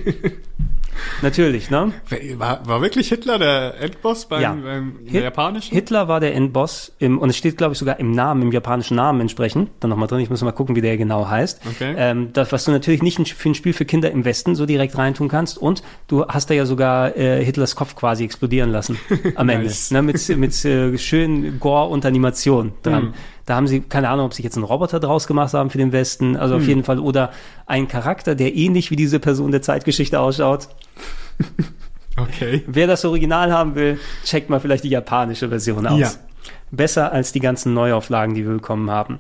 Natürlich, 1.22 1.70
ne? 1.70 1.92
War, 2.36 2.66
war 2.66 2.82
wirklich 2.82 3.08
Hitler 3.08 3.38
der 3.38 3.80
Endboss 3.80 4.26
beim, 4.26 4.42
Ja. 4.42 4.52
beim 4.52 4.96
Hit- 5.04 5.22
japanischen? 5.22 5.72
Hitler 5.74 6.08
war 6.08 6.18
der 6.18 6.34
Endboss 6.34 6.92
im, 6.98 7.18
und 7.18 7.30
es 7.30 7.36
steht, 7.36 7.56
glaube 7.56 7.72
ich, 7.72 7.78
sogar 7.78 8.00
im 8.00 8.10
Namen, 8.12 8.42
im 8.42 8.52
japanischen 8.52 8.96
Namen 8.96 9.20
entsprechend. 9.20 9.70
Dann 9.80 9.90
nochmal 9.90 10.08
drin, 10.08 10.18
ich 10.20 10.30
muss 10.30 10.42
mal 10.42 10.50
gucken, 10.52 10.74
wie 10.74 10.80
der 10.80 10.96
genau 10.96 11.28
heißt. 11.28 11.60
Okay. 11.70 11.94
Ähm, 11.96 12.32
das, 12.32 12.50
was 12.50 12.64
du 12.64 12.72
natürlich 12.72 13.02
nicht 13.02 13.17
für 13.26 13.48
ein 13.50 13.54
Spiel 13.54 13.72
für 13.72 13.84
Kinder 13.84 14.10
im 14.10 14.24
Westen 14.24 14.54
so 14.54 14.66
direkt 14.66 14.96
reintun 14.98 15.28
kannst. 15.28 15.58
Und 15.58 15.82
du 16.06 16.26
hast 16.26 16.50
da 16.50 16.54
ja 16.54 16.66
sogar 16.66 17.16
äh, 17.16 17.44
Hitlers 17.44 17.76
Kopf 17.76 17.94
quasi 17.96 18.24
explodieren 18.24 18.70
lassen 18.70 18.98
am 19.34 19.48
Ende. 19.48 19.66
Nice. 19.66 19.90
Ne, 19.90 20.02
mit 20.02 20.28
mit 20.36 20.64
äh, 20.64 20.96
schönen 20.98 21.58
Gore 21.60 21.88
und 21.88 22.04
Animation 22.06 22.72
dran. 22.82 23.04
Mhm. 23.06 23.14
Da 23.46 23.56
haben 23.56 23.66
sie, 23.66 23.80
keine 23.80 24.10
Ahnung, 24.10 24.26
ob 24.26 24.34
sie 24.34 24.42
jetzt 24.42 24.56
einen 24.56 24.64
Roboter 24.64 25.00
draus 25.00 25.26
gemacht 25.26 25.54
haben 25.54 25.70
für 25.70 25.78
den 25.78 25.90
Westen, 25.92 26.36
also 26.36 26.56
Mhm. 26.56 26.60
auf 26.60 26.68
jeden 26.68 26.84
Fall, 26.84 26.98
oder 26.98 27.30
einen 27.66 27.88
Charakter, 27.88 28.34
der 28.34 28.54
ähnlich 28.54 28.90
wie 28.90 28.96
diese 28.96 29.20
Person 29.20 29.50
der 29.52 29.62
Zeitgeschichte 29.62 30.20
ausschaut. 30.20 30.68
Okay. 32.20 32.64
Wer 32.66 32.88
das 32.88 33.04
Original 33.04 33.52
haben 33.52 33.76
will, 33.76 34.00
checkt 34.24 34.50
mal 34.50 34.58
vielleicht 34.58 34.82
die 34.82 34.88
japanische 34.88 35.48
Version 35.50 35.86
aus. 35.86 36.00
Ja. 36.00 36.10
Besser 36.72 37.12
als 37.12 37.30
die 37.32 37.38
ganzen 37.40 37.74
Neuauflagen, 37.74 38.34
die 38.34 38.44
wir 38.44 38.54
bekommen 38.54 38.90
haben. 38.90 39.18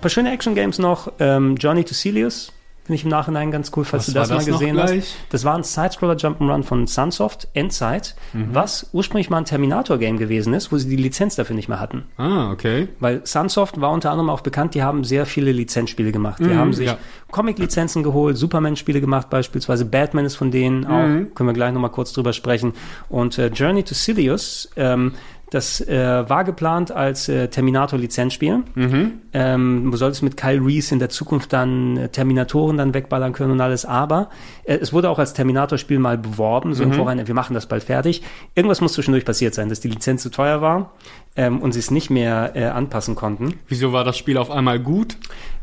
Paar 0.00 0.10
schöne 0.10 0.32
Action-Games 0.32 0.78
noch. 0.78 1.12
Ähm, 1.18 1.56
Journey 1.56 1.84
to 1.84 1.94
Celius 1.94 2.52
finde 2.84 2.96
ich 2.96 3.04
im 3.04 3.10
Nachhinein 3.10 3.52
ganz 3.52 3.70
cool, 3.76 3.84
falls 3.84 4.04
Was 4.04 4.06
du 4.06 4.12
das 4.14 4.30
mal 4.30 4.36
das 4.38 4.46
noch 4.48 4.58
gesehen 4.58 4.80
hast. 4.82 5.14
Das 5.28 5.44
war 5.44 5.54
ein 5.54 5.62
Sidescroller 5.62 6.14
Jump'n'Run 6.14 6.64
von 6.64 6.88
Sunsoft, 6.88 7.46
Endzeit, 7.54 8.16
Mhm. 8.32 8.48
was 8.52 8.88
ursprünglich 8.92 9.30
mal 9.30 9.36
ein 9.38 9.44
Terminator-Game 9.44 10.16
gewesen 10.18 10.54
ist, 10.54 10.72
wo 10.72 10.78
sie 10.78 10.88
die 10.88 10.96
Lizenz 10.96 11.36
dafür 11.36 11.54
nicht 11.54 11.68
mehr 11.68 11.78
hatten. 11.78 12.06
Ah, 12.16 12.50
okay. 12.50 12.88
Weil 12.98 13.20
Sunsoft 13.24 13.80
war 13.80 13.92
unter 13.92 14.10
anderem 14.10 14.28
auch 14.30 14.40
bekannt, 14.40 14.74
die 14.74 14.82
haben 14.82 15.04
sehr 15.04 15.24
viele 15.26 15.52
Lizenzspiele 15.52 16.10
gemacht. 16.10 16.40
Die 16.40 16.44
Mhm, 16.44 16.56
haben 16.56 16.72
sich 16.72 16.86
ja. 16.88 16.98
Comic-Lizenzen 17.30 18.02
geholt, 18.02 18.36
Superman-Spiele 18.36 19.00
gemacht, 19.00 19.30
beispielsweise 19.30 19.84
Batman 19.84 20.24
ist 20.24 20.34
von 20.34 20.50
denen 20.50 20.84
auch, 20.86 21.06
Mhm. 21.06 21.32
können 21.34 21.48
wir 21.48 21.54
gleich 21.54 21.72
nochmal 21.72 21.90
kurz 21.92 22.12
drüber 22.12 22.32
sprechen. 22.32 22.72
Und 23.08 23.38
äh, 23.38 23.48
Journey 23.48 23.84
to 23.84 23.94
Silius, 23.94 24.68
ähm, 24.74 25.12
das 25.50 25.80
äh, 25.80 26.28
war 26.28 26.44
geplant 26.44 26.92
als 26.92 27.28
äh, 27.28 27.48
Terminator-Lizenzspiel. 27.48 28.62
Mhm. 28.74 29.12
Ähm, 29.32 29.90
du 29.90 29.96
solltest 29.96 30.22
mit 30.22 30.36
Kyle 30.36 30.64
Reese 30.64 30.94
in 30.94 30.98
der 30.98 31.08
Zukunft 31.08 31.52
dann 31.52 31.96
äh, 31.96 32.08
Terminatoren 32.08 32.78
dann 32.78 32.94
wegballern 32.94 33.32
können 33.32 33.52
und 33.52 33.60
alles, 33.60 33.84
aber 33.84 34.30
äh, 34.64 34.76
es 34.76 34.92
wurde 34.92 35.10
auch 35.10 35.18
als 35.18 35.34
Terminator-Spiel 35.34 35.98
mal 35.98 36.18
beworben, 36.18 36.74
so 36.74 36.84
im 36.84 36.92
Vorhinein, 36.92 37.26
wir 37.26 37.34
machen 37.34 37.54
das 37.54 37.66
bald 37.66 37.84
fertig. 37.84 38.22
Irgendwas 38.54 38.80
muss 38.80 38.92
zwischendurch 38.92 39.24
passiert 39.24 39.54
sein, 39.54 39.68
dass 39.68 39.80
die 39.80 39.88
Lizenz 39.88 40.22
zu 40.22 40.30
teuer 40.30 40.60
war 40.62 40.92
ähm, 41.36 41.60
und 41.60 41.72
sie 41.72 41.80
es 41.80 41.90
nicht 41.90 42.10
mehr 42.10 42.52
äh, 42.54 42.64
anpassen 42.64 43.14
konnten. 43.14 43.54
Wieso 43.68 43.92
war 43.92 44.04
das 44.04 44.16
Spiel 44.16 44.36
auf 44.36 44.50
einmal 44.50 44.78
gut? 44.78 45.16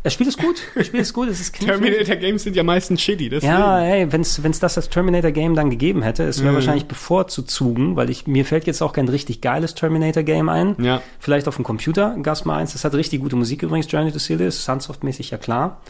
Das 0.03 0.13
Spiel 0.13 0.27
ist 0.27 0.37
gut, 0.37 0.61
das 0.75 0.87
Spiel 0.87 1.01
ist 1.01 1.13
gut, 1.13 1.27
es 1.27 1.41
ist 1.41 1.53
knifflig. 1.53 1.79
Terminator 1.81 2.15
Games 2.15 2.43
sind 2.43 2.55
ja 2.55 2.63
meistens 2.63 3.01
shitty. 3.01 3.29
Deswegen. 3.29 3.51
Ja, 3.51 3.79
hey, 3.79 4.07
wenn 4.11 4.21
es 4.21 4.59
das 4.59 4.77
als 4.77 4.89
Terminator 4.89 5.31
Game 5.31 5.53
dann 5.55 5.69
gegeben 5.69 6.01
hätte, 6.01 6.23
es 6.23 6.39
wäre 6.41 6.51
Mhm. 6.51 6.55
wahrscheinlich 6.55 6.85
bevorzugen, 6.85 7.95
weil 7.95 8.09
ich 8.09 8.25
mir 8.27 8.45
fällt 8.45 8.67
jetzt 8.67 8.81
auch 8.81 8.93
kein 8.93 9.09
richtig 9.09 9.41
geiles 9.41 9.75
Terminator 9.75 10.23
Game 10.23 10.47
ein. 10.49 10.75
Ja. 10.81 11.01
Vielleicht 11.19 11.47
auf 11.47 11.55
dem 11.57 11.65
Computer 11.65 12.15
gab's 12.23 12.45
mal 12.45 12.57
eins. 12.57 12.73
Das 12.73 12.85
hat 12.85 12.93
richtig 12.93 13.21
gute 13.21 13.35
Musik 13.35 13.63
übrigens, 13.63 13.91
Journey 13.91 14.11
to 14.11 14.19
Silius, 14.19 14.63
Sunsoft-mäßig 14.67 15.31
ja 15.31 15.37
klar. 15.37 15.81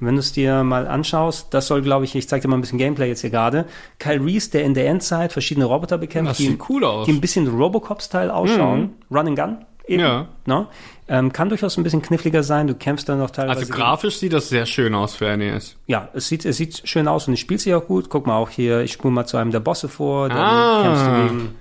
Wenn 0.00 0.14
du 0.14 0.20
es 0.20 0.32
dir 0.32 0.62
mal 0.62 0.86
anschaust, 0.88 1.54
das 1.54 1.68
soll, 1.68 1.80
glaube 1.82 2.04
ich, 2.04 2.14
ich 2.14 2.28
zeig 2.28 2.42
dir 2.42 2.48
mal 2.48 2.56
ein 2.56 2.60
bisschen 2.60 2.78
Gameplay 2.78 3.08
jetzt 3.08 3.22
hier 3.22 3.30
gerade. 3.30 3.64
Kyle 3.98 4.22
Reese, 4.22 4.50
der 4.50 4.64
in 4.64 4.74
der 4.74 4.88
Endzeit 4.88 5.32
verschiedene 5.32 5.64
Roboter 5.66 5.96
bekämpft, 5.98 6.32
Das 6.32 6.36
die, 6.38 6.58
cool 6.68 6.84
aus. 6.84 7.06
die 7.06 7.12
ein 7.12 7.20
bisschen 7.22 7.46
Robocop-Style 7.48 8.34
ausschauen. 8.34 8.90
Run 9.10 9.28
and 9.28 9.38
Gun. 9.38 9.58
Eben, 9.86 10.02
Ja. 10.02 10.28
Ne? 10.46 10.66
Ähm, 11.08 11.32
kann 11.32 11.48
durchaus 11.48 11.76
ein 11.76 11.84
bisschen 11.84 12.02
kniffliger 12.02 12.42
sein. 12.42 12.66
Du 12.66 12.74
kämpfst 12.74 13.08
dann 13.08 13.18
noch 13.18 13.30
teilweise. 13.30 13.60
Also 13.60 13.72
gegen- 13.72 13.78
grafisch 13.78 14.16
sieht 14.18 14.32
das 14.32 14.48
sehr 14.48 14.66
schön 14.66 14.92
aus 14.94 15.14
für 15.14 15.26
NES. 15.36 15.76
ja, 15.86 16.08
es 16.14 16.26
sieht, 16.28 16.44
es 16.44 16.56
sieht 16.56 16.82
schön 16.88 17.06
aus 17.06 17.28
und 17.28 17.34
es 17.34 17.40
spielt 17.40 17.60
sich 17.60 17.72
auch 17.74 17.86
gut. 17.86 18.08
Guck 18.08 18.26
mal 18.26 18.36
auch 18.36 18.50
hier, 18.50 18.80
ich 18.80 18.92
spule 18.92 19.14
mal 19.14 19.24
zu 19.24 19.36
einem 19.36 19.52
der 19.52 19.60
Bosse 19.60 19.88
vor, 19.88 20.28
dann 20.28 20.38
Ah. 20.38 20.82
kämpfst 20.82 21.06
du 21.06 21.10
gegen. 21.38 21.54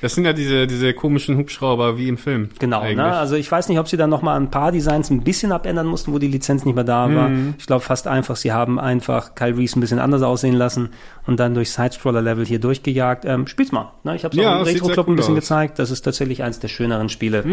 Das 0.00 0.14
sind 0.14 0.24
ja 0.24 0.32
diese, 0.32 0.66
diese 0.66 0.94
komischen 0.94 1.36
Hubschrauber 1.36 1.98
wie 1.98 2.08
im 2.08 2.18
Film. 2.18 2.50
Genau, 2.58 2.80
eigentlich. 2.80 2.96
ne? 2.98 3.04
Also 3.16 3.34
ich 3.36 3.50
weiß 3.50 3.68
nicht, 3.68 3.78
ob 3.78 3.88
sie 3.88 3.96
dann 3.96 4.10
noch 4.10 4.22
mal 4.22 4.36
ein 4.36 4.50
paar 4.50 4.70
Designs 4.72 5.10
ein 5.10 5.22
bisschen 5.22 5.50
abändern 5.52 5.86
mussten, 5.86 6.12
wo 6.12 6.18
die 6.18 6.28
Lizenz 6.28 6.64
nicht 6.64 6.74
mehr 6.74 6.84
da 6.84 7.12
war. 7.14 7.28
Mhm. 7.28 7.54
Ich 7.58 7.66
glaube 7.66 7.82
fast 7.84 8.06
einfach, 8.06 8.36
sie 8.36 8.52
haben 8.52 8.78
einfach 8.78 9.34
Kyle 9.34 9.56
Reese 9.56 9.78
ein 9.78 9.80
bisschen 9.80 9.98
anders 9.98 10.22
aussehen 10.22 10.54
lassen 10.54 10.90
und 11.26 11.40
dann 11.40 11.54
durch 11.54 11.70
Sidescroller-Level 11.72 12.46
hier 12.46 12.60
durchgejagt. 12.60 13.24
Ähm, 13.24 13.46
spiel's 13.46 13.72
mal. 13.72 13.92
Ne? 14.04 14.14
Ich 14.16 14.24
habe 14.24 14.36
es 14.36 14.42
Ja, 14.42 14.56
auch 14.56 14.60
im 14.60 14.66
Retro-Club 14.66 15.06
cool 15.08 15.14
ein 15.14 15.16
bisschen 15.16 15.34
aus. 15.34 15.40
gezeigt. 15.40 15.78
Das 15.78 15.90
ist 15.90 16.02
tatsächlich 16.02 16.42
eins 16.42 16.60
der 16.60 16.68
schöneren 16.68 17.08
Spiele. 17.08 17.44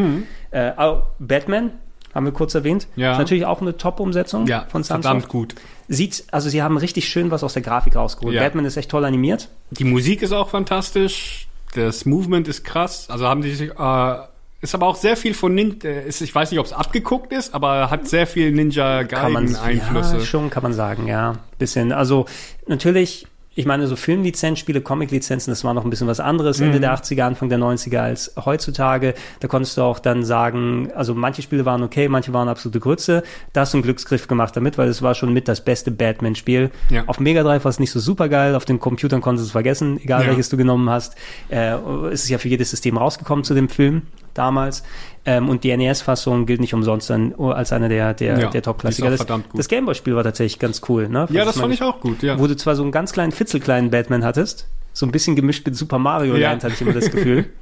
Äh, 0.52 0.72
auch 0.78 1.04
Batman 1.20 1.72
haben 2.14 2.26
wir 2.26 2.32
kurz 2.32 2.56
erwähnt. 2.56 2.88
Ja. 2.96 3.14
Ist 3.14 3.18
natürlich 3.18 3.46
auch 3.46 3.60
eine 3.62 3.76
Top-Umsetzung 3.76 4.48
Ja, 4.48 4.62
von 4.70 4.84
Sunsoft. 4.84 5.04
verdammt 5.04 5.28
gut. 5.28 5.56
Sieht, 5.89 6.24
also 6.32 6.48
sie 6.50 6.64
haben 6.64 6.78
richtig 6.78 7.10
schön 7.10 7.30
was 7.32 7.43
aus 7.43 7.54
der 7.54 7.62
Grafik 7.62 7.96
rausgeholt. 7.96 8.36
Ja. 8.36 8.41
Batman 8.43 8.66
ist 8.66 8.78
echt 8.78 8.89
toll 8.89 9.04
animiert. 9.04 9.50
Die 9.72 9.84
Musik 9.84 10.22
ist 10.22 10.32
auch 10.32 10.50
fantastisch. 10.50 11.48
Das 11.74 12.05
Movement 12.05 12.47
ist 12.47 12.63
krass. 12.63 13.09
Also 13.09 13.28
haben 13.28 13.41
die 13.41 13.53
sich, 13.53 13.72
äh, 13.78 14.16
ist 14.61 14.76
aber 14.76 14.88
auch 14.88 14.95
sehr 14.95 15.18
viel 15.18 15.34
von 15.34 15.53
Ninja, 15.53 15.89
äh, 15.89 16.07
ist, 16.07 16.22
ich 16.22 16.34
weiß 16.34 16.51
nicht, 16.51 16.59
ob 16.59 16.66
es 16.66 16.74
abgeguckt 16.74 17.32
ist, 17.34 17.53
aber 17.53 17.89
hat 17.89 18.07
sehr 18.07 18.28
viel 18.28 18.51
Ninja 18.51 19.03
kann 19.03 19.34
man 19.34 19.45
Gaiden 19.45 19.59
Einflüsse. 19.59 20.18
Ja, 20.18 20.22
schon 20.22 20.49
kann 20.49 20.63
man 20.63 20.74
sagen, 20.74 21.07
ja. 21.07 21.36
Bisschen. 21.57 21.91
Also 21.91 22.26
natürlich, 22.68 23.28
ich 23.58 23.66
meine, 23.66 23.88
so 23.88 23.95
Filmlizenzspiele, 23.95 24.82
Comiclizenzen, 24.82 25.51
das 25.51 25.64
war 25.64 25.74
noch 25.74 25.86
ein 25.86 25.89
bisschen 25.89 26.08
was 26.08 26.20
anderes 26.20 26.60
Mhm. 26.60 26.66
Ende 26.68 26.80
der 26.82 26.93
80er, 26.93 27.22
Anfang 27.24 27.47
der 27.49 27.58
90er 27.58 27.99
als 27.99 28.34
heutzutage. 28.43 29.14
Da 29.39 29.47
konntest 29.47 29.78
du 29.78 29.82
auch 29.82 29.99
dann 29.99 30.24
sagen, 30.26 30.89
also 30.93 31.16
manche 31.16 31.41
Spiele 31.41 31.66
waren 31.66 31.82
okay, 31.82 32.10
manche 32.10 32.34
waren 32.34 32.49
absolute 32.49 32.80
Grütze. 32.82 33.24
Da 33.53 33.62
hast 33.62 33.74
du 33.74 33.78
einen 33.78 33.84
Glücksgriff 33.84 34.28
gemacht 34.28 34.56
damit, 34.56 34.78
weil 34.78 34.89
es 34.89 35.01
war 35.01 35.16
schon 35.16 35.32
mit 35.34 35.47
das 35.47 35.62
beste 35.64 35.89
Batman-Spiel. 35.91 36.70
Ja. 36.89 37.03
Auf 37.08 37.20
Mega 37.20 37.43
Drive 37.43 37.64
war 37.64 37.70
es 37.70 37.80
nicht 37.80 37.91
so 37.91 37.99
super 37.99 38.28
geil, 38.30 38.56
auf 38.56 38.66
den 38.66 38.80
Computern 38.80 39.22
konntest 39.22 39.45
du 39.45 39.47
es 39.47 39.51
vergessen, 39.53 39.99
egal 40.03 40.24
Ja. 40.24 40.28
welches 40.30 40.49
du 40.49 40.58
genommen 40.58 40.89
hast. 40.89 41.16
Äh, 41.49 41.76
es 42.12 42.24
ist 42.24 42.30
ja 42.30 42.38
für 42.38 42.49
jedes 42.49 42.70
System 42.72 42.97
rausgekommen 42.97 43.45
zu 43.45 43.53
dem 43.53 43.70
Film 43.70 44.01
damals. 44.34 44.84
Ähm, 45.26 45.50
und 45.50 45.64
die 45.64 45.76
NES-Fassung 45.76 46.46
gilt 46.46 46.62
nicht 46.62 46.74
umsonst 46.74 47.10
dann 47.10 47.34
als 47.36 47.74
einer 47.74 47.90
der, 47.90 48.14
der, 48.14 48.40
Ja, 48.40 48.50
der 48.50 48.62
Top-Klassiker. 48.62 49.10
Das, 49.10 49.26
das 49.54 49.68
Gameboy-Spiel 49.68 50.16
war 50.16 50.24
tatsächlich 50.24 50.60
ganz 50.60 50.82
cool. 50.88 51.10
Ne? 51.10 51.28
Ja, 51.32 51.46
das 51.46 51.58
fand 51.60 51.74
ich 51.74 51.82
auch 51.82 52.00
gut, 52.00 52.22
ja. 52.22 52.38
Wo 52.40 52.46
du 52.48 52.56
zwar 52.56 52.76
so 52.76 52.84
einen 52.84 52.92
ganz 52.92 53.12
kleinen, 53.12 53.32
fitzelkleinen 53.32 53.90
Batman 53.90 54.24
hattest, 54.24 54.68
so 54.94 55.06
ein 55.06 55.12
bisschen 55.12 55.36
gemischt 55.36 55.66
mit 55.66 55.76
Super 55.76 55.98
Mario 56.00 56.36
Ja. 56.36 56.50
Land, 56.52 56.64
hatte 56.64 56.74
ich 56.76 56.82
immer 56.82 56.94
das 56.94 57.10
Gefühl. 57.12 57.46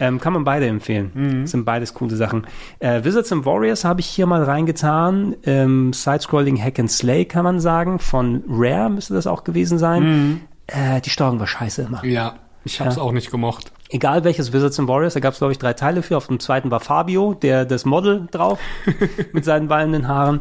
Ähm, 0.00 0.18
kann 0.20 0.32
man 0.32 0.42
beide 0.42 0.66
empfehlen. 0.66 1.12
Mhm. 1.14 1.42
Das 1.42 1.52
sind 1.52 1.64
beides 1.64 1.94
coole 1.94 2.16
Sachen. 2.16 2.48
Äh, 2.80 3.04
Wizards 3.04 3.30
and 3.30 3.46
Warriors 3.46 3.84
habe 3.84 4.00
ich 4.00 4.06
hier 4.06 4.26
mal 4.26 4.42
reingetan. 4.42 5.36
Ähm, 5.44 5.92
Side-Scrolling 5.92 6.60
Hack 6.60 6.80
and 6.80 6.90
Slay 6.90 7.24
kann 7.26 7.44
man 7.44 7.60
sagen. 7.60 8.00
Von 8.00 8.42
Rare 8.48 8.90
müsste 8.90 9.14
das 9.14 9.28
auch 9.28 9.44
gewesen 9.44 9.78
sein. 9.78 10.02
Mhm. 10.02 10.40
Äh, 10.66 11.00
die 11.00 11.10
Steuerung 11.10 11.38
war 11.38 11.46
scheiße 11.46 11.82
immer. 11.82 12.04
Ja, 12.04 12.34
ich 12.64 12.80
hab's 12.80 12.96
Ja. 12.96 13.02
auch 13.02 13.12
nicht 13.12 13.30
gemocht. 13.30 13.72
Egal 13.90 14.24
welches 14.24 14.52
Wizards 14.52 14.78
and 14.80 14.88
Warriors, 14.88 15.14
da 15.14 15.20
gab 15.20 15.32
es 15.34 15.38
glaube 15.38 15.52
ich 15.52 15.58
drei 15.58 15.72
Teile 15.74 16.02
für. 16.02 16.16
Auf 16.16 16.26
dem 16.26 16.40
zweiten 16.40 16.70
war 16.70 16.80
Fabio, 16.80 17.34
der 17.34 17.64
das 17.64 17.84
Model 17.84 18.26
drauf 18.30 18.58
mit 19.32 19.44
seinen 19.44 19.68
wallenden 19.68 20.08
Haaren. 20.08 20.40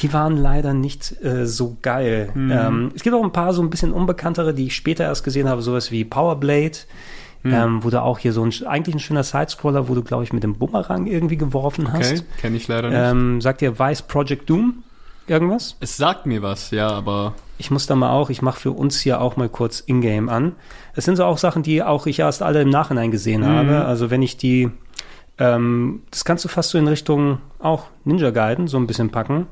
Die 0.00 0.12
waren 0.12 0.36
leider 0.36 0.72
nicht 0.74 1.22
äh, 1.22 1.46
so 1.46 1.76
geil. 1.82 2.30
Ähm, 2.34 2.92
es 2.94 3.02
gibt 3.02 3.14
auch 3.14 3.22
ein 3.24 3.32
paar 3.32 3.52
so 3.52 3.62
ein 3.62 3.70
bisschen 3.70 3.92
unbekanntere, 3.92 4.54
die 4.54 4.66
ich 4.66 4.74
später 4.76 5.04
erst 5.04 5.24
gesehen 5.24 5.48
habe, 5.48 5.62
sowas 5.62 5.90
wie 5.90 6.04
Powerblade. 6.04 6.78
Ähm, 7.46 7.84
wo 7.84 7.90
du 7.90 8.00
auch 8.00 8.18
hier 8.18 8.32
so 8.32 8.42
ein 8.42 8.54
eigentlich 8.66 8.94
ein 8.94 9.00
schöner 9.00 9.22
Sidescroller, 9.22 9.86
wo 9.86 9.94
du 9.94 10.02
glaube 10.02 10.24
ich 10.24 10.32
mit 10.32 10.42
dem 10.42 10.54
Bumerang 10.54 11.06
irgendwie 11.06 11.36
geworfen 11.36 11.92
hast. 11.92 12.12
Okay, 12.12 12.22
kenne 12.40 12.56
ich 12.56 12.66
leider 12.68 12.88
nicht. 12.88 12.98
Ähm, 12.98 13.42
sagt 13.42 13.60
dir 13.60 13.78
Vice 13.78 14.00
Project 14.00 14.48
Doom 14.48 14.82
irgendwas? 15.26 15.76
es 15.80 15.98
sagt 15.98 16.24
mir 16.24 16.40
was, 16.40 16.70
ja, 16.70 16.88
aber 16.88 17.34
Ich 17.56 17.70
muss 17.70 17.86
da 17.86 17.94
mal 17.94 18.10
auch, 18.10 18.30
ich 18.30 18.42
mache 18.42 18.60
für 18.60 18.72
uns 18.72 19.00
hier 19.00 19.20
auch 19.20 19.36
mal 19.36 19.48
kurz 19.48 19.80
Ingame 19.86 20.30
an. 20.30 20.52
Es 20.94 21.04
sind 21.04 21.16
so 21.16 21.24
auch 21.24 21.38
Sachen, 21.38 21.62
die 21.62 21.82
auch 21.82 22.06
ich 22.06 22.18
erst 22.18 22.42
alle 22.42 22.62
im 22.62 22.70
Nachhinein 22.70 23.10
gesehen 23.10 23.46
habe. 23.46 23.84
Also 23.84 24.10
wenn 24.10 24.22
ich 24.22 24.36
die, 24.36 24.70
ähm, 25.38 26.02
das 26.10 26.24
kannst 26.24 26.44
du 26.44 26.48
fast 26.48 26.70
so 26.70 26.78
in 26.78 26.88
Richtung 26.88 27.38
auch 27.60 27.86
Ninja 28.04 28.30
Gaiden 28.30 28.66
so 28.66 28.76
ein 28.76 28.86
bisschen 28.86 29.10
packen. 29.10 29.46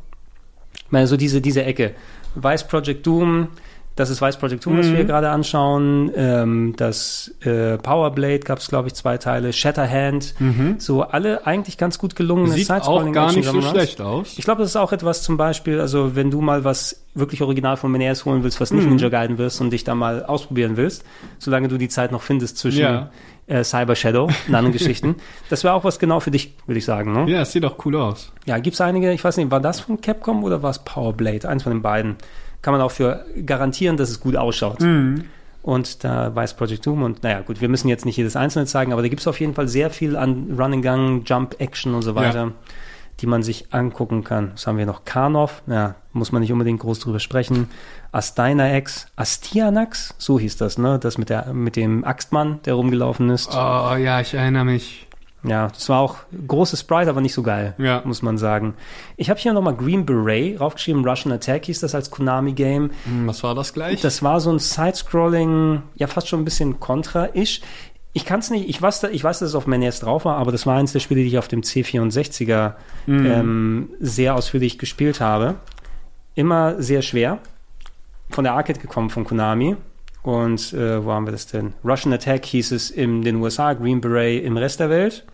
Ich 0.75 0.91
meine, 0.91 1.07
so 1.07 1.17
diese, 1.17 1.41
diese 1.41 1.65
Ecke. 1.65 1.95
Vice 2.35 2.67
Project 2.67 3.07
Doom, 3.07 3.49
das 3.97 4.09
ist 4.11 4.23
Vice 4.23 4.37
Project 4.39 4.65
Doom, 4.65 4.79
was 4.79 4.89
wir 4.89 4.97
hier 4.97 5.05
gerade 5.05 5.29
anschauen. 5.31 6.11
Ähm, 6.17 6.75
das 6.77 7.35
äh, 7.45 7.77
Powerblade 7.79 8.41
gab 8.41 8.59
es, 8.59 8.69
glaube 8.69 8.89
ich, 8.89 8.95
zwei 8.95 9.19
Teile. 9.19 9.53
Shatterhand. 9.53 10.35
So 10.79 11.03
alle 11.03 11.47
eigentlich 11.47 11.77
ganz 11.79 11.99
gut 11.99 12.17
gelungene 12.17 12.53
sieht 12.53 12.71
auch 12.71 13.11
gar 13.13 13.33
nicht 13.33 13.45
so 13.49 13.61
schlecht 13.63 14.01
aus. 14.01 14.39
Ich 14.39 14.45
glaube, 14.45 14.63
das 14.63 14.71
ist 14.71 14.77
auch 14.77 14.93
etwas 14.93 15.23
zum 15.23 15.37
Beispiel, 15.37 15.81
also 15.81 16.17
wenn 16.17 16.31
du 16.31 16.41
mal 16.41 16.65
was 16.65 17.03
wirklich 17.15 17.43
original 17.43 17.77
von 17.77 17.93
Menares 17.93 18.25
holen 18.25 18.43
willst, 18.43 18.61
was 18.61 18.73
nicht 18.73 18.89
Ninja 18.89 19.11
Gaiden 19.11 19.37
wirst 19.37 19.61
und 19.61 19.71
dich 19.71 19.85
da 19.85 19.95
mal 19.95 20.25
ausprobieren 20.25 20.77
willst, 20.79 21.05
solange 21.39 21.69
du 21.69 21.77
die 21.77 21.89
Zeit 21.89 22.11
noch 22.13 22.23
findest 22.23 22.57
zwischen 22.57 22.81
Ja. 22.81 23.11
äh, 23.47 23.63
Cyber 23.65 23.95
Shadow 23.95 24.25
und 24.49 24.55
anderen 24.55 24.73
Geschichten. 24.79 25.17
Das 25.51 25.63
wäre 25.65 25.75
auch 25.75 25.85
was 25.85 25.99
genau 25.99 26.21
für 26.21 26.31
dich, 26.31 26.55
würde 26.67 26.79
ich 26.79 26.87
sagen. 26.87 27.13
Ne? 27.13 27.21
Ja, 27.31 27.37
Ja, 27.37 27.43
es 27.43 27.53
sieht 27.53 27.65
auch 27.67 27.77
cool 27.85 27.97
aus. 27.97 28.33
ja 28.47 28.59
gibt 28.59 28.73
es 28.75 28.81
einige, 28.81 29.13
ich 29.13 29.23
weiß 29.23 29.37
nicht, 29.37 29.51
war 29.51 29.61
das 29.61 29.81
von 29.81 30.01
Capcom 30.01 30.43
oder 30.45 30.63
war 30.63 30.71
es 30.71 30.79
Powerblade? 30.79 31.47
Eins 31.47 31.65
von 31.65 31.73
den 31.73 31.83
beiden. 31.83 32.17
Kann 32.63 32.73
man 32.73 32.81
auch 32.81 32.93
für 32.93 33.27
garantieren, 33.45 33.97
dass 33.97 34.09
es 34.09 34.21
gut 34.21 34.37
ausschaut. 34.37 34.79
Und 35.63 36.03
da 36.03 36.35
weiß 36.35 36.55
Project 36.55 36.87
Doom 36.87 37.03
und 37.05 37.23
naja, 37.23 37.41
gut, 37.41 37.61
wir 37.61 37.69
müssen 37.69 37.89
jetzt 37.89 38.05
nicht 38.05 38.17
jedes 38.17 38.35
einzelne 38.35 38.67
zeigen, 38.67 38.93
aber 38.93 39.03
da 39.03 39.09
gibt 39.09 39.21
es 39.21 39.29
auf 39.29 39.39
jeden 39.39 39.55
Fall 39.55 39.69
sehr 39.69 39.91
viel 39.91 40.17
an 40.17 40.57
Run 40.59 40.73
and 40.73 40.83
Gun, 40.85 41.23
Jump 41.25 41.55
Action 41.61 41.95
und 41.95 42.03
so 42.03 42.17
weiter, 42.17 42.53
die 43.21 43.27
man 43.27 43.45
sich 43.45 43.73
angucken 43.73 44.25
kann. 44.25 44.51
Was 44.55 44.67
haben 44.67 44.77
wir 44.77 44.87
noch? 44.87 45.05
Karnov, 45.05 45.63
ja, 45.69 45.95
muss 46.13 46.33
man 46.33 46.43
nicht 46.43 46.53
unbedingt 46.53 46.81
groß 46.81 46.99
drüber 46.99 47.21
sprechen. 47.21 47.69
Astyanax, 48.11 49.07
Astianax, 49.15 50.15
so 50.19 50.41
hieß 50.41 50.57
das, 50.57 50.79
ne? 50.79 50.99
Das 50.99 51.17
mit 51.17 51.31
der 51.31 51.53
mit 51.53 51.77
dem 51.77 52.05
Axtmann, 52.05 52.59
der 52.65 52.75
rumgelaufen 52.75 53.31
ist. 53.31 53.51
Oh, 53.53 53.95
ja, 53.95 54.21
ich 54.21 54.35
erinnere 54.35 54.65
mich. 54.65 55.07
Ja, 55.45 55.69
das 55.69 55.89
war 55.89 55.99
auch 56.01 56.17
großes 56.47 56.81
Sprite, 56.81 57.11
aber 57.11 57.21
nicht 57.21 57.35
so 57.35 57.43
geil, 57.43 57.75
Ja. 57.79 58.03
muss 58.05 58.23
man 58.23 58.39
sagen. 58.39 58.75
Ich 59.17 59.29
habe 59.29 59.41
hier 59.41 59.53
nochmal 59.53 59.75
Green 59.75 60.07
Beret 60.07 60.61
raufgeschrieben, 60.61 61.05
Russian 61.05 61.33
Attack 61.33 61.65
hieß 61.65 61.81
das 61.81 61.95
als 61.97 62.11
Konami-Game. 62.13 62.91
Hm, 63.05 63.27
was 63.27 63.43
war 63.43 63.55
das 63.57 63.73
gleich? 63.73 64.01
Das 64.01 64.23
war 64.23 64.39
so 64.41 64.51
ein 64.53 64.61
Side-Scrolling, 64.61 65.83
ja 65.97 66.07
fast 66.07 66.29
schon 66.29 66.41
ein 66.41 66.45
bisschen 66.45 66.79
Contra-ish. 66.79 67.61
Ich 68.13 68.25
kann 68.25 68.41
es 68.41 68.51
nicht, 68.51 68.69
ich 68.69 68.81
weiß, 68.81 69.03
ich 69.05 69.25
weiß, 69.25 69.39
dass 69.41 69.49
es 69.49 69.55
auf 69.55 69.67
NES 69.67 70.01
drauf 70.01 70.25
war, 70.27 70.37
aber 70.37 70.53
das 70.53 70.67
war 70.67 70.77
eins 70.79 70.93
der 70.93 71.01
Spiele, 71.01 71.23
die 71.23 71.29
ich 71.29 71.39
auf 71.39 71.49
dem 71.49 71.63
C64er 71.63 72.75
ähm, 73.09 73.89
sehr 74.01 74.35
ausführlich 74.37 74.79
gespielt 74.79 75.21
habe. 75.21 75.55
Immer 76.35 76.81
sehr 76.83 77.03
schwer. 77.03 77.39
Von 78.31 78.45
der 78.45 78.53
Arcade 78.55 78.79
gekommen 78.81 79.11
von 79.11 79.25
Konami. 79.25 79.77
Und 80.23 80.73
äh, 80.73 81.05
wo 81.05 81.11
haben 81.13 81.27
wir 81.27 81.33
das 81.33 81.47
denn? 81.49 81.73
Russian 81.85 82.13
Attack 82.13 82.45
hieß 82.47 82.71
es 82.73 82.91
in 82.91 83.23
den 83.23 83.37
USA, 83.37 83.73
Green 83.73 84.01
Beret 84.01 84.45
im 84.45 84.57
Rest 84.57 84.79
der 84.81 84.89
Welt. 84.91 85.25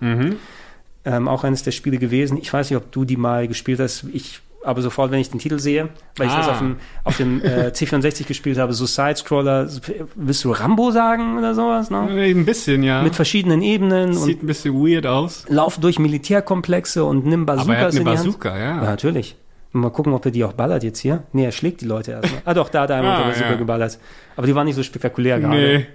Ähm, 1.04 1.28
auch 1.28 1.44
eines 1.44 1.62
der 1.62 1.70
Spiele 1.72 1.98
gewesen. 1.98 2.36
Ich 2.38 2.52
weiß 2.52 2.70
nicht, 2.70 2.76
ob 2.76 2.90
du 2.92 3.04
die 3.04 3.16
mal 3.16 3.48
gespielt 3.48 3.80
hast. 3.80 4.04
Ich 4.12 4.40
aber 4.64 4.82
sofort, 4.82 5.12
wenn 5.12 5.20
ich 5.20 5.30
den 5.30 5.38
Titel 5.38 5.58
sehe, 5.60 5.88
weil 6.16 6.26
ich 6.26 6.32
Ah. 6.32 6.38
das 6.38 6.48
auf 6.48 6.58
dem, 6.58 6.76
auf 7.04 7.16
dem 7.16 7.40
äh, 7.42 7.68
C64 7.74 8.26
gespielt 8.26 8.58
habe, 8.58 8.72
so 8.72 8.86
Side-Scroller, 8.86 9.68
willst 10.16 10.44
du 10.44 10.50
Rambo 10.50 10.90
sagen 10.90 11.38
oder 11.38 11.54
sowas? 11.54 11.90
Ne? 11.90 12.00
Ein 12.00 12.44
bisschen, 12.44 12.82
ja. 12.82 13.02
Mit 13.02 13.14
verschiedenen 13.14 13.62
Ebenen 13.62 14.08
und 14.10 14.14
Sieht 14.16 14.42
ein 14.42 14.46
bisschen 14.46 14.74
weird 14.74 15.06
aus. 15.06 15.44
lauf 15.48 15.78
durch 15.78 15.98
Militärkomplexe 16.00 17.04
und 17.04 17.24
nimm 17.24 17.46
Bazookas 17.46 17.68
Aber 17.68 17.76
er 17.78 17.84
hat 17.86 17.90
eine 17.92 17.98
in 18.00 18.04
die 18.04 18.10
Hand. 18.10 18.26
Bazooka, 18.26 18.58
ja. 18.58 18.64
Ja, 18.64 18.82
natürlich. 18.82 19.36
Mal 19.72 19.90
gucken, 19.90 20.12
ob 20.14 20.24
er 20.24 20.30
die 20.30 20.44
auch 20.44 20.54
ballert 20.54 20.82
jetzt 20.82 20.98
hier. 21.00 21.24
Nee, 21.32 21.44
er 21.44 21.52
schlägt 21.52 21.80
die 21.82 21.84
Leute 21.86 22.12
erstmal. 22.12 22.40
Ah 22.46 22.54
doch, 22.54 22.68
da 22.70 22.82
hat 22.82 22.90
er 22.90 22.96
einmal 22.96 23.22
Ah, 23.22 23.32
ja. 23.38 23.54
geballert. 23.54 23.98
Aber 24.36 24.46
die 24.46 24.54
waren 24.54 24.64
nicht 24.64 24.76
so 24.76 24.82
spektakulär 24.82 25.40
gerade. 25.40 25.54
Nee. 25.56 25.86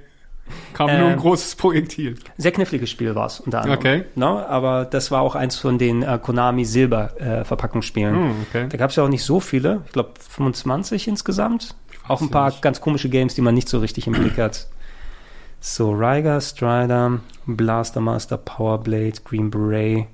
Kam 0.73 0.87
nur 0.89 1.07
ein 1.07 1.13
Ähm, 1.13 1.19
großes 1.19 1.55
Projektil. 1.55 2.15
Sehr 2.37 2.51
kniffliges 2.51 2.89
Spiel 2.89 3.15
war 3.15 3.27
es 3.27 3.39
unter 3.39 3.61
anderem. 3.61 3.79
Okay. 3.79 4.03
No, 4.15 4.39
aber 4.39 4.85
das 4.85 5.09
war 5.09 5.21
auch 5.21 5.35
eins 5.35 5.55
von 5.55 5.77
den 5.77 6.03
äh, 6.03 6.19
Konami 6.21 6.65
Silber 6.65 7.19
äh, 7.19 7.45
Verpackungsspielen. 7.45 8.13
Hm, 8.15 8.31
okay. 8.49 8.65
Da 8.69 8.77
gab 8.77 8.89
es 8.89 8.97
ja 8.97 9.03
auch 9.03 9.09
nicht 9.09 9.23
so 9.23 9.39
viele. 9.39 9.81
Ich 9.87 9.93
glaube 9.93 10.11
25 10.19 11.07
insgesamt. 11.07 11.75
Auch 12.07 12.21
ein 12.21 12.29
paar 12.29 12.49
nicht. 12.49 12.61
ganz 12.61 12.81
komische 12.81 13.07
Games, 13.09 13.33
die 13.35 13.41
man 13.41 13.55
nicht 13.55 13.69
so 13.69 13.79
richtig 13.79 14.05
im 14.07 14.13
Blick 14.13 14.37
hat. 14.37 14.67
So, 15.61 15.91
Ryger, 15.93 16.41
Strider, 16.41 17.19
Blaster 17.45 18.01
Master, 18.01 18.35
Powerblade, 18.37 19.13
Green 19.23 19.49
Beret. 19.49 20.07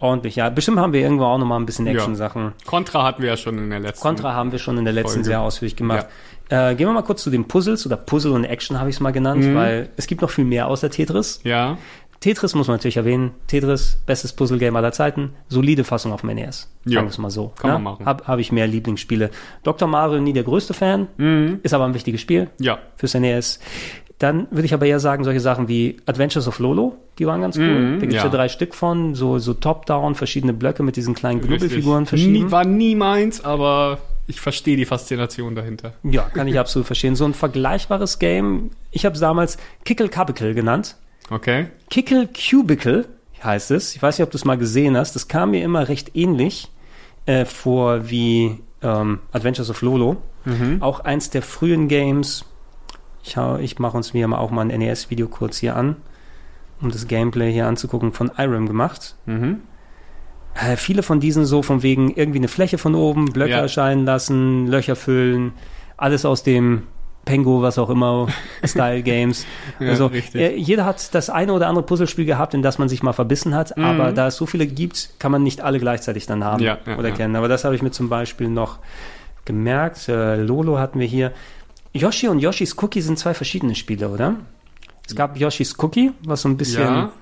Ordentlich, 0.00 0.36
ja. 0.36 0.48
Bestimmt 0.50 0.78
haben 0.78 0.92
wir 0.92 1.00
irgendwo 1.00 1.24
auch 1.24 1.38
noch 1.38 1.46
mal 1.46 1.56
ein 1.58 1.66
bisschen 1.66 1.86
Ja. 1.86 1.92
Action-Sachen. 1.92 2.52
Contra 2.66 3.04
hatten 3.04 3.22
wir 3.22 3.28
ja 3.28 3.36
schon 3.36 3.58
in 3.58 3.70
der 3.70 3.80
letzten. 3.80 4.02
Contra 4.02 4.34
haben 4.34 4.50
wir 4.50 4.58
schon 4.58 4.78
in 4.78 4.84
der 4.84 4.94
letzten 4.94 5.12
Folge. 5.18 5.24
sehr 5.26 5.40
ausführlich 5.42 5.76
gemacht. 5.76 6.06
Äh, 6.48 6.74
gehen 6.74 6.88
wir 6.88 6.92
mal 6.92 7.02
kurz 7.02 7.22
zu 7.22 7.30
den 7.30 7.46
Puzzles 7.46 7.86
oder 7.86 7.96
Puzzle 7.96 8.32
und 8.32 8.44
Action 8.44 8.78
habe 8.80 8.88
ich 8.90 8.96
es 8.96 9.00
mal 9.00 9.12
genannt, 9.12 9.44
Mhm. 9.44 9.54
weil 9.54 9.90
es 9.96 10.06
gibt 10.08 10.20
noch 10.22 10.30
viel 10.30 10.44
mehr 10.44 10.66
außer 10.66 10.90
Tetris. 10.90 11.40
Ja. 11.44 11.76
Tetris 12.18 12.54
muss 12.54 12.66
man 12.68 12.76
natürlich 12.76 12.98
erwähnen. 12.98 13.30
Tetris, 13.46 13.98
bestes 14.04 14.34
Puzzle-Game 14.34 14.76
aller 14.76 14.92
Zeiten. 14.92 15.30
Solide 15.48 15.84
Fassung 15.84 16.12
auf 16.12 16.20
dem 16.20 16.28
NES. 16.34 16.70
Ja, 16.84 16.96
Sagen 16.96 17.06
wir 17.06 17.10
es 17.10 17.18
mal 17.18 17.30
so. 17.30 17.52
kann 17.58 17.70
man 17.70 17.82
ne? 17.82 17.84
machen. 17.90 18.04
Habe 18.06 18.26
hab 18.26 18.38
ich 18.40 18.52
mehr 18.52 18.66
Lieblingsspiele. 18.66 19.30
Dr. 19.62 19.88
Mario 19.88 20.20
nie 20.20 20.34
der 20.34 20.42
größte 20.42 20.74
Fan, 20.74 21.06
Mhm. 21.16 21.60
ist 21.62 21.72
aber 21.72 21.84
ein 21.86 21.94
wichtiges 21.94 22.20
Spiel 22.20 22.50
Ja. 22.58 22.78
fürs 22.96 23.14
NES. 23.14 23.58
Dann 24.20 24.48
würde 24.50 24.66
ich 24.66 24.74
aber 24.74 24.84
eher 24.84 25.00
sagen, 25.00 25.24
solche 25.24 25.40
Sachen 25.40 25.66
wie 25.66 25.96
Adventures 26.04 26.46
of 26.46 26.58
Lolo, 26.58 26.94
die 27.18 27.26
waren 27.26 27.40
ganz 27.40 27.56
cool. 27.56 27.64
Mhm, 27.64 27.94
da 27.94 28.00
gibt 28.00 28.12
es 28.12 28.18
ja. 28.18 28.24
ja. 28.24 28.30
drei 28.30 28.50
Stück 28.50 28.74
von, 28.74 29.14
so, 29.14 29.38
so 29.38 29.54
Top-Down, 29.54 30.14
verschiedene 30.14 30.52
Blöcke 30.52 30.82
mit 30.82 30.96
diesen 30.96 31.14
kleinen. 31.14 31.40
Knubbelfiguren 31.40 32.04
verschieben. 32.04 32.32
Nie, 32.32 32.50
war 32.50 32.66
nie 32.66 32.94
meins, 32.94 33.42
aber 33.42 33.98
ich 34.26 34.38
verstehe 34.38 34.76
die 34.76 34.84
Faszination 34.84 35.54
dahinter. 35.54 35.94
Ja, 36.02 36.24
kann 36.24 36.46
ich 36.48 36.58
absolut 36.58 36.84
verstehen. 36.84 37.16
So 37.16 37.24
ein 37.24 37.32
vergleichbares 37.32 38.18
Game, 38.18 38.72
ich 38.90 39.06
habe 39.06 39.14
es 39.14 39.20
damals 39.20 39.56
Kickle 39.86 40.10
Cubicle 40.10 40.52
genannt. 40.52 40.96
Okay. 41.30 41.68
Kickle 41.88 42.28
Cubicle 42.28 43.06
heißt 43.42 43.70
es. 43.70 43.96
Ich 43.96 44.02
weiß 44.02 44.18
nicht, 44.18 44.24
ob 44.24 44.30
du 44.30 44.36
es 44.36 44.44
mal 44.44 44.58
gesehen 44.58 44.98
hast. 44.98 45.14
Das 45.14 45.28
kam 45.28 45.52
mir 45.52 45.64
immer 45.64 45.88
recht 45.88 46.14
ähnlich 46.14 46.68
äh, 47.24 47.46
vor 47.46 48.10
wie 48.10 48.58
ähm, 48.82 49.20
Adventures 49.32 49.70
of 49.70 49.80
Lolo. 49.80 50.18
Auch 50.80 51.00
eins 51.00 51.28
der 51.30 51.42
frühen 51.42 51.88
Games. 51.88 52.44
Ich, 53.22 53.36
hau- 53.36 53.56
ich 53.58 53.78
mache 53.78 53.96
uns 53.96 54.14
mir 54.14 54.26
mal 54.28 54.38
auch 54.38 54.50
mal 54.50 54.62
ein 54.70 54.78
NES-Video 54.78 55.28
kurz 55.28 55.58
hier 55.58 55.76
an, 55.76 55.96
um 56.80 56.90
das 56.90 57.06
Gameplay 57.06 57.52
hier 57.52 57.66
anzugucken, 57.66 58.12
von 58.12 58.30
Irem 58.38 58.66
gemacht. 58.66 59.16
Mhm. 59.26 59.60
Äh, 60.54 60.76
viele 60.76 61.02
von 61.02 61.20
diesen 61.20 61.44
so 61.44 61.62
von 61.62 61.82
wegen 61.82 62.12
irgendwie 62.14 62.38
eine 62.38 62.48
Fläche 62.48 62.78
von 62.78 62.94
oben, 62.94 63.26
Blöcke 63.26 63.52
Ja. 63.52 63.58
erscheinen 63.60 64.04
lassen, 64.04 64.66
Löcher 64.66 64.96
füllen, 64.96 65.52
alles 65.96 66.24
aus 66.24 66.42
dem 66.42 66.84
Pengo, 67.26 67.60
was 67.62 67.78
auch 67.78 67.90
immer, 67.90 68.28
Style 68.64 69.02
Games. 69.02 69.44
Ja, 69.78 69.90
also 69.90 70.06
richtig. 70.06 70.40
äh, 70.40 70.56
jeder 70.56 70.86
hat 70.86 71.14
das 71.14 71.28
eine 71.30 71.52
oder 71.52 71.68
andere 71.68 71.84
Puzzlespiel 71.84 72.24
gehabt, 72.24 72.54
in 72.54 72.62
das 72.62 72.78
man 72.78 72.88
sich 72.88 73.02
mal 73.02 73.12
verbissen 73.12 73.54
hat, 73.54 73.76
aber 73.78 74.10
da 74.12 74.28
es 74.28 74.36
so 74.36 74.46
viele 74.46 74.66
gibt, 74.66 75.10
kann 75.18 75.30
man 75.30 75.42
nicht 75.42 75.60
alle 75.60 75.78
gleichzeitig 75.78 76.26
dann 76.26 76.42
haben 76.42 76.60
Mhm. 76.60 76.66
Ja, 76.66 76.78
ja, 76.86 76.96
oder 76.98 77.10
kennen. 77.12 77.36
Aber 77.36 77.46
das 77.48 77.64
habe 77.64 77.74
ich 77.76 77.82
mir 77.82 77.90
zum 77.92 78.08
Beispiel 78.08 78.48
noch 78.48 78.78
gemerkt. 79.44 80.08
Äh, 80.08 80.36
Lolo 80.42 80.78
hatten 80.78 80.98
wir 80.98 81.06
hier. 81.06 81.32
Yoshi 81.92 82.28
und 82.28 82.38
Yoshis 82.38 82.76
Cookie 82.82 83.00
sind 83.00 83.18
zwei 83.18 83.34
verschiedene 83.34 83.74
Spiele, 83.74 84.08
oder? 84.08 84.36
Es 85.06 85.14
gab 85.16 85.36
Yoshis 85.36 85.76
Cookie, 85.78 86.12
was 86.24 86.42
so 86.42 86.48
ein 86.48 86.56
bisschen 86.56 86.82
Ja. 86.82 87.12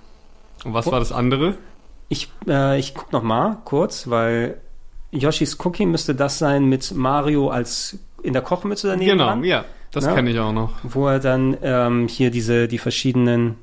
Und 0.64 0.74
was 0.74 0.86
war 0.86 0.98
das 0.98 1.12
andere? 1.12 1.56
ich, 2.10 2.30
äh, 2.48 2.78
ich 2.78 2.94
guck 2.94 3.12
noch 3.12 3.22
mal 3.22 3.58
kurz, 3.64 4.08
weil 4.08 4.60
Yoshis 5.10 5.58
Cookie 5.64 5.86
müsste 5.86 6.14
das 6.14 6.38
sein 6.38 6.64
mit 6.66 6.92
Mario 6.94 7.48
als 7.50 7.98
in 8.22 8.32
der 8.32 8.42
Kochmütze 8.42 8.88
daneben 8.88 9.12
Genau, 9.12 9.26
dran, 9.26 9.44
ja. 9.44 9.64
Das 9.92 10.04
Ja. 10.04 10.14
kenne 10.14 10.30
ich 10.30 10.38
auch 10.38 10.52
noch. 10.52 10.72
wo 10.82 11.06
er 11.08 11.18
dann 11.18 11.56
ähm, 11.62 12.08
hier 12.08 12.30
diese 12.30 12.68
die 12.68 12.78
verschiedenen 12.78 13.56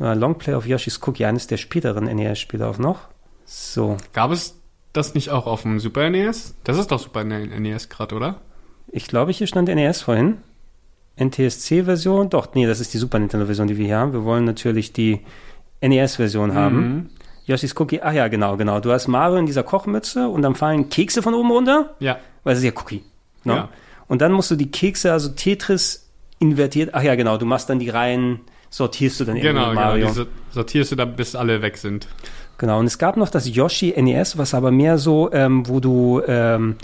äh, 0.00 0.14
Longplay 0.14 0.54
of 0.54 0.66
Yoshis 0.66 1.00
Cookie, 1.06 1.24
eines 1.24 1.46
der 1.46 1.56
späteren 1.56 2.04
NES-Spiele 2.04 2.66
auch 2.66 2.78
noch. 2.78 2.98
So, 3.46 3.96
Gab 4.12 4.30
es 4.30 4.56
das 4.92 5.14
nicht 5.14 5.30
auch 5.30 5.46
auf 5.46 5.62
dem 5.62 5.78
Super 5.80 6.10
NES? 6.10 6.54
Das 6.64 6.76
ist 6.78 6.90
doch 6.90 6.98
Super 6.98 7.24
NES 7.24 7.88
gerade, 7.88 8.14
oder? 8.14 8.40
Ich 8.92 9.08
glaube, 9.08 9.32
hier 9.32 9.46
stand 9.48 9.68
NES 9.68 10.02
vorhin. 10.02 10.36
NTSC-Version, 11.18 12.30
doch, 12.30 12.54
nee, 12.54 12.66
das 12.66 12.80
ist 12.80 12.94
die 12.94 12.98
Super 12.98 13.18
Nintendo-Version, 13.18 13.66
die 13.68 13.76
wir 13.76 13.86
hier 13.86 13.98
haben. 13.98 14.12
Wir 14.12 14.24
wollen 14.24 14.44
natürlich 14.44 14.92
die 14.92 15.20
NES-Version 15.80 16.54
haben. 16.54 16.76
Mhm. 16.76 17.06
Yoshis 17.46 17.74
Cookie, 17.78 18.00
ach 18.02 18.12
ja, 18.12 18.28
genau, 18.28 18.56
genau. 18.56 18.80
Du 18.80 18.92
hast 18.92 19.08
Mario 19.08 19.36
in 19.36 19.46
dieser 19.46 19.62
Kochmütze 19.64 20.28
und 20.28 20.42
dann 20.42 20.54
fallen 20.54 20.88
Kekse 20.88 21.22
von 21.22 21.34
oben 21.34 21.50
runter. 21.50 21.94
Ja. 21.98 22.18
weil 22.44 22.52
es 22.54 22.60
ist 22.60 22.64
ja 22.64 22.72
Cookie. 22.80 23.02
Ne? 23.44 23.54
Ja. 23.54 23.68
Und 24.08 24.20
dann 24.22 24.32
musst 24.32 24.50
du 24.50 24.56
die 24.56 24.70
Kekse, 24.70 25.12
also 25.12 25.30
Tetris 25.30 26.08
invertiert, 26.38 26.90
ach 26.92 27.02
ja, 27.02 27.14
genau, 27.14 27.36
du 27.38 27.46
machst 27.46 27.68
dann 27.70 27.78
die 27.78 27.88
Reihen, 27.90 28.40
sortierst 28.70 29.20
du 29.20 29.24
dann 29.24 29.36
irgendwie 29.36 29.48
Genau, 29.54 29.70
genau. 29.70 29.80
Mario. 29.80 30.06
Die 30.06 30.12
so- 30.12 30.26
sortierst 30.50 30.92
du 30.92 30.96
da, 30.96 31.04
bis 31.04 31.34
alle 31.34 31.62
weg 31.62 31.76
sind. 31.76 32.06
Genau, 32.58 32.78
und 32.78 32.86
es 32.86 32.98
gab 32.98 33.16
noch 33.16 33.28
das 33.28 33.48
Yoshi 33.54 33.92
NES, 33.96 34.38
was 34.38 34.54
aber 34.54 34.70
mehr 34.70 34.98
so, 34.98 35.32
ähm, 35.32 35.68
wo 35.68 35.80
du, 35.80 36.22
ähm, 36.26 36.76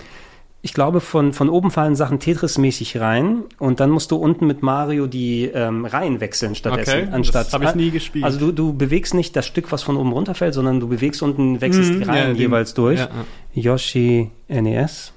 ich 0.61 0.73
glaube, 0.73 0.99
von, 0.99 1.31
von 1.31 1.47
oben 1.49 1.71
fallen 1.71 1.95
Sachen 1.95 2.19
Tetris-mäßig 2.19 2.99
rein 2.99 3.43
und 3.59 3.79
dann 3.79 3.89
musst 3.91 4.11
du 4.11 4.17
unten 4.17 4.45
mit 4.45 4.61
Mario 4.61 5.07
die 5.07 5.45
ähm, 5.45 5.85
Reihen 5.85 6.19
wechseln 6.19 6.53
stattdessen. 6.55 6.89
Okay, 6.91 7.05
das 7.05 7.13
anstatt, 7.13 7.53
hab 7.53 7.63
ich 7.63 7.75
nie 7.75 7.91
gespielt. 7.91 8.25
Also 8.25 8.39
du, 8.39 8.51
du 8.51 8.73
bewegst 8.73 9.13
nicht 9.13 9.35
das 9.37 9.45
Stück, 9.47 9.71
was 9.71 9.83
von 9.83 9.95
oben 9.95 10.11
runterfällt, 10.11 10.53
sondern 10.53 10.79
du 10.81 10.87
bewegst 10.89 11.21
unten, 11.23 11.61
wechselst 11.61 11.93
Mhm, 11.93 11.97
die 11.99 12.03
Reihen 12.03 12.17
ja, 12.17 12.25
den- 12.33 12.35
jeweils 12.35 12.73
durch. 12.73 12.99
ja, 12.99 13.05
ja. 13.53 13.61
Yoshi 13.61 14.31
NES. 14.49 15.13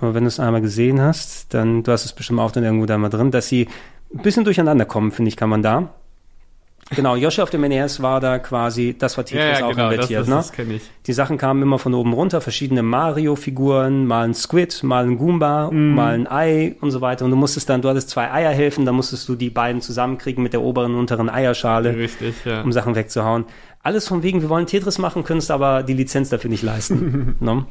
Aber 0.00 0.14
wenn 0.14 0.24
du 0.24 0.28
es 0.28 0.38
einmal 0.40 0.60
gesehen 0.60 1.00
hast, 1.00 1.52
dann, 1.54 1.82
du 1.82 1.90
hast 1.92 2.04
es 2.04 2.12
bestimmt 2.12 2.40
auch 2.40 2.50
dann 2.52 2.64
irgendwo 2.64 2.86
da 2.86 2.98
mal 2.98 3.08
drin, 3.08 3.30
dass 3.30 3.48
sie 3.48 3.68
ein 4.14 4.22
bisschen 4.22 4.44
durcheinander 4.44 4.84
kommen, 4.84 5.10
finde 5.12 5.28
ich, 5.28 5.36
kann 5.36 5.48
man 5.48 5.62
da. 5.62 5.92
Genau, 6.90 7.16
Yoshi 7.16 7.40
auf 7.40 7.48
dem 7.48 7.62
NES 7.62 8.02
war 8.02 8.20
da 8.20 8.38
quasi, 8.38 8.94
das 8.98 9.16
war 9.16 9.24
Tetris 9.24 9.42
Ja, 9.44 9.58
ja, 9.60 9.64
auch 9.66 9.70
genau. 9.70 9.84
Das, 9.84 9.92
invertiert, 9.94 10.20
das, 10.22 10.28
ne? 10.28 10.34
das 10.34 10.52
kenne 10.52 10.74
ich. 10.74 10.82
Die 11.06 11.12
Sachen 11.14 11.38
kamen 11.38 11.62
immer 11.62 11.78
von 11.78 11.94
oben 11.94 12.12
runter, 12.12 12.40
verschiedene 12.42 12.82
Mario-Figuren, 12.82 14.04
mal 14.06 14.24
ein 14.26 14.34
Squid, 14.34 14.82
mal 14.82 15.04
ein 15.04 15.16
Goomba, 15.16 15.70
Mhm. 15.70 15.94
mal 15.94 16.14
ein 16.14 16.26
Ei 16.30 16.76
und 16.82 16.90
so 16.90 17.00
weiter. 17.00 17.24
Und 17.24 17.30
du 17.30 17.36
musstest 17.38 17.68
dann, 17.70 17.80
du 17.80 17.88
hattest 17.88 18.10
zwei 18.10 18.30
Eierhälften, 18.30 18.84
dann 18.84 18.94
musstest 18.94 19.26
du 19.28 19.36
die 19.36 19.48
beiden 19.48 19.80
zusammenkriegen 19.80 20.42
mit 20.42 20.52
der 20.52 20.60
oberen 20.62 20.92
und 20.92 20.98
unteren 21.00 21.30
Eierschale, 21.30 21.96
Richtig, 21.96 22.34
ja. 22.44 22.60
um 22.62 22.72
Sachen 22.72 22.94
wegzuhauen. 22.94 23.44
Alles 23.82 24.06
von 24.06 24.22
wegen, 24.22 24.42
wir 24.42 24.48
wollen 24.50 24.66
Tetris 24.66 24.98
machen, 24.98 25.24
können 25.24 25.38
es 25.38 25.50
aber 25.50 25.82
die 25.82 25.94
Lizenz 25.94 26.28
dafür 26.28 26.50
nicht 26.50 26.62
leisten. 26.62 27.36
ne? 27.40 27.64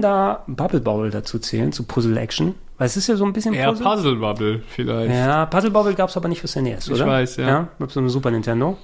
Man 0.00 0.02
da 0.02 0.42
Bubble 0.46 0.80
Bobble 0.80 1.10
dazu 1.10 1.38
zählen, 1.38 1.72
zu 1.72 1.84
Puzzle 1.84 2.16
Action? 2.16 2.54
Weil 2.78 2.86
es 2.86 2.96
ist 2.96 3.06
ja 3.08 3.16
so 3.16 3.24
ein 3.24 3.32
bisschen 3.32 3.52
Eher 3.54 3.72
Puzzle 3.72 4.16
Bubble 4.16 4.62
vielleicht. 4.68 5.10
Ja, 5.12 5.26
Ja, 5.26 5.46
Puzzle 5.46 5.70
Bobble 5.70 5.94
gab 5.94 6.08
es 6.08 6.16
aber 6.16 6.28
nicht 6.28 6.40
fürs 6.40 6.56
NES, 6.56 6.86
Ich 6.88 6.94
oder? 6.94 7.06
weiß, 7.06 7.36
ja. 7.36 7.48
Ja, 7.48 7.68
mit 7.78 7.90
so 7.90 8.00
einem 8.00 8.08
Super 8.08 8.30
Nintendo. 8.30 8.78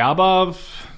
aber 0.00 0.54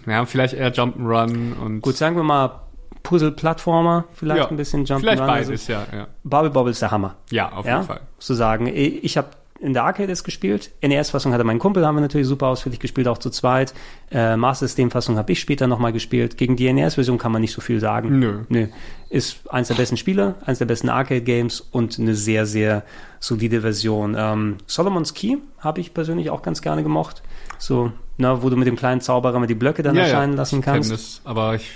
ja, 0.07 0.25
vielleicht 0.25 0.55
eher 0.55 0.73
Jump'n'Run 0.73 1.59
und 1.61 1.81
Gut, 1.81 1.97
sagen 1.97 2.17
wir 2.17 2.23
mal 2.23 2.61
Puzzle-Plattformer, 3.03 4.05
vielleicht 4.13 4.41
Ja. 4.45 4.49
ein 4.49 4.57
bisschen 4.57 4.85
Jump 4.85 5.01
Vielleicht 5.01 5.21
Run. 5.21 5.27
beides, 5.29 5.67
ja, 5.67 5.83
ja. 5.93 6.07
Bubble 6.25 6.51
Bobble 6.51 6.71
ist 6.71 6.81
der 6.83 6.91
Hammer. 6.91 7.17
Ja, 7.31 7.53
auf 7.53 7.67
ja, 7.67 7.75
jeden 7.77 7.87
Fall. 7.87 8.01
zu 8.19 8.35
sagen. 8.35 8.67
Ich 8.67 9.17
habe 9.17 9.29
in 9.65 9.73
der 9.73 9.85
Arcade 9.85 10.13
es 10.13 10.25
gespielt. 10.25 10.71
NES-Fassung 10.83 11.33
hatte 11.33 11.43
mein 11.43 11.59
Kumpel, 11.59 11.87
haben 11.87 11.97
wir 11.97 12.03
natürlich 12.03 12.27
super 12.27 12.49
ausführlich 12.49 12.81
gespielt, 12.81 13.09
auch 13.09 13.19
zu 13.19 13.31
zweit. 13.31 13.73
Äh, 14.11 14.37
Master 14.37 14.67
System-Fassung 14.67 15.17
habe 15.17 15.33
ich 15.33 15.41
später 15.41 15.67
nochmal 15.67 15.93
gespielt. 15.93 16.37
Gegen 16.37 16.57
die 16.57 16.71
NES-Version 16.71 17.17
kann 17.17 17.33
man 17.33 17.41
nicht 17.41 17.53
so 17.53 17.63
viel 17.63 17.81
sagen. 17.81 18.19
Nö. 18.19 18.45
Nö. 18.51 18.67
Ist 19.09 19.51
eins 19.51 19.69
der 19.69 19.75
besten 19.75 19.97
Spiele, 19.97 20.35
eins 20.45 20.59
der 20.59 20.67
besten 20.67 20.91
Arcade-Games 20.91 21.61
und 21.61 21.99
eine 21.99 22.15
sehr, 22.15 22.45
sehr 22.45 22.85
solide 23.21 23.63
Version. 23.63 24.15
Ähm, 24.19 24.59
Solomon's 24.67 25.15
Key 25.15 25.39
habe 25.59 25.81
ich 25.81 25.95
persönlich 25.95 26.29
auch 26.29 26.43
ganz 26.43 26.61
gerne 26.61 26.83
gemocht. 26.83 27.23
So, 27.59 27.91
na, 28.19 28.43
wo 28.43 28.51
du 28.51 28.57
mit 28.57 28.69
dem 28.69 28.77
kleinen 28.77 29.01
Zauberer 29.01 29.39
mal 29.39 29.47
die 29.47 29.55
Blöcke 29.55 29.83
dann 29.83 29.97
erscheinen 29.97 30.35
lassen 30.35 30.59
ich 30.59 30.65
kenn 30.65 30.75
kannst. 30.75 30.93
Das, 30.93 31.21
aber 31.25 31.55
ich, 31.55 31.71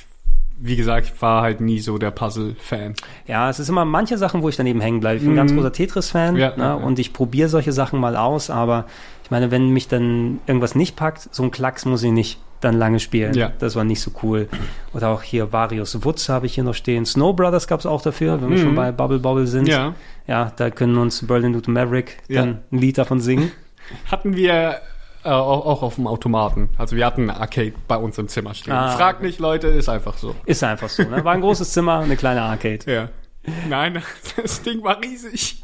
wie 0.60 0.76
gesagt, 0.76 1.12
ich 1.14 1.22
war 1.22 1.42
halt 1.42 1.60
nie 1.60 1.78
so 1.80 1.98
der 1.98 2.10
Puzzle-Fan. 2.10 2.94
Ja, 3.26 3.48
es 3.48 3.58
ist 3.58 3.68
immer 3.68 3.84
manche 3.84 4.18
Sachen, 4.18 4.42
wo 4.42 4.48
ich 4.48 4.56
daneben 4.56 4.80
hängen 4.80 5.00
bleibe. 5.00 5.18
Ich 5.18 5.22
bin 5.22 5.32
ein 5.32 5.36
ganz 5.36 5.54
großer 5.54 5.72
Tetris-Fan 5.72 6.34
Mhm. 6.34 6.40
Ja, 6.40 6.50
ne, 6.50 6.54
ja, 6.58 6.68
ja. 6.68 6.74
und 6.74 6.98
ich 6.98 7.12
probiere 7.12 7.48
solche 7.48 7.72
Sachen 7.72 8.00
mal 8.00 8.16
aus, 8.16 8.50
aber 8.50 8.86
ich 9.24 9.30
meine, 9.30 9.50
wenn 9.50 9.70
mich 9.70 9.88
dann 9.88 10.40
irgendwas 10.46 10.74
nicht 10.74 10.96
packt, 10.96 11.28
so 11.32 11.42
ein 11.42 11.50
Klacks 11.50 11.84
muss 11.84 12.02
ich 12.02 12.12
nicht 12.12 12.40
dann 12.60 12.76
lange 12.76 12.98
spielen. 12.98 13.34
Ja. 13.34 13.52
Das 13.58 13.76
war 13.76 13.84
nicht 13.84 14.00
so 14.00 14.10
cool. 14.22 14.48
Oder 14.92 15.10
auch 15.10 15.22
hier 15.22 15.52
Various 15.52 16.04
Woods 16.04 16.28
habe 16.28 16.46
ich 16.46 16.54
hier 16.54 16.64
noch 16.64 16.74
stehen. 16.74 17.06
Snow 17.06 17.34
Brothers 17.36 17.68
gab 17.68 17.78
es 17.78 17.86
auch 17.86 18.02
dafür, 18.02 18.42
wenn 18.42 18.50
wir 18.50 18.58
schon 18.58 18.74
bei 18.74 18.90
Bubble 18.90 19.20
Bobble 19.20 19.46
sind. 19.46 19.64
Mhm. 19.64 19.68
Ja. 19.68 19.94
Ja, 20.26 20.52
da 20.56 20.70
können 20.70 20.96
uns 20.96 21.24
Berlin 21.26 21.52
Newton 21.52 21.74
Maverick 21.74 22.18
dann 22.28 22.58
ein 22.72 22.78
Lied 22.78 22.98
davon 22.98 23.20
singen. 23.20 23.52
Hatten 24.10 24.34
wir 24.34 24.80
äh, 25.28 25.32
auch, 25.32 25.82
auf 25.82 25.96
dem 25.96 26.06
Automaten. 26.06 26.70
Also 26.78 26.96
wir 26.96 27.04
hatten 27.04 27.28
eine 27.28 27.40
Arcade 27.40 27.74
bei 27.86 27.96
uns 27.96 28.18
im 28.18 28.28
Zimmer 28.28 28.54
stehen. 28.54 28.72
Ah, 28.72 28.96
Fragt 28.96 29.22
nicht, 29.22 29.38
Leute, 29.38 29.68
ist 29.68 29.88
einfach 29.88 30.16
so. 30.16 30.34
Ist 30.46 30.64
einfach 30.64 30.88
so. 30.88 31.02
Ne? 31.02 31.24
War 31.24 31.34
ein 31.34 31.40
großes 31.40 31.72
Zimmer, 31.72 31.98
eine 31.98 32.16
kleine 32.16 32.42
Arcade. 32.42 32.80
Ja. 32.86 33.08
Nein, 33.68 34.02
das 34.36 34.62
Ding 34.62 34.82
war 34.82 35.00
riesig. 35.02 35.62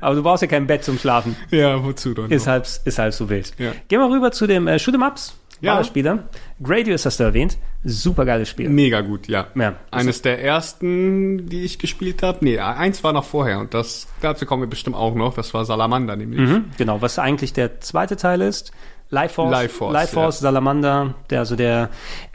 Aber 0.00 0.14
du 0.14 0.22
brauchst 0.22 0.42
ja 0.42 0.48
kein 0.48 0.66
Bett 0.66 0.84
zum 0.84 0.98
Schlafen. 0.98 1.36
Ja, 1.50 1.82
wozu 1.82 2.14
denn? 2.14 2.30
Ist 2.30 2.46
halb, 2.46 2.66
ist 2.84 2.98
halb 2.98 3.14
so 3.14 3.28
wild. 3.28 3.52
Ja. 3.58 3.72
Gehen 3.88 4.00
wir 4.00 4.10
rüber 4.10 4.32
zu 4.32 4.46
dem 4.46 4.68
äh, 4.68 4.76
Shoot'em 4.76 5.06
Ups. 5.06 5.34
Ja. 5.62 5.72
Ballerspieler. 5.72 6.24
Gradius 6.62 7.06
hast 7.06 7.20
du 7.20 7.24
erwähnt. 7.24 7.56
Super 7.84 8.24
geiles 8.24 8.48
Spiel. 8.48 8.68
Mega 8.68 9.00
gut, 9.00 9.28
ja. 9.28 9.46
Ja. 9.54 9.76
Eines 9.90 10.20
der 10.22 10.42
ersten, 10.42 11.48
die 11.48 11.62
ich 11.62 11.78
gespielt 11.78 12.22
habe. 12.22 12.38
Nee, 12.42 12.58
eins 12.58 13.02
war 13.02 13.12
noch 13.12 13.24
vorher 13.24 13.58
und 13.60 13.72
das 13.72 14.06
dazu 14.20 14.44
kommen 14.44 14.62
wir 14.62 14.68
bestimmt 14.68 14.96
auch 14.96 15.14
noch. 15.14 15.34
Das 15.34 15.54
war 15.54 15.64
Salamander 15.64 16.16
nämlich. 16.16 16.40
Mhm, 16.40 16.64
genau, 16.76 17.00
was 17.00 17.18
eigentlich 17.18 17.52
der 17.52 17.80
zweite 17.80 18.16
Teil 18.16 18.40
ist. 18.40 18.72
Life 19.10 19.34
Force, 19.34 19.50
Life 19.52 19.74
Force, 19.74 19.92
Life 19.92 20.12
Force 20.14 20.38
Salamander, 20.38 21.14
der, 21.28 21.40
also 21.40 21.54
der, 21.54 21.90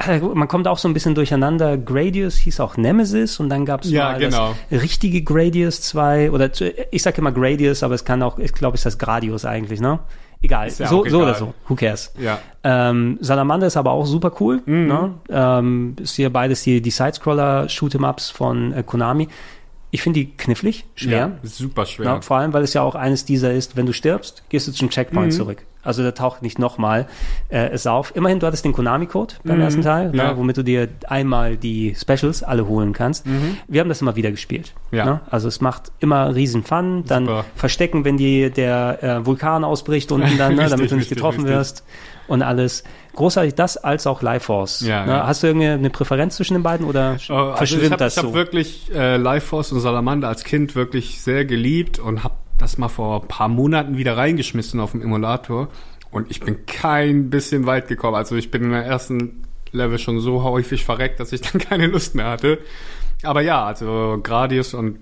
äh, 0.07 0.19
man 0.19 0.47
kommt 0.47 0.67
auch 0.67 0.77
so 0.77 0.87
ein 0.87 0.93
bisschen 0.93 1.15
durcheinander. 1.15 1.75
Gradius 1.75 2.35
hieß 2.35 2.59
auch 2.59 2.77
Nemesis 2.77 3.39
und 3.39 3.49
dann 3.49 3.65
gab 3.65 3.83
es 3.83 3.89
Ja, 3.89 4.11
mal 4.11 4.19
genau. 4.19 4.53
das 4.69 4.83
richtige 4.83 5.23
Gradius 5.23 5.81
2 5.81 6.29
oder 6.29 6.51
ich 6.91 7.01
sage 7.01 7.17
immer 7.17 7.31
Gradius, 7.31 7.81
aber 7.81 7.95
es 7.95 8.05
kann 8.05 8.21
auch, 8.21 8.37
ich 8.37 8.53
glaube, 8.53 8.75
ist 8.75 8.85
das 8.85 8.99
Gradius 8.99 9.43
eigentlich, 9.43 9.81
ne? 9.81 9.99
Egal, 10.41 10.67
ja 10.67 10.87
so, 10.87 10.97
so 10.99 11.05
egal. 11.05 11.21
oder 11.21 11.33
so, 11.35 11.53
who 11.67 11.75
cares? 11.75 12.13
Ja. 12.19 12.39
Ähm, 12.63 13.17
Salamander 13.21 13.67
ist 13.67 13.77
aber 13.77 13.91
auch 13.91 14.05
super 14.05 14.31
cool. 14.39 14.61
Mhm. 14.65 14.87
Ne? 14.87 15.13
Ähm, 15.29 15.95
ist 16.01 16.15
hier 16.15 16.31
beides 16.31 16.63
die, 16.63 16.81
die 16.81 16.91
Sidescroller 16.91 17.65
Shoot'em-Ups 17.69 18.29
von 18.29 18.71
äh, 18.73 18.83
Konami. 18.83 19.27
Ich 19.89 20.01
finde 20.01 20.19
die 20.19 20.31
knifflig, 20.35 20.85
schwer. 20.95 21.17
Ja, 21.17 21.31
super 21.43 21.85
schwer. 21.85 22.05
Ja, 22.05 22.21
vor 22.21 22.37
allem, 22.37 22.53
weil 22.53 22.63
es 22.63 22.73
ja 22.73 22.81
auch 22.81 22.93
eines 22.95 23.25
dieser 23.25 23.53
ist, 23.53 23.77
wenn 23.77 23.85
du 23.85 23.93
stirbst, 23.93 24.43
gehst 24.49 24.67
du 24.67 24.71
zum 24.73 24.89
Checkpoint 24.89 25.27
Mhm. 25.27 25.37
zurück. 25.37 25.63
Also 25.87 26.03
da 26.03 26.11
taucht 26.11 26.41
nicht 26.43 26.59
nochmal 26.59 27.07
äh, 27.49 27.69
es 27.69 27.87
auf. 27.87 28.15
Immerhin, 28.15 28.39
du 28.39 28.45
hattest 28.47 28.65
den 28.65 28.73
Konami-Code 28.73 29.35
beim 29.43 29.59
ersten 29.61 29.81
Teil, 29.81 30.09
Mhm. 30.09 30.15
Ja. 30.15 30.31
ne, 30.31 30.37
womit 30.37 30.57
du 30.57 30.63
dir 30.63 30.87
einmal 31.07 31.57
die 31.57 31.95
Specials 31.99 32.43
alle 32.43 32.67
holen 32.67 32.93
kannst. 32.93 33.25
Wir 33.67 33.81
haben 33.81 33.89
das 33.89 34.01
immer 34.01 34.15
wieder 34.15 34.29
gespielt. 34.31 34.73
Mhm. 34.91 34.97
Ja. 34.97 35.05
Ne? 35.05 35.21
Also 35.31 35.47
es 35.47 35.61
macht 35.61 35.91
immer 35.99 36.35
riesen 36.35 36.63
Fun. 36.63 37.03
Dann 37.07 37.25
Super. 37.25 37.45
verstecken, 37.55 38.05
wenn 38.05 38.17
die, 38.17 38.49
der 38.51 39.01
äh, 39.01 39.25
Vulkan 39.25 39.63
ausbricht 39.63 40.11
unten 40.11 40.37
dann, 40.37 40.55
ne, 40.55 40.61
Richtig, 40.63 40.69
damit 40.77 40.91
du 40.91 40.95
nicht 40.95 41.03
richtig, 41.05 41.17
getroffen 41.17 41.41
richtig. 41.41 41.55
wirst 41.57 41.83
und 42.27 42.41
alles. 42.41 42.83
Großartig 43.15 43.55
das 43.55 43.77
als 43.77 44.05
auch 44.05 44.21
Life 44.21 44.45
Force. 44.45 44.81
Ja, 44.81 45.05
ne? 45.05 45.11
ja. 45.13 45.27
Hast 45.27 45.41
du 45.41 45.47
irgendeine 45.47 45.73
eine 45.75 45.89
Präferenz 45.89 46.35
zwischen 46.35 46.53
den 46.53 46.61
beiden 46.63 46.85
oder 46.85 47.13
Äh, 47.13 47.33
also 47.33 47.55
verschwimmt 47.55 47.83
ich 47.83 47.91
habe 47.91 48.03
das 48.03 48.17
hab 48.17 48.25
so? 48.25 48.33
wirklich 48.33 48.91
äh, 48.93 49.17
Life 49.17 49.47
Force 49.47 49.71
und 49.71 49.79
Salamander 49.79 50.27
als 50.27 50.43
Kind 50.43 50.75
wirklich 50.75 51.21
sehr 51.21 51.45
geliebt 51.45 51.97
und 51.97 52.23
habe 52.23 52.35
das 52.57 52.77
mal 52.77 52.89
vor 52.89 53.21
ein 53.21 53.27
paar 53.27 53.47
Monaten 53.47 53.97
wieder 53.97 54.17
reingeschmissen 54.17 54.79
auf 54.79 54.91
dem 54.91 55.01
Emulator 55.01 55.67
und 56.11 56.31
ich 56.31 56.39
bin 56.39 56.65
kein 56.65 57.29
bisschen 57.29 57.65
weit 57.65 57.87
gekommen. 57.87 58.15
Also 58.15 58.35
ich 58.35 58.49
bin 58.51 58.63
im 58.63 58.73
ersten 58.73 59.43
Level 59.71 59.99
schon 59.99 60.19
so 60.19 60.43
häufig 60.43 60.83
verreckt, 60.85 61.19
dass 61.19 61.31
ich 61.33 61.41
dann 61.51 61.59
keine 61.61 61.87
Lust 61.87 62.15
mehr 62.15 62.29
hatte. 62.29 62.59
Aber 63.23 63.41
ja, 63.41 63.65
also 63.65 64.19
Gradius 64.23 64.73
und 64.73 64.99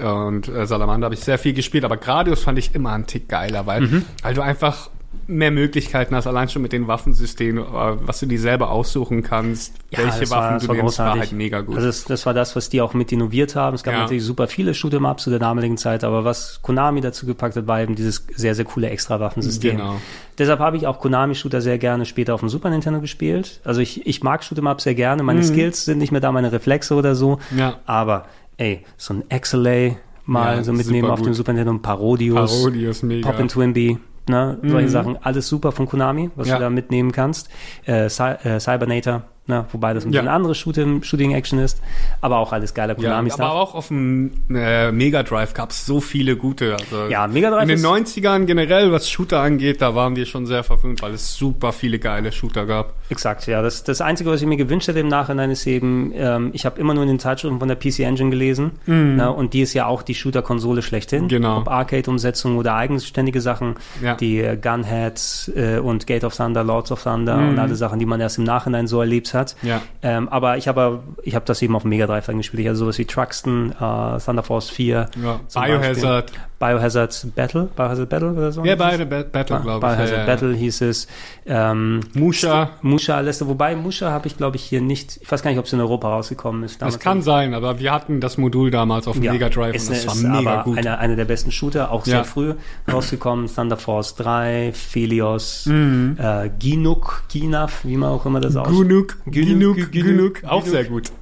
und 0.00 0.46
äh, 0.48 0.64
Salamander 0.64 1.06
habe 1.06 1.14
ich 1.16 1.20
sehr 1.22 1.38
viel 1.38 1.54
gespielt, 1.54 1.84
aber 1.84 1.96
Gradius 1.96 2.44
fand 2.44 2.56
ich 2.58 2.72
immer 2.72 2.92
einen 2.92 3.06
Tick 3.06 3.28
geiler, 3.28 3.66
weil, 3.66 3.80
Mhm. 3.80 4.04
weil 4.22 4.32
du 4.34 4.42
einfach 4.42 4.90
mehr 5.28 5.50
Möglichkeiten 5.50 6.14
hast, 6.14 6.26
allein 6.26 6.48
schon 6.48 6.62
mit 6.62 6.72
den 6.72 6.88
Waffensystemen, 6.88 7.62
äh, 7.62 7.66
was 8.00 8.18
du 8.20 8.26
dir 8.26 8.40
selber 8.40 8.70
aussuchen 8.70 9.22
kannst, 9.22 9.74
welche 9.90 10.20
das 10.20 10.30
war- 10.30 10.38
Waffen 10.42 10.54
das 10.54 10.62
du 10.62 10.68
war 10.68 10.76
nimmst, 10.76 10.98
war 10.98 11.18
halt 11.18 11.32
mega 11.32 11.60
gut. 11.60 11.76
Also 11.76 11.86
das, 11.86 12.04
das 12.04 12.24
war 12.26 12.32
das, 12.34 12.56
was 12.56 12.70
die 12.70 12.80
auch 12.80 12.94
mit 12.94 13.12
innoviert 13.12 13.54
haben. 13.54 13.74
Es 13.74 13.82
gab 13.82 13.92
Ja. 13.94 14.00
natürlich 14.00 14.24
super 14.24 14.48
viele 14.48 14.72
Shoot'em-Ups 14.72 15.24
zu 15.24 15.30
der 15.30 15.38
damaligen 15.38 15.76
Zeit, 15.76 16.02
aber 16.02 16.24
was 16.24 16.60
Konami 16.62 17.00
dazu 17.02 17.26
gepackt 17.26 17.56
hat, 17.56 17.66
war 17.66 17.80
eben 17.82 17.94
dieses 17.94 18.26
sehr, 18.34 18.54
sehr 18.54 18.64
coole 18.64 18.88
Extra-Waffensystem. 18.88 19.76
Genau. 19.76 19.96
Deshalb 20.38 20.60
habe 20.60 20.76
ich 20.78 20.86
auch 20.86 20.98
Konami-Shooter 20.98 21.60
sehr 21.60 21.78
gerne 21.78 22.06
später 22.06 22.32
auf 22.34 22.40
dem 22.40 22.48
Super 22.48 22.70
Nintendo 22.70 23.00
gespielt. 23.00 23.60
Also 23.64 23.80
ich, 23.82 24.06
ich 24.06 24.22
mag 24.22 24.40
Shoot'em-Ups 24.42 24.84
sehr 24.84 24.94
gerne. 24.94 25.22
Meine 25.22 25.42
Skills 25.44 25.84
sind 25.84 25.98
nicht 25.98 26.10
mehr 26.10 26.20
da, 26.22 26.32
meine 26.32 26.52
Reflexe 26.52 26.94
oder 26.94 27.14
so. 27.14 27.38
Mhm. 27.50 27.58
Ja. 27.58 27.76
Aber, 27.84 28.24
ey, 28.56 28.82
so 28.96 29.14
ein 29.14 29.24
XLA 29.28 29.96
mal 30.24 30.56
Ja, 30.56 30.62
so 30.64 30.72
mitnehmen 30.74 31.10
auf 31.10 31.22
dem. 31.22 31.32
Super 31.34 31.52
Nintendo, 31.52 31.72
ein 31.72 31.82
Parodius, 31.82 32.50
Parodius, 32.60 33.02
mega. 33.02 33.30
Pop 33.30 33.40
and 33.40 33.50
Twinbee, 33.50 33.98
ne, 34.28 34.58
solche 34.62 34.88
Sachen, 34.88 35.16
alles 35.22 35.48
super 35.48 35.72
von 35.72 35.86
Konami, 35.86 36.30
was 36.36 36.48
Ja. 36.48 36.56
du 36.56 36.62
da 36.62 36.70
mitnehmen 36.70 37.12
kannst. 37.12 37.48
Äh, 37.86 38.08
Cy 38.08 38.34
äh, 38.44 38.60
Cybernator, 38.60 39.22
ne, 39.48 39.64
wobei 39.72 39.94
das 39.94 40.04
ein 40.04 40.12
Ja. 40.12 40.20
bisschen 40.20 40.32
anderes 40.34 40.56
Shooting, 40.58 41.02
Shooting-Action 41.02 41.58
ist, 41.58 41.80
aber 42.20 42.38
auch 42.38 42.52
alles 42.52 42.74
geiler 42.74 42.96
Ja, 42.98 43.10
Konami-Stuff. 43.10 43.40
aber 43.40 43.54
auch 43.54 43.74
auf 43.74 43.88
dem 43.88 44.30
äh, 44.54 44.92
Mega 44.92 45.22
Drive 45.24 45.54
gab 45.54 45.70
es 45.70 45.84
so 45.84 46.00
viele 46.00 46.36
gute. 46.36 46.74
Also 46.74 47.06
Ja, 47.08 47.26
Mega 47.26 47.50
Drive 47.50 47.62
In 47.62 47.68
den 47.68 47.78
ist- 47.78 47.84
90ern 47.84 48.46
generell, 48.46 48.92
was 48.92 49.10
Shooter 49.10 49.40
angeht, 49.40 49.82
da 49.82 49.94
waren 49.94 50.14
wir 50.16 50.26
schon 50.26 50.46
sehr 50.46 50.62
verwöhnt, 50.62 51.02
weil 51.02 51.14
es 51.14 51.34
super 51.34 51.72
viele 51.72 51.98
geile 51.98 52.30
Shooter 52.30 52.66
gab. 52.66 52.92
Exakt, 53.08 53.46
ja. 53.46 53.62
Das, 53.62 53.82
das 53.84 54.00
Einzige, 54.00 54.30
was 54.30 54.40
ich 54.42 54.46
mir 54.46 54.56
gewünscht 54.56 54.86
hätte 54.88 55.00
im 55.00 55.08
Nachhinein, 55.08 55.50
ist 55.50 55.66
eben, 55.66 56.12
ähm, 56.14 56.50
ich 56.52 56.66
habe 56.66 56.78
immer 56.80 56.94
nur 56.94 57.02
in 57.04 57.08
den 57.08 57.18
Zeitschriften 57.18 57.58
von 57.58 57.68
der 57.68 57.76
PC 57.76 58.00
Engine 58.00 58.30
gelesen. 58.30 58.72
Ne, 58.86 59.30
und 59.32 59.54
die 59.54 59.62
ist 59.62 59.74
ja 59.74 59.86
auch 59.86 60.02
die 60.02 60.14
Shooter-Konsole 60.14 60.82
schlechthin. 60.82 61.24
Mhm. 61.24 61.28
Genau. 61.28 61.58
Ob 61.58 61.68
Arcade-Umsetzungen 61.68 62.58
oder 62.58 62.74
eigenständige 62.74 63.40
Sachen. 63.40 63.76
Ja. 64.02 64.14
Die 64.14 64.38
äh, 64.40 64.56
Gunheads 64.56 65.50
äh, 65.54 65.78
und 65.78 66.06
Gate 66.06 66.24
of 66.24 66.36
Thunder, 66.36 66.64
Lords 66.64 66.92
of 66.92 67.02
Thunder 67.02 67.36
und 67.38 67.58
alle 67.58 67.74
Sachen, 67.76 67.98
die 67.98 68.06
man 68.06 68.20
erst 68.20 68.38
im 68.38 68.44
Nachhinein 68.44 68.86
so 68.86 69.00
erlebt 69.00 69.32
hat. 69.34 69.37
Mhm. 69.62 69.68
Ja. 69.68 69.82
Ähm, 70.02 70.28
aber 70.28 70.56
ich 70.56 70.68
habe 70.68 71.02
ich 71.22 71.34
hab 71.34 71.46
das 71.46 71.62
eben 71.62 71.74
auf 71.76 71.82
dem 71.82 71.90
Mega 71.90 72.06
Drive 72.06 72.28
angespielt. 72.28 72.60
Ich 72.60 72.66
hatte 72.68 72.76
sowas 72.76 72.98
wie 72.98 73.04
Truxton, 73.04 73.72
äh, 73.72 74.18
Thunder 74.18 74.42
Force 74.42 74.70
4. 74.70 75.08
Ja. 75.22 75.40
Biohazard. 75.54 76.32
Biohazard 76.58 77.28
Battle, 77.36 77.68
Biohazard 77.76 78.08
Battle 78.08 78.32
oder 78.32 78.50
so. 78.50 78.64
Ja, 78.64 78.72
es? 78.72 78.78
beide 78.78 79.06
Ba- 79.06 79.22
Battle, 79.22 79.60
glaube 79.60 79.76
ich. 79.86 79.92
Biohazard 79.92 80.10
ja, 80.10 80.16
ja. 80.18 80.26
Battle 80.26 80.54
hieß 80.54 80.80
es. 80.80 81.06
Ähm, 81.46 82.00
Musha. 82.14 82.70
Musha 82.82 83.20
lässt 83.20 83.46
wobei 83.46 83.76
Musha 83.76 84.10
habe 84.10 84.26
ich 84.26 84.36
glaube 84.36 84.56
ich 84.56 84.64
hier 84.64 84.80
nicht, 84.80 85.18
ich 85.22 85.30
weiß 85.30 85.42
gar 85.42 85.50
nicht, 85.50 85.58
ob 85.60 85.66
es 85.66 85.72
in 85.72 85.80
Europa 85.80 86.08
rausgekommen 86.08 86.64
ist. 86.64 86.82
Das 86.82 86.98
kann 86.98 87.22
sein, 87.22 87.54
aber 87.54 87.78
wir 87.78 87.92
hatten 87.92 88.20
das 88.20 88.38
Modul 88.38 88.70
damals 88.72 89.06
auf 89.06 89.14
dem 89.14 89.22
ja, 89.22 89.32
Mega 89.32 89.48
Drive 89.48 89.76
ist, 89.76 89.88
und 89.88 89.96
das 89.96 90.06
war 90.08 90.14
ist 90.14 90.22
mega 90.24 90.38
aber 90.54 90.64
gut. 90.64 90.78
Einer, 90.78 90.98
einer 90.98 91.14
der 91.16 91.26
besten 91.26 91.52
Shooter, 91.52 91.92
auch 91.92 92.04
sehr 92.04 92.24
früh 92.24 92.54
rausgekommen. 92.90 93.46
Thunder 93.54 93.76
Force 93.76 94.16
3, 94.16 94.72
Phelios, 94.74 95.66
Mhm. 95.66 96.16
äh, 96.18 96.50
Ginuk, 96.58 97.22
Ginaf, 97.28 97.84
wie 97.84 97.96
man 97.96 98.10
auch 98.10 98.26
immer 98.26 98.40
das 98.40 98.56
ausspricht. 98.56 98.80
Gunuk, 98.80 99.16
Gunuk, 99.26 99.76
Gunuk, 99.76 99.92
Gunuk, 99.92 100.44
auch 100.44 100.66
sehr 100.66 100.84
gut. 100.84 101.12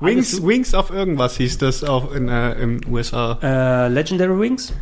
Wings, 0.00 0.42
Wings 0.46 0.74
of 0.74 0.90
irgendwas 0.90 1.36
hieß 1.36 1.58
das 1.58 1.82
auch 1.84 2.12
in 2.12 2.28
äh, 2.28 2.52
im 2.54 2.80
USA. 2.90 3.38
Äh, 3.42 3.88
Legendary 3.88 4.38
Wings? 4.40 4.72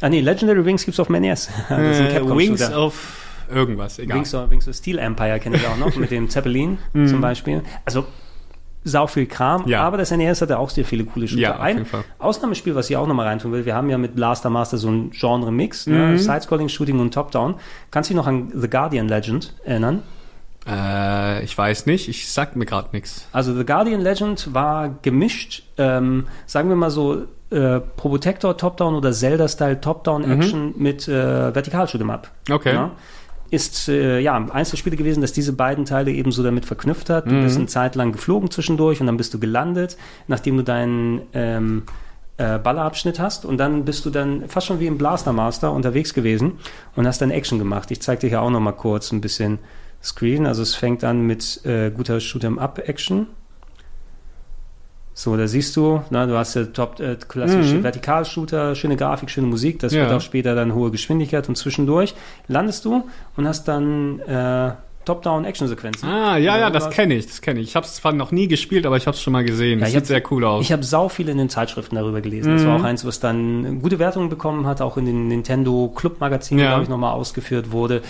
Ah 0.00 0.08
nee, 0.08 0.20
Legendary 0.20 0.64
Wings 0.64 0.84
gibt's 0.84 0.98
auf 1.00 1.08
NES. 1.08 1.48
ein 1.68 1.84
Äh, 2.10 2.20
Wings 2.36 2.72
of 2.72 3.44
irgendwas, 3.52 3.98
egal. 3.98 4.18
Wings 4.18 4.34
of, 4.34 4.50
Wings 4.50 4.68
of 4.68 4.74
Steel 4.74 4.98
Empire 4.98 5.38
kenne 5.40 5.56
ich 5.56 5.66
auch 5.66 5.76
noch, 5.76 5.94
mit 5.96 6.10
dem 6.10 6.28
Zeppelin 6.28 6.78
zum 6.92 7.20
Beispiel. 7.20 7.62
Also 7.84 8.04
sau 8.84 9.06
viel 9.06 9.26
Kram, 9.26 9.62
Mhm. 9.64 9.68
Ja. 9.68 9.82
aber 9.82 9.96
das 9.98 10.10
NES 10.12 10.40
hatte 10.40 10.58
auch 10.58 10.70
sehr 10.70 10.84
viele 10.84 11.04
coole 11.04 11.28
Shooter. 11.28 11.42
Ja, 11.42 11.54
auf 11.56 11.60
Ein 11.60 11.76
jeden 11.78 11.86
Fall. 11.88 12.04
Ausnahmespiel, 12.18 12.74
was 12.74 12.88
ich 12.88 12.96
auch 12.96 13.06
nochmal 13.06 13.26
reintun 13.26 13.52
will, 13.52 13.66
wir 13.66 13.74
haben 13.74 13.90
ja 13.90 13.98
mit 13.98 14.14
Blaster 14.14 14.50
Master 14.50 14.78
so 14.78 14.88
ein 14.88 15.10
Genre-Mix, 15.10 15.88
ne? 15.88 16.12
Mhm. 16.12 16.18
Sidescrolling, 16.18 16.68
Shooting 16.68 16.98
und 17.00 17.12
Top-Down. 17.12 17.56
Kannst 17.90 18.08
du 18.08 18.14
dich 18.14 18.16
noch 18.16 18.26
an 18.26 18.50
The 18.54 18.68
Guardian 18.70 19.08
Legend 19.08 19.52
erinnern? 19.64 20.02
Äh, 20.68 21.44
ich 21.44 21.56
weiß 21.56 21.86
nicht, 21.86 22.08
ich 22.08 22.28
sag 22.30 22.56
mir 22.56 22.66
gerade 22.66 22.88
nichts. 22.92 23.26
Also 23.32 23.54
The 23.56 23.64
Guardian 23.64 24.00
Legend 24.00 24.52
war 24.52 24.90
gemischt, 25.02 25.62
ähm, 25.78 26.26
sagen 26.46 26.68
wir 26.68 26.76
mal 26.76 26.90
so, 26.90 27.22
äh, 27.50 27.80
Probotector 27.96 28.56
Top-Down 28.56 28.94
oder 28.94 29.12
Zelda-Style 29.12 29.80
Top-Down-Action 29.80 30.74
mit 30.76 31.08
äh, 31.08 31.12
Vertikalshoot'em 31.52 32.10
Up. 32.12 32.30
Mhm. 32.48 32.54
Okay. 32.54 32.74
Ja? 32.74 32.90
ist 33.50 33.88
äh, 33.88 34.18
ja 34.20 34.36
eins 34.52 34.68
der 34.68 34.76
Spiele 34.76 34.96
gewesen, 34.96 35.22
das 35.22 35.32
diese 35.32 35.54
beiden 35.54 35.86
Teile 35.86 36.10
eben 36.10 36.32
so 36.32 36.42
damit 36.42 36.66
verknüpft 36.66 37.08
hat. 37.08 37.24
Du 37.24 37.30
Mhm. 37.34 37.44
bist 37.44 37.56
eine 37.56 37.64
Zeit 37.66 37.94
lang 37.94 38.12
geflogen 38.12 38.50
zwischendurch 38.50 39.00
und 39.00 39.06
dann 39.06 39.16
bist 39.16 39.32
du 39.32 39.38
gelandet, 39.38 39.96
nachdem 40.26 40.58
du 40.58 40.62
deinen 40.64 41.22
ähm, 41.32 41.84
äh, 42.36 42.58
Ballerabschnitt 42.58 43.18
hast 43.18 43.46
und 43.46 43.56
dann 43.56 43.86
bist 43.86 44.04
du 44.04 44.10
dann 44.10 44.46
fast 44.50 44.66
schon 44.66 44.80
wie 44.80 44.86
im 44.86 44.98
Blaster 44.98 45.32
Master 45.32 45.72
unterwegs 45.72 46.12
gewesen 46.12 46.58
und 46.94 47.06
hast 47.06 47.22
dann 47.22 47.30
Action 47.30 47.58
gemacht. 47.58 47.90
Ich 47.90 48.02
zeige 48.02 48.20
dir 48.20 48.28
hier 48.28 48.42
auch 48.42 48.50
noch 48.50 48.60
mal 48.60 48.72
kurz 48.72 49.12
ein 49.12 49.22
bisschen 49.22 49.60
Screen. 50.02 50.46
Also 50.46 50.62
es 50.62 50.74
fängt 50.74 51.04
an 51.04 51.22
mit 51.22 51.64
äh, 51.64 51.90
guter 51.90 52.18
Shoot'em-up-Action. 52.20 53.26
So, 55.14 55.36
da 55.36 55.48
siehst 55.48 55.74
du, 55.76 56.00
na, 56.10 56.26
du 56.26 56.36
hast 56.38 56.54
ja 56.54 56.64
top 56.66 57.00
äh, 57.00 57.16
klassische 57.16 57.82
Vertikalshooter, 57.82 58.76
schöne 58.76 58.94
Grafik, 58.96 59.30
schöne 59.30 59.48
Musik, 59.48 59.80
das 59.80 59.92
Mhm. 59.92 59.98
Ja. 59.98 60.04
wird 60.04 60.12
auch 60.14 60.20
später 60.20 60.54
dann 60.54 60.74
hohe 60.74 60.92
Geschwindigkeit 60.92 61.48
und 61.48 61.56
zwischendurch 61.56 62.14
landest 62.46 62.84
du 62.84 63.04
und 63.36 63.48
hast 63.48 63.66
dann 63.66 64.20
äh, 64.20 64.70
Top-Down-Action-Sequenzen. 65.04 66.08
Ah, 66.08 66.36
ja, 66.36 66.56
ja, 66.58 66.70
das 66.70 66.90
kenne 66.90 67.14
ich, 67.14 67.26
das 67.26 67.40
kenne 67.40 67.58
ich. 67.60 67.68
Ich 67.70 67.76
habe 67.76 67.84
es 67.86 67.94
zwar 67.96 68.12
noch 68.12 68.30
nie 68.30 68.46
gespielt, 68.46 68.86
aber 68.86 68.96
ich 68.96 69.06
habe 69.08 69.16
es 69.16 69.22
schon 69.22 69.32
mal 69.32 69.42
gesehen. 69.44 69.80
Ja, 69.80 69.86
das 69.86 69.94
sieht 69.94 70.06
sehr 70.06 70.22
cool 70.30 70.44
aus. 70.44 70.62
Ich 70.64 70.70
habe 70.70 70.84
sau 70.84 71.08
viel 71.08 71.28
in 71.30 71.38
den 71.38 71.48
Zeitschriften 71.48 71.96
darüber 71.96 72.20
gelesen. 72.20 72.52
Das 72.56 72.64
war 72.66 72.76
Mhm. 72.78 72.84
auch 72.84 72.86
eins, 72.86 73.04
was 73.04 73.18
dann 73.18 73.80
gute 73.82 73.98
Wertungen 73.98 74.28
bekommen 74.28 74.66
hat, 74.66 74.80
auch 74.82 74.98
in 74.98 75.06
den 75.06 75.26
Nintendo 75.26 75.90
Club 75.96 76.20
Magazinen, 76.20 76.62
Ja. 76.62 76.68
glaube 76.72 76.84
ich, 76.84 76.88
nochmal 76.90 77.14
ausgeführt 77.14 77.72
wurde. 77.72 78.02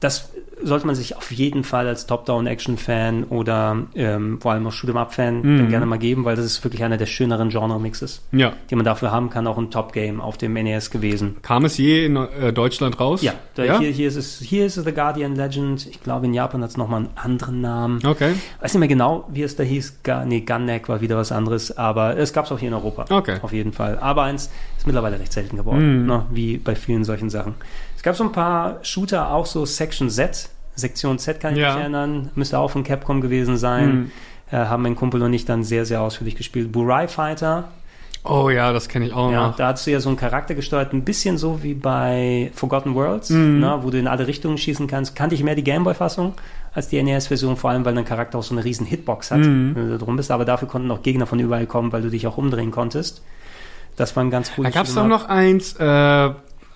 Das 0.00 0.28
sollte 0.62 0.86
man 0.86 0.94
sich 0.94 1.16
auf 1.16 1.30
jeden 1.32 1.64
Fall 1.64 1.86
als 1.88 2.06
Top-Down-Action-Fan 2.06 3.24
oder 3.24 3.76
ähm, 3.94 4.40
vor 4.40 4.52
allem 4.52 4.66
auch 4.66 4.72
Shoot'em-up-Fan 4.72 5.40
Mhm. 5.42 5.68
gerne 5.70 5.86
mal 5.86 5.98
geben, 5.98 6.24
weil 6.24 6.36
das 6.36 6.44
ist 6.44 6.62
wirklich 6.64 6.82
einer 6.84 6.96
der 6.96 7.06
schöneren 7.06 7.48
Genre-Mixes, 7.50 8.22
ja. 8.32 8.52
die 8.70 8.76
man 8.76 8.84
dafür 8.84 9.10
haben 9.10 9.30
kann. 9.30 9.46
Auch 9.46 9.58
ein 9.58 9.70
Top-Game 9.70 10.20
auf 10.20 10.36
dem 10.38 10.52
NES 10.54 10.90
gewesen. 10.90 11.36
Kam 11.42 11.64
es 11.64 11.76
je 11.78 12.04
in 12.06 12.16
äh, 12.16 12.52
Deutschland 12.52 12.98
raus? 13.00 13.22
Ja, 13.22 13.32
da 13.54 13.64
ja? 13.64 13.78
Hier, 13.78 13.90
hier, 13.90 14.08
ist 14.08 14.16
es, 14.16 14.38
hier 14.40 14.66
ist 14.66 14.76
es 14.76 14.84
The 14.84 14.92
Guardian 14.92 15.34
Legend. 15.34 15.86
Ich 15.86 16.02
glaube, 16.02 16.26
in 16.26 16.34
Japan 16.34 16.62
hat 16.62 16.70
es 16.70 16.76
nochmal 16.76 17.00
einen 17.00 17.10
anderen 17.16 17.60
Namen. 17.60 18.04
Okay. 18.04 18.34
Weiß 18.60 18.74
nicht 18.74 18.80
mehr 18.80 18.88
genau, 18.88 19.26
wie 19.30 19.42
es 19.42 19.56
da 19.56 19.62
hieß. 19.62 20.00
Ga, 20.02 20.24
nee, 20.24 20.40
Gunneck 20.40 20.88
war 20.88 21.00
wieder 21.00 21.16
was 21.16 21.32
anderes, 21.32 21.76
aber 21.76 22.16
es 22.16 22.32
gab 22.32 22.46
es 22.46 22.52
auch 22.52 22.58
hier 22.58 22.68
in 22.68 22.74
Europa. 22.74 23.04
Okay. 23.10 23.38
Auf 23.42 23.52
jeden 23.52 23.72
Fall. 23.72 23.98
Aber 23.98 24.22
eins 24.24 24.50
ist 24.76 24.86
mittlerweile 24.86 25.18
recht 25.18 25.32
selten 25.32 25.56
geworden, 25.56 26.06
ne, 26.06 26.26
wie 26.30 26.56
bei 26.56 26.74
vielen 26.74 27.04
solchen 27.04 27.30
Sachen. 27.30 27.54
Es 28.00 28.02
gab 28.02 28.16
so 28.16 28.24
ein 28.24 28.32
paar 28.32 28.78
Shooter, 28.82 29.30
auch 29.30 29.44
so 29.44 29.66
Section 29.66 30.08
Z. 30.08 30.48
Sektion 30.74 31.18
Z 31.18 31.38
kann 31.38 31.52
ich 31.52 31.60
Ja. 31.60 31.74
mich 31.74 31.82
erinnern. 31.82 32.30
Müsste 32.34 32.58
auch 32.58 32.70
von 32.70 32.82
Capcom 32.82 33.20
gewesen 33.20 33.58
sein. 33.58 34.10
Äh, 34.50 34.56
haben 34.56 34.84
mein 34.84 34.96
Kumpel 34.96 35.20
und 35.22 35.34
ich 35.34 35.44
dann 35.44 35.64
sehr, 35.64 35.84
sehr 35.84 36.00
ausführlich 36.00 36.34
gespielt. 36.34 36.72
Burai 36.72 37.08
Fighter. 37.08 37.64
Oh 38.24 38.48
ja, 38.48 38.72
das 38.72 38.88
kenne 38.88 39.04
ich 39.06 39.12
auch 39.12 39.30
Ja, 39.30 39.48
noch. 39.48 39.56
da 39.56 39.68
hast 39.68 39.86
du 39.86 39.90
ja 39.90 40.00
so 40.00 40.08
einen 40.08 40.16
Charakter 40.16 40.54
gesteuert, 40.54 40.94
ein 40.94 41.04
bisschen 41.04 41.36
so 41.36 41.62
wie 41.62 41.74
bei 41.74 42.50
Forgotten 42.54 42.94
Worlds, 42.94 43.28
Mhm. 43.28 43.60
ne, 43.60 43.78
wo 43.82 43.90
du 43.90 43.98
in 43.98 44.06
alle 44.08 44.26
Richtungen 44.26 44.56
schießen 44.56 44.86
kannst. 44.86 45.14
Kannte 45.14 45.34
ich 45.34 45.42
mehr 45.44 45.54
die 45.54 45.62
Gameboy-Fassung 45.64 46.32
als 46.72 46.88
die 46.88 47.02
NES-Version, 47.02 47.58
vor 47.58 47.68
allem 47.68 47.84
weil 47.84 47.94
dein 47.94 48.06
Charakter 48.06 48.38
auch 48.38 48.42
so 48.42 48.54
eine 48.54 48.64
riesen 48.64 48.86
Hitbox 48.86 49.30
hat, 49.30 49.40
Mhm. 49.40 49.74
wenn 49.74 49.86
du 49.88 49.98
da 49.98 50.02
drum 50.02 50.16
bist. 50.16 50.30
Aber 50.30 50.46
dafür 50.46 50.68
konnten 50.68 50.90
auch 50.90 51.02
Gegner 51.02 51.26
von 51.26 51.38
überall 51.38 51.66
kommen, 51.66 51.92
weil 51.92 52.00
du 52.00 52.08
dich 52.08 52.26
auch 52.26 52.38
umdrehen 52.38 52.70
konntest. 52.70 53.22
Das 53.96 54.16
war 54.16 54.24
ein 54.24 54.30
ganz 54.30 54.48
Da 54.48 54.54
cooles 54.56 54.72
gab 54.74 54.86
es 54.86 54.94
doch 54.94 55.06
noch 55.06 55.26
eins, 55.28 55.74
äh, 55.78 56.30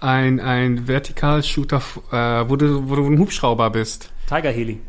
ein, 0.05 0.39
ein 0.41 0.87
Vertikalshooter, 0.87 1.81
äh, 2.13 2.49
wo, 2.49 2.57
du, 2.57 2.89
wo 2.89 2.97
du 2.97 3.07
ein 3.09 3.19
Hubschrauber 3.19 3.71
bist. 3.71 4.13
Tiger 4.29 4.51
Heli, 4.51 4.81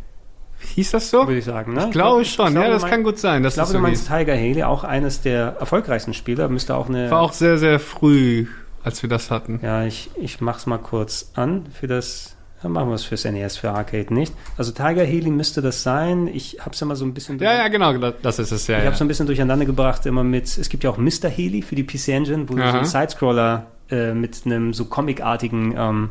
Hieß 0.75 0.91
das 0.91 1.09
so? 1.09 1.27
würde 1.27 1.37
ich 1.39 1.45
sagen. 1.45 1.73
Ne? 1.73 1.85
Ich 1.85 1.91
glaube 1.91 2.25
schon, 2.25 2.51
glaube, 2.51 2.67
ja, 2.67 2.71
das 2.73 2.81
mein- 2.83 2.91
kann 2.91 3.03
gut 3.03 3.19
sein. 3.19 3.43
Das 3.43 3.53
Ich 3.53 3.57
glaube, 3.61 3.73
du 3.73 3.79
meinst. 3.79 4.07
Tiger 4.07 4.35
Heli, 4.35 4.63
auch 4.63 4.83
eines 4.83 5.21
der 5.21 5.57
erfolgreichsten 5.59 6.13
Spieler. 6.13 6.49
Müsste 6.49 6.75
auch 6.75 6.89
eine. 6.89 7.09
War 7.11 7.21
auch 7.21 7.33
sehr, 7.33 7.57
sehr 7.57 7.79
früh, 7.79 8.47
als 8.83 9.01
wir 9.03 9.09
das 9.09 9.29
hatten. 9.31 9.59
Ja, 9.61 9.83
ich, 9.85 10.09
ich 10.15 10.41
mach's 10.41 10.65
mal 10.65 10.77
kurz 10.79 11.31
an 11.35 11.65
für 11.73 11.87
das. 11.87 12.31
Dann 12.63 12.71
machen 12.71 12.87
wir 12.89 12.95
es 12.95 13.03
fürs 13.03 13.25
NES, 13.25 13.57
für 13.57 13.69
Arcade 13.71 14.11
nicht. 14.11 14.33
Also 14.57 14.71
Tiger 14.71 15.03
Heli 15.03 15.29
müsste 15.29 15.61
das 15.61 15.83
sein. 15.83 16.27
Ich 16.27 16.57
hab's 16.65 16.81
immer 16.81 16.95
so 16.95 17.05
ein 17.05 17.13
bisschen. 17.13 17.37
Ja, 17.37 17.53
ja, 17.53 17.67
genau, 17.67 17.93
das- 18.09 18.39
ist 18.39 18.51
es, 18.51 18.65
ja. 18.65 18.77
Ich 18.77 18.83
ja. 18.83 18.87
habe 18.87 18.97
so 18.97 19.03
ein 19.03 19.07
bisschen 19.07 19.27
durcheinander 19.27 19.65
gebracht, 19.65 20.05
immer 20.07 20.23
mit, 20.23 20.45
es 20.57 20.67
gibt 20.69 20.83
ja 20.83 20.89
auch 20.89 20.97
Mr. 20.97 21.29
Heli 21.29 21.61
für 21.61 21.75
die 21.75 21.83
PC 21.83 22.07
Engine, 22.13 22.49
wo 22.49 22.55
du 22.55 22.61
so 22.61 22.67
Aha. 22.67 22.77
einen 22.77 22.85
Sidescroller 22.85 23.67
äh, 23.91 24.13
mit 24.13 24.41
einem 24.45 24.73
so 24.73 24.85
comicartigen 24.85 25.75
ähm, 25.77 26.09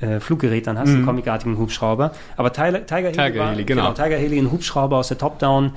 äh, 0.00 0.20
Fluggerät 0.20 0.66
dann 0.66 0.78
hast, 0.78 0.88
einen 0.90 1.04
comicartigen 1.04 1.58
Hubschrauber. 1.58 2.12
Aber 2.36 2.52
Tiger, 2.52 2.86
Tiger, 2.86 3.08
Heli, 3.08 3.10
Mhm. 3.10 3.12
Tiger 3.12 3.40
war, 3.40 3.50
Heli, 3.50 3.64
genau. 3.64 3.92
Tiger 3.92 4.16
Heli, 4.16 4.38
ein 4.38 4.52
Hubschrauber 4.52 4.96
aus 4.98 5.08
der 5.08 5.18
Top-Down. 5.18 5.72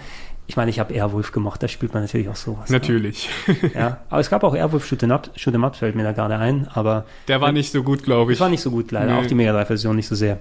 Ich 0.47 0.57
meine, 0.57 0.69
ich 0.69 0.79
habe 0.79 0.93
Airwolf 0.93 1.31
gemacht, 1.31 1.63
da 1.63 1.67
spielt 1.69 1.93
man 1.93 2.03
natürlich 2.03 2.27
auch 2.27 2.35
sowas. 2.35 2.69
ne? 2.69 2.75
Natürlich. 2.77 3.29
Ja, 3.73 3.99
aber 4.09 4.19
es 4.19 4.29
gab 4.29 4.43
auch 4.43 4.53
Airwolf 4.53 4.85
Shoot'em 4.85 5.11
Up, 5.11 5.29
Shoot'em 5.37 5.63
Up 5.65 5.75
fällt 5.77 5.95
mir 5.95 6.03
da 6.03 6.11
gerade 6.11 6.35
ein, 6.37 6.67
aber 6.73 7.05
Der 7.29 7.39
war 7.41 7.51
nicht 7.53 7.71
so 7.71 7.83
gut, 7.83 8.03
glaube 8.03 8.33
ich. 8.33 8.37
das 8.37 8.43
war 8.43 8.49
nicht 8.49 8.59
so 8.61 8.69
gut, 8.69 8.91
leider. 8.91 9.13
Nee. 9.13 9.21
Auch 9.21 9.25
die 9.27 9.35
Mega 9.35 9.53
Drive-Version 9.53 9.95
nicht 9.95 10.07
so 10.07 10.15
sehr. 10.15 10.39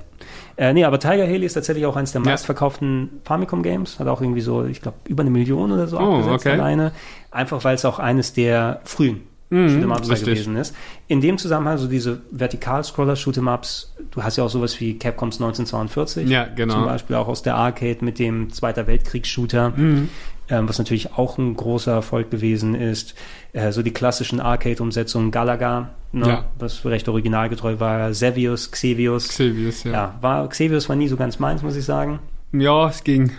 Äh, 0.57 0.73
nee, 0.73 0.85
aber 0.85 0.99
Tiger 0.99 1.25
Heli 1.27 1.47
ist 1.47 1.55
tatsächlich 1.55 1.87
auch 1.87 1.97
eines 1.97 2.13
der 2.13 2.23
Ja. 2.23 2.31
meistverkauften 2.31 3.21
Famicom-Games. 3.25 3.99
Hat 4.01 4.09
auch 4.09 4.21
irgendwie 4.21 4.41
so, 4.41 4.65
ich 4.65 4.83
glaube, 4.83 4.97
über 5.07 5.21
eine 5.23 5.31
Million 5.31 5.71
oder 5.71 5.87
so 5.87 5.99
Oh, 5.99 6.17
abgesetzt 6.17 6.47
okay. 6.47 6.61
alleine. 6.61 6.93
Einfach 7.31 7.63
weil 7.65 7.77
es 7.77 7.85
auch 7.85 7.99
eines 8.01 8.33
der 8.33 8.81
frühen 8.85 9.23
Shoot'em 9.51 9.91
Ups 9.91 10.07
da 10.09 10.13
richtig. 10.15 10.29
gewesen 10.35 10.57
ist. 10.57 10.75
In 11.09 11.21
dem 11.21 11.37
Zusammenhang, 11.39 11.77
so 11.79 11.89
diese 11.89 12.21
Vertikal-Scroller 12.31 13.15
Shoot'em 13.15 13.53
Ups, 13.53 13.95
du 14.13 14.23
hast 14.23 14.37
ja 14.37 14.45
auch 14.45 14.51
sowas 14.51 14.79
wie 14.81 14.97
Capcoms 14.99 15.37
1942. 15.41 16.29
Ja, 16.29 16.45
genau. 16.45 16.75
Zum 16.75 16.85
Beispiel 16.85 17.17
auch 17.17 17.27
aus 17.29 17.43
der 17.43 17.57
Arcade 17.57 17.99
mit 18.05 18.19
dem 18.19 18.53
Zweiter 18.53 18.87
Weltkriegs-Shooter. 18.87 19.71
Mhm. 19.77 20.09
Ähm, 20.49 20.69
was 20.69 20.79
natürlich 20.79 21.13
auch 21.15 21.39
ein 21.39 21.55
großer 21.55 21.93
Erfolg 21.93 22.31
gewesen 22.31 22.75
ist. 22.75 23.15
Äh, 23.53 23.71
so 23.71 23.83
die 23.83 23.93
klassischen 23.93 24.41
Arcade-Umsetzungen 24.41 25.31
Galaga, 25.31 25.91
ne, 26.13 26.27
Ja. 26.29 26.45
was 26.59 26.85
recht 26.85 27.09
originalgetreu 27.09 27.79
war. 27.79 28.11
Xevious, 28.11 28.71
Xevious. 28.73 29.29
Xevious, 29.29 29.85
ja. 29.85 29.93
Ja, 29.93 30.15
war, 30.21 30.49
Xevious 30.49 30.89
war 30.89 30.97
nie 30.97 31.07
so 31.09 31.17
ganz 31.17 31.39
meins, 31.39 31.63
muss 31.63 31.77
ich 31.77 31.85
sagen. 31.85 32.19
Ja, 32.53 32.89
es 32.89 33.05
ging. 33.05 33.31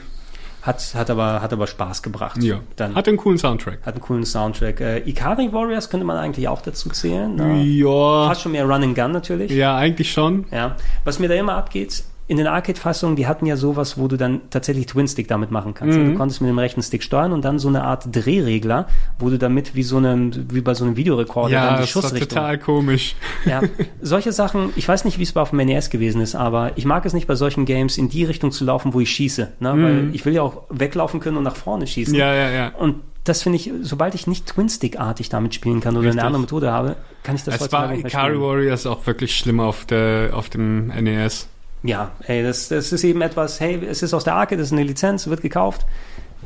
Hat, 0.61 0.93
hat, 0.93 1.09
aber, 1.09 1.41
hat 1.41 1.51
aber 1.53 1.65
Spaß 1.65 2.03
gebracht. 2.03 2.41
Ja. 2.43 2.59
Dann, 2.75 2.93
Hat 2.93 3.07
einen 3.07 3.17
coolen 3.17 3.37
Soundtrack. 3.39 3.79
hat 3.83 3.95
einen 3.95 4.01
coolen 4.01 4.25
Soundtrack. 4.25 4.79
Äh, 4.79 4.97
Ikari 5.09 5.51
Warriors 5.51 5.89
könnte 5.89 6.05
man 6.05 6.17
eigentlich 6.17 6.47
auch 6.47 6.61
dazu 6.61 6.89
zählen. 6.89 7.33
Ne? 7.35 7.63
Ja. 7.63 8.27
Fast 8.27 8.41
schon 8.41 8.51
mehr 8.51 8.65
Run 8.65 8.83
and 8.83 8.95
Gun 8.95 9.11
natürlich. 9.11 9.51
Ja, 9.51 9.75
eigentlich 9.75 10.11
schon. 10.11 10.45
Ja. 10.51 10.75
Was 11.03 11.17
mir 11.17 11.29
da 11.29 11.33
immer 11.35 11.55
abgeht, 11.55 12.03
in 12.31 12.37
den 12.37 12.47
Arcade-Fassungen, 12.47 13.17
die 13.17 13.27
hatten 13.27 13.45
ja 13.45 13.57
sowas, 13.57 13.97
wo 13.97 14.07
du 14.07 14.15
dann 14.15 14.39
tatsächlich 14.51 14.85
Twin-Stick 14.85 15.27
damit 15.27 15.51
machen 15.51 15.73
kannst. 15.73 15.97
Mhm. 15.97 16.01
Also 16.01 16.11
Du 16.13 16.17
konntest 16.17 16.39
mit 16.39 16.49
dem 16.49 16.57
rechten 16.59 16.81
Stick 16.81 17.03
steuern 17.03 17.33
und 17.33 17.43
dann 17.43 17.59
so 17.59 17.67
eine 17.67 17.83
Art 17.83 18.05
Drehregler, 18.09 18.87
wo 19.19 19.29
du 19.29 19.37
damit 19.37 19.75
wie 19.75 19.83
so 19.83 19.97
einem, 19.97 20.31
wie 20.49 20.61
bei 20.61 20.73
so 20.73 20.85
einem 20.85 20.95
Videorekorder 20.95 21.51
Ja, 21.53 21.65
dann 21.65 21.75
die 21.75 21.81
das 21.81 21.93
war 21.97 22.03
Schussrichtung. 22.03 22.29
total 22.29 22.57
komisch. 22.57 23.15
Ja, 23.45 23.61
solche 24.01 24.31
Sachen, 24.31 24.69
ich 24.77 24.87
weiß 24.87 25.03
nicht, 25.03 25.19
wie 25.19 25.23
es 25.23 25.33
bei 25.33 25.41
auf 25.41 25.49
dem 25.49 25.57
NES 25.59 25.89
gewesen 25.89 26.21
ist, 26.21 26.33
aber 26.35 26.71
ich 26.77 26.85
mag 26.85 27.05
es 27.05 27.11
nicht 27.11 27.27
bei 27.27 27.35
solchen 27.35 27.65
Games 27.65 27.97
in 27.97 28.07
die 28.07 28.23
Richtung 28.23 28.51
zu 28.53 28.63
laufen, 28.63 28.93
wo 28.93 29.01
ich 29.01 29.09
schieße. 29.11 29.51
Ne? 29.59 29.73
Weil 29.75 30.15
ich 30.15 30.23
will 30.25 30.33
ja 30.33 30.41
auch 30.41 30.63
weglaufen 30.69 31.19
können 31.19 31.35
und 31.35 31.43
nach 31.43 31.57
vorne 31.57 31.85
schießen. 31.85 32.13
Mhm. 32.13 32.19
Ja, 32.19 32.33
ja, 32.33 32.49
ja. 32.49 32.69
Und 32.79 32.95
das 33.25 33.43
finde 33.43 33.57
ich, 33.57 33.71
sobald 33.81 34.15
ich 34.15 34.25
nicht 34.25 34.47
Twin-Stick-artig 34.47 35.27
damit 35.27 35.53
spielen 35.53 35.81
kann 35.81 35.95
oder 35.97 36.05
Richtig. 36.05 36.19
eine 36.21 36.27
andere 36.27 36.41
Methode 36.43 36.71
habe, 36.71 36.95
kann 37.23 37.35
ich 37.35 37.43
das 37.43 37.55
Es 37.55 37.61
heutzutage 37.61 37.83
war 37.89 37.91
nicht 37.91 38.03
mehr 38.03 38.09
Ikari 38.11 38.29
spielen. 38.35 38.41
Warriors 38.41 38.85
auch 38.87 39.05
wirklich 39.05 39.35
schlimm 39.37 39.59
auf, 39.59 39.85
der, 39.85 40.29
auf 40.33 40.49
dem 40.49 40.87
NES. 40.87 41.49
Ja, 41.83 42.11
ey, 42.27 42.43
das, 42.43 42.69
das 42.69 42.91
ist 42.91 43.03
eben 43.03 43.21
etwas, 43.21 43.59
hey, 43.59 43.79
es 43.89 44.03
ist 44.03 44.13
aus 44.13 44.23
der 44.23 44.35
Arcade, 44.35 44.57
das 44.57 44.67
ist 44.67 44.73
eine 44.73 44.83
Lizenz, 44.83 45.27
wird 45.27 45.41
gekauft, 45.41 45.85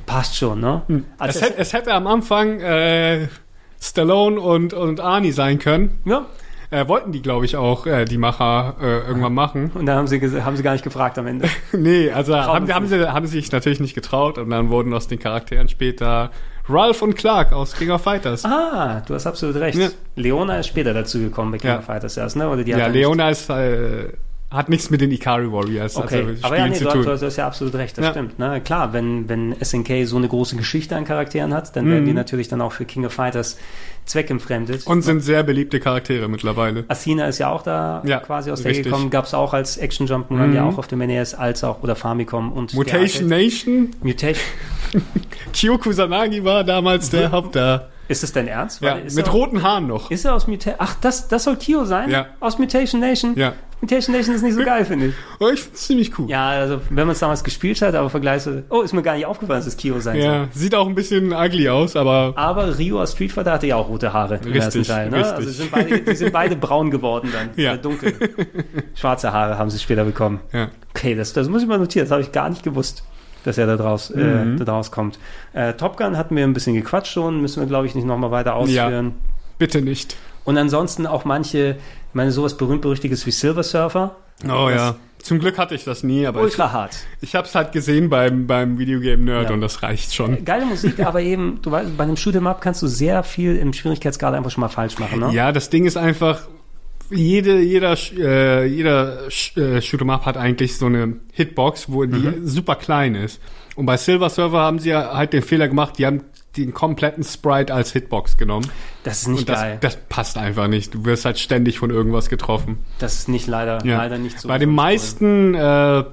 passt 0.05 0.37
schon, 0.37 0.61
ne? 0.61 0.81
Also 1.17 1.39
Es, 1.39 1.45
hätte, 1.45 1.57
es 1.59 1.73
hätte 1.73 1.93
am 1.93 2.07
Anfang 2.07 2.59
äh, 2.61 3.27
Stallone 3.81 4.39
und, 4.39 4.73
und 4.73 4.99
Arnie 5.01 5.31
sein 5.33 5.59
können. 5.59 5.99
ja, 6.05 6.25
Äh, 6.71 6.87
wollten 6.87 7.11
die, 7.11 7.21
glaube 7.21 7.45
ich, 7.45 7.55
auch, 7.57 7.85
äh, 7.85 8.05
die 8.05 8.17
Macher 8.17 8.75
äh, 8.81 9.07
irgendwann 9.07 9.33
machen. 9.33 9.71
und 9.75 9.85
da 9.85 9.95
haben 9.95 10.07
sie, 10.07 10.19
haben 10.41 10.55
sie 10.57 10.63
gar 10.63 10.71
nicht 10.73 10.83
gefragt 10.83 11.17
am 11.19 11.27
Ende. 11.27 11.47
nee, 11.73 12.09
also 12.11 12.35
haben, 12.35 12.73
haben, 12.73 12.87
sie, 12.87 13.05
haben 13.07 13.27
sie 13.27 13.33
sich 13.39 13.51
natürlich 13.51 13.79
nicht 13.79 13.93
getraut 13.93 14.37
und 14.37 14.49
dann 14.49 14.69
wurden 14.69 14.93
aus 14.93 15.07
den 15.07 15.19
Charakteren 15.19 15.67
später 15.69 16.31
Ralph 16.67 17.01
und 17.03 17.15
Clark 17.15 17.51
aus 17.53 17.75
King 17.75 17.91
of 17.91 18.01
Fighters. 18.01 18.43
Ah, 18.45 19.03
du 19.05 19.13
hast 19.13 19.27
absolut 19.27 19.55
recht. 19.57 19.77
Ja. 19.77 19.89
Leona 20.15 20.57
ist 20.59 20.67
später 20.67 20.93
dazu 20.95 21.19
gekommen 21.19 21.51
bei 21.51 21.57
King 21.59 21.69
Ja. 21.69 21.77
of 21.79 21.85
Fighters 21.85 22.17
erst, 22.17 22.35
ne? 22.37 22.49
Oder 22.49 22.63
die 22.63 22.71
ja, 22.71 22.87
Leona 22.87 23.29
ist, 23.29 23.47
äh, 23.51 24.13
hat 24.55 24.69
nichts 24.69 24.89
mit 24.89 25.01
den 25.01 25.11
Ikari 25.11 25.51
Warriors 25.51 25.95
Okay, 25.95 26.23
also 26.27 26.45
aber 26.47 26.57
ja, 26.57 26.67
nee, 26.67 26.73
zu 26.75 26.83
du, 26.85 26.89
tun. 26.91 27.03
du, 27.03 27.15
du 27.17 27.25
hast 27.25 27.35
ja 27.35 27.47
absolut 27.47 27.75
recht, 27.75 27.97
das 27.97 28.05
Ja. 28.05 28.11
stimmt. 28.11 28.39
Ne? 28.39 28.61
Klar, 28.61 28.93
wenn, 28.93 29.27
wenn 29.29 29.55
SNK 29.61 30.05
so 30.05 30.17
eine 30.17 30.27
große 30.27 30.55
Geschichte 30.55 30.95
an 30.95 31.05
Charakteren 31.05 31.53
hat, 31.53 31.75
dann 31.75 31.85
werden 31.89 32.05
die 32.05 32.13
natürlich 32.13 32.47
dann 32.47 32.61
auch 32.61 32.71
für 32.71 32.85
King 32.85 33.05
of 33.05 33.13
Fighters 33.13 33.57
zweckentfremdet. 34.05 34.85
Mhm. 34.85 34.91
Und 34.91 35.01
sind 35.01 35.21
sehr 35.21 35.43
beliebte 35.43 35.79
Charaktere 35.79 36.27
mittlerweile. 36.27 36.85
Athena 36.87 37.27
ist 37.27 37.39
ja 37.39 37.49
auch 37.49 37.63
da 37.63 38.01
Ja, 38.05 38.19
quasi 38.19 38.51
aus 38.51 38.61
der 38.61 38.71
richtig. 38.71 38.85
gekommen, 38.85 39.09
gab 39.09 39.25
es 39.25 39.33
auch 39.33 39.53
als 39.53 39.77
Action 39.77 40.07
Jump'n'Run 40.07 40.53
ja 40.53 40.63
auch 40.63 40.77
auf 40.77 40.87
dem 40.87 40.99
NES, 40.99 41.33
als 41.33 41.63
auch, 41.63 41.81
oder 41.83 41.95
Famicom 41.95 42.51
und 42.53 42.71
der 42.71 42.77
Mutation. 42.77 43.27
Nation, 43.29 43.91
Mutation. 44.01 44.43
Kyo 45.53 45.77
Kusanagi 45.77 46.43
war 46.43 46.63
damals 46.63 47.09
der 47.09 47.31
Haupt 47.31 47.55
da. 47.55 47.89
Ist 48.07 48.23
es 48.23 48.31
dein 48.31 48.47
Ernst? 48.47 48.81
Ja, 48.81 48.95
mit 48.95 49.17
er, 49.17 49.27
roten 49.29 49.63
Haaren 49.63 49.87
noch. 49.87 50.11
Ist 50.11 50.25
er 50.25 50.35
aus 50.35 50.45
Mutation? 50.47 50.75
Ach, 50.77 50.95
das, 51.01 51.27
das 51.27 51.43
soll 51.43 51.55
Kyo 51.57 51.85
sein? 51.85 52.11
Ja. 52.11 52.27
Aus 52.39 52.59
Mutation 52.59 53.01
Nation? 53.01 53.33
Ja. 53.35 53.53
Imitation 53.81 54.15
Nation 54.15 54.35
ist 54.35 54.41
nicht 54.41 54.55
so 54.55 54.63
geil, 54.63 54.85
finde 54.85 55.07
ich. 55.07 55.13
Aber 55.39 55.51
ich 55.51 55.61
find's 55.61 55.85
ziemlich 55.87 56.17
cool. 56.17 56.29
Ja, 56.29 56.49
also 56.49 56.81
wenn 56.89 57.07
man 57.07 57.13
es 57.13 57.19
damals 57.19 57.43
gespielt 57.43 57.81
hat, 57.81 57.93
aber 57.93 58.09
vergleiche, 58.09 58.63
oh, 58.69 58.81
ist 58.81 58.93
mir 58.93 59.01
gar 59.01 59.15
nicht 59.15 59.25
aufgefallen, 59.25 59.59
dass 59.59 59.67
es 59.67 59.77
Kyo 59.77 59.99
sein 59.99 60.21
soll. 60.21 60.31
Ja, 60.31 60.47
sieht 60.53 60.73
auch 60.75 60.87
ein 60.87 60.95
bisschen 60.95 61.33
ugly 61.33 61.67
aus, 61.69 61.95
aber 61.95 62.33
Aber 62.35 62.77
Rio 62.77 63.01
aus 63.01 63.11
Street 63.11 63.31
Fighter 63.31 63.51
hatte 63.51 63.67
ja 63.67 63.75
auch 63.75 63.89
rote 63.95 64.13
Haare 64.13 64.35
im 64.35 64.51
Richtig, 64.51 64.61
ersten 64.63 64.83
Teil. 64.83 65.09
Ne? 65.09 65.17
richtig. 65.17 65.35
Also 65.35 65.49
sind, 65.51 65.71
beide, 65.71 66.01
die 66.01 66.15
sind 66.15 66.31
beide 66.33 66.55
braun 66.55 66.91
geworden 66.91 67.29
dann. 67.33 67.49
Ja. 67.55 67.77
Dunkel. 67.77 68.13
Schwarze 68.95 69.31
Haare 69.31 69.57
haben 69.57 69.69
sie 69.69 69.79
später 69.79 70.03
bekommen. 70.05 70.39
ja. 70.53 70.69
Okay, 70.95 71.13
das, 71.15 71.33
das 71.33 71.49
muss 71.49 71.61
ich 71.61 71.67
mal 71.67 71.77
notieren. 71.77 72.05
Das 72.05 72.11
habe 72.11 72.21
ich 72.21 72.31
gar 72.31 72.49
nicht 72.49 72.63
gewusst, 72.63 73.03
dass 73.43 73.57
er 73.57 73.67
da 73.67 73.75
draus, 73.75 74.09
Mhm. 74.09 74.55
äh, 74.55 74.59
da 74.59 74.65
draus 74.65 74.91
kommt. 74.91 75.19
Äh, 75.53 75.73
Top 75.73 75.97
Gun 75.97 76.17
hatten 76.17 76.35
wir 76.35 76.43
ein 76.45 76.53
bisschen 76.53 76.73
gequatscht 76.73 77.11
schon, 77.13 77.41
müssen 77.41 77.59
wir, 77.61 77.67
glaube 77.67 77.85
ich, 77.85 77.95
nicht 77.95 78.05
nochmal 78.07 78.31
weiter 78.31 78.55
ausführen. 78.55 79.13
bitte 79.57 79.81
nicht. 79.81 80.15
Und 80.45 80.57
ansonsten 80.57 81.05
auch 81.07 81.25
manche, 81.25 81.71
ich 82.09 82.13
meine, 82.15 82.31
sowas 82.31 82.55
berühmt-berüchtiges 82.57 83.25
wie 83.25 83.31
Silver 83.31 83.63
Surfer. 83.63 84.15
Oh 84.45 84.69
ja. 84.69 84.95
Zum 85.25 85.39
Glück 85.39 85.57
hatte 85.57 85.73
ich 85.73 85.83
das 85.83 86.03
nie, 86.03 86.27
aber 86.27 86.39
ich, 86.41 86.45
Ultra 86.45 86.71
hart. 86.71 86.97
ich 87.19 87.33
habe 87.33 87.47
es 87.47 87.55
halt 87.55 87.71
gesehen 87.71 88.09
beim, 88.11 88.45
beim 88.45 88.77
Videogame 88.77 89.23
Nerd 89.23 89.49
Ja. 89.49 89.53
und 89.55 89.61
das 89.61 89.81
reicht 89.81 90.13
schon. 90.13 90.45
Geile 90.45 90.65
Musik, 90.67 90.99
aber 90.99 91.19
eben, 91.33 91.59
du 91.63 91.71
weißt, 91.71 91.97
bei 91.97 92.03
einem 92.03 92.13
Shoot'em 92.15 92.47
Up 92.47 92.61
kannst 92.61 92.83
du 92.83 92.87
sehr 92.87 93.23
viel 93.23 93.55
im 93.55 93.73
Schwierigkeitsgrad 93.73 94.35
einfach 94.35 94.51
schon 94.51 94.61
mal 94.61 94.69
falsch 94.69 94.99
machen, 94.99 95.19
ne? 95.21 95.31
Ja, 95.33 95.51
das 95.51 95.71
Ding 95.71 95.85
ist 95.85 95.97
einfach, 95.97 96.41
jede, 97.09 97.59
jeder, 97.59 97.95
äh, 98.17 98.65
jeder 98.67 99.25
äh, 99.27 99.29
Shoot'em 99.81 100.11
Up 100.11 100.25
hat 100.27 100.37
eigentlich 100.37 100.77
so 100.77 100.85
eine 100.85 101.15
Hitbox, 101.33 101.91
wo 101.91 102.05
die 102.05 102.19
Mhm. 102.19 102.47
super 102.47 102.75
klein 102.75 103.15
ist. 103.15 103.41
Und 103.75 103.87
bei 103.87 103.97
Silver 103.97 104.29
Server 104.29 104.59
haben 104.59 104.77
sie 104.79 104.89
ja 104.91 105.15
halt 105.17 105.33
den 105.33 105.41
Fehler 105.41 105.67
gemacht, 105.67 105.97
die 105.97 106.05
haben 106.05 106.21
den 106.57 106.73
kompletten 106.73 107.23
Sprite 107.23 107.73
als 107.73 107.91
Hitbox 107.91 108.37
genommen. 108.37 108.69
Das 109.03 109.21
ist 109.23 109.27
nicht 109.27 109.39
und 109.41 109.49
das, 109.49 109.59
geil. 109.61 109.77
das 109.81 109.97
passt 110.09 110.37
einfach 110.37 110.67
nicht. 110.67 110.93
Du 110.93 111.05
wirst 111.05 111.25
halt 111.25 111.37
ständig 111.39 111.79
von 111.79 111.89
irgendwas 111.89 112.29
getroffen. 112.29 112.77
Das 112.99 113.15
ist 113.15 113.29
nicht 113.29 113.47
leider, 113.47 113.85
Ja. 113.85 113.97
leider 113.97 114.17
nicht 114.17 114.39
so. 114.39 114.47
Bei 114.47 114.57
den 114.57 114.69
meisten 114.73 115.53
äh, 115.55 116.03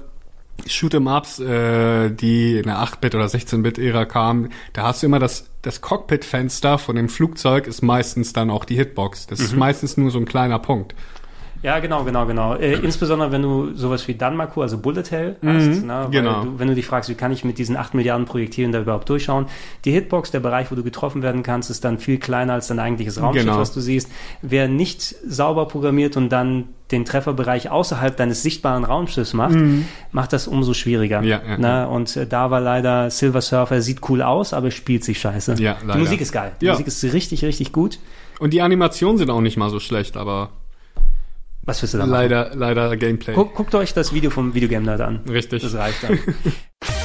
Shoot'em-Ups, 0.67 1.39
äh, 1.39 2.09
die 2.11 2.57
in 2.57 2.63
der 2.63 2.77
8-Bit- 2.77 3.15
oder 3.15 3.25
16-Bit-Ära 3.25 4.05
kamen, 4.05 4.49
da 4.73 4.83
hast 4.83 5.01
du 5.01 5.07
immer 5.07 5.19
das, 5.19 5.47
das 5.63 5.81
Cockpit-Fenster 5.81 6.77
von 6.77 6.95
dem 6.95 7.09
Flugzeug 7.09 7.65
ist 7.67 7.81
meistens 7.81 8.33
dann 8.33 8.49
auch 8.51 8.63
die 8.65 8.75
Hitbox. 8.75 9.27
Das 9.27 9.39
Mhm. 9.39 9.45
ist 9.45 9.55
meistens 9.55 9.97
nur 9.97 10.11
so 10.11 10.19
ein 10.19 10.25
kleiner 10.25 10.59
Punkt. 10.59 10.93
Ja, 11.63 11.79
genau, 11.79 12.03
genau, 12.03 12.25
genau. 12.25 12.55
Äh, 12.55 12.73
insbesondere 12.73 13.31
wenn 13.31 13.41
du 13.41 13.73
sowas 13.73 14.05
wie 14.07 14.15
Danmaku, 14.15 14.61
also 14.61 14.77
Bullet 14.77 15.03
Hell 15.09 15.37
hast, 15.43 15.83
ne? 15.85 16.01
Weil 16.03 16.11
genau. 16.11 16.43
du, 16.43 16.59
wenn 16.59 16.67
du 16.67 16.75
dich 16.75 16.85
fragst, 16.85 17.09
wie 17.09 17.15
kann 17.15 17.31
ich 17.31 17.45
mit 17.45 17.57
diesen 17.57 17.77
8 17.77 17.93
Milliarden 17.93 18.25
Projektilen 18.25 18.71
da 18.73 18.81
überhaupt 18.81 19.07
durchschauen? 19.09 19.45
Die 19.85 19.91
Hitbox, 19.91 20.31
der 20.31 20.41
Bereich, 20.41 20.71
wo 20.71 20.75
du 20.75 20.83
getroffen 20.83 21.23
werden 21.23 21.41
kannst, 21.41 21.69
ist 21.71 21.85
dann 21.85 21.99
viel 21.99 22.17
kleiner 22.19 22.53
als 22.53 22.67
dein 22.67 22.79
eigentliches 22.79 23.21
Raumschiff, 23.21 23.45
Genau. 23.45 23.57
was 23.57 23.73
du 23.73 23.79
siehst. 23.79 24.11
Wer 24.41 24.67
nicht 24.67 25.01
sauber 25.25 25.67
programmiert 25.67 26.17
und 26.17 26.29
dann 26.29 26.65
den 26.91 27.05
Trefferbereich 27.05 27.71
außerhalb 27.71 28.15
deines 28.17 28.43
sichtbaren 28.43 28.83
Raumschiffs 28.83 29.33
macht, 29.33 29.55
macht 30.11 30.33
das 30.33 30.47
umso 30.47 30.73
schwieriger. 30.73 31.21
Mhm. 31.21 31.27
Ja, 31.27 31.41
ja, 31.47 31.57
ne? 31.57 31.87
Und 31.87 32.15
äh, 32.17 32.27
da 32.27 32.51
war 32.51 32.59
leider 32.59 33.09
Silver 33.09 33.41
Surfer, 33.41 33.81
sieht 33.81 34.01
cool 34.09 34.21
aus, 34.21 34.53
aber 34.53 34.69
spielt 34.69 35.03
sich 35.05 35.19
scheiße. 35.19 35.55
Ja, 35.59 35.77
Die. 35.81 35.97
Musik 35.97 36.19
ist 36.21 36.33
geil. 36.33 36.51
Die. 36.61 36.67
Musik 36.67 36.87
ist 36.87 37.03
richtig, 37.05 37.45
richtig 37.45 37.71
gut. 37.71 37.99
Und 38.39 38.51
die 38.53 38.61
Animationen 38.61 39.17
sind 39.17 39.29
auch 39.29 39.41
nicht 39.41 39.55
mal 39.57 39.69
so 39.69 39.79
schlecht, 39.79 40.17
aber 40.17 40.49
Was 41.65 41.81
willst 41.81 41.93
du 41.93 41.97
da 41.97 42.05
machen? 42.05 42.13
leider, 42.13 42.51
leider 42.55 42.97
Gameplay. 42.97 43.33
Guck, 43.33 43.53
guckt 43.55 43.73
euch 43.75 43.93
das 43.93 44.13
Video 44.13 44.29
vom 44.29 44.53
Videogame 44.53 44.85
Nerd 44.85 45.01
an. 45.01 45.21
Richtig. 45.29 45.63
Das 45.63 45.75
reicht 45.75 46.03
dann. 46.03 46.19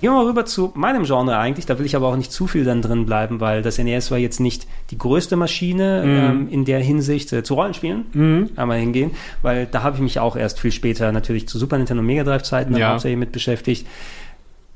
Gehen 0.00 0.10
wir 0.12 0.16
mal 0.16 0.26
rüber 0.26 0.46
zu 0.46 0.72
meinem 0.74 1.04
Genre 1.04 1.36
eigentlich. 1.36 1.66
Da 1.66 1.78
will 1.78 1.84
ich 1.86 1.94
aber 1.94 2.08
auch 2.08 2.16
nicht 2.16 2.32
zu 2.32 2.46
viel 2.46 2.64
dann 2.64 2.80
drin 2.80 3.04
bleiben, 3.06 3.40
weil 3.40 3.60
das 3.62 3.78
NES 3.78 4.10
war 4.10 4.18
jetzt 4.18 4.40
nicht 4.40 4.66
die 4.90 4.96
größte 4.98 5.36
Maschine 5.36 6.02
ähm, 6.04 6.48
in 6.50 6.64
der 6.64 6.80
Hinsicht 6.80 7.32
äh, 7.32 7.42
zu 7.42 7.54
Rollenspielen. 7.54 8.50
Einmal 8.56 8.78
hingehen, 8.78 9.10
weil 9.42 9.66
da 9.66 9.82
habe 9.82 9.96
ich 9.96 10.02
mich 10.02 10.18
auch 10.18 10.36
erst 10.36 10.58
viel 10.58 10.72
später 10.72 11.12
natürlich 11.12 11.46
zu 11.48 11.58
Super 11.58 11.76
Nintendo 11.76 12.02
Mega 12.02 12.24
Drive 12.24 12.42
Zeiten 12.42 12.74
Ja. 12.76 12.90
hauptsächlich 12.92 13.18
mit 13.18 13.32
beschäftigt. 13.32 13.86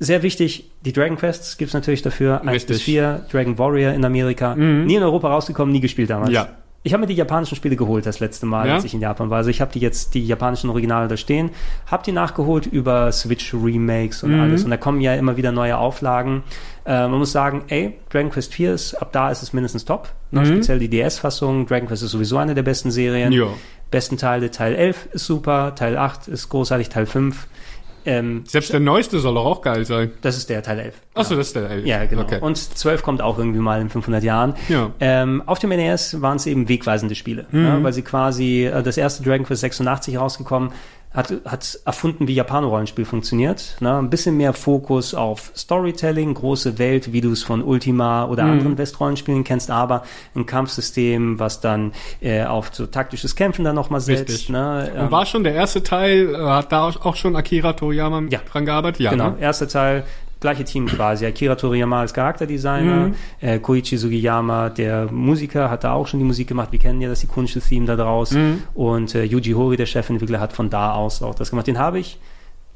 Sehr 0.01 0.23
wichtig, 0.23 0.71
die 0.85 0.93
Dragon 0.93 1.17
Quests 1.17 1.57
gibt's 1.57 1.73
natürlich 1.73 2.03
dafür. 2.03 2.43
1 2.43 2.51
Richtig. 2.53 2.77
bis 2.77 2.83
4, 2.83 3.27
Dragon 3.31 3.57
Warrior 3.59 3.93
in 3.95 4.05
Amerika. 4.05 4.55
Nie 4.57 4.97
in 4.97 5.03
Europa 5.03 5.29
rausgekommen, 5.33 5.73
nie 5.73 5.81
gespielt 5.81 6.11
damals. 6.11 6.33
Ja. 6.33 6.49
Ich 6.87 6.93
habe 6.93 7.01
mir 7.01 7.07
die 7.07 7.15
japanischen 7.15 7.57
Spiele 7.57 7.77
geholt 7.77 8.05
das 8.05 8.21
letzte 8.21 8.45
Mal, 8.45 8.69
Ja? 8.69 8.75
als 8.75 8.85
ich 8.85 8.93
in 8.93 9.01
Japan 9.01 9.31
war. 9.31 9.39
Also 9.39 9.49
ich 9.49 9.63
habe 9.63 9.73
die 9.73 9.81
jetzt, 9.81 10.13
die 10.13 10.25
japanischen 10.25 10.69
Originale 10.69 11.09
da 11.09 11.17
stehen, 11.17 11.51
habe 11.87 12.03
die 12.05 12.13
nachgeholt 12.13 12.67
über 12.67 13.11
Switch 13.11 13.55
Remakes 13.55 14.23
und 14.23 14.39
alles. 14.39 14.65
Und 14.65 14.71
da 14.71 14.77
kommen 14.77 15.01
ja 15.01 15.15
immer 15.15 15.39
wieder 15.39 15.51
neue 15.51 15.79
Auflagen. 15.79 16.43
Äh, 16.85 17.09
man 17.09 17.19
muss 17.19 17.33
sagen, 17.33 17.65
ey, 17.69 17.95
Dragon 18.11 18.31
Quest 18.31 18.53
4 18.53 18.75
ist, 18.75 18.95
ab 18.97 19.13
da 19.13 19.31
ist 19.31 19.43
es 19.43 19.55
mindestens 19.55 19.87
top. 19.87 20.11
Ne? 20.31 20.45
Speziell 20.45 20.79
die 20.79 20.91
DS-Fassung. 20.91 21.67
Dragon 21.67 21.89
Quest 21.89 22.03
ist 22.03 22.11
sowieso 22.11 22.37
eine 22.37 22.55
der 22.55 22.63
besten 22.63 22.91
Serien. 22.91 23.33
Ja. 23.33 23.47
Besten 23.91 24.19
Teile, 24.19 24.51
Teil 24.51 24.75
11 24.75 25.09
ist 25.15 25.25
super, 25.27 25.75
Teil 25.75 25.97
8 25.97 26.29
ist 26.29 26.51
großartig, 26.51 26.91
Teil 26.91 27.07
5. 27.07 27.47
Ähm, 28.07 28.45
Selbst 28.47 28.73
der 28.73 28.81
neueste 28.81 29.19
soll 29.19 29.35
doch 29.35 29.45
auch 29.47 29.63
geil 29.63 29.85
sein. 29.85 30.13
das 30.21 30.37
ist 30.37 30.51
der 30.51 30.63
Teil 30.63 30.79
11. 30.79 30.95
Achso, 31.15 31.37
das 31.37 31.49
ist 31.49 31.57
der 31.57 31.71
L. 31.71 31.87
Ja, 31.87 32.05
genau. 32.05 32.23
Okay. 32.23 32.39
Und 32.41 32.57
12 32.57 33.03
kommt 33.03 33.23
auch 33.23 33.39
irgendwie 33.39 33.61
mal 33.61 33.81
in 33.81 33.89
500 33.89 34.23
Jahren. 34.23 34.55
Ja. 34.69 34.91
Ähm, 35.01 35.43
auf 35.47 35.59
dem 35.59 35.71
NES 35.71 36.21
waren 36.21 36.37
es 36.37 36.47
eben 36.47 36.69
wegweisende 36.69 37.15
Spiele, 37.15 37.47
ne, 37.51 37.79
weil 37.83 37.93
sie 37.93 38.03
quasi, 38.03 38.65
äh, 38.67 38.83
das 38.83 38.97
erste 38.97 39.23
Dragon 39.23 39.47
Quest 39.47 39.61
86 39.63 40.19
rausgekommen, 40.19 40.71
hat, 41.15 41.33
hat 41.45 41.79
erfunden, 41.87 42.27
wie 42.29 42.35
Japano-Rollenspiel 42.35 43.05
funktioniert. 43.05 43.77
Ne? 43.81 43.97
Ein 43.99 44.11
bisschen 44.11 44.37
mehr 44.37 44.53
Fokus 44.53 45.15
auf 45.15 45.53
Storytelling, 45.57 46.35
große 46.35 46.79
Welt, 46.79 47.13
wie 47.13 47.21
du 47.21 47.31
es 47.31 47.43
von 47.45 47.63
Ultima 47.63 48.25
oder 48.27 48.43
anderen 48.45 48.77
West-Rollenspielen 48.77 49.45
kennst, 49.45 49.71
aber 49.71 50.03
ein 50.35 50.45
Kampfsystem, 50.45 51.39
was 51.39 51.61
dann 51.61 51.93
äh, 52.21 52.45
auf 52.45 52.71
so 52.73 52.87
taktisches 52.87 53.37
Kämpfen 53.37 53.65
dann 53.65 53.77
nochmal 53.77 54.01
setzt. 54.01 54.29
Richtig. 54.29 54.49
Ne? 54.51 54.93
Ähm, 54.95 55.03
Und 55.05 55.11
war 55.13 55.25
schon 55.25 55.45
der 55.45 55.55
erste 55.55 55.83
Teil, 55.83 56.35
äh, 56.35 56.39
hat 56.39 56.73
da 56.73 56.89
auch 56.89 57.05
auch 57.07 57.17
schon 57.17 57.37
Akira 57.37 57.73
Toriyama 57.75 58.23
Ja. 58.31 58.41
dran 58.51 58.65
gearbeitet? 58.67 59.01
Ja, 59.01 59.11
Genau, 59.13 59.31
ne? 59.31 59.37
erster 59.41 59.69
Teil, 59.69 60.05
gleiche 60.45 60.65
Team 60.65 60.87
quasi. 60.87 61.27
Akira 61.27 61.57
Toriyama 61.57 62.01
als 62.01 62.15
Charakterdesigner, 62.15 63.09
Mhm. 63.09 63.15
äh, 63.41 63.59
Koichi 63.59 63.97
Sugiyama, 63.97 64.69
der 64.71 65.11
Musiker, 65.11 65.71
hat 65.71 65.83
da 65.85 65.93
auch 65.93 66.07
schon 66.07 66.21
die 66.21 66.27
Musik 66.27 66.47
gemacht. 66.49 66.69
Wir 66.71 66.79
kennen 66.79 67.01
ja 67.01 67.09
das 67.09 67.25
ikonische 67.25 67.61
Theme 67.61 67.87
da 67.87 67.97
draus. 67.97 68.31
Mhm. 68.33 68.63
Und 68.75 69.15
äh, 69.15 69.25
Yuji 69.25 69.53
Horii, 69.53 69.77
der 69.77 69.87
Chefentwickler, 69.87 70.41
hat 70.41 70.53
von 70.53 70.71
da 70.71 70.93
aus 70.93 71.23
auch 71.23 71.35
das 71.35 71.51
gemacht. 71.51 71.67
Den 71.67 71.79
habe 71.79 71.99
ich 71.99 72.19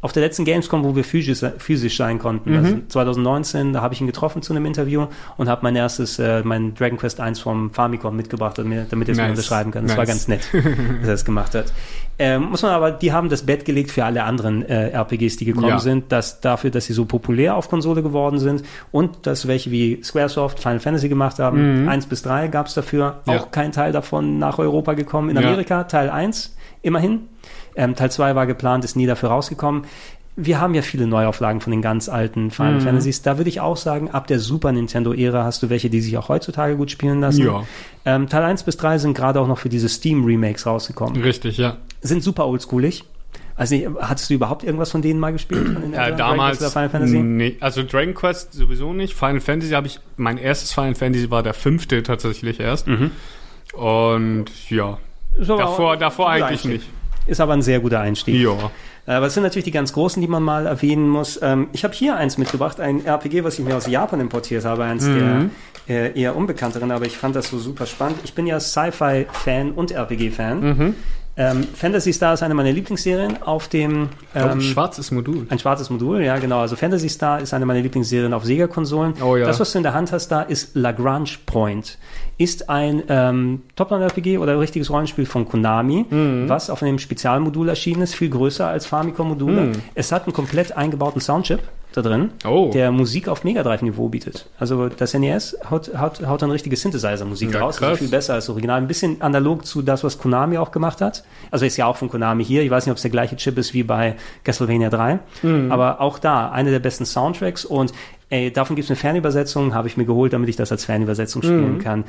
auf 0.00 0.12
der 0.12 0.22
letzten 0.22 0.44
Gamescom, 0.44 0.84
wo 0.84 0.94
wir 0.94 1.02
physisch, 1.02 1.40
physisch 1.58 1.96
sein 1.96 2.20
konnten, 2.20 2.50
Mhm. 2.52 2.56
also 2.56 2.76
2019, 2.88 3.72
da 3.72 3.82
habe 3.82 3.94
ich 3.94 4.00
ihn 4.00 4.06
getroffen 4.06 4.42
zu 4.42 4.52
einem 4.52 4.64
Interview 4.64 5.06
und 5.36 5.48
habe 5.48 5.62
mein 5.64 5.74
erstes, 5.74 6.20
äh, 6.20 6.42
mein 6.44 6.74
Dragon 6.74 6.98
Quest 6.98 7.18
1 7.20 7.40
vom 7.40 7.72
Famicom 7.72 8.14
mitgebracht, 8.14 8.58
damit, 8.58 8.92
damit 8.92 9.08
er 9.08 9.12
es 9.12 9.18
mir 9.18 9.24
Nice. 9.24 9.30
unterschreiben 9.38 9.72
kann. 9.72 9.86
Das 9.88 9.96
war 9.96 10.04
Nice. 10.04 10.08
ganz 10.08 10.28
nett, 10.28 10.48
dass 11.00 11.08
er 11.08 11.14
es 11.14 11.24
gemacht 11.24 11.54
hat. 11.56 11.72
Ähm, 12.20 12.42
muss 12.50 12.62
man 12.62 12.72
aber, 12.72 12.92
die 12.92 13.12
haben 13.12 13.28
das 13.28 13.42
Bett 13.46 13.64
gelegt 13.64 13.90
für 13.90 14.04
alle 14.04 14.22
anderen 14.24 14.62
äh, 14.64 14.90
RPGs, 14.90 15.36
die 15.36 15.44
gekommen 15.46 15.68
Ja. 15.68 15.78
sind, 15.80 16.10
dass 16.12 16.40
dafür, 16.40 16.70
dass 16.70 16.86
sie 16.86 16.92
so 16.92 17.04
populär 17.04 17.56
auf 17.56 17.68
Konsole 17.68 18.02
geworden 18.02 18.38
sind 18.38 18.62
und 18.92 19.26
dass 19.26 19.46
welche 19.48 19.70
wie 19.72 20.00
Squaresoft 20.02 20.60
Final 20.60 20.80
Fantasy 20.80 21.08
gemacht 21.08 21.38
haben, 21.40 21.88
eins 21.88 22.06
bis 22.06 22.22
drei 22.22 22.46
gab 22.48 22.66
es 22.66 22.74
dafür, 22.74 23.20
Mhm. 23.26 23.32
Ja. 23.32 23.38
auch 23.40 23.50
kein 23.50 23.72
Teil 23.72 23.90
davon 23.92 24.38
nach 24.38 24.58
Europa 24.58 24.94
gekommen. 24.94 25.30
In 25.30 25.36
Ja. 25.36 25.42
Amerika 25.42 25.84
Teil 25.84 26.08
1, 26.10 26.56
immerhin. 26.82 27.20
Ähm, 27.78 27.94
Teil 27.94 28.10
2 28.10 28.34
war 28.34 28.46
geplant, 28.46 28.84
ist 28.84 28.96
nie 28.96 29.06
dafür 29.06 29.30
rausgekommen. 29.30 29.84
Wir 30.40 30.60
haben 30.60 30.74
ja 30.74 30.82
viele 30.82 31.06
Neuauflagen 31.06 31.60
von 31.60 31.70
den 31.70 31.82
ganz 31.82 32.08
alten 32.08 32.50
Final 32.50 32.74
Mhm. 32.74 32.80
Fantasies. 32.82 33.22
Da 33.22 33.38
würde 33.38 33.48
ich 33.50 33.60
auch 33.60 33.76
sagen, 33.76 34.10
ab 34.10 34.26
der 34.28 34.38
Super 34.38 34.70
Nintendo-Ära 34.72 35.42
hast 35.44 35.62
du 35.62 35.70
welche, 35.70 35.90
die 35.90 36.00
sich 36.00 36.16
auch 36.18 36.28
heutzutage 36.28 36.76
gut 36.76 36.90
spielen 36.92 37.20
lassen. 37.20 37.44
Ja. 37.44 37.64
Ähm, 38.04 38.28
Teil 38.28 38.44
1 38.44 38.62
bis 38.64 38.76
3 38.76 38.98
sind 38.98 39.14
gerade 39.14 39.40
auch 39.40 39.48
noch 39.48 39.58
für 39.58 39.68
diese 39.68 39.88
Steam-Remakes 39.88 40.66
rausgekommen. 40.66 41.20
Richtig, 41.22 41.56
ja. 41.56 41.76
Sind 42.02 42.22
super 42.22 42.46
oldschoolig. 42.46 43.04
Also 43.56 43.74
hattest 44.00 44.30
du 44.30 44.34
überhaupt 44.34 44.62
irgendwas 44.62 44.92
von 44.92 45.02
denen 45.02 45.18
mal 45.18 45.32
gespielt? 45.32 45.76
Äh, 45.92 46.14
damals, 46.14 46.58
Final 46.72 46.88
Fantasy? 46.90 47.18
nee, 47.18 47.56
also 47.58 47.82
Dragon 47.82 48.14
Quest 48.14 48.52
sowieso 48.52 48.92
nicht. 48.92 49.14
Final 49.14 49.40
Fantasy 49.40 49.72
habe 49.72 49.88
ich, 49.88 49.98
mein 50.16 50.38
erstes 50.38 50.72
Final 50.72 50.94
Fantasy 50.94 51.28
war 51.32 51.42
der 51.42 51.54
fünfte 51.54 52.04
tatsächlich 52.04 52.60
erst. 52.60 52.86
Mhm. 52.86 53.10
Und 53.72 54.46
ja, 54.70 54.98
aber 55.36 55.56
davor, 55.56 55.96
davor 55.96 56.30
eigentlich 56.30 56.64
nicht. 56.64 56.86
Ist 57.28 57.40
aber 57.40 57.52
ein 57.52 57.62
sehr 57.62 57.78
guter 57.80 58.00
Einstieg. 58.00 58.34
Ja. 58.42 58.70
Äh, 59.06 59.12
Aber 59.12 59.26
es 59.26 59.34
sind 59.34 59.42
natürlich 59.44 59.64
die 59.64 59.70
ganz 59.70 59.92
großen, 59.92 60.20
die 60.20 60.28
man 60.28 60.42
mal 60.42 60.66
erwähnen 60.66 61.08
muss. 61.08 61.38
Ähm, 61.42 61.68
ich 61.72 61.84
habe 61.84 61.94
hier 61.94 62.16
eins 62.16 62.36
mitgebracht, 62.38 62.80
ein 62.80 63.04
RPG, 63.06 63.44
was 63.44 63.58
ich 63.58 63.64
mir 63.64 63.76
aus 63.76 63.86
Japan 63.86 64.18
importiert 64.20 64.64
habe, 64.64 64.84
eins 64.84 65.04
Mhm. 65.04 65.50
der 65.86 66.10
äh, 66.12 66.20
eher 66.20 66.36
unbekannteren, 66.36 66.90
aber 66.90 67.06
ich 67.06 67.16
fand 67.16 67.36
das 67.36 67.48
so 67.48 67.58
super 67.58 67.86
spannend. 67.86 68.18
Ich 68.24 68.34
bin 68.34 68.46
ja 68.46 68.58
Sci-Fi-Fan 68.60 69.72
und 69.72 69.90
RPG-Fan. 69.92 70.60
Mhm. 70.60 70.94
Ähm, 71.40 71.62
Fantasy 71.72 72.12
Star 72.12 72.34
ist 72.34 72.42
eine 72.42 72.52
meiner 72.52 72.72
Lieblingsserien 72.72 73.42
auf 73.44 73.68
dem 73.68 74.08
ähm, 74.34 74.48
ein 74.50 74.60
schwarzes 74.60 75.12
Modul. 75.12 75.46
ein 75.48 75.58
schwarzes 75.60 75.88
Modul, 75.88 76.20
ja 76.22 76.36
genau. 76.38 76.58
Also 76.58 76.74
Fantasy 76.74 77.08
Star 77.08 77.40
ist 77.40 77.54
eine 77.54 77.64
meiner 77.64 77.80
Lieblingsserien 77.80 78.34
auf 78.34 78.44
Sega-Konsolen. 78.44 79.14
Oh 79.22 79.36
ja. 79.36 79.46
Das, 79.46 79.60
was 79.60 79.70
du 79.70 79.78
in 79.78 79.84
der 79.84 79.94
Hand 79.94 80.10
hast, 80.10 80.28
da 80.28 80.42
ist 80.42 80.74
Lagrange 80.74 81.30
Point. 81.46 81.96
Ist 82.38 82.68
ein 82.68 83.04
ähm, 83.08 83.62
Top-Down-RPG 83.76 84.38
oder 84.38 84.52
ein 84.52 84.58
richtiges 84.58 84.90
Rollenspiel 84.90 85.26
von 85.26 85.48
Konami, 85.48 86.04
Mhm. 86.10 86.48
was 86.48 86.70
auf 86.70 86.82
einem 86.82 86.98
Spezialmodul 86.98 87.68
erschienen 87.68 88.02
ist, 88.02 88.14
viel 88.16 88.30
größer 88.30 88.66
als 88.66 88.86
Famicom-Module. 88.86 89.72
Es 89.94 90.10
hat 90.10 90.24
einen 90.24 90.32
komplett 90.32 90.76
eingebauten 90.76 91.20
Soundchip 91.20 91.60
da 92.02 92.08
drin. 92.08 92.30
Oh. 92.46 92.70
der 92.72 92.90
Musik 92.92 93.28
auf 93.28 93.44
Mega 93.44 93.62
Drive-Niveau 93.62 94.08
bietet. 94.08 94.46
Also 94.58 94.88
das 94.88 95.14
NES 95.14 95.56
haut, 95.70 95.90
haut, 95.98 96.26
haut 96.26 96.42
dann 96.42 96.50
richtige 96.50 96.76
Synthesizer-Musik 96.76 97.52
Ja, 97.54 97.60
raus. 97.60 97.82
Also 97.82 97.96
viel 97.96 98.08
besser 98.08 98.34
als 98.34 98.48
Original. 98.48 98.78
Ein 98.80 98.88
bisschen 98.88 99.20
analog 99.22 99.64
zu 99.66 99.82
das, 99.82 100.04
was 100.04 100.18
Konami 100.18 100.58
auch 100.58 100.70
gemacht 100.70 101.00
hat. 101.00 101.24
Also 101.50 101.66
ist 101.66 101.76
ja 101.76 101.86
auch 101.86 101.96
von 101.96 102.08
Konami 102.08 102.44
hier. 102.44 102.62
Ich 102.62 102.70
weiß 102.70 102.86
nicht, 102.86 102.90
ob 102.92 102.96
es 102.96 103.02
der 103.02 103.10
gleiche 103.10 103.36
Chip 103.36 103.58
ist 103.58 103.74
wie 103.74 103.82
bei 103.82 104.16
Castlevania 104.44 104.90
3. 104.90 105.18
Mhm. 105.42 105.70
Aber 105.72 106.00
auch 106.00 106.18
da, 106.18 106.50
eine 106.50 106.70
der 106.70 106.78
besten 106.80 107.04
Soundtracks. 107.06 107.64
Und 107.64 107.92
ey, 108.30 108.52
davon 108.52 108.76
gibt 108.76 108.84
es 108.86 108.90
eine 108.90 108.96
Fernübersetzung, 108.96 109.74
habe 109.74 109.88
ich 109.88 109.96
mir 109.96 110.04
geholt, 110.04 110.32
damit 110.32 110.48
ich 110.48 110.56
das 110.56 110.70
als 110.72 110.84
Fernübersetzung 110.84 111.42
spielen 111.42 111.74
Mhm. 111.74 111.78
kann. 111.78 112.04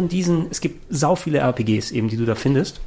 Von 0.00 0.08
diesen, 0.08 0.46
es 0.50 0.60
gibt 0.62 0.82
sau 0.88 1.14
viele 1.14 1.38
RPGs 1.40 1.90
eben, 1.90 2.08
die 2.08 2.16
du 2.16 2.24
da 2.24 2.34
findest. 2.34 2.80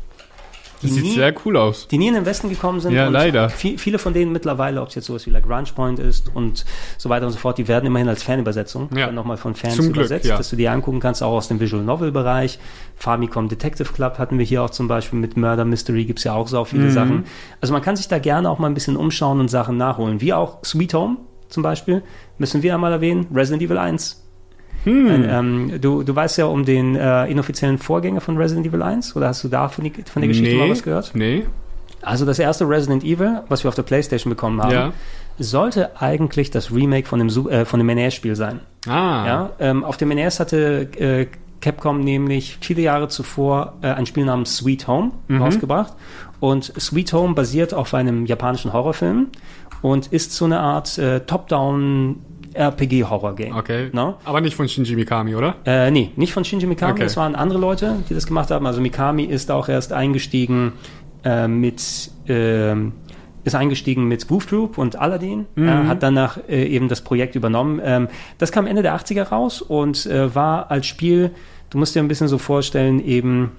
Die 0.81 0.87
Das 0.87 0.95
sieht 0.95 1.03
nie- 1.05 1.13
sehr 1.13 1.33
cool 1.45 1.55
aus. 1.55 1.87
die 1.87 1.97
nie 1.99 2.07
in 2.07 2.15
den 2.15 2.25
Westen 2.25 2.49
gekommen 2.49 2.79
sind. 2.81 2.91
Ja, 2.91 3.05
und 3.07 3.13
leider. 3.13 3.49
Viel, 3.49 3.77
viele 3.77 3.99
von 3.99 4.13
denen 4.13 4.31
mittlerweile, 4.33 4.81
ob 4.81 4.89
es 4.89 4.95
jetzt 4.95 5.05
sowas 5.05 5.25
wie 5.27 5.29
Lagrange 5.29 5.69
Point 5.75 5.99
ist 5.99 6.31
und 6.33 6.65
so 6.97 7.07
weiter 7.09 7.25
und 7.27 7.31
so 7.31 7.37
fort, 7.37 7.57
die 7.59 7.67
werden 7.69 7.85
immerhin 7.85 8.09
als 8.09 8.23
Fanübersetzung 8.23 8.89
Ja. 8.93 9.05
dann 9.05 9.15
nochmal 9.15 9.37
von 9.37 9.53
Fans 9.55 9.75
Zum 9.75 9.85
Glück, 9.85 9.97
übersetzt, 9.97 10.25
ja. 10.25 10.35
dass 10.35 10.49
du 10.49 10.55
die 10.57 10.67
angucken 10.67 10.99
kannst, 10.99 11.21
auch 11.23 11.31
aus 11.33 11.47
dem 11.47 11.59
Visual 11.61 11.83
Novel 11.83 12.11
Bereich. 12.11 12.57
Famicom 12.97 13.47
Detective 13.47 13.93
Club 13.93 14.17
hatten 14.17 14.37
wir 14.39 14.45
hier 14.45 14.63
auch 14.63 14.71
zum 14.71 14.87
Beispiel 14.89 15.19
mit 15.19 15.37
Murder 15.37 15.63
Mystery 15.65 16.03
gibt's 16.05 16.23
ja 16.25 16.33
auch 16.33 16.47
so 16.49 16.59
Mhm. 16.61 16.65
viele 16.65 16.91
Sachen. 16.91 17.25
Also 17.61 17.71
man 17.73 17.81
kann 17.83 17.95
sich 17.95 18.07
da 18.09 18.17
gerne 18.19 18.49
auch 18.49 18.59
mal 18.59 18.67
ein 18.67 18.73
bisschen 18.73 18.97
umschauen 18.97 19.39
und 19.39 19.49
Sachen 19.49 19.77
nachholen. 19.77 20.19
Wie 20.19 20.33
auch 20.33 20.57
Sweet 20.65 20.95
Home 20.95 21.17
zum 21.47 21.61
Beispiel, 21.63 22.01
müssen 22.39 22.61
wir 22.63 22.73
einmal 22.73 22.91
erwähnen, 22.91 23.27
Resident 23.33 23.61
Evil 23.63 23.77
1. 23.77 24.19
Hm. 24.83 25.25
Ähm, 25.29 25.81
du, 25.81 26.03
du 26.03 26.15
weißt 26.15 26.37
ja 26.37 26.45
um 26.45 26.65
den 26.65 26.95
äh, 26.95 27.25
inoffiziellen 27.27 27.77
Vorgänger 27.77 28.21
von 28.21 28.37
Resident 28.37 28.67
Evil 28.67 28.81
1 28.81 29.15
oder 29.15 29.27
hast 29.29 29.43
du 29.43 29.47
da 29.47 29.69
von, 29.69 29.83
die, 29.85 29.91
von 29.91 30.21
der 30.21 30.27
Geschichte 30.27 30.55
mal 30.55 30.69
was 30.69 30.83
gehört? 30.83 31.11
Nee. 31.13 31.45
Also 32.01 32.25
das 32.25 32.37
erste 32.39 32.67
Resident 32.67 33.03
Evil, 33.03 33.41
was 33.47 33.63
wir 33.63 33.69
auf 33.69 33.75
der 33.75 33.83
Playstation 33.83 34.29
bekommen 34.29 34.61
haben, 34.61 34.71
Ja. 34.71 34.91
sollte 35.39 36.01
eigentlich 36.01 36.51
das 36.51 36.73
Remake 36.73 37.07
von 37.07 37.19
dem, 37.19 37.29
äh, 37.49 37.63
von 37.65 37.79
dem 37.79 37.87
NES-Spiel 37.87 38.35
sein. 38.35 38.59
Ah. 38.87 39.25
Ja, 39.25 39.49
ähm, 39.59 39.83
auf 39.85 39.95
dem 39.95 40.09
NES 40.09 40.39
hatte 40.41 40.89
äh, 40.99 41.27
Capcom 41.61 42.01
nämlich 42.01 42.57
viele 42.59 42.81
Jahre 42.81 43.07
zuvor 43.07 43.75
äh, 43.81 43.87
ein 43.87 44.05
Spiel 44.05 44.25
namens 44.25 44.57
Sweet 44.57 44.85
Home 44.89 45.11
rausgebracht. 45.31 45.93
Und 46.41 46.73
Sweet 46.77 47.13
Home 47.13 47.35
basiert 47.35 47.73
auf 47.73 47.93
einem 47.93 48.25
japanischen 48.25 48.73
Horrorfilm 48.73 49.27
und 49.81 50.07
ist 50.07 50.33
so 50.33 50.43
eine 50.43 50.59
Art 50.59 50.97
äh, 50.97 51.21
Top-Down 51.21 52.17
RPG-Horror-Game. 52.53 53.55
Okay. 53.55 53.89
No? 53.91 54.15
Aber 54.25 54.41
nicht 54.41 54.55
von 54.55 54.67
Shinji 54.67 54.95
Mikami, 54.95 55.35
oder? 55.35 55.55
Äh, 55.65 55.91
nee, 55.91 56.11
nicht 56.15 56.33
von 56.33 56.43
Shinji 56.43 56.65
Mikami, 56.67 56.93
Okay. 56.93 57.03
es 57.03 57.17
waren 57.17 57.35
andere 57.35 57.59
Leute, 57.59 57.95
die 58.09 58.13
das 58.13 58.27
gemacht 58.27 58.51
haben. 58.51 58.65
Also 58.67 58.81
Mikami 58.81 59.23
ist 59.23 59.51
auch 59.51 59.69
erst 59.69 59.93
eingestiegen 59.93 60.73
äh, 61.23 61.47
mit 61.47 62.11
ähm, 62.27 62.93
ist 63.45 63.55
eingestiegen 63.55 64.07
mit 64.07 64.27
Goof 64.27 64.45
Troop 64.45 64.77
und 64.77 64.95
Aladdin, 64.97 65.45
äh, 65.57 65.67
hat 65.67 66.01
danach 66.01 66.37
äh, 66.47 66.63
eben 66.65 66.87
das 66.87 67.01
Projekt 67.01 67.35
übernommen. 67.35 67.81
Ähm, 67.83 68.07
das 68.37 68.51
kam 68.53 68.67
Ende 68.67 68.83
der 68.83 68.95
80er 68.95 69.23
raus 69.23 69.61
und 69.61 70.05
äh, 70.05 70.33
war 70.33 70.71
als 70.71 70.85
Spiel, 70.85 71.31
du 71.69 71.77
musst 71.77 71.93
dir 71.93 72.01
ein 72.01 72.07
bisschen 72.07 72.29
so 72.29 72.37
vorstellen, 72.37 73.03
eben 73.05 73.51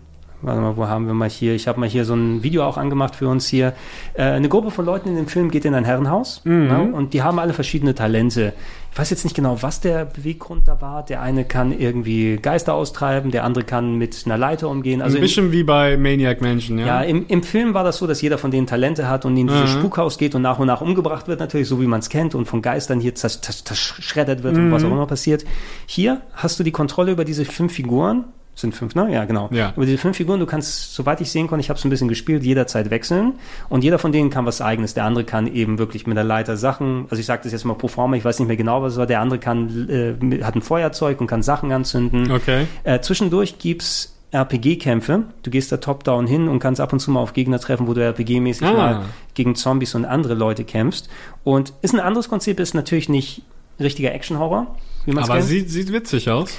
Warte 0.44 0.60
mal, 0.60 0.76
wo 0.76 0.86
haben 0.86 1.06
wir 1.06 1.14
mal 1.14 1.30
hier? 1.30 1.54
Ich 1.54 1.66
habe 1.68 1.80
mal 1.80 1.88
hier 1.88 2.04
so 2.04 2.14
ein 2.14 2.42
Video 2.42 2.64
auch 2.64 2.76
angemacht 2.76 3.16
für 3.16 3.28
uns 3.28 3.46
hier. 3.46 3.72
Äh, 4.12 4.24
eine 4.24 4.50
Gruppe 4.50 4.70
von 4.70 4.84
Leuten 4.84 5.08
in 5.08 5.16
dem 5.16 5.26
Film 5.26 5.50
geht 5.50 5.64
in 5.64 5.74
ein 5.74 5.84
Herrenhaus 5.86 6.42
ja, 6.44 6.80
und 6.80 7.14
die 7.14 7.22
haben 7.22 7.38
alle 7.38 7.54
verschiedene 7.54 7.94
Talente. 7.94 8.52
Ich 8.94 9.00
weiß 9.00 9.10
jetzt 9.10 9.24
nicht 9.24 9.34
genau, 9.34 9.60
was 9.60 9.80
der 9.80 10.04
Beweggrund 10.04 10.68
da 10.68 10.80
war. 10.80 11.04
Der 11.04 11.20
eine 11.20 11.44
kann 11.44 11.72
irgendwie 11.76 12.36
Geister 12.40 12.74
austreiben, 12.74 13.32
der 13.32 13.42
andere 13.42 13.64
kann 13.64 13.96
mit 13.98 14.22
einer 14.24 14.38
Leiter 14.38 14.68
umgehen. 14.70 15.02
Also 15.02 15.16
Ein 15.16 15.18
im, 15.18 15.22
bisschen 15.22 15.50
wie 15.50 15.64
bei 15.64 15.96
Maniac 15.96 16.40
Mansion, 16.40 16.78
ja? 16.78 16.86
ja, 16.86 17.00
im, 17.02 17.26
im 17.26 17.42
Film 17.42 17.74
war 17.74 17.82
das 17.82 17.96
so, 17.96 18.06
dass 18.06 18.22
jeder 18.22 18.38
von 18.38 18.52
denen 18.52 18.68
Talente 18.68 19.08
hat 19.08 19.24
und 19.24 19.36
in 19.36 19.48
dieses 19.48 19.74
Mhm. 19.74 19.80
Spukhaus 19.80 20.16
geht 20.16 20.36
und 20.36 20.42
nach 20.42 20.60
und 20.60 20.68
nach 20.68 20.80
umgebracht 20.80 21.26
wird, 21.26 21.40
natürlich, 21.40 21.66
so 21.66 21.80
wie 21.80 21.88
man 21.88 21.98
es 21.98 22.08
kennt 22.08 22.36
und 22.36 22.46
von 22.46 22.62
Geistern 22.62 23.00
hier 23.00 23.16
zers- 23.16 23.40
zers- 23.42 23.64
zerschreddert 23.64 24.44
wird 24.44 24.54
und 24.56 24.68
Mhm. 24.68 24.70
was 24.72 24.84
auch 24.84 24.92
immer 24.92 25.06
passiert. 25.06 25.44
Hier 25.86 26.20
hast 26.32 26.60
du 26.60 26.62
die 26.62 26.70
Kontrolle 26.70 27.10
über 27.10 27.24
diese 27.24 27.44
fünf 27.44 27.72
Figuren. 27.72 28.26
Sind 28.56 28.74
fünf, 28.74 28.94
ne? 28.94 29.12
Ja, 29.12 29.24
genau. 29.24 29.48
Ja. 29.52 29.72
Über 29.76 29.84
diese 29.84 29.98
fünf 29.98 30.16
Figuren, 30.16 30.38
du 30.38 30.46
kannst, 30.46 30.94
soweit 30.94 31.20
ich 31.20 31.30
sehen 31.30 31.48
konnte, 31.48 31.60
ich 31.60 31.70
habe 31.70 31.78
es 31.78 31.84
ein 31.84 31.90
bisschen 31.90 32.06
gespielt, 32.08 32.44
jederzeit 32.44 32.88
wechseln. 32.90 33.32
Und 33.68 33.82
jeder 33.82 33.98
von 33.98 34.12
denen 34.12 34.30
kann 34.30 34.46
was 34.46 34.60
eigenes. 34.60 34.94
Der 34.94 35.04
andere 35.04 35.24
kann 35.24 35.46
eben 35.48 35.78
wirklich 35.78 36.06
mit 36.06 36.16
der 36.16 36.22
Leiter 36.24 36.56
Sachen, 36.56 37.06
also 37.10 37.18
ich 37.18 37.26
sage 37.26 37.40
das 37.42 37.52
jetzt 37.52 37.64
mal 37.64 37.74
pro 37.74 37.88
forma, 37.88 38.14
ich 38.16 38.24
weiß 38.24 38.38
nicht 38.38 38.46
mehr 38.46 38.56
genau, 38.56 38.80
was 38.82 38.92
es 38.92 38.98
war. 38.98 39.06
Der 39.06 39.20
andere 39.20 39.40
kann, 39.40 39.88
äh, 39.90 40.42
hat 40.44 40.54
ein 40.54 40.62
Feuerzeug 40.62 41.20
und 41.20 41.26
kann 41.26 41.42
Sachen 41.42 41.72
anzünden. 41.72 42.30
Okay. 42.30 42.66
Äh, 42.84 43.00
zwischendurch 43.00 43.58
gibt's 43.58 44.12
RPG-Kämpfe. 44.30 45.24
Du 45.42 45.50
gehst 45.50 45.70
da 45.72 45.76
top-down 45.78 46.26
hin 46.26 46.48
und 46.48 46.58
kannst 46.60 46.80
ab 46.80 46.92
und 46.92 47.00
zu 47.00 47.10
mal 47.10 47.20
auf 47.20 47.32
Gegner 47.32 47.58
treffen, 47.58 47.86
wo 47.88 47.94
du 47.94 48.00
RPG-mäßig 48.02 48.66
Ah. 48.66 48.72
mal 48.72 49.02
gegen 49.34 49.54
Zombies 49.56 49.94
und 49.94 50.04
andere 50.04 50.34
Leute 50.34 50.64
kämpfst. 50.64 51.08
Und 51.44 51.72
ist 51.82 51.94
ein 51.94 52.00
anderes 52.00 52.28
Konzept, 52.28 52.60
ist 52.60 52.74
natürlich 52.74 53.08
nicht 53.08 53.42
richtiger 53.80 54.12
Action-Horror, 54.14 54.76
wie 55.04 55.12
man 55.12 55.24
es 55.24 55.30
Aber 55.30 55.38
kennt. 55.38 55.48
sieht, 55.50 55.70
sieht 55.70 55.92
witzig 55.92 56.30
aus. 56.30 56.56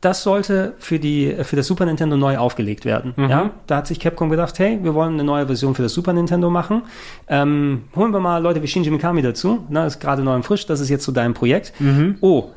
Das 0.00 0.22
sollte 0.22 0.74
für 0.78 0.98
die 0.98 1.36
für 1.42 1.56
das 1.56 1.66
Super 1.66 1.84
Nintendo 1.84 2.16
neu 2.16 2.38
aufgelegt 2.38 2.84
werden. 2.84 3.14
Mhm. 3.16 3.30
Ja, 3.30 3.50
da 3.66 3.78
hat 3.78 3.86
sich 3.86 3.98
Capcom 3.98 4.30
gedacht, 4.30 4.58
hey, 4.58 4.78
wir 4.82 4.94
wollen 4.94 5.14
eine 5.14 5.24
neue 5.24 5.46
Version 5.46 5.74
für 5.74 5.82
das 5.82 5.92
Super 5.92 6.12
Nintendo 6.12 6.50
machen. 6.50 6.82
Ähm, 7.26 7.84
holen 7.96 8.12
wir 8.12 8.20
mal 8.20 8.38
Leute 8.42 8.62
wie 8.62 8.68
Shinji 8.68 8.90
Mikami 8.90 9.22
dazu. 9.22 9.64
Na, 9.68 9.86
ist 9.86 10.00
gerade 10.00 10.22
neu 10.22 10.34
und 10.34 10.44
frisch. 10.44 10.66
Das 10.66 10.80
ist 10.80 10.88
jetzt 10.88 11.04
so 11.04 11.12
dein 11.12 11.34
Projekt. 11.34 11.72
Mhm. 11.80 12.16
Oh. 12.20 12.50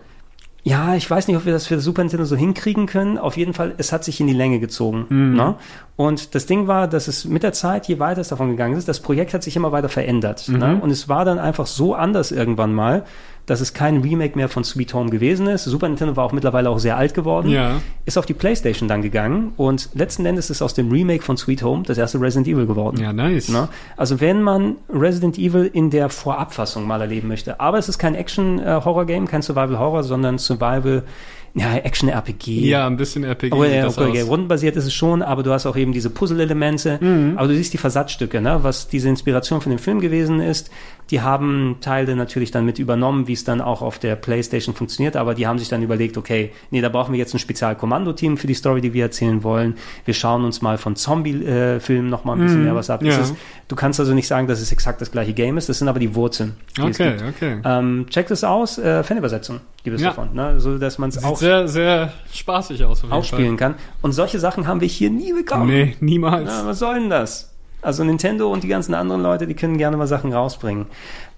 Ja, 0.63 0.93
ich 0.93 1.09
weiß 1.09 1.27
nicht, 1.27 1.37
ob 1.37 1.45
wir 1.45 1.53
das 1.53 1.65
für 1.65 1.75
das 1.75 1.83
Super 1.83 2.03
Nintendo 2.03 2.23
so 2.23 2.35
hinkriegen 2.35 2.85
können. 2.85 3.17
Auf 3.17 3.35
jeden 3.35 3.55
Fall, 3.55 3.73
es 3.77 3.91
hat 3.91 4.03
sich 4.03 4.19
in 4.19 4.27
die 4.27 4.33
Länge 4.33 4.59
gezogen. 4.59 5.07
Mhm. 5.09 5.35
Ne? 5.35 5.55
Und 5.95 6.35
das 6.35 6.45
Ding 6.45 6.67
war, 6.67 6.87
dass 6.87 7.07
es 7.07 7.25
mit 7.25 7.41
der 7.41 7.53
Zeit, 7.53 7.87
je 7.87 7.97
weiter 7.97 8.21
es 8.21 8.27
davon 8.27 8.49
gegangen 8.49 8.77
ist, 8.77 8.87
das 8.87 8.99
Projekt 8.99 9.33
hat 9.33 9.41
sich 9.41 9.55
immer 9.55 9.71
weiter 9.71 9.89
verändert. 9.89 10.47
Mhm. 10.47 10.59
Ne? 10.59 10.79
Und 10.79 10.91
es 10.91 11.09
war 11.09 11.25
dann 11.25 11.39
einfach 11.39 11.65
so 11.65 11.95
anders 11.95 12.31
irgendwann 12.31 12.75
mal, 12.75 13.05
dass 13.45 13.59
es 13.61 13.73
kein 13.73 14.01
Remake 14.01 14.37
mehr 14.37 14.49
von 14.49 14.63
Sweet 14.63 14.93
Home 14.93 15.09
gewesen 15.09 15.47
ist. 15.47 15.63
Super 15.65 15.87
Nintendo 15.89 16.15
war 16.15 16.25
auch 16.25 16.31
mittlerweile 16.31 16.69
auch 16.69 16.79
sehr 16.79 16.97
alt 16.97 17.13
geworden 17.13 17.49
Ja. 17.49 17.81
ist 18.05 18.17
auf 18.17 18.25
die 18.25 18.33
Playstation 18.33 18.87
dann 18.87 19.01
gegangen 19.01 19.53
und 19.57 19.89
letzten 19.93 20.25
Endes 20.25 20.49
ist 20.49 20.61
aus 20.61 20.73
dem 20.73 20.91
Remake 20.91 21.23
von 21.23 21.37
Sweet 21.37 21.63
Home 21.63 21.83
das 21.85 21.97
erste 21.97 22.19
Resident 22.21 22.47
Evil 22.47 22.65
geworden. 22.67 22.99
Ja, 23.01 23.13
nice. 23.13 23.49
Ne? 23.49 23.67
Also 23.97 24.21
wenn 24.21 24.41
man 24.41 24.75
Resident 24.93 25.37
Evil 25.37 25.69
in 25.73 25.89
der 25.89 26.09
Vorabfassung 26.09 26.85
mal 26.87 27.01
erleben 27.01 27.27
möchte, 27.27 27.59
aber 27.59 27.77
es 27.77 27.89
ist 27.89 27.97
kein 27.97 28.15
Action-Horror-Game, 28.15 29.27
kein 29.27 29.41
Survival-Horror, 29.41 30.03
sondern 30.03 30.37
Survival, 30.37 31.03
ja, 31.53 31.75
Action-RPG. 31.75 32.61
Ja, 32.61 32.87
ein 32.87 32.95
bisschen 32.95 33.23
RPG 33.25 33.55
Oh, 33.55 33.63
ja, 33.65 33.87
okay, 33.87 34.17
ja, 34.17 34.23
rundenbasiert 34.23 34.77
ist 34.77 34.85
es 34.85 34.93
schon, 34.93 35.21
aber 35.21 35.43
du 35.43 35.51
hast 35.51 35.65
auch 35.65 35.75
eben 35.75 35.91
diese 35.91 36.09
Puzzle-Elemente. 36.09 36.97
Mhm. 37.01 37.37
Aber 37.37 37.49
du 37.49 37.55
siehst 37.55 37.73
die 37.73 37.77
Versatzstücke, 37.77 38.41
ne? 38.41 38.59
was 38.61 38.87
diese 38.87 39.09
Inspiration 39.09 39.59
von 39.59 39.69
dem 39.69 39.79
Film 39.79 39.99
gewesen 39.99 40.39
ist. 40.39 40.71
Die 41.09 41.19
haben 41.19 41.75
Teile 41.81 42.15
natürlich 42.15 42.51
dann 42.51 42.65
mit 42.65 42.79
übernommen, 42.79 43.27
wie 43.27 43.33
es 43.33 43.43
dann 43.43 43.59
auch 43.59 43.81
auf 43.81 43.99
der 43.99 44.15
Playstation 44.15 44.73
funktioniert, 44.75 45.17
aber 45.17 45.33
die 45.33 45.45
haben 45.45 45.59
sich 45.59 45.67
dann 45.67 45.83
überlegt, 45.83 46.17
okay, 46.17 46.51
nee, 46.69 46.79
da 46.79 46.87
brauchen 46.87 47.11
wir 47.11 47.19
jetzt 47.19 47.33
ein 47.33 47.39
Spezialkommando-Team 47.39 48.37
für 48.37 48.47
die 48.47 48.53
Story, 48.53 48.79
die 48.79 48.93
wir 48.93 49.03
erzählen 49.03 49.43
wollen. 49.43 49.75
Wir 50.05 50.13
schauen 50.13 50.45
uns 50.45 50.61
mal 50.61 50.77
von 50.77 50.95
Zombie-Filmen 50.95 52.09
noch 52.09 52.23
mal 52.23 52.33
ein 52.33 52.43
bisschen 52.43 52.63
mehr 52.63 52.75
was 52.75 52.89
ab. 52.89 53.01
Mhm. 53.01 53.09
ja. 53.09 53.17
ist, 53.17 53.35
du 53.67 53.75
kannst 53.75 53.99
also 53.99 54.13
nicht 54.13 54.27
sagen, 54.27 54.47
dass 54.47 54.61
es 54.61 54.71
exakt 54.71 55.01
das 55.01 55.11
gleiche 55.11 55.33
Game 55.33 55.57
ist, 55.57 55.67
das 55.67 55.79
sind 55.79 55.89
aber 55.89 55.99
die 55.99 56.15
Wurzeln, 56.15 56.53
die 56.77 56.81
Okay, 56.81 57.15
okay. 57.27 57.57
Ähm, 57.65 58.05
check 58.09 58.27
das 58.27 58.45
aus, 58.45 58.77
äh, 58.77 59.03
Fanübersetzung 59.03 59.59
gibt 59.83 59.95
es 59.97 60.01
Ja. 60.01 60.09
davon, 60.09 60.33
ne? 60.33 60.59
so 60.59 60.77
dass 60.77 60.97
man 60.97 61.09
es 61.09 61.23
auch 61.23 61.37
sehr, 61.37 61.67
sehr 61.67 62.11
spaßig 62.33 62.83
aus. 62.85 63.03
Auch 63.09 63.23
spielen 63.23 63.57
kann. 63.57 63.75
Und 64.01 64.11
solche 64.13 64.39
Sachen 64.39 64.67
haben 64.67 64.81
wir 64.81 64.87
hier 64.87 65.09
nie 65.09 65.33
bekommen. 65.33 65.67
Nee, 65.67 65.95
niemals. 65.99 66.45
Na, 66.45 66.65
was 66.67 66.79
soll 66.79 66.95
denn 66.99 67.09
das? 67.09 67.47
Also 67.83 68.03
Nintendo 68.03 68.51
und 68.51 68.63
die 68.63 68.67
ganzen 68.67 68.93
anderen 68.93 69.23
Leute, 69.23 69.47
die 69.47 69.55
können 69.55 69.77
gerne 69.77 69.97
mal 69.97 70.05
Sachen 70.05 70.31
rausbringen. 70.33 70.85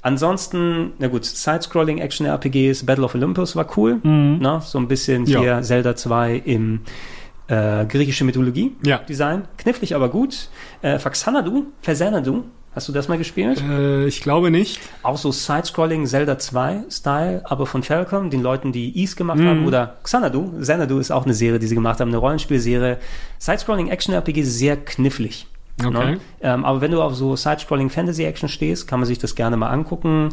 Ansonsten, 0.01 0.91
na 0.99 1.07
gut, 1.07 1.23
Side-Scrolling 1.23 1.99
Action-RPGs, 1.99 2.85
Battle 2.85 3.05
of 3.05 3.15
Olympus 3.15 3.55
war 3.55 3.65
cool. 3.77 3.99
Na, 4.03 4.59
so 4.59 4.77
ein 4.77 4.89
bisschen 4.89 5.25
Ja. 5.25 5.39
hier 5.39 5.61
Zelda 5.61 5.95
2 5.95 6.35
im 6.45 6.81
Äh, 7.49 7.85
griechische 7.85 8.23
Mythologie. 8.23 8.73
Ja. 8.85 8.99
Design. 8.99 9.43
Knifflig, 9.57 9.95
aber 9.95 10.07
gut. 10.07 10.47
Äh, 10.81 10.97
Faxanadu, 10.97 11.65
Versanadu. 11.81 12.43
Hast 12.75 12.87
du 12.87 12.91
das 12.91 13.07
mal 13.07 13.17
gespielt? 13.17 13.61
Äh, 13.61 14.07
ich 14.07 14.21
glaube 14.21 14.49
nicht. 14.49 14.79
Auch 15.03 15.17
so 15.17 15.31
Side-Scrolling 15.31 16.07
Zelda 16.07 16.39
2 16.39 16.85
Style, 16.89 17.41
aber 17.45 17.65
von 17.65 17.83
Falcom, 17.83 18.29
den 18.29 18.41
Leuten, 18.41 18.71
die 18.71 18.97
Ease 18.97 19.15
gemacht 19.15 19.39
haben, 19.41 19.65
oder 19.67 19.97
Xanadu. 20.03 20.51
Xanadu 20.59 20.97
ist 20.97 21.11
auch 21.11 21.25
eine 21.25 21.33
Serie, 21.33 21.59
die 21.59 21.67
sie 21.67 21.75
gemacht 21.75 21.99
haben, 21.99 22.09
eine 22.09 22.17
Rollenspielserie. 22.17 22.97
Side-Scrolling 23.37 23.89
Action-RPG 23.89 24.43
sehr 24.43 24.77
knifflig. 24.77 25.47
Okay. 25.79 25.91
Ne? 25.91 26.19
Ähm, 26.41 26.65
aber 26.65 26.81
wenn 26.81 26.91
du 26.91 27.01
auf 27.01 27.15
so 27.15 27.35
Side-Scrolling 27.35 27.89
Fantasy-Action 27.89 28.49
stehst, 28.49 28.87
kann 28.87 28.99
man 28.99 29.07
sich 29.07 29.19
das 29.19 29.35
gerne 29.35 29.57
mal 29.57 29.69
angucken. 29.69 30.29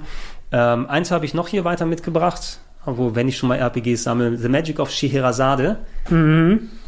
Ähm, 0.53 0.87
eins 0.89 1.11
habe 1.11 1.25
ich 1.25 1.35
noch 1.35 1.49
hier 1.49 1.65
weiter 1.65 1.87
mitgebracht, 1.87 2.61
wo, 2.87 3.15
wenn 3.15 3.29
ich 3.29 3.37
schon 3.37 3.49
mal 3.49 3.59
RPGs 3.59 4.03
sammle, 4.03 4.37
The 4.37 4.49
Magic 4.49 4.79
of 4.79 4.91
Scheherazade. 4.91 5.79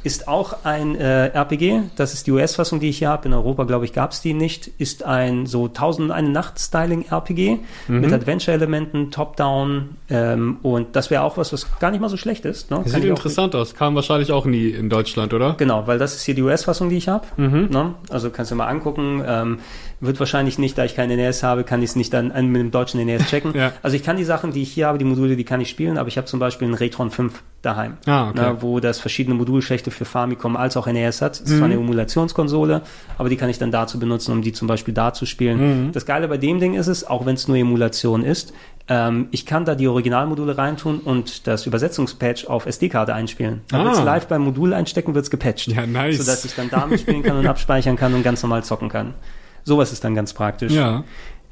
Ist 0.05 0.27
auch 0.27 0.64
ein 0.64 0.97
äh, 0.97 1.28
RPG, 1.28 1.82
das 1.94 2.12
ist 2.12 2.27
die 2.27 2.32
US-Fassung, 2.32 2.81
die 2.81 2.89
ich 2.89 2.98
hier 2.98 3.09
habe. 3.09 3.28
In 3.28 3.35
Europa, 3.35 3.62
glaube 3.64 3.85
ich, 3.85 3.93
gab 3.93 4.10
es 4.10 4.20
die 4.20 4.35
nicht. 4.35 4.69
Ist 4.78 5.05
ein 5.05 5.47
so 5.47 5.66
1001 5.66 6.28
Nacht-Styling-RPG 6.28 7.59
mit 7.86 8.12
Adventure-Elementen, 8.12 9.12
Top-Down. 9.12 9.90
Ähm, 10.10 10.56
und 10.62 10.97
das 10.97 11.10
wäre 11.10 11.23
auch 11.23 11.36
was, 11.36 11.52
was 11.52 11.78
gar 11.78 11.93
nicht 11.93 12.01
mal 12.01 12.09
so 12.09 12.16
schlecht 12.16 12.44
ist. 12.47 12.73
Ne? 12.73 12.82
Sieht 12.85 13.05
interessant 13.05 13.55
aus. 13.55 13.77
Kam 13.77 13.94
wahrscheinlich 13.94 14.32
auch 14.32 14.44
nie 14.44 14.70
in 14.70 14.90
Deutschland, 14.90 15.35
oder? 15.35 15.55
Genau, 15.55 15.86
weil 15.86 15.98
das 15.98 16.16
ist 16.16 16.24
hier 16.24 16.35
die 16.35 16.43
US-Fassung, 16.43 16.89
die 16.89 16.97
ich 16.97 17.06
habe. 17.06 17.27
Ne? 17.36 17.94
Also 18.10 18.31
kannst 18.31 18.51
du 18.51 18.56
mal 18.56 18.66
angucken. 18.66 19.23
Ähm, 19.24 19.59
wird 20.03 20.19
wahrscheinlich 20.20 20.59
nicht, 20.59 20.77
da 20.77 20.85
ich 20.85 20.95
keine 20.95 21.16
NES 21.16 21.43
habe, 21.43 21.65
kann 21.65 21.81
ich 21.83 21.91
es 21.91 21.97
nicht 21.97 22.12
dann 22.12 22.31
an- 22.33 22.49
mit 22.49 22.61
dem 22.61 22.70
deutschen 22.70 23.03
NES 23.05 23.27
checken. 23.29 23.53
Ja. 23.62 23.73
Also 23.83 23.97
ich 23.97 24.03
kann 24.03 24.16
die 24.19 24.24
Sachen, 24.24 24.53
die 24.53 24.61
ich 24.62 24.73
hier 24.73 24.87
habe, 24.89 24.99
die 24.99 25.05
Module, 25.05 25.37
die 25.37 25.45
kann 25.45 25.61
ich 25.61 25.70
spielen, 25.70 25.97
aber 25.97 26.09
ich 26.09 26.16
habe 26.19 26.27
zum 26.27 26.41
Beispiel 26.41 26.66
einen 26.66 26.74
Retron 26.74 27.11
5 27.11 27.43
daheim. 27.62 27.97
Ah, 28.07 28.29
okay. 28.31 28.41
ne, 28.41 28.57
wo 28.61 28.81
das 28.81 28.99
verschiedene 28.99 29.37
Modulschächte 29.37 29.91
für 29.91 30.05
Famicom 30.05 30.57
als 30.57 30.77
auch 30.77 30.87
NES 30.87 31.23
hat. 31.23 31.39
Ist 31.41 31.49
zwar 31.49 31.66
eine 31.66 31.74
Emulationskonsole, 31.74 32.83
aber 33.19 33.29
die 33.29 33.37
kann 33.37 33.49
ich 33.49 33.59
dann 33.59 33.70
dazu 33.70 33.99
benutzen, 33.99 34.33
um 34.33 34.43
die 34.43 34.53
zum 34.53 34.69
Beispiel 34.69 34.93
da 34.95 35.12
zu 35.12 35.24
spielen. 35.27 35.91
Das 35.93 36.05
Geile 36.07 36.29
bei 36.29 36.37
dem 36.39 36.59
Ding 36.61 36.74
ist 36.74 36.89
es, 36.89 37.05
auch 37.07 37.24
wenn 37.24 37.35
es 37.35 37.47
nur 37.49 37.57
Emulation 37.57 38.24
ist, 38.24 38.53
ähm, 38.89 39.29
ich 39.31 39.47
kann 39.47 39.65
da 39.65 39.77
die 39.77 39.87
Originalmodule 39.87 40.59
reintun 40.59 40.99
und 40.99 41.47
das 41.47 41.66
Übersetzungspatch 41.66 42.47
auf 42.49 42.66
SD-Karte 42.66 43.15
einspielen. 43.15 43.61
Dann 43.69 43.83
Ah. 43.83 43.85
wird's 43.85 44.03
live 44.03 44.27
beim 44.27 44.43
Modul 44.43 44.74
einstecken, 44.74 45.15
wird's 45.15 45.31
gepatcht. 45.31 45.69
Ja, 45.69 45.87
nice. 45.87 46.19
Sodass 46.19 46.45
ich 46.45 46.55
dann 46.57 46.69
damit 46.69 47.01
spielen 47.01 47.23
kann 47.23 47.37
und 47.39 47.47
abspeichern 47.47 47.95
kann 47.97 48.12
und 48.15 48.24
ganz 48.24 48.43
normal 48.43 48.65
zocken 48.65 48.89
kann. 48.89 49.15
Sowas 49.65 49.93
ist 49.93 50.05
dann 50.05 50.15
ganz 50.15 50.33
praktisch. 50.33 50.73
Ja. 50.73 51.05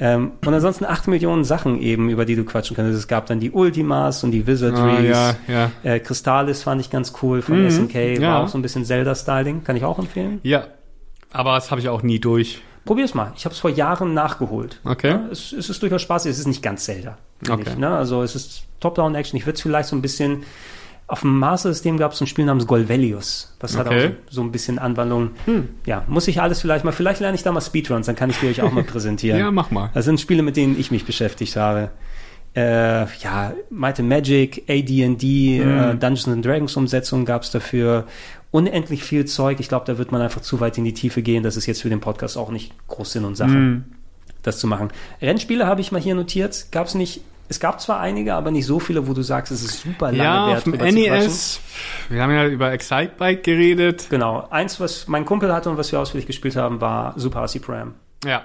Ähm, 0.03 0.33
und 0.47 0.55
ansonsten 0.55 0.87
acht 0.87 1.09
Millionen 1.09 1.45
Sachen 1.45 1.79
eben, 1.81 2.09
über 2.09 2.25
die 2.25 2.35
du 2.35 2.45
quatschen 2.45 2.75
kannst. 2.75 2.97
Es 2.99 3.07
gab 3.07 3.27
dann 3.27 3.39
die 3.39 3.51
Ultimas 3.51 4.25
und 4.25 4.31
die 4.31 4.43
Ah, 4.43 4.47
Wizardries. 4.47 5.11
ja, 5.11 5.35
ja. 5.47 5.71
Äh, 5.83 6.01
Crystallis 6.01 6.63
fand 6.63 6.81
ich 6.81 6.89
ganz 6.91 7.13
cool 7.23 7.43
von 7.43 7.71
SNK. 7.71 7.95
War 7.95 8.23
ja. 8.23 8.43
auch 8.43 8.49
so 8.49 8.57
ein 8.57 8.63
bisschen 8.63 8.85
Zelda-Styling. 8.87 9.63
Kann 9.63 9.77
ich 9.77 9.85
auch 9.85 9.99
empfehlen. 9.99 10.41
Ja. 10.43 10.65
Aber 11.33 11.55
das 11.55 11.71
habe 11.71 11.81
ich 11.83 11.89
auch 11.91 12.03
nie 12.03 12.19
durch. 12.19 12.63
Probier's 12.87 13.13
mal. 13.15 13.33
Ich 13.37 13.45
habe 13.45 13.53
es 13.55 13.61
vor 13.61 13.71
Jahren 13.71 14.15
nachgeholt. 14.15 14.81
Okay. 14.85 15.11
Ja, 15.11 15.25
es, 15.31 15.53
es 15.53 15.69
ist 15.69 15.83
durchaus 15.83 16.01
spaßig. 16.03 16.33
Es 16.33 16.39
ist 16.39 16.47
nicht 16.47 16.63
ganz 16.63 16.87
Zelda. 16.87 17.19
Okay. 17.49 17.65
Ich, 17.67 17.77
ne? 17.77 17.91
Also 17.91 18.23
es 18.23 18.35
ist 18.35 18.65
Top-Down-Action. 18.81 19.37
Ich 19.37 19.45
würde 19.47 19.57
es 19.57 19.61
vielleicht 19.63 19.89
so 19.91 19.97
ein 19.97 20.03
bisschen... 20.03 20.45
Auf 21.11 21.21
dem 21.23 21.39
Master-System 21.39 21.97
gab 21.99 22.13
es 22.13 22.21
ein 22.21 22.27
Spiel 22.29 22.45
namens 22.45 22.67
Golvelius. 22.67 23.55
Das 23.59 23.77
hat 23.77 23.87
Okay. 23.89 24.09
auch 24.09 24.33
so, 24.33 24.43
ein 24.43 24.53
bisschen 24.53 24.79
Anwandlung. 24.79 25.31
Ja, 25.85 26.05
muss 26.07 26.29
ich 26.29 26.41
alles 26.41 26.61
vielleicht 26.61 26.85
mal... 26.85 26.93
Vielleicht 26.93 27.21
lerne 27.21 27.35
ich 27.35 27.43
da 27.43 27.51
mal 27.51 27.61
Speedruns, 27.61 28.07
dann 28.07 28.15
kann 28.17 28.31
ich 28.31 28.39
die 28.39 28.47
euch 28.47 28.63
auch 28.63 28.71
mal 28.73 28.85
präsentieren. 28.95 29.39
Ja, 29.41 29.51
mach 29.51 29.71
mal. 29.73 29.91
Das 29.93 30.05
sind 30.05 30.21
Spiele, 30.21 30.43
mit 30.43 30.57
denen 30.57 30.79
ich 30.79 30.91
mich 30.93 31.05
beschäftigt 31.05 31.57
habe. 31.57 31.91
Äh, 32.55 33.03
ja, 33.23 33.53
Might 33.71 33.99
and 34.01 34.09
Magic, 34.09 34.65
AD&D, 34.69 35.59
äh, 35.59 35.95
Dungeons 35.97 36.29
and 36.29 36.45
Dragons 36.45 36.77
Umsetzung 36.77 37.25
gab 37.25 37.43
es 37.43 37.51
dafür. 37.51 38.07
Unendlich 38.53 39.05
viel 39.05 39.25
Zeug. 39.25 39.61
Ich 39.61 39.69
glaube, 39.69 39.87
da 39.87 39.99
wird 39.99 40.11
man 40.13 40.21
einfach 40.23 40.41
zu 40.41 40.59
weit 40.61 40.77
in 40.79 40.85
die 40.85 40.95
Tiefe 40.95 41.23
gehen. 41.23 41.43
Das 41.43 41.57
ist 41.57 41.67
jetzt 41.67 41.83
für 41.83 41.89
den 41.91 42.01
Podcast 42.01 42.37
auch 42.37 42.51
nicht 42.51 42.73
groß 42.89 43.13
Sinn 43.13 43.25
und 43.25 43.37
Sache, 43.37 43.83
das 44.43 44.59
zu 44.59 44.67
machen. 44.67 44.89
Rennspiele 45.23 45.67
habe 45.67 45.81
ich 45.81 45.93
mal 45.93 46.01
hier 46.01 46.15
notiert. 46.17 46.67
Gab 46.73 46.87
es 46.89 46.95
nicht. 46.95 47.21
Es 47.51 47.59
gab 47.59 47.81
zwar 47.81 47.99
einige, 47.99 48.35
aber 48.35 48.53
nicht 48.53 48.65
so 48.65 48.79
viele, 48.79 49.09
wo 49.09 49.13
du 49.13 49.23
sagst, 49.23 49.51
es 49.51 49.65
ist 49.65 49.81
super 49.83 50.13
lange 50.13 50.23
Ja, 50.23 50.47
wert. 50.47 50.59
auf 50.59 50.63
dem. 50.65 50.95
NES. 50.95 51.61
Wir 52.09 52.23
haben 52.23 52.31
ja 52.33 52.47
über 52.47 52.71
Excitebike 52.73 53.43
geredet. 53.43 54.07
Genau. 54.09 54.47
Eins, 54.51 54.79
was 54.79 55.09
mein 55.09 55.25
Kumpel 55.25 55.53
hatte 55.53 55.69
und 55.69 55.77
was 55.77 55.91
wir 55.91 55.99
ausführlich 55.99 56.29
gespielt 56.29 56.55
haben, 56.55 56.81
war 56.81 57.13
Super 57.19 57.41
RC 57.43 57.61
Pram. 57.61 57.95
Ja. 58.25 58.43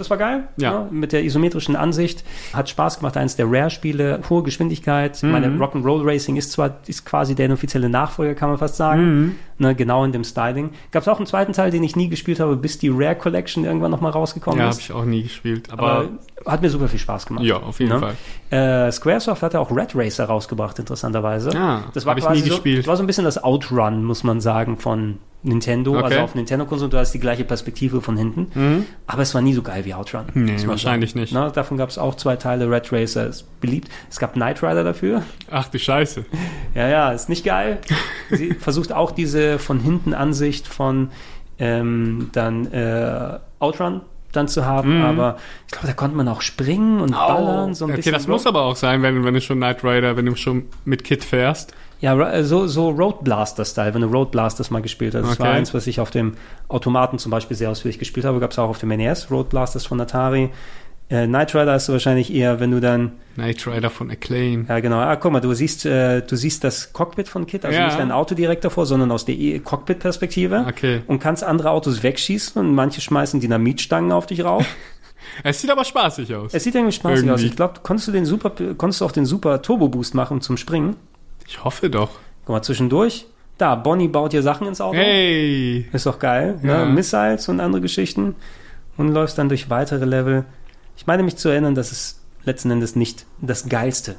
Das 0.00 0.08
war 0.08 0.16
geil. 0.16 0.44
Ja. 0.56 0.84
ne, 0.84 0.88
Mit 0.90 1.12
der 1.12 1.22
isometrischen 1.24 1.76
Ansicht. 1.76 2.24
Hat 2.54 2.70
Spaß 2.70 3.00
gemacht. 3.00 3.18
Eines 3.18 3.36
der 3.36 3.44
Rare-Spiele. 3.52 4.20
Hohe 4.30 4.42
Geschwindigkeit. 4.42 5.22
Mhm. 5.22 5.30
Meine 5.30 5.48
Rock'n'Roll 5.48 6.04
Racing 6.06 6.36
ist 6.36 6.52
zwar, 6.52 6.78
ist 6.86 7.04
quasi 7.04 7.34
der 7.34 7.52
offizielle 7.52 7.90
Nachfolger, 7.90 8.34
kann 8.34 8.48
man 8.48 8.56
fast 8.56 8.76
sagen. 8.76 9.02
Mhm. 9.20 9.34
Ne, 9.58 9.74
genau 9.74 10.04
in 10.06 10.12
dem 10.12 10.24
Styling. 10.24 10.70
Gab 10.90 11.02
es 11.02 11.08
auch 11.08 11.18
einen 11.18 11.26
zweiten 11.26 11.52
Teil, 11.52 11.70
den 11.70 11.82
ich 11.82 11.94
nie 11.96 12.08
gespielt 12.08 12.40
habe, 12.40 12.56
bis 12.56 12.78
die 12.78 12.88
Rare 12.88 13.14
Collection 13.14 13.64
irgendwann 13.66 13.90
nochmal 13.90 14.12
rausgekommen 14.12 14.58
Ja, 14.58 14.64
habe 14.68 14.74
ist. 14.74 14.80
ich 14.80 14.90
auch 14.92 15.04
nie 15.04 15.22
gespielt. 15.24 15.70
Aber 15.70 15.82
Aber, 15.82 16.08
hat 16.46 16.62
mir 16.62 16.70
super 16.70 16.88
viel 16.88 16.98
Spaß 16.98 17.26
gemacht. 17.26 17.44
ja, 17.44 17.56
auf 17.56 17.78
jeden 17.80 17.92
Ne? 17.92 18.14
Fall. 18.50 18.86
Äh, 18.88 18.92
Squaresoft 18.92 19.42
hatte 19.42 19.60
auch 19.60 19.70
Red 19.70 19.94
Racer 19.94 20.24
rausgebracht, 20.24 20.78
interessanterweise. 20.78 21.50
Ah, 21.56 21.84
das 21.94 22.06
war 22.06 22.12
hab 22.12 22.18
ich 22.18 22.24
quasi 22.24 22.40
nie 22.42 22.48
so, 22.48 22.54
gespielt. 22.54 22.78
Das 22.80 22.86
war 22.86 22.96
so 22.96 23.02
ein 23.02 23.06
bisschen 23.06 23.24
das 23.24 23.42
Outrun, 23.42 24.04
muss 24.04 24.24
man 24.24 24.40
sagen, 24.40 24.76
von 24.78 25.18
Nintendo. 25.42 25.92
Okay. 25.96 26.04
Also 26.04 26.18
auf 26.20 26.34
Nintendo-Konsole, 26.34 26.90
du 26.90 26.98
hast 26.98 27.12
die 27.12 27.18
gleiche 27.20 27.44
Perspektive 27.44 28.00
von 28.02 28.16
hinten. 28.16 28.86
Aber 29.06 29.22
es 29.22 29.34
war 29.34 29.40
nie 29.40 29.54
so 29.54 29.62
geil 29.62 29.84
wie 29.86 29.94
Outrun. 29.94 30.24
Nee, 30.34 30.56
wahrscheinlich 30.66 31.10
sagen. 31.12 31.20
nicht. 31.20 31.32
Na, 31.32 31.48
davon 31.50 31.78
gab 31.78 31.88
es 31.88 31.96
auch 31.98 32.14
zwei 32.16 32.36
Teile. 32.36 32.70
Red 32.70 32.92
Racer 32.92 33.26
ist 33.26 33.60
beliebt. 33.60 33.88
Es 34.10 34.18
gab 34.18 34.34
Knight 34.34 34.62
Rider 34.62 34.84
dafür. 34.84 35.22
Ach 35.50 35.68
du 35.68 35.78
Scheiße. 35.78 36.24
Ja, 36.74 36.88
ja, 36.88 37.10
ist 37.12 37.28
nicht 37.28 37.44
geil. 37.44 37.78
Sie 38.30 38.52
versucht 38.58 38.92
auch 38.92 39.10
diese 39.10 39.58
von 39.58 39.80
hinten 39.80 40.14
Ansicht 40.14 40.68
von 40.68 41.10
ähm, 41.58 42.28
dann 42.32 42.70
äh, 42.72 43.38
Outrun 43.58 44.02
dann 44.32 44.48
zu 44.48 44.64
haben, 44.64 45.02
aber 45.02 45.36
ich 45.66 45.72
glaube, 45.72 45.86
da 45.88 45.92
konnte 45.92 46.16
man 46.16 46.28
auch 46.28 46.40
springen 46.42 47.00
und 47.00 47.10
ballern, 47.12 47.74
so 47.74 47.84
ein 47.84 47.90
Okay, 47.90 47.96
bisschen. 47.96 48.12
das 48.12 48.26
muss 48.28 48.46
aber 48.46 48.62
auch 48.62 48.76
sein, 48.76 49.02
wenn, 49.02 49.24
wenn 49.24 49.34
du 49.34 49.40
schon 49.40 49.58
Knight 49.58 49.82
Rider, 49.84 50.16
wenn 50.16 50.26
du 50.26 50.36
schon 50.36 50.66
mit 50.84 51.04
Kit 51.04 51.24
fährst. 51.24 51.74
Ja, 52.00 52.18
äh, 52.30 52.44
so, 52.44 52.66
so 52.66 52.88
Road 52.90 53.24
Blaster-Style, 53.24 53.92
wenn 53.92 54.00
du 54.02 54.06
Road 54.08 54.30
Blasters 54.30 54.70
mal 54.70 54.80
gespielt 54.80 55.14
hast. 55.14 55.22
Das 55.24 55.32
Okay. 55.34 55.42
war 55.42 55.52
eins, 55.52 55.74
was 55.74 55.86
ich 55.86 56.00
auf 56.00 56.10
dem 56.10 56.34
Automaten 56.68 57.18
zum 57.18 57.30
Beispiel 57.30 57.56
sehr 57.56 57.70
ausführlich 57.70 57.98
gespielt 57.98 58.24
habe. 58.24 58.40
Gab 58.40 58.52
es 58.52 58.58
auch 58.58 58.70
auf 58.70 58.78
dem 58.78 58.88
NES, 58.88 59.30
Road 59.30 59.50
Blasters 59.50 59.84
von 59.84 60.00
Atari. 60.00 60.50
Äh, 61.10 61.26
Knight 61.26 61.54
Rider 61.54 61.72
hast 61.72 61.88
du 61.88 61.92
wahrscheinlich 61.92 62.32
eher, 62.32 62.60
wenn 62.60 62.70
du 62.70 62.80
dann, 62.80 63.12
Knight 63.34 63.66
Rider 63.66 63.90
von 63.90 64.10
Acclaim. 64.10 64.66
ja 64.68 64.78
genau, 64.80 64.98
ah, 64.98 65.16
guck 65.16 65.32
mal, 65.32 65.40
du 65.40 65.52
siehst, 65.52 65.84
äh, 65.84 66.20
du 66.22 66.36
siehst 66.36 66.62
das 66.64 66.92
Cockpit 66.92 67.28
von 67.28 67.46
Kit, 67.46 67.64
also 67.64 67.76
Ja. 67.76 67.86
nicht 67.86 67.98
dein 67.98 68.12
Auto 68.12 68.34
direkt 68.34 68.64
davor, 68.64 68.86
sondern 68.86 69.10
aus 69.10 69.24
der 69.24 69.34
E- 69.34 69.58
Cockpit-Perspektive. 69.58 70.64
Okay. 70.68 71.02
Und 71.08 71.18
kannst 71.18 71.42
andere 71.44 71.70
Autos 71.70 72.02
wegschießen 72.02 72.60
und 72.60 72.74
manche 72.74 73.00
schmeißen 73.00 73.40
Dinamitstangen 73.40 74.12
auf 74.12 74.26
dich 74.26 74.44
rauf. 74.44 74.64
Es 75.44 75.60
sieht 75.60 75.70
aber 75.70 75.84
spaßig 75.84 76.34
aus. 76.34 76.54
es 76.54 76.64
sieht 76.64 76.74
irgendwie 76.74 76.92
spaßig 76.92 77.18
Irgendwie. 77.18 77.32
aus. 77.34 77.42
Ich 77.42 77.54
glaube, 77.54 77.74
konntest 77.82 78.08
du 78.08 78.12
den 78.12 78.24
super, 78.24 78.50
konntest 78.76 79.00
du 79.00 79.04
auch 79.04 79.12
den 79.12 79.26
super 79.26 79.60
Turbo 79.62 79.88
Boost 79.88 80.14
machen 80.14 80.40
zum 80.40 80.56
Springen. 80.56 80.96
Ich 81.46 81.62
hoffe 81.62 81.90
doch. 81.90 82.10
Guck 82.46 82.54
mal, 82.56 82.62
zwischendurch. 82.62 83.26
Da, 83.58 83.74
Bonnie 83.74 84.08
baut 84.08 84.32
dir 84.32 84.42
Sachen 84.42 84.66
ins 84.66 84.80
Auto. 84.80 84.96
Hey! 84.96 85.86
Ist 85.92 86.06
doch 86.06 86.18
geil. 86.18 86.58
Ja. 86.62 86.84
Ne? 86.86 86.92
Missiles 86.92 87.48
und 87.48 87.60
andere 87.60 87.82
Geschichten. 87.82 88.34
Und 88.96 89.12
läufst 89.12 89.36
dann 89.38 89.48
durch 89.50 89.68
weitere 89.70 90.04
Level. 90.06 90.44
Ich 91.00 91.06
meine 91.06 91.22
mich 91.22 91.36
zu 91.36 91.48
erinnern, 91.48 91.74
dass 91.74 91.92
es 91.92 92.20
letzten 92.44 92.70
Endes 92.70 92.94
nicht 92.94 93.24
das 93.40 93.70
Geilste 93.70 94.16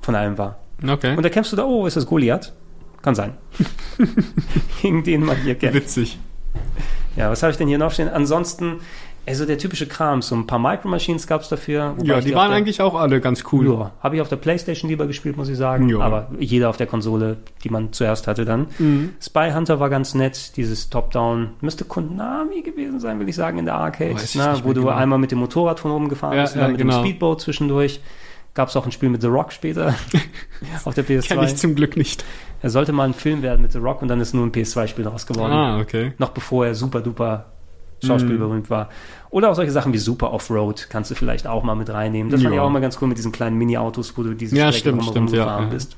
von 0.00 0.14
allem 0.14 0.38
war. 0.38 0.60
Okay. 0.80 1.16
Und 1.16 1.24
da 1.24 1.28
kämpfst 1.28 1.52
du 1.52 1.56
da, 1.56 1.64
oh, 1.64 1.84
ist 1.84 1.96
das 1.96 2.06
Goliath? 2.06 2.52
Kann 3.02 3.16
sein. 3.16 3.36
Gegen 4.82 5.02
den 5.02 5.24
man 5.24 5.36
hier 5.38 5.56
kämpft. 5.56 5.74
Witzig. 5.74 6.16
Ja, 7.16 7.28
was 7.28 7.42
habe 7.42 7.50
ich 7.50 7.56
denn 7.56 7.66
hier 7.66 7.78
noch 7.78 7.90
stehen? 7.90 8.08
Ansonsten, 8.08 8.82
also 9.26 9.44
der 9.44 9.58
typische 9.58 9.86
Kram, 9.86 10.22
so 10.22 10.34
ein 10.36 10.46
paar 10.46 10.58
Micro 10.58 10.88
Machines 10.88 11.26
gab 11.26 11.40
es 11.40 11.48
dafür. 11.48 11.94
Ja, 12.02 12.18
ich 12.18 12.24
die 12.26 12.34
waren 12.34 12.48
der- 12.50 12.56
eigentlich 12.58 12.80
auch 12.80 12.94
alle 12.94 13.20
ganz 13.20 13.44
cool. 13.52 13.66
Ja, 13.66 13.90
habe 14.00 14.16
ich 14.16 14.22
auf 14.22 14.28
der 14.28 14.36
Playstation 14.36 14.88
lieber 14.88 15.06
gespielt, 15.06 15.36
muss 15.36 15.48
ich 15.48 15.56
sagen. 15.56 15.88
Ja. 15.88 15.98
Aber 15.98 16.28
jeder 16.38 16.68
auf 16.70 16.76
der 16.76 16.86
Konsole, 16.86 17.38
die 17.64 17.68
man 17.70 17.92
zuerst 17.92 18.26
hatte 18.28 18.44
dann. 18.44 18.68
Mhm. 18.78 19.10
Spy 19.20 19.50
Hunter 19.54 19.80
war 19.80 19.90
ganz 19.90 20.14
nett, 20.14 20.56
dieses 20.56 20.90
Top-Down. 20.90 21.50
Müsste 21.60 21.84
Konami 21.84 22.62
gewesen 22.62 23.00
sein, 23.00 23.18
will 23.18 23.28
ich 23.28 23.36
sagen, 23.36 23.58
in 23.58 23.64
der 23.64 23.74
Arcade. 23.74 24.14
Weiß 24.14 24.24
ich 24.24 24.34
Na, 24.36 24.52
nicht 24.52 24.64
wo 24.64 24.72
du 24.72 24.82
genau. 24.82 24.92
einmal 24.94 25.18
mit 25.18 25.30
dem 25.32 25.38
Motorrad 25.40 25.80
von 25.80 25.90
oben 25.90 26.08
gefahren 26.08 26.36
Ja, 26.36 26.42
bist 26.42 26.54
und 26.54 26.60
ja, 26.60 26.64
dann 26.66 26.72
mit 26.72 26.80
genau. 26.80 26.98
dem 27.02 27.04
Speedboat 27.04 27.40
zwischendurch. 27.40 28.00
Gab 28.54 28.68
es 28.70 28.76
auch 28.76 28.86
ein 28.86 28.92
Spiel 28.92 29.10
mit 29.10 29.20
The 29.20 29.26
Rock 29.26 29.52
später 29.52 29.94
auf 30.84 30.94
der 30.94 31.04
Kenn 31.04 31.18
ich 31.18 31.26
PS2. 31.30 31.56
zum 31.56 31.74
Glück 31.74 31.96
nicht. 31.96 32.24
Er 32.62 32.70
sollte 32.70 32.92
mal 32.92 33.04
ein 33.04 33.12
Film 33.12 33.42
werden 33.42 33.60
mit 33.60 33.72
The 33.72 33.78
Rock 33.78 34.00
und 34.02 34.08
dann 34.08 34.20
ist 34.20 34.34
nur 34.34 34.46
ein 34.46 34.52
PS2-Spiel 34.52 35.04
daraus 35.04 35.26
geworden. 35.26 35.52
Ah, 35.52 35.78
okay. 35.80 36.12
Noch 36.18 36.30
bevor 36.30 36.64
er 36.66 36.74
super 36.74 37.00
duper 37.00 37.46
Schauspiel 38.06 38.38
berühmt 38.38 38.70
war. 38.70 38.88
Oder 39.30 39.50
auch 39.50 39.54
solche 39.54 39.72
Sachen 39.72 39.92
wie 39.92 39.98
Super 39.98 40.32
Offroad 40.32 40.86
kannst 40.88 41.10
du 41.10 41.14
vielleicht 41.14 41.46
auch 41.46 41.62
mal 41.62 41.74
mit 41.74 41.90
reinnehmen. 41.90 42.30
Das 42.30 42.40
fand 42.42 42.52
ich 42.54 42.56
Ja. 42.56 42.62
auch 42.62 42.68
immer 42.68 42.80
ganz 42.80 42.98
cool 43.02 43.08
mit 43.08 43.18
diesen 43.18 43.32
kleinen 43.32 43.58
Mini-Autos, 43.58 44.16
wo 44.16 44.22
du 44.22 44.34
diese 44.34 44.56
Ja, 44.56 44.72
Strecke 44.72 44.98
stimmt, 45.00 45.04
stimmt, 45.04 45.32
ja, 45.32 45.60
ja. 45.60 45.66
bist. 45.66 45.96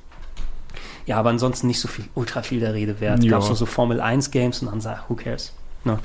Ja, 1.07 1.17
aber 1.19 1.31
ansonsten 1.31 1.67
nicht 1.69 1.81
so 1.81 1.89
viel, 1.89 2.05
ultra 2.15 2.43
viel 2.43 2.61
der 2.61 2.75
Rede 2.75 3.01
wert. 3.01 3.25
Ja. 3.25 3.31
Gab 3.33 3.43
es 3.43 3.49
noch 3.49 3.57
so 3.57 3.67
Formel 3.67 4.01
1 4.01 4.31
Games 4.31 4.61
und 4.63 4.71
dann 4.71 4.81
sag, 4.81 5.09
who 5.09 5.15
cares? 5.15 5.55
Ne? 5.85 5.99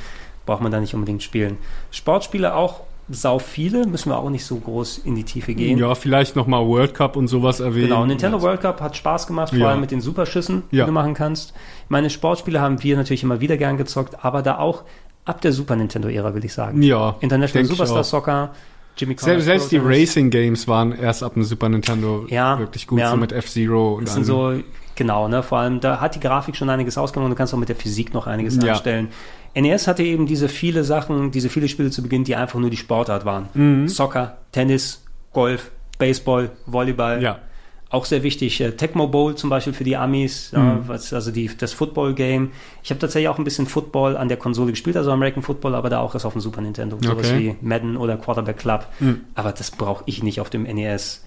Braucht 0.45 0.61
man 0.61 0.71
da 0.71 0.79
nicht 0.79 0.93
unbedingt 0.93 1.23
spielen. 1.23 1.57
Sportspiele 1.91 2.55
auch 2.55 2.81
sau 3.09 3.37
viele, 3.37 3.85
müssen 3.85 4.09
wir 4.11 4.17
auch 4.17 4.29
nicht 4.29 4.45
so 4.45 4.55
groß 4.55 4.99
in 4.99 5.15
die 5.15 5.25
Tiefe 5.25 5.53
gehen. 5.53 5.77
Ja, 5.77 5.93
vielleicht 5.93 6.37
noch 6.37 6.47
mal 6.47 6.65
World 6.65 6.93
Cup 6.93 7.17
und 7.17 7.27
sowas 7.27 7.59
erwähnen. 7.59 7.87
Genau, 7.89 8.05
Nintendo 8.05 8.41
World 8.41 8.61
Cup 8.61 8.79
hat 8.79 8.95
Spaß 8.95 9.27
gemacht, 9.27 9.49
vor 9.49 9.59
Ja. 9.59 9.69
allem 9.69 9.81
mit 9.81 9.91
den 9.91 9.99
Superschüssen, 9.99 10.63
die 10.71 10.77
Ja. 10.77 10.85
du 10.85 10.93
machen 10.93 11.13
kannst. 11.13 11.53
Meine 11.89 12.09
Sportspiele 12.09 12.61
haben 12.61 12.81
wir 12.81 12.95
natürlich 12.95 13.23
immer 13.23 13.41
wieder 13.41 13.57
gern 13.57 13.75
gezockt, 13.75 14.23
aber 14.23 14.41
da 14.41 14.57
auch 14.57 14.83
ab 15.25 15.41
der 15.41 15.51
Super 15.51 15.75
Nintendo-Ära, 15.75 16.33
will 16.35 16.43
ich 16.45 16.53
sagen. 16.53 16.81
Ja, 16.81 17.15
International 17.19 17.65
Superstar. 17.67 18.03
Soccer, 18.03 18.51
Jimmy 18.97 19.15
Connor's 19.15 19.43
Selbst, 19.43 19.45
selbst 19.45 19.71
die. 19.71 19.77
Racing 19.77 20.29
Games 20.29 20.67
waren 20.67 20.91
erst 20.93 21.23
ab 21.23 21.33
dem 21.33 21.43
Super 21.43 21.69
Nintendo 21.69 22.25
Ja, 22.29 22.59
wirklich 22.59 22.85
gut, 22.87 22.99
ja. 22.99 23.09
so 23.11 23.17
mit 23.17 23.31
F-Zero 23.31 23.95
und 23.95 24.07
Das 24.07 24.13
sind 24.13 24.25
so, 24.25 24.53
genau, 24.95 25.27
ne? 25.27 25.41
Vor 25.43 25.59
allem, 25.59 25.79
da 25.79 25.99
hat 25.99 26.15
die 26.15 26.19
Grafik 26.19 26.55
schon 26.55 26.69
einiges 26.69 26.97
ausgemacht 26.97 27.25
und 27.25 27.31
du 27.31 27.35
kannst 27.37 27.53
auch 27.53 27.57
mit 27.57 27.69
der 27.69 27.75
Physik 27.75 28.13
noch 28.13 28.27
einiges 28.27 28.57
Ja. 28.63 28.73
anstellen. 28.73 29.07
NES 29.55 29.87
hatte 29.87 30.03
eben 30.03 30.25
diese 30.25 30.49
viele 30.49 30.83
Sachen, 30.83 31.29
diese 31.31 31.47
viele 31.49 31.67
Spiele 31.67 31.91
zu 31.91 32.01
Beginn, 32.01 32.23
die 32.23 32.35
einfach 32.35 32.59
nur 32.59 32.69
die 32.69 32.77
Sportart 32.77 33.23
waren. 33.25 33.49
Mhm. 33.53 33.87
Soccer, 33.87 34.37
Tennis, 34.51 35.03
Golf, 35.31 35.71
Baseball, 35.99 36.49
Volleyball. 36.65 37.21
Ja. 37.21 37.39
Auch 37.93 38.05
sehr 38.05 38.23
wichtig, 38.23 38.59
äh, 38.59 38.71
Tecmo 38.71 39.07
Bowl 39.07 39.35
zum 39.35 39.49
Beispiel 39.51 39.71
für 39.71 39.83
die 39.83 39.95
Amis, 39.95 40.49
ja, 40.51 40.59
Mhm. 40.59 40.87
was, 40.87 41.13
also 41.13 41.29
die, 41.31 41.49
das 41.57 41.73
Football-Game. 41.73 42.49
Ich 42.83 42.89
habe 42.89 42.99
tatsächlich 42.99 43.29
auch 43.29 43.37
ein 43.37 43.43
bisschen 43.43 43.67
Football 43.67 44.17
an 44.17 44.27
der 44.29 44.37
Konsole 44.37 44.71
gespielt, 44.71 44.97
also 44.97 45.11
American 45.11 45.43
Football, 45.43 45.75
aber 45.75 45.89
da 45.89 45.99
auch 45.99 46.13
erst 46.15 46.25
auf 46.25 46.33
dem 46.33 46.41
Super 46.41 46.61
Nintendo. 46.61 46.97
Sowas 47.01 47.27
Okay. 47.31 47.55
wie 47.61 47.65
Madden 47.67 47.95
oder 47.95 48.17
Quarterback 48.17 48.57
Club. 48.57 48.87
Mhm. 48.99 49.21
Aber 49.35 49.51
das 49.51 49.69
brauche 49.71 50.03
ich 50.07 50.23
nicht 50.23 50.41
auf 50.41 50.49
dem 50.49 50.63
NES. 50.63 51.23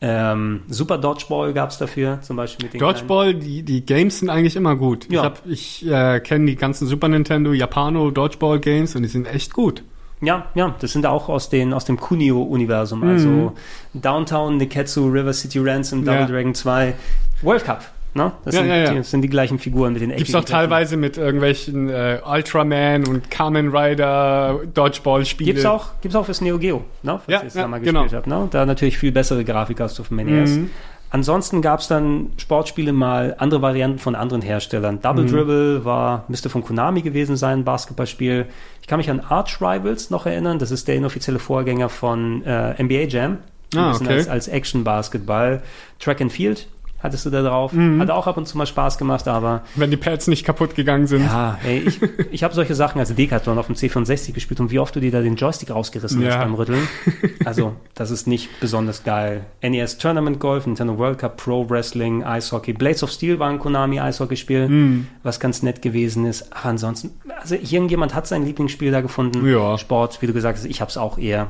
Ähm, 0.00 0.62
Super 0.68 0.96
Dodgeball 0.98 1.52
gab 1.52 1.70
es 1.70 1.78
dafür, 1.78 2.20
zum 2.22 2.36
Beispiel 2.36 2.66
mit 2.66 2.74
den 2.74 2.78
kleinen- 2.78 2.94
Dodgeball, 2.94 3.34
die, 3.34 3.62
die 3.62 3.84
Games 3.84 4.18
sind 4.20 4.30
eigentlich 4.30 4.54
immer 4.56 4.76
gut. 4.76 5.06
Ja. 5.10 5.20
Ich, 5.20 5.24
hab- 5.24 5.46
ich 5.46 5.86
äh, 5.88 6.20
kenne 6.20 6.46
die 6.46 6.56
ganzen 6.56 6.86
Super 6.86 7.08
Nintendo, 7.08 7.52
Japano 7.52 8.10
Dodgeball 8.10 8.60
Games 8.60 8.94
und 8.94 9.02
die 9.02 9.08
sind 9.08 9.26
echt 9.26 9.52
gut. 9.52 9.82
Ja, 10.20 10.46
ja, 10.54 10.74
das 10.80 10.92
sind 10.92 11.06
auch 11.06 11.28
aus, 11.28 11.48
den, 11.48 11.72
aus 11.72 11.84
dem 11.84 11.98
Kunio-Universum. 11.98 13.02
Also 13.04 13.52
Downtown, 13.94 14.56
Neketsu, 14.56 15.06
River 15.08 15.32
City 15.32 15.58
Ransom, 15.60 16.04
Double 16.04 16.22
Mhm. 16.22 16.28
Ja. 16.28 16.34
Dragon 16.34 16.54
2, 16.54 16.94
World 17.42 17.64
Cup. 17.64 17.84
Ne? 18.14 18.32
Das, 18.44 18.54
Ja, 18.54 18.60
sind, 18.62 18.70
ja. 18.70 18.90
Die, 18.90 18.96
das 18.96 19.10
sind 19.10 19.22
die 19.22 19.28
gleichen 19.28 19.58
Figuren 19.58 19.92
mit 19.92 20.02
den 20.02 20.08
Gibt's 20.10 20.34
auch 20.34 20.40
eckigen 20.40 20.58
Köpfen. 20.58 20.70
teilweise 20.70 20.96
mit 20.96 21.18
irgendwelchen 21.18 21.88
äh, 21.88 22.18
Ultraman 22.26 23.06
und 23.06 23.30
Kamen 23.30 23.68
Rider 23.76 24.60
Dodgeball 24.74 25.24
Spiele. 25.24 25.52
Gibt's 25.52 25.66
auch, 25.66 25.90
gibt's 26.00 26.16
auch 26.16 26.24
fürs 26.24 26.40
Neo 26.40 26.58
Geo, 26.58 26.82
ne? 27.02 27.20
falls 27.24 27.28
Ja, 27.28 27.40
ihr 27.42 27.46
es 27.46 27.54
da 27.54 27.68
mal 27.68 27.78
genau. 27.80 28.02
gespielt 28.02 28.16
habt. 28.18 28.26
Ne? 28.26 28.48
Da 28.50 28.66
natürlich 28.66 28.98
viel 28.98 29.12
bessere 29.12 29.44
Grafik 29.44 29.80
als 29.80 30.00
auf 30.00 30.08
dem 30.08 30.16
NES. 30.16 30.50
Mhm. 30.56 30.70
Ansonsten 31.10 31.62
gab's 31.62 31.88
dann 31.88 32.32
Sportspiele 32.36 32.92
mal 32.92 33.34
andere 33.38 33.62
Varianten 33.62 33.98
von 33.98 34.14
anderen 34.14 34.42
Herstellern. 34.42 35.00
Double 35.00 35.24
Mhm. 35.24 35.28
Dribble 35.28 35.84
war, 35.84 36.24
müsste 36.28 36.50
von 36.50 36.62
Konami 36.62 37.02
gewesen 37.02 37.36
sein, 37.36 37.60
ein 37.60 37.64
Basketballspiel. 37.64 38.46
Ich 38.82 38.86
kann 38.86 38.98
mich 38.98 39.10
an 39.10 39.20
Arch 39.20 39.60
Rivals 39.60 40.10
noch 40.10 40.26
erinnern. 40.26 40.58
Das 40.58 40.70
ist 40.70 40.86
der 40.86 40.96
inoffizielle 40.96 41.38
Vorgänger 41.38 41.88
von 41.88 42.44
äh, 42.44 42.82
NBA 42.82 43.08
Jam. 43.08 43.38
Ah, 43.74 43.94
okay. 43.94 44.08
als, 44.08 44.28
als 44.28 44.48
Action-Basketball. 44.48 45.62
Track 45.98 46.20
and 46.20 46.32
Field 46.32 46.68
hattest 47.00 47.24
du 47.26 47.30
da 47.30 47.42
drauf. 47.42 47.72
Mhm. 47.72 48.00
Hat 48.00 48.10
auch 48.10 48.26
ab 48.26 48.36
und 48.36 48.46
zu 48.48 48.58
mal 48.58 48.66
Spaß 48.66 48.98
gemacht, 48.98 49.28
aber 49.28 49.62
Wenn 49.76 49.90
die 49.90 49.96
Pads 49.96 50.26
nicht 50.26 50.44
kaputt 50.44 50.74
gegangen 50.74 51.06
sind. 51.06 51.22
ja, 51.24 51.58
ey, 51.64 51.78
ich, 51.80 52.00
ich 52.30 52.42
habe 52.44 52.54
solche 52.54 52.74
Sachen 52.74 52.98
als 52.98 53.14
Decathlon 53.14 53.58
auf 53.58 53.66
dem 53.66 53.76
C64 53.76 54.32
gespielt 54.32 54.60
und 54.60 54.70
wie 54.70 54.78
oft 54.78 54.94
du 54.96 55.00
dir 55.00 55.10
da 55.12 55.20
den 55.20 55.36
Joystick 55.36 55.70
rausgerissen 55.70 56.18
hast 56.24 56.34
Ja. 56.34 56.42
beim 56.42 56.54
Rütteln. 56.54 56.88
Also, 57.44 57.72
das 57.94 58.10
ist 58.10 58.26
nicht 58.26 58.60
besonders 58.60 59.04
geil. 59.04 59.42
NES 59.62 59.96
Tournament 59.96 60.38
Golf, 60.38 60.66
Nintendo 60.66 60.98
World 60.98 61.18
Cup, 61.18 61.36
Pro 61.38 61.68
Wrestling, 61.70 62.22
Eishockey. 62.24 62.74
Blades 62.74 63.02
of 63.02 63.10
Steel 63.10 63.38
war 63.38 63.48
ein 63.48 63.58
Konami 63.58 64.00
Eishockeyspiel, 64.00 64.66
Hm. 64.68 65.06
was 65.22 65.40
ganz 65.40 65.62
nett 65.62 65.80
gewesen 65.80 66.26
ist. 66.26 66.52
Aber 66.52 66.66
ansonsten, 66.70 67.10
also 67.40 67.54
irgendjemand 67.54 68.14
hat 68.14 68.26
sein 68.26 68.44
Lieblingsspiel 68.44 68.90
da 68.92 69.00
gefunden. 69.00 69.46
Ja. 69.48 69.78
Sport, 69.78 70.20
wie 70.20 70.26
du 70.26 70.32
gesagt 70.34 70.58
hast, 70.58 70.64
ich 70.66 70.80
habe 70.82 70.90
es 70.90 70.98
auch 70.98 71.16
eher 71.16 71.46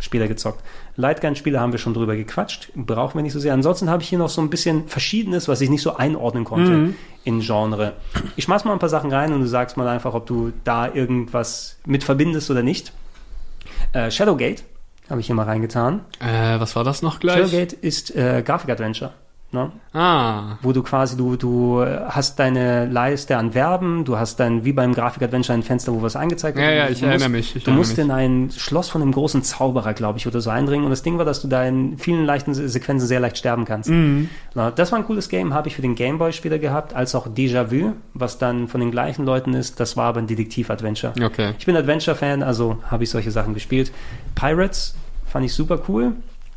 später 0.00 0.26
gezockt. 0.28 0.62
Lightgun-Spiele 0.96 1.60
haben 1.60 1.72
wir 1.72 1.78
schon 1.78 1.94
drüber 1.94 2.16
gequatscht, 2.16 2.70
brauchen 2.74 3.16
wir 3.18 3.22
nicht 3.22 3.32
so 3.32 3.38
sehr. 3.40 3.54
Ansonsten 3.54 3.88
habe 3.88 4.02
ich 4.02 4.08
hier 4.08 4.18
noch 4.18 4.28
so 4.28 4.40
ein 4.40 4.50
bisschen 4.50 4.88
Verschiedenes, 4.88 5.46
was 5.48 5.60
ich 5.60 5.70
nicht 5.70 5.82
so 5.82 5.96
einordnen 5.96 6.44
konnte 6.44 6.70
Mhm. 6.70 6.94
in 7.24 7.40
Genre. 7.40 7.92
Ich 8.36 8.44
schmeiß 8.44 8.64
mal 8.64 8.72
ein 8.72 8.78
paar 8.78 8.88
Sachen 8.88 9.12
rein 9.12 9.32
und 9.32 9.40
du 9.40 9.46
sagst 9.46 9.76
mal 9.76 9.86
einfach, 9.88 10.14
ob 10.14 10.26
du 10.26 10.52
da 10.64 10.92
irgendwas 10.92 11.76
mit 11.86 12.02
verbindest 12.04 12.50
oder 12.50 12.62
nicht. 12.62 12.92
Äh, 13.92 14.10
Shadowgate 14.10 14.62
habe 15.08 15.20
ich 15.20 15.26
hier 15.26 15.34
mal 15.34 15.44
reingetan. 15.44 16.00
Äh, 16.20 16.58
was 16.60 16.76
war 16.76 16.84
das 16.84 17.02
noch 17.02 17.20
gleich? 17.20 17.36
Shadowgate 17.36 17.74
ist 17.76 18.14
äh, 18.14 18.42
Grafik-Adventure. 18.44 19.12
Ne? 19.52 19.72
Ah, 19.94 20.58
wo 20.62 20.70
du 20.72 20.80
quasi, 20.84 21.16
du, 21.16 21.34
du 21.34 21.84
hast 21.84 22.38
deine 22.38 22.86
Leiste 22.86 23.36
an 23.36 23.50
Verben, 23.50 24.04
du 24.04 24.16
hast 24.16 24.38
dann 24.38 24.64
wie 24.64 24.72
beim 24.72 24.94
Grafik-Adventure 24.94 25.54
ein 25.58 25.64
Fenster, 25.64 25.92
wo 25.92 26.02
was 26.02 26.14
angezeigt 26.14 26.56
wird. 26.56 26.64
Ja, 26.68 26.72
ja, 26.72 26.86
Du 26.86 26.92
ich 26.92 27.00
musst- 27.00 27.08
erinnere 27.10 27.28
mich, 27.30 27.56
ich 27.56 27.64
du 27.64 27.70
erinnere 27.70 27.78
musst 27.78 27.96
mich. 27.96 28.04
in 28.06 28.10
ein 28.12 28.50
Schloss 28.56 28.88
von 28.90 29.02
einem 29.02 29.10
großen 29.10 29.42
Zauberer, 29.42 29.92
glaube 29.92 30.18
ich, 30.18 30.28
oder 30.28 30.40
so 30.40 30.50
eindringen. 30.50 30.84
Und 30.84 30.90
das 30.90 31.02
Ding 31.02 31.18
war, 31.18 31.24
dass 31.24 31.42
du 31.42 31.48
da 31.48 31.64
in 31.64 31.98
vielen 31.98 32.24
leichten 32.24 32.54
Se- 32.54 32.68
Sequenzen 32.68 33.08
sehr 33.08 33.18
leicht 33.18 33.38
sterben 33.38 33.64
kannst. 33.64 33.90
Mhm. 33.90 34.28
Na, 34.54 34.70
das 34.70 34.92
war 34.92 35.00
ein 35.00 35.04
cooles 35.04 35.28
Game, 35.28 35.52
habe 35.52 35.66
ich 35.66 35.74
für 35.74 35.82
den 35.82 35.96
Gameboy 35.96 36.32
später 36.32 36.60
gehabt, 36.60 36.94
als 36.94 37.16
auch 37.16 37.26
Déjà-vu, 37.26 37.94
was 38.14 38.38
dann 38.38 38.68
von 38.68 38.80
den 38.80 38.92
gleichen 38.92 39.24
Leuten 39.24 39.54
ist. 39.54 39.80
Das 39.80 39.96
war 39.96 40.04
aber 40.10 40.20
ein 40.20 40.28
Detektiv-Adventure. 40.28 41.12
okay. 41.24 41.54
Ich 41.58 41.66
bin 41.66 41.76
Adventure-Fan, 41.76 42.44
also 42.44 42.78
habe 42.88 43.02
ich 43.02 43.10
solche 43.10 43.32
Sachen 43.32 43.54
gespielt. 43.54 43.90
Pirates 44.36 44.94
fand 45.26 45.44
ich 45.44 45.52
super 45.54 45.80
cool. 45.88 46.12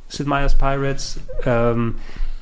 Sid 0.09 0.27
Meier's 0.27 0.55
Pirates. 0.55 1.19
Ähm, 1.43 1.95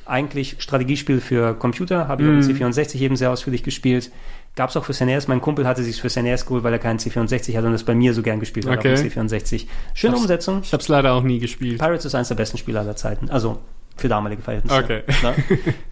eigentlich 0.06 0.56
Strategiespiel 0.58 1.20
für 1.20 1.54
Computer, 1.54 2.08
habe 2.08 2.22
ich 2.22 2.28
Mhm. 2.28 2.38
auf 2.40 2.46
dem 2.46 2.56
C64 2.72 3.00
eben 3.00 3.16
sehr 3.16 3.30
ausführlich 3.30 3.62
gespielt. 3.62 4.10
Gab 4.54 4.68
es 4.70 4.76
auch 4.76 4.84
für 4.84 4.92
NES. 5.04 5.28
Mein 5.28 5.40
Kumpel 5.40 5.66
hatte 5.66 5.82
sich 5.82 6.00
für 6.00 6.08
NES 6.22 6.44
geholt, 6.44 6.62
weil 6.64 6.72
er 6.74 6.78
keinen 6.78 6.98
C64 6.98 7.56
hatte 7.56 7.66
und 7.66 7.72
das 7.72 7.84
bei 7.84 7.94
mir 7.94 8.12
so 8.12 8.22
gern 8.22 8.38
gespielt 8.40 8.66
hat 8.66 8.78
Okay. 8.78 8.92
auf 8.92 9.00
dem 9.00 9.08
C64. 9.10 9.66
Schöne 9.94 10.12
Hab's- 10.12 10.20
Umsetzung. 10.22 10.60
Ich 10.62 10.72
habe 10.72 10.82
es 10.82 10.88
leider 10.88 11.12
auch 11.14 11.22
nie 11.22 11.38
gespielt. 11.38 11.78
Pirates 11.78 12.04
ist 12.04 12.14
eines 12.14 12.28
der 12.28 12.34
besten 12.34 12.58
Spiele 12.58 12.78
aller 12.80 12.94
Zeiten. 12.96 13.30
Also 13.30 13.58
für 13.96 14.08
damalige 14.08 14.42
Verhältnisse. 14.42 14.76
Okay. 14.76 15.02
Ne? 15.22 15.34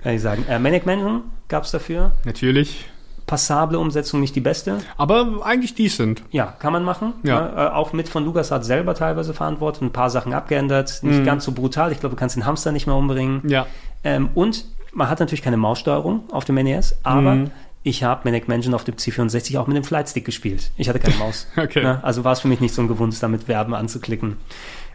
Kann 0.03 0.15
ich 0.15 0.21
sagen. 0.21 0.45
Äh, 0.49 0.59
Manic 0.59 0.85
Mansion 0.85 1.23
gab 1.49 1.65
es 1.65 1.71
dafür. 1.71 2.13
Natürlich. 2.25 2.87
Passable 3.27 3.79
Umsetzung, 3.79 4.19
nicht 4.21 4.35
die 4.35 4.41
beste. 4.41 4.79
Aber 4.97 5.41
eigentlich 5.45 5.75
decent. 5.77 6.23
Ja, 6.33 6.47
kann 6.47 6.73
man 6.73 6.83
machen. 6.83 7.13
Ja. 7.23 7.41
Ne? 7.43 7.53
Äh, 7.57 7.69
auch 7.69 7.93
mit 7.93 8.09
von 8.09 8.25
LucasArts 8.25 8.67
selber 8.67 8.95
teilweise 8.95 9.35
verantwortet, 9.35 9.83
ein 9.83 9.93
paar 9.93 10.11
Sachen 10.11 10.33
abgeändert, 10.35 10.99
nicht 11.03 11.21
Mhm. 11.21 11.25
ganz 11.25 11.45
so 11.45 11.53
brutal. 11.53 11.93
Ich 11.93 12.01
glaube, 12.01 12.17
du 12.17 12.19
kannst 12.19 12.35
den 12.37 12.45
Hamster 12.45 12.73
nicht 12.73 12.87
mehr 12.89 12.97
umbringen. 12.97 13.43
Ja. 13.49 13.67
Ähm, 14.05 14.31
und 14.35 14.65
man 14.93 15.09
hat 15.09 15.21
natürlich 15.21 15.43
keine 15.43 15.57
Maussteuerung 15.57 16.25
auf 16.33 16.45
dem 16.45 16.57
NES, 16.57 16.97
aber 17.03 17.35
Mhm. 17.35 17.51
ich 17.83 18.03
habe 18.03 18.23
Manic 18.25 18.49
Mansion 18.49 18.75
auf 18.75 18.85
dem 18.85 18.97
C64 18.97 19.59
auch 19.59 19.67
mit 19.67 19.77
dem 19.77 19.85
Flightstick 19.85 20.25
gespielt. 20.25 20.71
Ich 20.77 20.89
hatte 20.89 20.99
keine 20.99 21.17
Maus. 21.17 21.47
Okay. 21.57 21.83
Ne? 21.83 22.01
Also 22.03 22.25
war 22.25 22.33
es 22.33 22.41
für 22.41 22.49
mich 22.49 22.61
nicht 22.61 22.75
so 22.75 22.83
ein 22.83 22.89
Gewunsch, 22.89 23.21
damit 23.21 23.45
Verben 23.45 23.75
anzuklicken. 23.75 24.37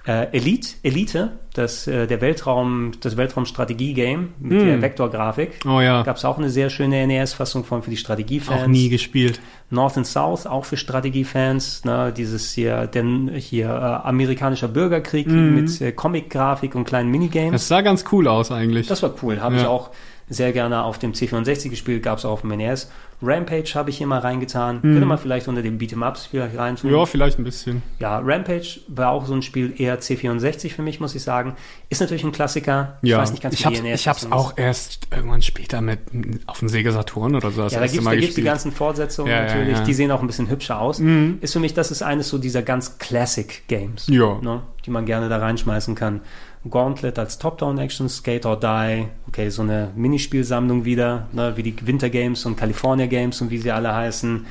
Äh, 0.08 0.28
Elite, 0.38 0.70
Elite, 0.84 1.32
das, 1.56 1.88
äh, 1.88 2.06
der 2.06 2.22
Weltraum, 2.22 2.92
das 3.02 3.18
Weltraum-Strategie-Game 3.18 4.34
mit 4.40 4.62
Mhm. 4.62 4.66
der 4.68 4.82
Vektorgrafik. 4.84 5.60
Oh 5.68 5.82
ja. 5.82 6.04
Gab 6.04 6.18
es 6.18 6.26
auch 6.26 6.38
eine 6.38 6.50
sehr 6.52 6.70
schöne 6.70 7.08
NES-Fassung 7.08 7.64
von 7.64 7.82
für 7.82 7.90
die 7.90 7.98
Strategiefans. 7.98 8.62
Auch 8.64 8.68
nie 8.68 8.90
gespielt. 8.90 9.40
North 9.72 9.98
and 9.98 10.06
South, 10.06 10.46
auch 10.46 10.66
für 10.66 10.78
Strategiefans, 10.78 11.86
ne, 11.86 12.14
dieses 12.16 12.52
hier, 12.54 12.86
denn 12.88 13.30
hier 13.36 13.68
äh, 13.68 14.08
amerikanischer 14.08 14.68
Bürgerkrieg 14.68 15.28
Mhm. 15.28 15.56
mit 15.56 15.82
äh, 15.82 15.92
Comic-Grafik 15.92 16.76
und 16.76 16.84
kleinen 16.86 17.10
Minigames. 17.10 17.52
Das 17.54 17.68
sah 17.68 17.82
ganz 17.82 18.06
cool 18.12 18.28
aus 18.28 18.52
eigentlich. 18.52 18.88
Das 18.88 19.02
war 19.02 19.14
cool, 19.24 19.42
habe 19.42 19.56
Ja. 19.56 19.62
ich 19.62 19.68
auch 19.68 19.90
sehr 20.28 20.52
gerne 20.54 20.84
auf 20.84 20.98
dem 20.98 21.14
C64 21.14 21.70
gespielt, 21.70 22.02
gab 22.04 22.18
es 22.18 22.26
auch 22.26 22.32
auf 22.32 22.42
dem 22.42 22.52
NES. 22.52 22.92
Rampage 23.22 23.72
habe 23.76 23.90
ich 23.90 23.98
hier 23.98 24.08
mal 24.08 24.20
reingetan, 24.20 24.82
könnte 24.82 25.06
man 25.06 25.18
vielleicht 25.18 25.48
unter 25.48 25.62
den 25.62 25.80
Beat'em-Ups 25.80 26.28
vielleicht 26.28 26.58
reintun. 26.58 26.90
Mhm. 26.92 26.98
ja, 26.98 27.06
vielleicht 27.06 27.40
ein 27.40 27.44
bisschen. 27.44 27.82
Ja, 28.00 28.20
Rampage 28.20 28.82
war 28.88 29.12
auch 29.12 29.26
so 29.26 29.34
ein 29.34 29.42
Spiel 29.42 29.74
eher 29.78 30.00
C64 30.00 30.72
für 30.74 30.82
mich, 30.82 31.00
muss 31.00 31.16
ich 31.16 31.24
sagen. 31.24 31.56
Ist 31.90 32.02
natürlich 32.02 32.24
ein 32.24 32.32
Klassiker. 32.34 32.98
Ja, 33.02 33.18
Ich 33.18 33.22
weiß 33.24 33.32
nicht 33.32 33.42
ganz, 33.44 33.56
ich 33.56 33.62
wie 33.62 33.66
hab's, 33.66 33.80
ich 33.80 34.08
hab's 34.08 34.24
NES-Fassung 34.24 34.34
auch 34.34 34.58
erst 34.58 35.08
irgendwann 35.12 35.42
später 35.42 35.82
mit 35.82 36.00
auf 36.46 36.60
dem 36.60 36.68
Sega 36.68 36.92
Saturn 36.92 37.36
oder 37.36 37.52
so 37.52 37.62
das 37.64 37.72
Ja, 37.74 37.80
da 37.80 37.86
erste 37.86 38.02
Mal 38.02 38.12
da 38.12 38.16
gibt's 38.18 38.36
die 38.36 38.42
gespielt. 38.42 38.48
ganzen 38.48 38.72
Fortsetzungen 38.72 39.32
Ja, 39.32 39.44
natürlich, 39.46 39.78
ja. 39.78 39.84
die 39.84 39.94
sehen 39.94 40.12
auch 40.12 40.22
ein 40.22 40.28
bisschen 40.28 40.50
hübscher 40.50 40.80
aus. 40.82 41.00
Mhm. 41.00 41.38
Ist 41.42 41.54
für 41.54 41.60
mich, 41.60 41.74
das 41.74 41.92
ist 41.92 42.02
eines 42.04 42.30
so 42.30 42.38
dieser 42.38 42.62
ganz 42.64 42.98
Classic 43.00 43.64
Games, 43.68 44.08
Ja. 44.08 44.40
ne, 44.42 44.62
die 44.86 44.92
man 44.92 45.06
gerne 45.06 45.30
da 45.30 45.38
reinschmeißen 45.38 45.96
kann. 45.96 46.22
Gauntlet 46.70 47.20
als 47.20 47.38
Top-Down-Action, 47.38 48.10
Skate 48.10 48.46
or 48.46 48.60
Die, 48.60 49.08
okay, 49.28 49.50
so 49.50 49.62
eine 49.62 49.92
Minispielsammlung 49.96 50.86
wieder, 50.86 51.28
ne, 51.32 51.54
wie 51.56 51.64
die 51.64 51.76
Winter 51.86 52.10
Games 52.10 52.46
und 52.46 52.56
California 52.56 53.06
Games 53.06 53.42
und 53.42 53.52
wie 53.52 53.58
sie 53.58 53.72
alle 53.72 53.94
heißen. 53.94 54.46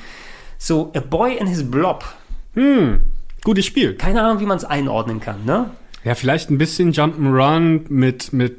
So, 0.59 0.93
A 0.95 1.01
Boy 1.01 1.39
and 1.41 1.49
His 1.49 1.69
Blob. 1.69 2.05
Hm, 2.55 3.01
gutes 3.43 3.67
Spiel. 3.67 3.95
Keine 3.95 4.23
Ahnung, 4.23 4.41
wie 4.41 4.47
man 4.47 4.57
es 4.57 4.65
einordnen 4.65 5.21
kann, 5.21 5.45
ne? 5.45 5.71
Ja, 6.05 6.15
vielleicht 6.15 6.51
ein 6.51 6.59
bisschen 6.59 6.93
Jump'n'Run 6.93 7.87
mit, 7.89 8.33
mit 8.33 8.59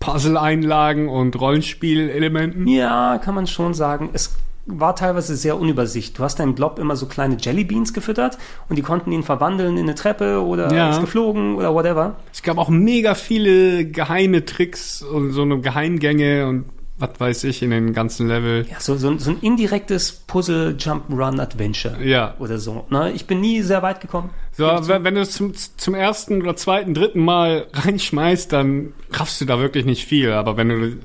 Puzzle-Einlagen 0.00 1.08
und 1.08 1.38
Rollenspielelementen. 1.38 2.66
Ja, 2.68 3.18
kann 3.18 3.34
man 3.34 3.46
schon 3.46 3.74
sagen. 3.74 4.10
Es 4.12 4.36
war 4.70 4.94
teilweise 4.94 5.34
sehr 5.34 5.58
unübersichtlich. 5.58 6.14
Du 6.16 6.22
hast 6.22 6.38
deinen 6.38 6.54
Blob 6.54 6.78
immer 6.78 6.94
so 6.94 7.06
kleine 7.06 7.36
Jellybeans 7.40 7.92
gefüttert 7.94 8.38
und 8.68 8.76
die 8.76 8.82
konnten 8.82 9.10
ihn 9.12 9.22
verwandeln 9.22 9.76
in 9.76 9.84
eine 9.84 9.94
Treppe 9.94 10.44
oder 10.44 10.72
Ja. 10.72 10.90
ist 10.90 11.00
geflogen 11.00 11.56
oder 11.56 11.74
whatever. 11.74 12.16
Es 12.32 12.42
gab 12.42 12.58
auch 12.58 12.68
mega 12.68 13.14
viele 13.14 13.86
geheime 13.86 14.44
Tricks 14.44 15.02
und 15.02 15.32
so 15.32 15.42
eine 15.42 15.60
Geheimgänge 15.60 16.46
und 16.46 16.66
was 17.00 17.10
weiß 17.18 17.44
ich, 17.44 17.62
in 17.62 17.70
den 17.70 17.92
ganzen 17.92 18.26
Level. 18.26 18.66
Ja, 18.68 18.80
so, 18.80 18.96
so, 18.96 19.08
ein- 19.08 19.20
so 19.20 19.30
ein 19.30 19.38
indirektes 19.40 20.10
Puzzle 20.26 20.74
Jump 20.76 21.04
Run 21.10 21.38
Adventure. 21.38 22.02
Ja. 22.04 22.34
Oder 22.40 22.58
so. 22.58 22.86
Ne? 22.90 23.12
Ich 23.12 23.26
bin 23.28 23.40
nie 23.40 23.62
sehr 23.62 23.82
weit 23.82 24.00
gekommen. 24.00 24.30
So, 24.50 24.64
wenn, 24.66 25.04
wenn 25.04 25.14
du 25.14 25.20
es 25.20 25.30
zum, 25.30 25.52
zum 25.54 25.94
ersten 25.94 26.42
oder 26.42 26.56
zweiten, 26.56 26.94
dritten 26.94 27.20
Mal 27.24 27.68
reinschmeißt, 27.72 28.52
dann 28.52 28.94
raffst 29.12 29.40
du 29.40 29.44
da 29.44 29.60
wirklich 29.60 29.84
nicht 29.84 30.06
viel. 30.06 30.32
Aber 30.32 30.56
wenn 30.56 30.68
du 30.70 30.96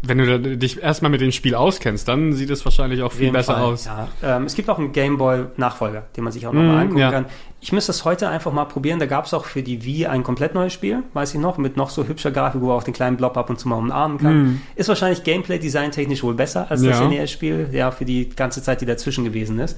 wenn 0.00 0.18
du 0.18 0.56
dich 0.56 0.80
erstmal 0.82 1.10
mit 1.10 1.20
dem 1.20 1.32
Spiel 1.32 1.54
auskennst, 1.54 2.06
dann 2.08 2.32
sieht 2.32 2.50
es 2.50 2.64
wahrscheinlich 2.64 3.02
auch 3.02 3.12
viel 3.12 3.32
besser 3.32 3.54
Fall, 3.54 3.62
aus. 3.62 3.86
Ja. 3.86 4.08
Ähm, 4.22 4.44
es 4.44 4.54
gibt 4.54 4.70
auch 4.70 4.78
einen 4.78 4.92
Gameboy-Nachfolger, 4.92 6.04
den 6.16 6.24
man 6.24 6.32
sich 6.32 6.46
auch 6.46 6.52
nochmal 6.52 6.74
Mhm, 6.76 6.80
angucken 6.80 6.98
ja. 6.98 7.10
kann. 7.10 7.26
Ich 7.60 7.72
müsste 7.72 7.90
das 7.90 8.04
heute 8.04 8.28
einfach 8.28 8.52
mal 8.52 8.64
probieren. 8.66 9.00
Da 9.00 9.06
gab 9.06 9.26
es 9.26 9.34
auch 9.34 9.44
für 9.44 9.62
die 9.62 9.84
Wii 9.84 10.06
ein 10.06 10.22
komplett 10.22 10.54
neues 10.54 10.72
Spiel, 10.72 11.02
weiß 11.14 11.34
ich 11.34 11.40
noch, 11.40 11.58
mit 11.58 11.76
noch 11.76 11.90
so 11.90 12.06
hübscher 12.06 12.30
Grafik, 12.30 12.60
wo 12.60 12.68
man 12.68 12.76
auch 12.76 12.84
den 12.84 12.94
kleinen 12.94 13.16
Blob 13.16 13.36
ab 13.36 13.50
und 13.50 13.58
zu 13.58 13.68
mal 13.68 13.74
umarmen 13.76 14.18
kann. 14.18 14.62
Ist 14.76 14.88
wahrscheinlich 14.88 15.24
Gameplay-Design-technisch 15.24 16.22
wohl 16.22 16.34
besser 16.34 16.70
als 16.70 16.82
das. 16.82 17.00
Ja. 17.00 17.08
NES-Spiel, 17.08 17.68
ja, 17.72 17.90
für 17.90 18.04
die 18.04 18.28
ganze 18.28 18.62
Zeit, 18.62 18.80
die 18.80 18.86
dazwischen 18.86 19.24
gewesen 19.24 19.58
ist. 19.58 19.76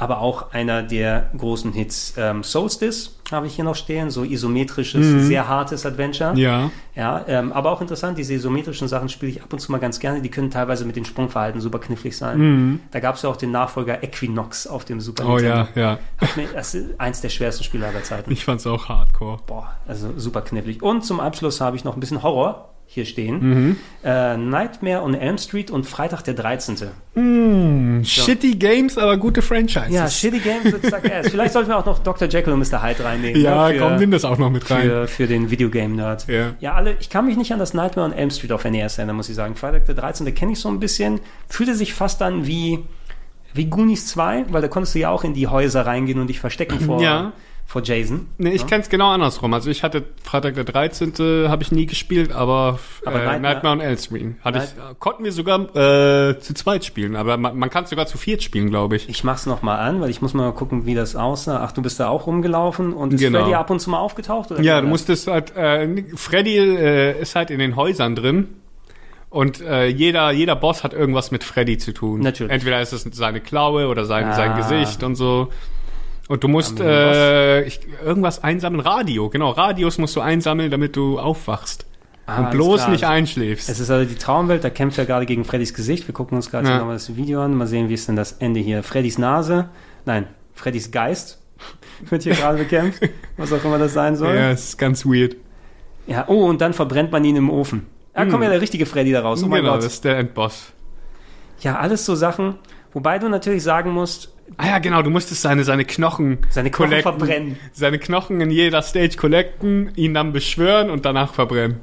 Aber 0.00 0.20
auch 0.20 0.52
einer 0.52 0.82
der 0.82 1.30
großen 1.36 1.72
Hits. 1.72 2.14
Ähm, 2.16 2.42
Solstice 2.42 3.10
habe 3.30 3.46
ich 3.46 3.54
hier 3.54 3.64
noch 3.64 3.76
stehen, 3.76 4.10
so 4.10 4.24
isometrisches, 4.24 5.26
sehr 5.26 5.46
hartes 5.46 5.84
Adventure. 5.86 6.32
Mhm. 6.32 6.38
Ja. 6.38 6.70
Ja, 6.96 7.24
ähm, 7.28 7.52
aber 7.52 7.70
auch 7.70 7.80
interessant, 7.80 8.18
diese 8.18 8.34
isometrischen 8.34 8.88
Sachen 8.88 9.08
spiele 9.08 9.30
ich 9.32 9.42
ab 9.42 9.52
und 9.52 9.58
zu 9.60 9.70
mal 9.70 9.78
ganz 9.78 10.00
gerne. 10.00 10.20
Die 10.22 10.30
können 10.30 10.50
teilweise 10.50 10.84
mit 10.84 10.96
den 10.96 11.04
Sprungverhalten 11.04 11.60
super 11.60 11.78
knifflig 11.78 12.16
sein. 12.16 12.80
Da 12.90 12.98
gab 13.00 13.14
es 13.16 13.22
ja 13.22 13.28
auch 13.30 13.36
den 13.36 13.50
Nachfolger 13.52 14.02
Equinox 14.02 14.66
auf 14.66 14.84
dem 14.84 15.00
Super 15.00 15.24
Mhm. 15.24 15.30
Oh 15.30 15.38
ja, 15.38 15.68
ja. 15.74 15.98
Mir- 16.34 16.48
Das 16.54 16.74
ist 16.74 16.98
eins 16.98 17.20
der 17.20 17.28
schwersten 17.28 17.62
Spiele 17.62 17.86
aller 17.86 18.02
Zeiten. 18.02 18.32
Ich 18.32 18.44
fand's 18.44 18.66
auch 18.66 18.88
hardcore. 18.88 19.38
Boah, 19.46 19.76
also 19.86 20.12
super 20.16 20.40
knifflig. 20.42 20.82
Und 20.82 21.04
zum 21.04 21.20
Abschluss 21.20 21.60
habe 21.60 21.76
ich 21.76 21.84
noch 21.84 21.94
ein 21.96 22.00
bisschen 22.00 22.22
Horror 22.22 22.70
hier 22.92 23.04
stehen. 23.04 23.38
Mhm. 23.40 23.76
Äh, 24.04 24.36
Nightmare 24.36 25.02
on 25.02 25.14
Elm 25.14 25.38
Street 25.38 25.70
und 25.70 25.86
Freitag 25.86 26.22
der 26.24 26.34
13. 26.34 26.76
Shitty 28.04 28.56
Games, 28.56 28.98
aber 28.98 29.16
gute 29.16 29.42
Franchises. 29.42 29.94
Ja, 29.94 30.08
shitty 30.08 30.40
games 30.40 30.72
suck 30.82 31.04
ass. 31.08 31.28
Vielleicht 31.30 31.52
sollten 31.52 31.68
wir 31.68 31.78
auch 31.78 31.86
noch 31.86 32.00
Dr. 32.00 32.26
Jekyll 32.28 32.52
und 32.52 32.58
Mr. 32.58 32.82
Hyde 32.82 33.04
reinnehmen. 33.04 33.40
Ja, 33.40 33.68
ne, 33.68 33.74
für- 33.74 33.80
komm, 33.80 33.96
nimm 33.96 34.10
das 34.10 34.24
auch 34.24 34.38
noch 34.38 34.50
mit 34.50 34.68
rein. 34.70 34.82
für, 34.82 35.06
für 35.06 35.26
den 35.28 35.50
Videogame-Nerd. 35.50 36.26
Ja. 36.26 36.54
ja, 36.58 36.74
alle, 36.74 36.96
ich 36.98 37.10
kann 37.10 37.26
mich 37.26 37.36
nicht 37.36 37.52
an 37.52 37.60
das 37.60 37.74
Nightmare 37.74 38.08
on 38.08 38.12
Elm 38.12 38.30
Street 38.30 38.50
auf 38.50 38.64
NES 38.64 38.98
erinnern, 38.98 39.14
muss 39.16 39.28
ich 39.28 39.36
sagen. 39.36 39.54
Freitag 39.54 39.86
der 39.86 39.94
13. 39.94 40.34
kenne 40.34 40.52
ich 40.52 40.58
so 40.58 40.68
ein 40.68 40.80
bisschen. 40.80 41.20
Fühlte 41.48 41.76
sich 41.76 41.94
fast 41.94 42.20
an 42.22 42.46
wie, 42.48 42.80
wie 43.54 43.66
Goonies 43.66 44.08
2, 44.08 44.46
weil 44.48 44.62
da 44.62 44.68
konntest 44.68 44.96
du 44.96 44.98
ja 44.98 45.10
auch 45.10 45.22
in 45.22 45.34
die 45.34 45.46
Häuser 45.46 45.86
reingehen 45.86 46.18
und 46.18 46.26
dich 46.26 46.40
verstecken 46.40 46.80
vor, 46.80 47.00
Ja. 47.00 47.32
Vor 47.70 47.82
Jason. 47.84 48.26
Nee, 48.36 48.50
ich 48.50 48.66
kenn's 48.66 48.88
genau 48.88 49.10
andersrum. 49.10 49.54
Also 49.54 49.70
ich 49.70 49.84
hatte 49.84 50.02
Freitag 50.24 50.54
der 50.56 50.64
13. 50.64 51.12
habe 51.48 51.62
ich 51.62 51.70
nie 51.70 51.86
gespielt, 51.86 52.32
aber, 52.32 52.80
Aber 53.04 53.22
äh, 53.22 53.24
Nightmare- 53.26 53.40
Nightmare 53.40 53.72
on 53.76 53.80
Elm 53.80 53.96
Street 53.96 54.34
hatte 54.42 54.58
ich, 54.64 54.98
konnten 54.98 55.22
wir 55.22 55.30
sogar 55.30 55.60
äh, 55.76 56.38
zu 56.40 56.52
zweit 56.54 56.84
spielen, 56.84 57.14
aber 57.14 57.36
man, 57.36 57.56
man 57.56 57.70
kann 57.70 57.86
sogar 57.86 58.06
zu 58.06 58.18
viert 58.18 58.42
spielen, 58.42 58.70
glaube 58.70 58.96
ich. 58.96 59.08
Ich 59.08 59.22
mach's 59.22 59.46
noch 59.46 59.62
mal 59.62 59.76
an, 59.78 60.00
weil 60.00 60.10
ich 60.10 60.20
muss 60.20 60.34
mal 60.34 60.50
gucken, 60.52 60.84
wie 60.84 60.96
das 60.96 61.14
aussah. 61.14 61.60
Ach, 61.62 61.70
du 61.70 61.80
bist 61.80 62.00
da 62.00 62.08
auch 62.08 62.26
rumgelaufen 62.26 62.92
und 62.92 63.12
ist 63.14 63.20
Genau. 63.20 63.38
Freddy 63.42 63.54
ab 63.54 63.70
und 63.70 63.78
zu 63.78 63.88
mal 63.90 63.98
aufgetaucht? 64.00 64.50
Oder 64.50 64.62
Ja, 64.62 64.80
du 64.80 64.88
musstest 64.88 65.28
halt, 65.28 65.56
äh, 65.56 65.86
Freddy 66.16 66.56
äh, 66.58 67.20
ist 67.22 67.36
halt 67.36 67.50
in 67.52 67.60
den 67.60 67.76
Häusern 67.76 68.16
drin. 68.16 68.48
Und 69.28 69.60
äh, 69.60 69.86
jeder, 69.86 70.32
jeder 70.32 70.56
Boss 70.56 70.82
hat 70.82 70.92
irgendwas 70.92 71.30
mit 71.30 71.44
Freddy 71.44 71.78
zu 71.78 71.92
tun. 71.94 72.18
Natürlich. 72.20 72.52
Entweder 72.52 72.80
ist 72.82 72.92
es 72.92 73.06
seine 73.12 73.40
Klaue 73.40 73.86
oder 73.86 74.04
sein, 74.04 74.24
Ah. 74.24 74.32
sein 74.32 74.56
Gesicht 74.56 75.04
und 75.04 75.14
so. 75.14 75.50
Und 76.30 76.44
du 76.44 76.46
musst 76.46 76.78
äh, 76.78 77.62
ich, 77.64 77.80
irgendwas 78.04 78.44
einsammeln. 78.44 78.86
Radio, 78.86 79.28
genau. 79.30 79.50
Radios 79.50 79.98
musst 79.98 80.14
du 80.14 80.20
einsammeln, 80.20 80.70
damit 80.70 80.94
du 80.94 81.18
aufwachst. 81.18 81.86
Ah, 82.26 82.38
und 82.38 82.50
bloß 82.52 82.82
klar. 82.82 82.90
nicht 82.92 83.04
einschläfst. 83.04 83.68
Es 83.68 83.80
ist 83.80 83.90
also 83.90 84.08
die 84.08 84.14
Traumwelt, 84.14 84.62
da 84.62 84.70
kämpft 84.70 84.96
er 84.98 85.06
gerade 85.06 85.26
gegen 85.26 85.44
Freddys 85.44 85.74
Gesicht. 85.74 86.06
Wir 86.06 86.14
gucken 86.14 86.36
uns 86.36 86.48
gerade 86.48 86.68
Ja. 86.68 86.78
nochmal 86.78 86.94
das 86.94 87.16
Video 87.16 87.42
an. 87.42 87.56
Mal 87.56 87.66
sehen, 87.66 87.88
wie 87.88 87.94
ist 87.94 88.06
denn 88.06 88.14
das 88.14 88.30
Ende 88.30 88.60
hier. 88.60 88.84
Freddys 88.84 89.18
Nase, 89.18 89.70
nein, 90.04 90.28
Freddys 90.54 90.92
Geist 90.92 91.42
wird 92.10 92.22
hier 92.22 92.36
gerade 92.36 92.58
bekämpft. 92.58 93.02
Was 93.36 93.52
auch 93.52 93.64
immer 93.64 93.78
das 93.78 93.92
sein 93.92 94.14
soll. 94.14 94.36
ja, 94.36 94.52
es 94.52 94.68
ist 94.68 94.78
ganz 94.78 95.04
weird. 95.04 95.34
Ja, 96.06 96.26
oh, 96.28 96.44
und 96.46 96.60
dann 96.60 96.74
verbrennt 96.74 97.10
man 97.10 97.24
ihn 97.24 97.34
im 97.34 97.50
Ofen. 97.50 97.88
Da 98.14 98.24
kommt 98.24 98.44
ja 98.44 98.50
der 98.50 98.60
richtige 98.60 98.86
Freddy 98.86 99.10
da 99.10 99.22
raus. 99.22 99.42
Oh 99.42 99.48
mein 99.48 99.62
genau, 99.62 99.72
Gott. 99.74 99.84
das 99.84 99.94
ist 99.94 100.04
der 100.04 100.16
Endboss. 100.16 100.72
Ja, 101.58 101.80
alles 101.80 102.06
so 102.06 102.14
Sachen, 102.14 102.54
wobei 102.92 103.18
du 103.18 103.28
natürlich 103.28 103.64
sagen 103.64 103.90
musst, 103.90 104.32
Ah 104.56 104.66
ja, 104.66 104.78
genau, 104.78 105.02
du 105.02 105.10
musstest 105.10 105.42
seine, 105.42 105.64
seine 105.64 105.84
Knochen 105.84 106.38
Seine 106.50 106.70
Knochen 106.70 106.90
collecten. 106.90 107.02
verbrennen. 107.18 107.56
Seine 107.72 107.98
Knochen 107.98 108.40
in 108.40 108.50
jeder 108.50 108.82
Stage 108.82 109.16
collecten, 109.16 109.90
ihn 109.96 110.12
dann 110.14 110.32
beschwören 110.32 110.90
und 110.90 111.04
danach 111.04 111.32
verbrennen. 111.34 111.76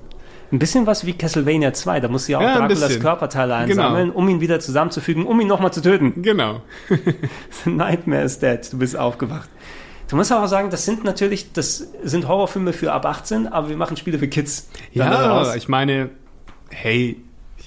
ein 0.52 0.60
bisschen 0.60 0.86
was 0.86 1.06
wie 1.06 1.14
Castlevania 1.14 1.74
2. 1.74 2.00
Da 2.02 2.08
musst 2.08 2.28
du 2.28 2.34
ja 2.34 2.38
auch 2.38 2.42
Ja, 2.44 2.54
ein 2.54 2.70
Draculas. 2.70 2.90
Genau. 2.90 3.02
Körperteile 3.02 3.56
einsammeln, 3.56 4.12
um 4.12 4.30
ihn 4.30 4.42
wieder 4.42 4.60
zusammenzufügen, 4.60 5.26
um 5.26 5.40
ihn 5.42 5.48
nochmal 5.48 5.74
zu 5.74 5.82
töten. 5.82 6.22
Genau. 6.22 6.62
Nightmare 7.66 8.24
is 8.24 8.40
dead. 8.40 8.60
Du 8.72 8.78
bist 8.78 8.96
aufgewacht. 8.98 9.50
Du 10.10 10.16
musst 10.16 10.32
aber 10.32 10.46
auch 10.46 10.50
sagen, 10.50 10.70
das 10.70 10.86
sind 10.86 11.04
natürlich, 11.04 11.52
das 11.52 11.88
sind 12.04 12.28
Horrorfilme 12.30 12.72
für 12.72 12.94
ab 12.94 13.06
18, 13.06 13.48
aber 13.48 13.68
wir 13.70 13.76
machen 13.76 13.98
Spiele 13.98 14.18
für 14.20 14.28
Kids. 14.30 14.70
Ja, 14.94 15.54
ich 15.56 15.68
meine, 15.68 16.12
hey, 16.70 17.18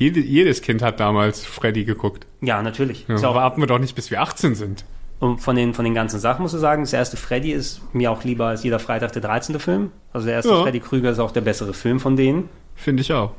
jede, 0.00 0.18
jedes 0.20 0.62
Kind 0.62 0.82
hat 0.82 0.98
damals 0.98 1.44
Freddy 1.44 1.84
geguckt. 1.84 2.26
ja, 2.40 2.60
natürlich. 2.62 3.04
Ja, 3.06 3.16
auch, 3.28 3.34
warten 3.34 3.60
wir 3.60 3.66
doch 3.68 3.78
nicht, 3.78 3.94
bis 3.94 4.10
wir 4.10 4.20
18 4.22 4.54
sind. 4.56 4.84
und 5.20 5.40
von 5.40 5.54
den, 5.54 5.74
von 5.74 5.84
den 5.84 5.94
ganzen 5.94 6.18
Sachen 6.18 6.42
musst 6.42 6.54
du 6.54 6.58
sagen, 6.58 6.82
das 6.82 6.92
erste 6.92 7.16
Freddy 7.16 7.52
ist 7.52 7.82
mir 7.92 8.10
auch 8.10 8.24
lieber 8.24 8.46
als 8.46 8.64
jeder 8.64 8.78
Freitag 8.78 9.12
der 9.12 9.22
13. 9.22 9.60
Film. 9.60 9.92
Also 10.12 10.26
der 10.26 10.36
erste 10.36 10.50
Ja. 10.50 10.62
Freddy 10.62 10.80
Krüger 10.80 11.10
ist 11.10 11.18
auch 11.18 11.30
der 11.30 11.42
bessere 11.42 11.74
Film 11.74 12.00
von 12.00 12.16
denen. 12.16 12.48
Finde 12.74 13.02
ich 13.02 13.12
auch. 13.12 13.32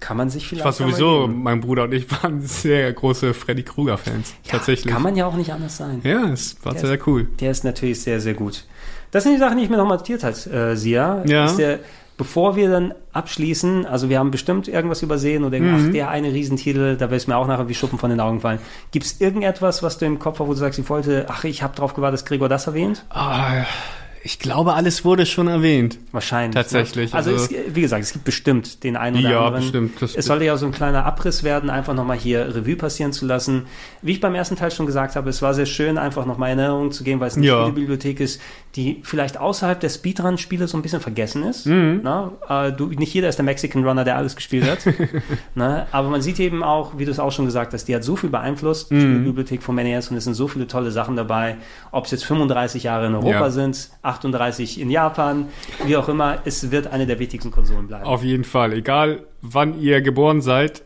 Kann 0.00 0.16
man 0.16 0.28
sich 0.30 0.42
Ich 0.42 0.48
vielleicht 0.48 0.64
war 0.64 0.72
mal 0.86 0.92
sowieso, 0.92 1.28
mein 1.28 1.60
Bruder 1.60 1.84
und 1.84 1.92
ich 1.94 2.10
waren 2.22 2.40
sehr 2.42 2.92
große 2.92 3.32
Freddy 3.34 3.62
Krueger-Fans. 3.62 4.34
Ja, 4.44 4.50
tatsächlich. 4.50 4.92
Kann 4.92 5.02
man 5.02 5.14
ja 5.14 5.26
auch 5.26 5.36
nicht 5.36 5.52
anders 5.52 5.76
sein. 5.76 6.00
ja, 6.02 6.28
es 6.30 6.56
war 6.64 6.72
Der 6.72 6.86
sehr 6.86 6.98
cool. 7.06 7.28
Der 7.38 7.52
ist 7.52 7.62
natürlich 7.62 8.02
sehr, 8.02 8.20
sehr 8.20 8.34
gut. 8.34 8.64
Das 9.12 9.22
sind 9.22 9.34
die 9.34 9.38
Sachen, 9.38 9.58
die 9.58 9.62
ich 9.64 9.70
mir 9.70 9.76
noch 9.76 9.88
notiert 9.88 10.24
hat, 10.24 10.44
äh, 10.48 10.74
Sia. 10.74 11.22
Ja. 11.26 11.44
Ist 11.44 11.56
der, 11.58 11.78
bevor 12.22 12.54
wir 12.54 12.70
dann 12.70 12.94
abschließen, 13.12 13.84
also 13.84 14.08
wir 14.08 14.20
haben 14.20 14.30
bestimmt 14.30 14.68
irgendwas 14.68 15.02
übersehen 15.02 15.42
oder 15.42 15.58
Mhm. 15.58 15.74
ach, 15.88 15.92
der 15.92 16.08
eine 16.08 16.32
Riesentitel, 16.32 16.96
da 16.96 17.10
wird 17.10 17.20
es 17.20 17.26
mir 17.26 17.36
auch 17.36 17.48
nachher 17.48 17.68
wie 17.68 17.74
Schuppen 17.74 17.98
von 17.98 18.10
den 18.10 18.20
Augen 18.20 18.40
fallen. 18.40 18.60
Gibt 18.92 19.06
es 19.06 19.20
irgendetwas, 19.20 19.82
was 19.82 19.98
du 19.98 20.06
im 20.06 20.20
Kopf 20.20 20.38
hast, 20.38 20.46
wo 20.46 20.52
du 20.52 20.58
sagst, 20.58 20.78
ich 20.78 20.88
wollte, 20.88 21.26
ach, 21.28 21.42
ich 21.42 21.64
habe 21.64 21.74
drauf 21.74 21.94
gewartet, 21.94 22.20
dass 22.20 22.24
Gregor 22.24 22.48
das 22.48 22.68
erwähnt? 22.68 23.04
Ah, 23.10 23.64
ich 24.24 24.38
glaube, 24.38 24.74
alles 24.74 25.04
wurde 25.04 25.26
schon 25.26 25.48
erwähnt. 25.48 25.98
Wahrscheinlich. 26.12 26.54
Tatsächlich, 26.54 27.12
Ne? 27.12 27.16
Also, 27.18 27.30
also- 27.32 27.44
es, 27.54 27.74
wie 27.74 27.80
gesagt, 27.80 28.02
es 28.04 28.12
gibt 28.12 28.24
bestimmt 28.24 28.84
den 28.84 28.96
einen 28.96 29.18
oder 29.18 29.30
Ja, 29.30 29.38
anderen. 29.46 29.62
bestimmt. 29.64 30.00
Das- 30.02 30.14
es 30.14 30.26
sollte 30.26 30.44
ja 30.44 30.56
so 30.56 30.66
ein 30.66 30.72
kleiner 30.72 31.04
Abriss 31.04 31.42
werden, 31.42 31.70
einfach 31.70 31.94
nochmal 31.94 32.16
hier 32.18 32.54
Revue 32.54 32.76
passieren 32.76 33.12
zu 33.12 33.26
lassen. 33.26 33.66
Wie 34.00 34.12
ich 34.12 34.20
beim 34.20 34.34
ersten 34.34 34.56
Teil 34.56 34.70
schon 34.70 34.86
gesagt 34.86 35.16
habe, 35.16 35.28
es 35.30 35.42
war 35.42 35.54
sehr 35.54 35.66
schön, 35.66 35.98
einfach 35.98 36.24
nochmal 36.26 36.52
in 36.52 36.58
Erinnerung 36.58 36.92
zu 36.92 37.02
gehen, 37.04 37.18
weil 37.20 37.28
es 37.28 37.36
eine 37.36 37.46
Ja. 37.46 37.62
Spielebibliothek 37.66 38.20
ist, 38.20 38.40
die 38.76 39.00
vielleicht 39.02 39.38
außerhalb 39.38 39.80
der 39.80 39.88
Speedrun-Spiele 39.88 40.68
so 40.68 40.78
ein 40.78 40.82
bisschen 40.82 41.00
vergessen 41.00 41.42
ist. 41.42 41.66
Mhm. 41.66 42.00
Na, 42.02 42.32
äh, 42.48 42.72
du, 42.72 42.86
nicht 42.86 43.12
jeder 43.12 43.28
ist 43.28 43.36
der 43.36 43.44
Mexican 43.44 43.84
Runner, 43.84 44.04
der 44.04 44.16
alles 44.16 44.36
gespielt 44.36 44.64
hat. 44.70 44.78
Na, 45.54 45.86
aber 45.92 46.08
man 46.08 46.22
sieht 46.22 46.38
eben 46.40 46.62
auch, 46.62 46.96
wie 46.98 47.04
du 47.04 47.10
es 47.10 47.18
auch 47.18 47.32
schon 47.32 47.44
gesagt 47.44 47.72
hast, 47.74 47.86
die 47.86 47.94
hat 47.94 48.04
so 48.04 48.16
viel 48.16 48.30
beeinflusst, 48.30 48.90
Mhm. 48.90 48.94
die 48.96 49.00
Spielebibliothek 49.02 49.62
vom 49.62 49.76
NES, 49.76 50.08
und 50.10 50.16
es 50.16 50.24
sind 50.24 50.34
so 50.34 50.48
viele 50.48 50.66
tolle 50.66 50.90
Sachen 50.90 51.16
dabei. 51.16 51.56
Ob 51.90 52.04
es 52.06 52.10
jetzt 52.12 52.24
35 52.24 52.84
Jahre 52.84 53.06
in 53.06 53.14
Europa 53.14 53.30
Ja. 53.30 53.50
sind, 53.50 53.90
38 54.12 54.80
in 54.80 54.90
Japan, 54.90 55.48
wie 55.86 55.96
auch 55.96 56.08
immer, 56.08 56.38
es 56.44 56.70
wird 56.70 56.86
eine 56.88 57.06
der 57.06 57.18
wichtigsten 57.18 57.50
Konsolen 57.50 57.86
bleiben. 57.88 58.04
Auf 58.04 58.22
jeden 58.22 58.44
Fall. 58.44 58.72
Egal, 58.72 59.24
wann 59.40 59.80
ihr 59.80 60.00
geboren 60.02 60.40
seid, 60.42 60.82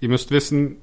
ihr 0.00 0.08
müsst 0.08 0.30
wissen, 0.30 0.76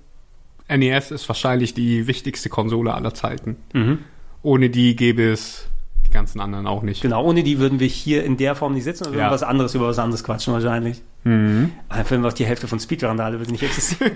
NES 0.70 1.12
ist 1.12 1.28
wahrscheinlich 1.28 1.74
die 1.74 2.06
wichtigste 2.08 2.50
Konsole 2.50 2.94
aller 2.94 3.14
Zeiten. 3.14 3.58
Mhm. 3.74 4.00
Ohne 4.44 4.70
die 4.70 4.96
gäbe 4.96 5.24
es 5.32 5.68
die 6.06 6.12
ganzen 6.12 6.40
anderen 6.40 6.68
auch 6.68 6.82
nicht. 6.84 7.02
Genau, 7.02 7.24
ohne 7.24 7.44
die 7.44 7.60
würden 7.60 7.80
wir 7.80 7.88
hier 7.88 8.24
in 8.24 8.38
der 8.38 8.56
Form 8.56 8.74
nicht 8.74 8.84
sitzen 8.84 9.06
und 9.06 9.12
würden 9.14 9.22
Ja. 9.26 9.32
was 9.32 9.44
anderes 9.44 9.74
über 9.76 9.88
was 9.88 10.00
anderes 10.00 10.24
quatschen 10.24 10.54
wahrscheinlich. 10.54 11.02
Mhm. 11.24 11.74
Dann 11.90 12.10
würden 12.10 12.22
wir 12.24 12.30
auch 12.30 12.34
die 12.34 12.46
Hälfte 12.46 12.68
von 12.68 12.80
Speedrandale 12.80 13.40
würde 13.40 13.52
nicht 13.52 13.64
existieren. 13.64 14.12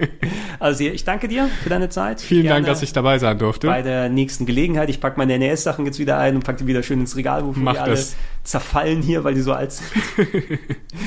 also 0.58 0.84
ich 0.84 1.04
danke 1.04 1.26
dir 1.26 1.48
für 1.62 1.70
deine 1.70 1.88
Zeit. 1.88 2.20
Vielen 2.20 2.44
Dank, 2.44 2.64
Gerne 2.64 2.66
dass 2.66 2.82
ich 2.82 2.92
dabei 2.92 3.18
sein 3.18 3.38
durfte. 3.38 3.66
bei 3.66 3.80
der 3.80 4.10
nächsten 4.10 4.44
Gelegenheit. 4.44 4.90
Ich 4.90 5.00
packe 5.00 5.18
meine 5.18 5.38
NES-Sachen 5.38 5.86
jetzt 5.86 5.98
wieder 5.98 6.18
ein 6.18 6.36
und 6.36 6.44
packe 6.44 6.58
die 6.58 6.66
wieder 6.66 6.82
schön 6.82 7.00
ins 7.00 7.16
Regal, 7.16 7.46
wofür 7.46 7.62
Mach 7.62 7.72
die 7.72 7.78
alle 7.78 7.98
zerfallen 8.42 9.00
hier, 9.00 9.24
weil 9.24 9.34
die 9.34 9.40
so 9.40 9.54
alt 9.54 9.72
sind. 9.72 9.88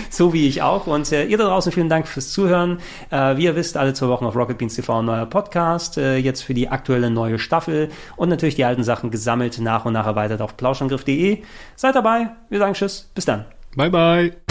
so 0.10 0.34
wie 0.34 0.48
ich 0.48 0.64
auch. 0.64 0.88
Und 0.88 1.12
äh, 1.12 1.26
ihr 1.26 1.38
da 1.38 1.46
draußen, 1.46 1.72
vielen 1.72 1.90
Dank 1.90 2.08
fürs 2.08 2.32
Zuhören. 2.32 2.80
Äh, 3.12 3.38
wie 3.38 3.44
ihr 3.44 3.56
wisst, 3.56 3.78
alle 3.78 3.94
zwei 3.94 4.08
Wochen 4.08 4.26
auf 4.26 4.36
Rocket 4.36 4.58
Beans 4.58 4.76
TV 4.76 5.00
ein 5.00 5.06
neuer 5.06 5.28
Podcast. 5.28 6.00
Äh, 6.00 6.18
jetzt 6.18 6.42
für 6.42 6.56
die 6.56 6.68
aktuelle 6.70 7.12
neue 7.12 7.38
Staffel. 7.38 7.90
Und 8.16 8.30
natürlich 8.30 8.56
die 8.56 8.66
alten 8.66 8.84
Sachen 8.84 9.12
gesammelt, 9.12 9.60
nach 9.60 9.86
und 9.86 9.94
nach 9.94 10.08
erweitert 10.08 10.42
auf 10.42 10.58
plauschangriff.de. 10.58 11.44
Seid 11.76 11.96
dabei. 11.96 12.32
Wir 12.50 12.58
sagen 12.58 12.74
Tschüss. 12.74 13.12
Bis 13.14 13.26
dann. 13.26 13.46
Bye, 13.76 13.92
bye. 13.92 14.47